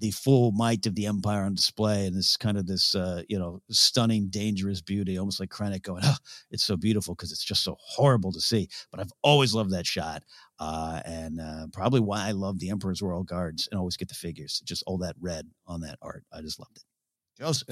the 0.00 0.10
full 0.10 0.52
might 0.52 0.86
of 0.86 0.94
the 0.94 1.06
empire 1.06 1.44
on 1.44 1.54
display 1.54 2.06
and 2.06 2.16
this 2.16 2.36
kind 2.36 2.56
of 2.58 2.66
this 2.66 2.94
uh, 2.94 3.22
you 3.28 3.38
know 3.38 3.60
stunning 3.70 4.28
dangerous 4.28 4.80
beauty 4.80 5.18
almost 5.18 5.40
like 5.40 5.50
krennic 5.50 5.82
going 5.82 6.02
oh 6.04 6.16
it's 6.50 6.64
so 6.64 6.76
beautiful 6.76 7.14
because 7.14 7.32
it's 7.32 7.44
just 7.44 7.62
so 7.62 7.76
horrible 7.78 8.32
to 8.32 8.40
see 8.40 8.68
but 8.90 9.00
i've 9.00 9.12
always 9.22 9.54
loved 9.54 9.70
that 9.70 9.86
shot 9.86 10.22
uh, 10.58 11.00
and 11.04 11.40
uh, 11.40 11.66
probably 11.72 12.00
why 12.00 12.26
i 12.26 12.32
love 12.32 12.58
the 12.58 12.70
emperor's 12.70 13.02
royal 13.02 13.22
guards 13.22 13.68
and 13.70 13.78
always 13.78 13.96
get 13.96 14.08
the 14.08 14.14
figures 14.14 14.60
just 14.64 14.82
all 14.86 14.98
that 14.98 15.16
red 15.20 15.46
on 15.66 15.80
that 15.80 15.98
art 16.02 16.24
i 16.32 16.40
just 16.40 16.58
loved 16.58 16.76
it. 16.76 16.84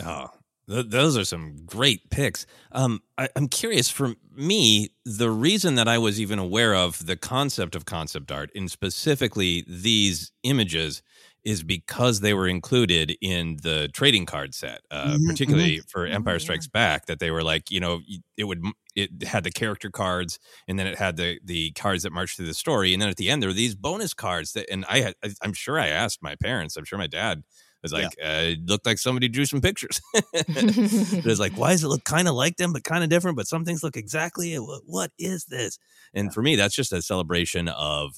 Oh, 0.03 0.31
th- 0.69 0.87
those 0.89 1.17
are 1.17 1.25
some 1.25 1.57
great 1.67 2.09
picks. 2.11 2.47
Um, 2.73 3.03
I, 3.17 3.29
I'm 3.37 3.49
curious. 3.49 3.91
For 3.91 4.15
me, 4.35 4.91
the 5.05 5.31
reason 5.31 5.75
that 5.75 5.89
I 5.89 5.99
was 5.99 6.21
even 6.21 6.39
aware 6.39 6.75
of 6.75 7.05
the 7.07 7.17
concept 7.17 7.75
of 7.75 7.85
concept 7.85 8.33
art, 8.33 8.51
and 8.55 8.71
specifically 8.71 9.65
these 9.69 10.33
images, 10.43 11.03
is 11.45 11.63
because 11.63 12.21
they 12.21 12.35
were 12.35 12.49
included 12.49 13.17
in 13.21 13.57
the 13.63 13.89
trading 13.93 14.27
card 14.27 14.55
set, 14.55 14.83
uh, 14.91 15.19
Mhm, 15.19 15.25
particularly 15.25 15.81
mhm. 15.81 15.89
for 15.89 16.07
Empire 16.07 16.39
Strikes 16.39 16.67
Back. 16.67 17.07
That 17.07 17.21
they 17.21 17.31
were 17.31 17.43
like, 17.43 17.71
you 17.71 17.81
know, 17.81 18.01
it 18.37 18.45
would 18.45 18.63
it 18.95 19.23
had 19.25 19.45
the 19.45 19.51
character 19.51 19.91
cards, 19.91 20.39
and 20.67 20.79
then 20.79 20.87
it 20.87 20.99
had 20.99 21.17
the 21.17 21.41
the 21.45 21.73
cards 21.73 22.03
that 22.03 22.13
marched 22.13 22.37
through 22.37 22.47
the 22.47 22.55
story, 22.55 22.93
and 22.93 23.01
then 23.01 23.09
at 23.09 23.17
the 23.17 23.31
end 23.31 23.43
there 23.43 23.49
were 23.51 23.55
these 23.55 23.75
bonus 23.75 24.15
cards 24.15 24.53
that, 24.53 24.67
and 24.71 24.85
I 24.89 25.01
had, 25.01 25.15
I- 25.25 25.35
I'm 25.43 25.53
sure 25.53 25.79
I 25.79 25.89
asked 25.89 26.23
my 26.23 26.35
parents, 26.37 26.77
I'm 26.77 26.85
sure 26.85 26.99
my 26.99 27.07
dad 27.07 27.43
was 27.83 27.93
like, 27.93 28.15
uh, 28.21 28.43
it 28.53 28.67
looked 28.67 28.87
like 28.87 28.99
somebody 28.99 29.29
drew 29.29 29.45
some 29.45 29.61
pictures. 29.61 30.01
it 30.15 31.25
was 31.25 31.39
like, 31.41 31.53
why 31.57 31.71
does 31.71 31.85
it 31.85 31.89
look 31.89 32.05
kind 32.05 32.27
of 32.29 32.35
like 32.35 32.57
them, 32.57 32.73
but 32.73 32.83
kind 32.85 33.05
of 33.05 33.11
different? 33.11 33.37
But 33.37 33.47
some 33.47 33.65
things 33.65 33.83
look 33.83 33.97
exactly. 33.97 34.55
What, 34.59 34.83
what 34.85 35.13
is 35.19 35.45
this? 35.47 35.79
And 36.15 36.33
for 36.33 36.43
me, 36.43 36.57
that's 36.57 36.75
just 36.75 36.93
a 36.93 37.03
celebration 37.03 37.69
of, 37.69 38.17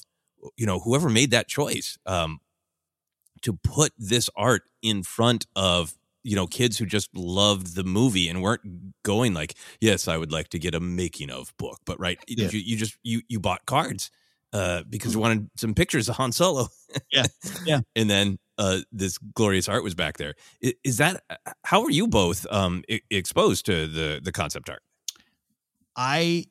you 0.57 0.65
know, 0.65 0.79
whoever 0.79 1.09
made 1.09 1.31
that 1.31 1.47
choice 1.47 1.97
um, 2.05 2.39
to 3.41 3.53
put 3.53 3.91
this 3.97 4.29
art 4.35 4.63
in 4.81 5.03
front 5.03 5.45
of 5.55 5.93
you 6.23 6.35
know 6.35 6.45
kids 6.47 6.77
who 6.77 6.85
just 6.85 7.09
loved 7.15 7.75
the 7.75 7.83
movie 7.83 8.27
and 8.29 8.41
weren't 8.43 8.61
going 9.03 9.33
like 9.33 9.55
yes 9.79 10.07
i 10.07 10.15
would 10.15 10.31
like 10.31 10.49
to 10.49 10.59
get 10.59 10.75
a 10.75 10.79
making 10.79 11.31
of 11.31 11.51
book 11.57 11.79
but 11.85 11.99
right 11.99 12.19
Yeah. 12.27 12.49
you, 12.51 12.59
you 12.59 12.77
just 12.77 12.95
you 13.03 13.21
you 13.27 13.39
bought 13.39 13.65
cards 13.65 14.11
uh 14.53 14.83
because 14.89 15.13
you 15.15 15.19
wanted 15.19 15.49
some 15.57 15.73
pictures 15.73 16.09
of 16.09 16.17
han 16.17 16.31
solo. 16.31 16.67
Yeah. 17.11 17.23
Yeah. 17.65 17.79
And 17.95 18.09
then 18.09 18.37
uh 18.57 18.79
this 18.91 19.17
glorious 19.33 19.69
art 19.69 19.83
was 19.83 19.95
back 19.95 20.17
there. 20.17 20.35
Is, 20.59 20.73
is 20.83 20.97
that 20.97 21.23
how 21.63 21.83
are 21.83 21.89
you 21.89 22.05
both 22.07 22.45
um 22.51 22.83
e- 22.89 22.99
exposed 23.09 23.65
to 23.67 23.87
the 23.87 24.19
the 24.21 24.31
concept 24.33 24.69
art? 24.69 24.83
I, 25.95 26.45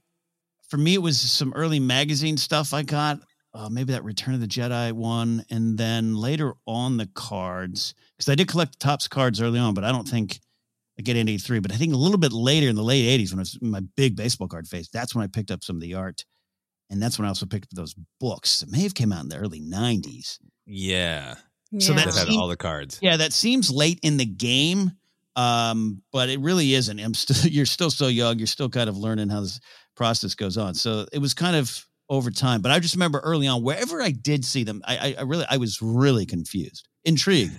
for 0.68 0.76
me, 0.76 0.94
it 0.94 1.02
was 1.02 1.18
some 1.20 1.52
early 1.54 1.80
magazine 1.80 2.36
stuff 2.36 2.72
I 2.74 2.82
got. 2.82 3.20
Uh, 3.52 3.68
maybe 3.68 3.92
that 3.92 4.04
Return 4.04 4.34
of 4.34 4.40
the 4.40 4.46
Jedi 4.46 4.92
one, 4.92 5.44
and 5.50 5.76
then 5.76 6.14
later 6.14 6.54
on 6.66 6.96
the 6.98 7.06
cards 7.14 7.94
because 8.16 8.30
I 8.30 8.36
did 8.36 8.46
collect 8.48 8.78
the 8.78 8.84
Topps 8.84 9.08
cards 9.08 9.40
early 9.40 9.58
on, 9.58 9.74
but 9.74 9.82
I 9.82 9.90
don't 9.90 10.06
think 10.08 10.38
I 10.98 11.02
get 11.02 11.16
into 11.16 11.36
three. 11.38 11.58
But 11.58 11.72
I 11.72 11.76
think 11.76 11.92
a 11.92 11.96
little 11.96 12.18
bit 12.18 12.32
later 12.32 12.68
in 12.68 12.76
the 12.76 12.84
late 12.84 13.20
'80s, 13.20 13.30
when 13.32 13.40
I 13.40 13.42
was 13.42 13.58
in 13.60 13.70
my 13.70 13.80
big 13.96 14.14
baseball 14.14 14.46
card 14.46 14.68
phase, 14.68 14.88
that's 14.92 15.14
when 15.16 15.24
I 15.24 15.26
picked 15.26 15.50
up 15.50 15.64
some 15.64 15.74
of 15.74 15.82
the 15.82 15.94
art, 15.94 16.24
and 16.90 17.02
that's 17.02 17.18
when 17.18 17.26
I 17.26 17.28
also 17.28 17.44
picked 17.44 17.64
up 17.64 17.70
those 17.72 17.96
books 18.20 18.60
that 18.60 18.70
may 18.70 18.82
have 18.82 18.94
came 18.94 19.12
out 19.12 19.22
in 19.24 19.28
the 19.28 19.36
early 19.38 19.60
'90s. 19.60 20.38
yeah 20.66 21.34
So 21.76 21.92
that 21.94 22.04
that 22.06 22.14
had 22.14 22.28
seemed- 22.28 22.38
all 22.40 22.46
the 22.46 22.56
cards 22.56 23.00
Yeah, 23.02 23.16
that 23.16 23.32
seems 23.32 23.68
late 23.68 23.98
in 24.04 24.16
the 24.16 24.26
game, 24.26 24.92
um, 25.34 26.02
but 26.12 26.28
it 26.28 26.38
really 26.38 26.74
isn't. 26.74 27.00
I'm 27.00 27.14
still 27.24 27.50
you're 27.50 27.66
still 27.66 27.90
so 27.90 28.06
young. 28.06 28.38
You're 28.38 28.46
still 28.46 28.68
kind 28.68 28.88
of 28.88 28.96
learning 28.96 29.28
how 29.30 29.40
this 29.40 29.58
process 29.96 30.36
goes 30.36 30.56
on. 30.56 30.74
So 30.74 31.06
it 31.12 31.18
was 31.18 31.34
kind 31.34 31.56
of 31.56 31.84
over 32.10 32.30
time. 32.30 32.60
But 32.60 32.72
I 32.72 32.78
just 32.80 32.94
remember 32.94 33.20
early 33.20 33.46
on, 33.46 33.62
wherever 33.62 34.02
I 34.02 34.10
did 34.10 34.44
see 34.44 34.64
them, 34.64 34.82
I, 34.84 34.96
I, 34.96 35.14
I 35.20 35.22
really 35.22 35.46
I 35.48 35.56
was 35.56 35.80
really 35.80 36.26
confused, 36.26 36.86
intrigued, 37.04 37.52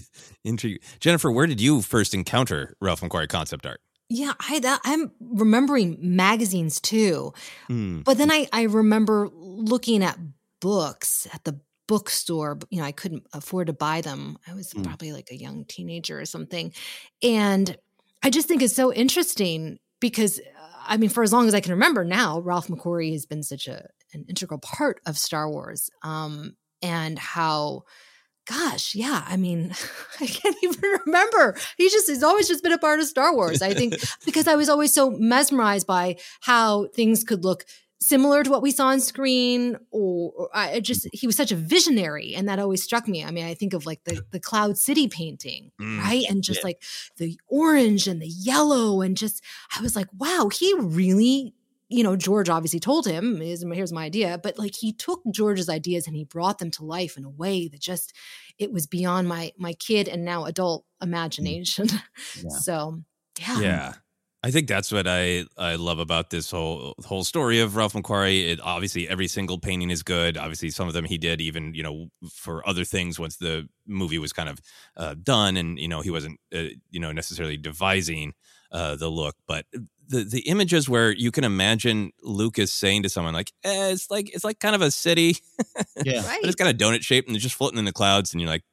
intrigued. 0.44 0.84
Jennifer, 1.00 1.30
where 1.30 1.46
did 1.46 1.60
you 1.60 1.82
first 1.82 2.14
encounter 2.14 2.74
Ralph 2.80 3.00
McQuarrie 3.02 3.28
concept 3.28 3.66
art? 3.66 3.80
Yeah, 4.08 4.32
I 4.48 4.60
that, 4.60 4.80
I'm 4.84 5.10
remembering 5.20 5.98
magazines 6.00 6.80
too, 6.80 7.32
Hmm. 7.66 8.00
but 8.02 8.16
then 8.16 8.30
I 8.30 8.48
I 8.52 8.62
remember 8.62 9.28
looking 9.34 10.02
at 10.02 10.18
books 10.60 11.26
at 11.34 11.44
the 11.44 11.60
bookstore. 11.86 12.54
but, 12.54 12.68
You 12.70 12.78
know, 12.78 12.84
I 12.84 12.92
couldn't 12.92 13.24
afford 13.32 13.66
to 13.66 13.72
buy 13.72 14.00
them. 14.00 14.38
I 14.46 14.54
was 14.54 14.72
Mm. 14.72 14.84
probably 14.84 15.12
like 15.12 15.28
a 15.30 15.36
young 15.36 15.64
teenager 15.66 16.18
or 16.20 16.24
something, 16.24 16.72
and 17.22 17.76
I 18.22 18.30
just 18.30 18.48
think 18.48 18.62
it's 18.62 18.74
so 18.74 18.92
interesting 18.92 19.78
because 20.00 20.38
uh, 20.38 20.42
I 20.88 20.96
mean, 20.96 21.10
for 21.10 21.22
as 21.22 21.32
long 21.32 21.46
as 21.46 21.54
I 21.54 21.60
can 21.60 21.72
remember 21.72 22.04
now, 22.04 22.40
Ralph 22.40 22.68
McQuarrie 22.68 23.12
has 23.12 23.26
been 23.26 23.42
such 23.42 23.68
a 23.68 23.88
an 24.14 24.24
integral 24.28 24.58
part 24.58 25.00
of 25.06 25.18
Star 25.18 25.50
Wars, 25.50 25.90
um, 26.02 26.56
and 26.82 27.18
how 27.18 27.84
gosh, 28.48 28.94
yeah. 28.94 29.22
I 29.26 29.36
mean, 29.36 29.74
I 30.20 30.26
can't 30.26 30.56
even 30.62 30.82
remember. 31.06 31.56
He 31.76 31.88
just 31.90 32.08
he's 32.08 32.22
always 32.22 32.48
just 32.48 32.62
been 32.62 32.72
a 32.72 32.78
part 32.78 33.00
of 33.00 33.06
Star 33.06 33.34
Wars. 33.34 33.62
I 33.62 33.74
think 33.74 33.96
because 34.24 34.48
I 34.48 34.56
was 34.56 34.68
always 34.68 34.92
so 34.92 35.10
mesmerized 35.10 35.86
by 35.86 36.16
how 36.40 36.88
things 36.88 37.22
could 37.22 37.44
look 37.44 37.64
similar 38.00 38.42
to 38.44 38.50
what 38.50 38.62
we 38.62 38.70
saw 38.70 38.88
on 38.88 39.00
screen 39.00 39.76
or, 39.90 40.32
or 40.36 40.48
I 40.54 40.74
I 40.74 40.80
just 40.80 41.08
he 41.12 41.26
was 41.26 41.36
such 41.36 41.52
a 41.52 41.56
visionary 41.56 42.34
and 42.34 42.48
that 42.48 42.58
always 42.58 42.82
struck 42.82 43.08
me. 43.08 43.24
I 43.24 43.30
mean, 43.30 43.44
I 43.44 43.54
think 43.54 43.74
of 43.74 43.86
like 43.86 44.04
the 44.04 44.22
the 44.30 44.40
Cloud 44.40 44.78
City 44.78 45.08
painting, 45.08 45.72
Mm, 45.80 45.98
right? 46.00 46.24
And 46.28 46.42
just 46.42 46.60
yeah. 46.60 46.66
like 46.66 46.82
the 47.16 47.38
orange 47.48 48.06
and 48.06 48.20
the 48.22 48.28
yellow 48.28 49.00
and 49.00 49.16
just 49.16 49.42
I 49.76 49.80
was 49.82 49.96
like, 49.96 50.08
wow, 50.16 50.48
he 50.52 50.74
really 50.78 51.54
you 51.90 52.02
know, 52.02 52.16
George 52.16 52.50
obviously 52.50 52.80
told 52.80 53.06
him, 53.06 53.40
here's, 53.40 53.62
here's 53.62 53.92
my 53.94 54.04
idea, 54.04 54.38
but 54.42 54.58
like 54.58 54.74
he 54.76 54.92
took 54.92 55.22
George's 55.30 55.70
ideas 55.70 56.06
and 56.06 56.14
he 56.14 56.24
brought 56.24 56.58
them 56.58 56.70
to 56.72 56.84
life 56.84 57.16
in 57.16 57.24
a 57.24 57.30
way 57.30 57.66
that 57.68 57.80
just 57.80 58.12
it 58.58 58.70
was 58.70 58.86
beyond 58.86 59.26
my 59.26 59.52
my 59.56 59.72
kid 59.72 60.06
and 60.06 60.24
now 60.24 60.44
adult 60.44 60.84
imagination. 61.00 61.88
So 62.60 63.02
yeah. 63.40 63.60
Yeah. 63.60 63.92
I 64.42 64.52
think 64.52 64.68
that's 64.68 64.92
what 64.92 65.08
I, 65.08 65.44
I 65.56 65.74
love 65.74 65.98
about 65.98 66.30
this 66.30 66.50
whole 66.52 66.94
whole 67.04 67.24
story 67.24 67.58
of 67.58 67.74
Ralph 67.74 67.94
McQuarrie. 67.94 68.52
It 68.52 68.60
obviously 68.62 69.08
every 69.08 69.26
single 69.26 69.58
painting 69.58 69.90
is 69.90 70.04
good. 70.04 70.36
Obviously, 70.36 70.70
some 70.70 70.86
of 70.86 70.94
them 70.94 71.04
he 71.04 71.18
did 71.18 71.40
even 71.40 71.74
you 71.74 71.82
know 71.82 72.08
for 72.30 72.66
other 72.68 72.84
things 72.84 73.18
once 73.18 73.36
the 73.36 73.68
movie 73.86 74.18
was 74.18 74.32
kind 74.32 74.48
of 74.48 74.60
uh, 74.96 75.14
done, 75.20 75.56
and 75.56 75.78
you 75.78 75.88
know 75.88 76.02
he 76.02 76.10
wasn't 76.10 76.38
uh, 76.54 76.70
you 76.90 77.00
know 77.00 77.10
necessarily 77.10 77.56
devising 77.56 78.32
uh, 78.70 78.94
the 78.94 79.08
look, 79.08 79.34
but 79.48 79.66
the 80.08 80.22
the 80.22 80.40
images 80.48 80.88
where 80.88 81.10
you 81.10 81.32
can 81.32 81.42
imagine 81.42 82.12
Lucas 82.22 82.72
saying 82.72 83.02
to 83.02 83.08
someone 83.08 83.34
like, 83.34 83.52
eh, 83.64 83.90
"It's 83.90 84.08
like 84.08 84.32
it's 84.32 84.44
like 84.44 84.60
kind 84.60 84.74
of 84.74 84.82
a 84.82 84.90
city, 84.90 85.38
yeah, 86.04 86.22
but 86.22 86.44
it's 86.44 86.54
kind 86.54 86.70
of 86.70 86.76
donut 86.76 87.02
shaped 87.02 87.28
and 87.28 87.34
they're 87.34 87.40
just 87.40 87.56
floating 87.56 87.78
in 87.78 87.84
the 87.84 87.92
clouds," 87.92 88.32
and 88.32 88.40
you're 88.40 88.50
like, 88.50 88.64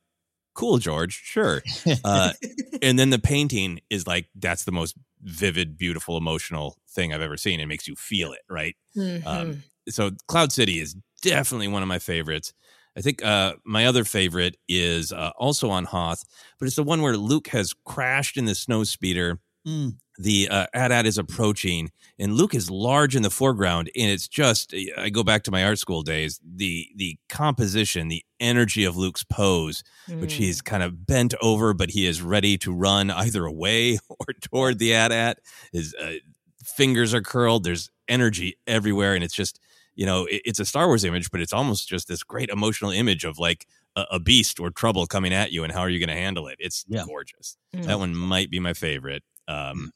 "Cool, 0.53 0.77
George, 0.77 1.21
sure." 1.23 1.63
Uh, 2.03 2.33
and 2.81 2.99
then 2.99 3.09
the 3.09 3.19
painting 3.19 3.79
is 3.89 4.05
like 4.05 4.27
that's 4.35 4.63
the 4.63 4.71
most 4.71 4.95
vivid, 5.25 5.77
beautiful, 5.77 6.17
emotional 6.17 6.77
thing 6.89 7.13
I've 7.13 7.21
ever 7.21 7.37
seen. 7.37 7.59
It 7.59 7.65
makes 7.67 7.87
you 7.87 7.95
feel 7.95 8.31
it, 8.33 8.41
right? 8.49 8.75
Mhm. 8.95 9.25
Um, 9.25 9.63
so 9.89 10.11
Cloud 10.27 10.51
City 10.51 10.79
is 10.79 10.95
definitely 11.21 11.67
one 11.67 11.81
of 11.81 11.87
my 11.87 11.99
favorites. 11.99 12.53
I 12.97 13.01
think 13.01 13.23
uh, 13.25 13.55
my 13.65 13.85
other 13.85 14.05
favorite 14.05 14.55
is 14.69 15.11
uh, 15.11 15.31
also 15.37 15.69
on 15.69 15.83
Hoth, 15.85 16.23
but 16.59 16.67
it's 16.67 16.77
the 16.77 16.83
one 16.83 17.01
where 17.01 17.17
Luke 17.17 17.47
has 17.49 17.73
crashed 17.85 18.37
in 18.37 18.45
the 18.45 18.55
snow 18.55 18.83
speeder. 18.85 19.39
Mm. 19.67 19.97
The 20.17 20.47
uh, 20.49 20.67
AT-AT 20.73 21.05
is 21.05 21.17
approaching, 21.17 21.91
and 22.17 22.33
Luke 22.35 22.55
is 22.55 22.69
large 22.71 23.15
in 23.15 23.21
the 23.23 23.29
foreground, 23.29 23.89
and 23.97 24.09
it's 24.09 24.27
just. 24.29 24.73
I 24.97 25.09
go 25.09 25.23
back 25.23 25.43
to 25.43 25.51
my 25.51 25.63
art 25.65 25.77
school 25.79 26.03
days. 26.03 26.39
The 26.43 26.87
the 26.95 27.17
composition, 27.27 28.07
the 28.07 28.23
energy 28.39 28.85
of 28.85 28.95
Luke's 28.95 29.23
pose, 29.23 29.83
which 30.07 30.33
Mm. 30.35 30.37
he's 30.37 30.61
kind 30.61 30.83
of 30.83 31.05
bent 31.05 31.33
over, 31.41 31.73
but 31.73 31.89
he 31.91 32.05
is 32.05 32.21
ready 32.21 32.57
to 32.59 32.71
run 32.73 33.11
either 33.11 33.45
away 33.45 33.97
or 34.09 34.25
toward 34.41 34.79
the 34.79 34.93
AT-AT. 34.93 35.39
His 35.73 35.93
uh, 35.95 36.13
fingers 36.63 37.13
are 37.13 37.21
curled. 37.21 37.63
There's 37.63 37.89
energy 38.07 38.57
everywhere, 38.67 39.15
and 39.15 39.23
it's 39.23 39.35
just 39.35 39.59
you 39.95 40.05
know 40.05 40.25
it- 40.25 40.41
it's 40.45 40.59
a 40.59 40.65
Star 40.65 40.87
Wars 40.87 41.03
image, 41.03 41.29
but 41.31 41.41
it's 41.41 41.53
almost 41.53 41.89
just 41.89 42.07
this 42.07 42.23
great 42.23 42.49
emotional 42.49 42.91
image 42.91 43.23
of 43.25 43.37
like 43.37 43.65
a, 43.97 44.05
a 44.11 44.19
beast 44.19 44.59
or 44.59 44.69
trouble 44.69 45.05
coming 45.07 45.33
at 45.33 45.51
you, 45.51 45.63
and 45.63 45.73
how 45.73 45.79
are 45.81 45.89
you 45.89 45.99
going 45.99 46.15
to 46.15 46.21
handle 46.21 46.47
it? 46.47 46.55
It's 46.59 46.85
gorgeous. 47.05 47.57
Mm. 47.75 47.85
That 47.85 47.99
one 47.99 48.15
might 48.15 48.49
be 48.49 48.59
my 48.61 48.73
favorite. 48.73 49.23
Um, 49.47 49.91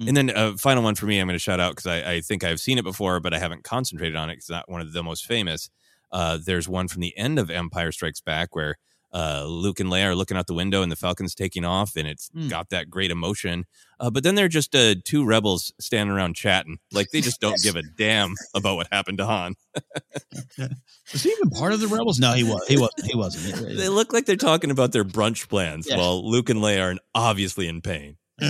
Mm. 0.00 0.08
And 0.08 0.16
then 0.16 0.30
a 0.34 0.56
final 0.56 0.82
one 0.82 0.94
for 0.94 1.06
me, 1.06 1.18
I'm 1.20 1.26
going 1.26 1.34
to 1.34 1.38
shout 1.38 1.60
out 1.60 1.72
because 1.76 1.86
I, 1.86 2.12
I 2.14 2.20
think 2.20 2.42
I've 2.44 2.60
seen 2.60 2.78
it 2.78 2.84
before, 2.84 3.20
but 3.20 3.34
I 3.34 3.38
haven't 3.38 3.64
concentrated 3.64 4.16
on 4.16 4.30
it 4.30 4.34
because 4.34 4.44
it's 4.44 4.50
not 4.50 4.70
one 4.70 4.80
of 4.80 4.92
the 4.92 5.02
most 5.02 5.26
famous. 5.26 5.70
Uh, 6.12 6.38
there's 6.44 6.68
one 6.68 6.88
from 6.88 7.00
the 7.02 7.16
end 7.16 7.38
of 7.38 7.50
Empire 7.50 7.92
Strikes 7.92 8.20
Back 8.20 8.54
where 8.56 8.76
uh, 9.12 9.44
Luke 9.44 9.80
and 9.80 9.90
Leia 9.90 10.06
are 10.06 10.14
looking 10.14 10.36
out 10.36 10.46
the 10.46 10.54
window 10.54 10.82
and 10.82 10.90
the 10.92 10.96
Falcon's 10.96 11.34
taking 11.34 11.64
off, 11.64 11.96
and 11.96 12.06
it's 12.06 12.30
Mm. 12.30 12.48
got 12.48 12.70
that 12.70 12.88
great 12.88 13.10
emotion. 13.10 13.66
Uh, 13.98 14.08
but 14.08 14.22
then 14.22 14.36
they're 14.36 14.46
just 14.48 14.74
uh, 14.74 14.94
two 15.04 15.24
rebels 15.24 15.72
standing 15.80 16.14
around 16.14 16.34
chatting, 16.36 16.78
like 16.92 17.10
they 17.10 17.20
just 17.20 17.40
don't 17.40 17.60
give 17.60 17.74
a 17.74 17.82
damn 17.98 18.34
about 18.54 18.76
what 18.76 18.86
happened 18.92 19.18
to 19.18 19.26
Han. 19.26 19.54
Was 20.58 21.22
he 21.24 21.30
even 21.30 21.50
part 21.50 21.72
of 21.72 21.80
the 21.80 21.88
rebels? 21.88 22.20
No, 22.20 22.32
he 22.34 22.44
was. 22.44 22.64
He 22.68 22.76
wasn't. 22.78 23.06
He 23.06 23.16
wasn't. 23.16 23.76
They 23.76 23.88
look 23.88 24.12
like 24.12 24.26
they're 24.26 24.36
talking 24.36 24.70
about 24.70 24.92
their 24.92 25.04
brunch 25.04 25.48
plans 25.48 25.88
Yeah. 25.88 25.96
while 25.98 26.28
Luke 26.30 26.48
and 26.48 26.60
Leia 26.60 26.94
are 26.94 26.98
obviously 27.14 27.66
in 27.66 27.80
pain. 27.80 28.16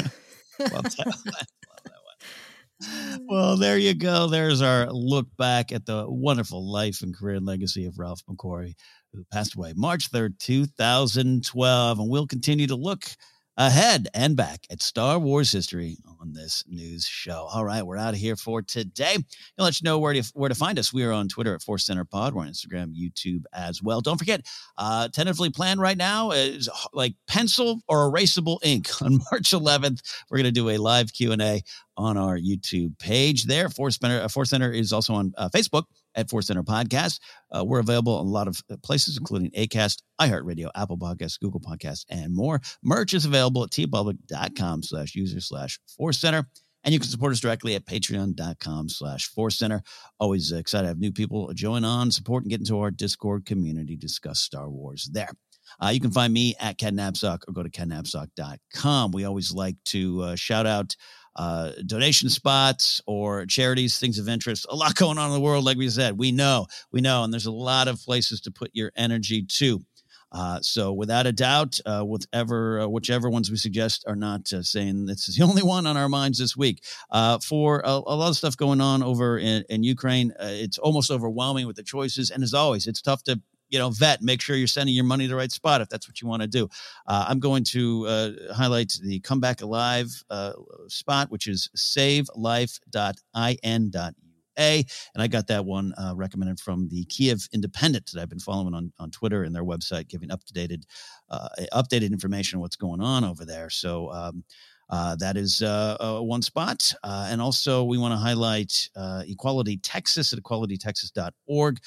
That. 0.61 1.47
Well, 3.28 3.57
mm. 3.57 3.61
there 3.61 3.78
you 3.78 3.95
go. 3.95 4.27
There's 4.27 4.62
our 4.62 4.91
look 4.91 5.27
back 5.37 5.73
at 5.73 5.87
the 5.87 6.07
wonderful 6.09 6.70
life 6.70 7.03
and 7.03 7.16
career 7.16 7.37
and 7.37 7.47
legacy 7.47 7.85
of 7.87 7.99
Ralph 7.99 8.23
McQuarrie, 8.28 8.74
who 9.12 9.24
passed 9.31 9.55
away 9.55 9.74
March 9.77 10.11
3rd, 10.11 10.39
2012. 10.39 11.99
And 11.99 12.11
we'll 12.11 12.27
continue 12.27 12.66
to 12.66 12.77
look 12.77 13.05
ahead 13.56 14.09
and 14.14 14.36
back 14.36 14.66
at 14.70 14.82
Star 14.82 15.18
Wars 15.18 15.52
history 15.52 15.98
on 16.20 16.32
this 16.32 16.64
news 16.66 17.05
show. 17.05 17.48
All 17.52 17.64
right, 17.64 17.82
we're 17.82 17.97
out 17.97 18.14
of 18.14 18.20
here 18.20 18.36
for 18.36 18.62
today. 18.62 19.16
I'll 19.59 19.64
let 19.64 19.81
you 19.81 19.85
know 19.85 19.98
where 19.98 20.14
to, 20.14 20.22
where 20.35 20.48
to 20.48 20.55
find 20.55 20.78
us. 20.78 20.93
We 20.93 21.05
are 21.05 21.12
on 21.12 21.28
Twitter 21.28 21.55
at 21.55 21.62
Force 21.62 21.85
Center 21.85 22.05
Pod. 22.05 22.35
We're 22.35 22.43
on 22.43 22.48
Instagram, 22.48 22.94
YouTube 22.94 23.44
as 23.52 23.82
well. 23.82 24.01
Don't 24.01 24.18
forget, 24.18 24.47
uh, 24.78 25.09
tentatively 25.09 25.51
planned 25.51 25.81
right 25.81 25.97
now 25.97 26.31
is 26.31 26.68
like 26.93 27.14
pencil 27.27 27.81
or 27.89 28.10
erasable 28.10 28.59
ink 28.62 28.89
on 29.02 29.18
March 29.31 29.51
11th. 29.51 30.01
We're 30.31 30.39
going 30.39 30.44
to 30.44 30.52
do 30.52 30.70
a 30.70 30.78
live 30.78 31.12
Q&A 31.12 31.62
on 31.97 32.16
our 32.16 32.39
YouTube 32.39 32.98
page 32.98 33.44
there. 33.44 33.68
Force 33.68 33.98
Center, 33.98 34.22
uh, 34.22 34.28
Force 34.28 34.51
Center 34.51 34.72
is 34.72 34.93
also 34.93 35.14
on 35.14 35.32
uh, 35.36 35.48
Facebook 35.51 35.85
at 36.15 36.31
Force 36.31 36.47
Center 36.47 36.62
Podcast. 36.62 37.20
Uh, 37.51 37.65
we're 37.65 37.81
available 37.81 38.20
in 38.20 38.27
a 38.27 38.31
lot 38.31 38.49
of 38.49 38.61
uh, 38.70 38.77
places, 38.82 39.16
including 39.16 39.51
Acast, 39.53 40.03
iHeartRadio, 40.20 40.70
Apple 40.74 40.99
Podcasts, 40.99 41.39
Google 41.41 41.61
Podcasts, 41.61 42.05
and 42.09 42.35
more. 42.35 42.61
Merch 42.82 43.15
is 43.15 43.24
available 43.24 43.65
at 43.65 43.70
teepublic.com 43.70 44.82
slash 44.82 45.15
user 45.15 45.41
slash 45.41 45.78
Force 45.97 46.19
Center. 46.19 46.47
And 46.82 46.95
you 46.95 47.01
can 47.01 47.09
support 47.11 47.32
us 47.32 47.41
directly 47.41 47.74
at 47.74 47.85
patreon.com 47.85 48.89
slash 48.89 49.28
Force 49.28 49.59
Center. 49.59 49.82
Always 50.19 50.51
excited 50.51 50.85
to 50.85 50.89
have 50.89 50.99
new 50.99 51.12
people 51.12 51.53
join 51.53 51.85
on, 51.85 52.11
support, 52.11 52.45
and 52.45 52.51
get 52.51 52.61
into 52.61 52.81
our 52.81 52.91
Discord 52.91 53.45
community, 53.45 53.97
discuss 53.97 54.41
Star 54.41 54.70
Wars 54.70 55.11
there. 55.12 55.31
Uh, 55.82 55.89
you 55.89 56.01
can 56.01 56.11
find 56.11 56.32
me 56.32 56.55
at 56.59 56.78
Napzok 56.78 57.41
or 57.47 57.53
go 57.53 57.62
to 57.62 57.70
kennapzok.com. 57.70 59.12
We 59.12 59.24
always 59.24 59.53
like 59.53 59.77
to 59.87 60.23
uh, 60.23 60.37
shout 60.37 60.66
out 60.66 60.97
uh, 61.36 61.73
donation 61.86 62.28
spots 62.28 63.01
or 63.07 63.47
charities, 63.47 63.98
things 63.98 64.19
of 64.19 64.28
interest. 64.28 64.66
A 64.69 64.77
lot 64.77 64.94
going 64.94 65.19
on 65.19 65.28
in 65.28 65.35
the 65.35 65.40
world, 65.40 65.65
like 65.65 65.77
we 65.77 65.89
said. 65.89 66.19
We 66.19 66.32
know, 66.32 66.66
we 66.93 67.01
know, 67.01 67.24
and 67.24 67.32
there's 67.32 67.47
a 67.47 67.52
lot 67.52 67.89
of 67.89 68.01
places 68.01 68.40
to 68.43 68.51
put 68.51 68.70
your 68.74 68.93
energy 68.97 69.44
to. 69.59 69.81
Uh, 70.32 70.61
so, 70.61 70.93
without 70.93 71.27
a 71.27 71.32
doubt, 71.32 71.81
uh, 71.85 72.02
whatever, 72.02 72.81
uh, 72.81 72.86
whichever 72.86 73.28
ones 73.28 73.51
we 73.51 73.57
suggest 73.57 74.05
are 74.07 74.15
not 74.15 74.52
uh, 74.52 74.62
saying 74.62 75.07
this 75.07 75.28
is 75.28 75.36
the 75.36 75.44
only 75.48 75.62
one 75.62 75.86
on 75.86 75.97
our 75.97 76.09
minds 76.09 76.39
this 76.39 76.57
week. 76.57 76.85
Uh, 77.11 77.39
for 77.39 77.81
a, 77.85 77.90
a 77.90 78.15
lot 78.15 78.28
of 78.28 78.36
stuff 78.36 78.57
going 78.57 78.81
on 78.81 79.02
over 79.02 79.39
in, 79.39 79.65
in 79.69 79.82
Ukraine, 79.82 80.32
uh, 80.39 80.47
it's 80.48 80.78
almost 80.78 81.11
overwhelming 81.11 81.66
with 81.66 81.77
the 81.77 81.82
choices. 81.82 82.31
And 82.31 82.44
as 82.44 82.55
always, 82.55 82.86
it's 82.86 83.02
tough 83.02 83.24
to 83.24 83.40
you 83.71 83.79
know 83.79 83.91
vet 83.91 84.23
make 84.23 84.41
sure 84.41 84.57
you're 84.57 84.67
sending 84.67 84.95
your 84.95 85.05
money 85.05 85.25
to 85.25 85.31
the 85.31 85.37
right 85.37 85.53
spot 85.53 85.81
if 85.81 85.89
that's 85.89 86.09
what 86.09 86.21
you 86.21 86.29
want 86.29 86.43
to 86.43 86.49
do. 86.49 86.69
Uh, 87.07 87.27
i'm 87.29 87.39
going 87.39 87.65
to 87.65 88.07
uh, 88.07 88.31
highlight 88.55 88.93
the 89.03 89.21
comeback 89.21 89.63
alive 89.63 90.09
uh, 90.31 90.53
spot 90.89 91.31
which 91.31 91.47
is 91.47 91.71
savelife.in.ua 91.77 93.25
and 94.59 95.23
i 95.23 95.27
got 95.27 95.47
that 95.47 95.65
one 95.65 95.95
uh, 95.97 96.13
recommended 96.15 96.61
from 96.61 96.89
the 96.89 97.05
kiev 97.05 97.49
independent 97.53 98.11
that 98.13 98.21
i've 98.21 98.29
been 98.29 98.39
following 98.39 98.75
on, 98.75 98.93
on 98.99 99.11
twitter 99.11 99.45
and 99.45 99.55
their 99.55 99.65
website 99.65 100.09
giving 100.09 100.31
up 100.31 100.45
to 100.45 100.53
dated 100.53 100.85
uh, 101.31 101.49
updated 101.73 102.13
information 102.13 102.57
on 102.57 102.61
what's 102.61 102.77
going 102.77 103.01
on 103.01 103.25
over 103.25 103.45
there. 103.45 103.71
So 103.71 104.11
um, 104.13 104.45
Uh, 104.91 105.15
that 105.17 105.37
is 105.37 105.62
uh, 105.62 105.97
uh, 106.01 106.21
one 106.21 106.43
spot. 106.43 106.93
Uh, 107.05 107.29
and 107.31 107.41
also, 107.41 107.85
we 107.85 107.97
want 107.97 108.12
to 108.12 108.19
highlight 108.19 108.89
uh, 108.97 109.23
Equality 109.27 109.77
Texas 109.77 110.33
at 110.33 110.41
equalitytexas.org. 110.41 111.79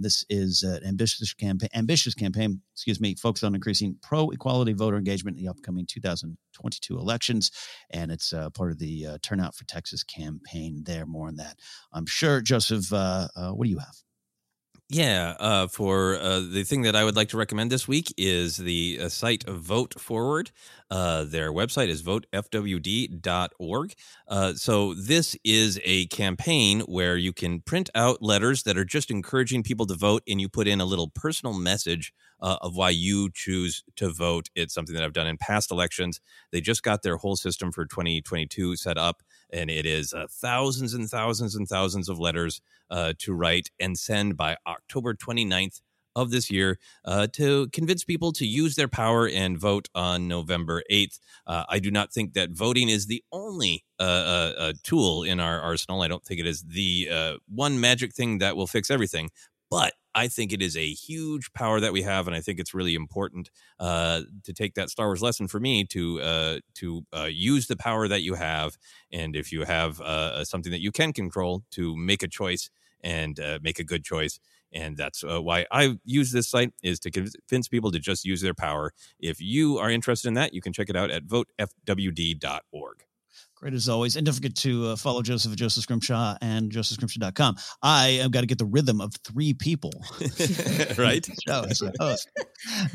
This 0.00 0.24
is 0.28 0.62
an 0.62 0.84
ambitious 0.84 1.32
campaign, 1.32 1.68
ambitious 1.74 2.14
campaign, 2.14 2.60
excuse 2.74 3.00
me, 3.00 3.14
focused 3.14 3.44
on 3.44 3.54
increasing 3.54 3.96
pro 4.02 4.30
equality 4.30 4.72
voter 4.72 4.96
engagement 4.96 5.38
in 5.38 5.44
the 5.44 5.50
upcoming 5.50 5.86
2022 5.86 6.98
elections. 6.98 7.50
And 7.90 8.10
it's 8.10 8.32
part 8.54 8.72
of 8.72 8.78
the 8.78 9.06
Turnout 9.22 9.54
for 9.54 9.64
Texas 9.64 10.02
campaign 10.02 10.82
there. 10.84 11.06
More 11.06 11.28
on 11.28 11.36
that, 11.36 11.56
I'm 11.92 12.06
sure. 12.06 12.40
Joseph, 12.40 12.90
what 12.90 13.64
do 13.64 13.70
you 13.70 13.78
have? 13.78 14.09
Yeah, 14.92 15.36
uh, 15.38 15.68
for 15.68 16.16
uh, 16.16 16.40
the 16.40 16.64
thing 16.64 16.82
that 16.82 16.96
I 16.96 17.04
would 17.04 17.14
like 17.14 17.28
to 17.28 17.36
recommend 17.36 17.70
this 17.70 17.86
week 17.86 18.12
is 18.18 18.56
the 18.56 18.98
uh, 19.02 19.08
site 19.08 19.44
Vote 19.48 19.94
Forward. 20.00 20.50
Uh, 20.90 21.22
their 21.22 21.52
website 21.52 21.86
is 21.86 22.02
votefwd.org. 22.02 23.94
Uh, 24.26 24.52
so, 24.54 24.94
this 24.94 25.36
is 25.44 25.78
a 25.84 26.06
campaign 26.06 26.80
where 26.80 27.16
you 27.16 27.32
can 27.32 27.60
print 27.60 27.88
out 27.94 28.20
letters 28.20 28.64
that 28.64 28.76
are 28.76 28.84
just 28.84 29.12
encouraging 29.12 29.62
people 29.62 29.86
to 29.86 29.94
vote, 29.94 30.24
and 30.26 30.40
you 30.40 30.48
put 30.48 30.66
in 30.66 30.80
a 30.80 30.84
little 30.84 31.08
personal 31.14 31.54
message 31.54 32.12
uh, 32.40 32.56
of 32.60 32.74
why 32.74 32.90
you 32.90 33.30
choose 33.32 33.84
to 33.94 34.10
vote. 34.10 34.48
It's 34.56 34.74
something 34.74 34.94
that 34.96 35.04
I've 35.04 35.12
done 35.12 35.28
in 35.28 35.36
past 35.36 35.70
elections. 35.70 36.20
They 36.50 36.60
just 36.60 36.82
got 36.82 37.02
their 37.02 37.16
whole 37.16 37.36
system 37.36 37.70
for 37.70 37.86
2022 37.86 38.74
set 38.74 38.98
up, 38.98 39.22
and 39.52 39.70
it 39.70 39.86
is 39.86 40.12
uh, 40.12 40.26
thousands 40.30 40.94
and 40.94 41.08
thousands 41.08 41.54
and 41.54 41.68
thousands 41.68 42.08
of 42.08 42.18
letters 42.18 42.60
uh, 42.90 43.12
to 43.18 43.32
write 43.32 43.70
and 43.78 43.98
send 43.98 44.36
by 44.36 44.56
October 44.66 45.14
29th 45.14 45.80
of 46.16 46.30
this 46.30 46.50
year 46.50 46.78
uh, 47.04 47.26
to 47.28 47.68
convince 47.68 48.04
people 48.04 48.32
to 48.32 48.46
use 48.46 48.74
their 48.74 48.88
power 48.88 49.28
and 49.28 49.58
vote 49.58 49.88
on 49.94 50.26
November 50.26 50.82
8th. 50.90 51.18
Uh, 51.46 51.64
I 51.68 51.78
do 51.78 51.90
not 51.90 52.12
think 52.12 52.34
that 52.34 52.50
voting 52.50 52.88
is 52.88 53.06
the 53.06 53.22
only 53.32 53.84
uh, 53.98 54.02
uh, 54.02 54.52
uh 54.58 54.72
tool 54.82 55.22
in 55.22 55.40
our 55.40 55.60
arsenal. 55.60 56.02
I 56.02 56.08
don't 56.08 56.24
think 56.24 56.40
it 56.40 56.46
is 56.46 56.62
the 56.62 57.08
uh, 57.10 57.32
one 57.48 57.80
magic 57.80 58.14
thing 58.14 58.38
that 58.38 58.56
will 58.56 58.66
fix 58.66 58.90
everything. 58.90 59.30
But 59.70 59.94
I 60.14 60.26
think 60.28 60.52
it 60.52 60.60
is 60.60 60.76
a 60.76 60.92
huge 60.92 61.52
power 61.52 61.80
that 61.80 61.92
we 61.92 62.02
have, 62.02 62.26
and 62.26 62.34
I 62.34 62.40
think 62.40 62.58
it's 62.58 62.74
really 62.74 62.94
important 62.94 63.50
uh, 63.78 64.22
to 64.42 64.52
take 64.52 64.74
that 64.74 64.90
Star 64.90 65.06
Wars 65.06 65.22
lesson 65.22 65.46
for 65.46 65.60
me 65.60 65.84
to 65.84 66.20
uh, 66.20 66.58
to 66.74 67.06
uh, 67.16 67.28
use 67.30 67.68
the 67.68 67.76
power 67.76 68.08
that 68.08 68.22
you 68.22 68.34
have, 68.34 68.76
and 69.12 69.36
if 69.36 69.52
you 69.52 69.64
have 69.64 70.00
uh, 70.00 70.44
something 70.44 70.72
that 70.72 70.80
you 70.80 70.90
can 70.90 71.12
control, 71.12 71.62
to 71.72 71.96
make 71.96 72.22
a 72.22 72.28
choice 72.28 72.70
and 73.02 73.38
uh, 73.38 73.58
make 73.62 73.78
a 73.78 73.84
good 73.84 74.04
choice. 74.04 74.40
And 74.72 74.96
that's 74.96 75.24
uh, 75.24 75.40
why 75.42 75.66
I 75.72 75.98
use 76.04 76.30
this 76.30 76.48
site 76.48 76.72
is 76.82 77.00
to 77.00 77.10
convince 77.10 77.68
people 77.68 77.90
to 77.90 77.98
just 77.98 78.24
use 78.24 78.40
their 78.40 78.54
power. 78.54 78.92
If 79.18 79.40
you 79.40 79.78
are 79.78 79.90
interested 79.90 80.28
in 80.28 80.34
that, 80.34 80.54
you 80.54 80.60
can 80.60 80.72
check 80.72 80.88
it 80.88 80.96
out 80.96 81.10
at 81.10 81.26
votefwd.org. 81.26 83.04
Great 83.60 83.74
as 83.74 83.90
always. 83.90 84.16
And 84.16 84.24
don't 84.24 84.34
forget 84.34 84.54
to 84.56 84.86
uh, 84.86 84.96
follow 84.96 85.20
Joseph 85.20 85.52
at 85.52 85.58
Joseph 85.58 85.82
Scrimshaw 85.82 86.34
and 86.40 86.72
josephscrimshaw.com. 86.72 87.56
I 87.82 88.18
have 88.22 88.30
got 88.30 88.40
to 88.40 88.46
get 88.46 88.56
the 88.56 88.64
rhythm 88.64 89.02
of 89.02 89.12
three 89.16 89.52
people. 89.52 89.92
right? 90.96 91.28
As 91.48 91.82
a. 91.82 92.16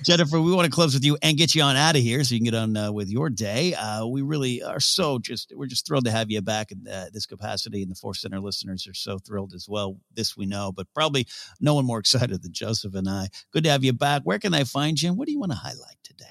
Jennifer, 0.01 0.41
we 0.41 0.51
want 0.55 0.65
to 0.65 0.71
close 0.71 0.95
with 0.95 1.05
you 1.05 1.19
and 1.21 1.37
get 1.37 1.53
you 1.53 1.61
on 1.61 1.75
out 1.75 1.95
of 1.95 2.01
here 2.01 2.23
so 2.23 2.33
you 2.33 2.39
can 2.39 2.45
get 2.45 2.55
on 2.55 2.75
uh, 2.75 2.91
with 2.91 3.09
your 3.09 3.29
day. 3.29 3.75
Uh, 3.75 4.07
we 4.07 4.23
really 4.23 4.63
are 4.63 4.79
so 4.79 5.19
just, 5.19 5.53
we're 5.55 5.67
just 5.67 5.85
thrilled 5.85 6.05
to 6.05 6.11
have 6.11 6.31
you 6.31 6.41
back 6.41 6.71
in 6.71 6.87
uh, 6.87 7.09
this 7.13 7.27
capacity. 7.27 7.83
And 7.83 7.91
the 7.91 7.95
Force 7.95 8.23
Center 8.23 8.39
listeners 8.39 8.87
are 8.87 8.95
so 8.95 9.19
thrilled 9.19 9.53
as 9.53 9.67
well. 9.69 9.97
This 10.15 10.35
we 10.35 10.47
know, 10.47 10.71
but 10.71 10.87
probably 10.95 11.27
no 11.61 11.75
one 11.75 11.85
more 11.85 11.99
excited 12.05 12.41
than 12.41 12.53
Joseph 12.53 12.95
and 12.95 13.07
I. 13.07 13.27
Good 13.51 13.65
to 13.65 13.69
have 13.69 13.83
you 13.83 13.93
back. 13.93 14.23
Where 14.23 14.39
can 14.39 14.55
I 14.55 14.63
find 14.63 14.99
you? 14.99 15.09
And 15.09 15.17
what 15.19 15.27
do 15.27 15.31
you 15.31 15.39
want 15.39 15.51
to 15.51 15.59
highlight 15.59 15.97
today? 16.03 16.25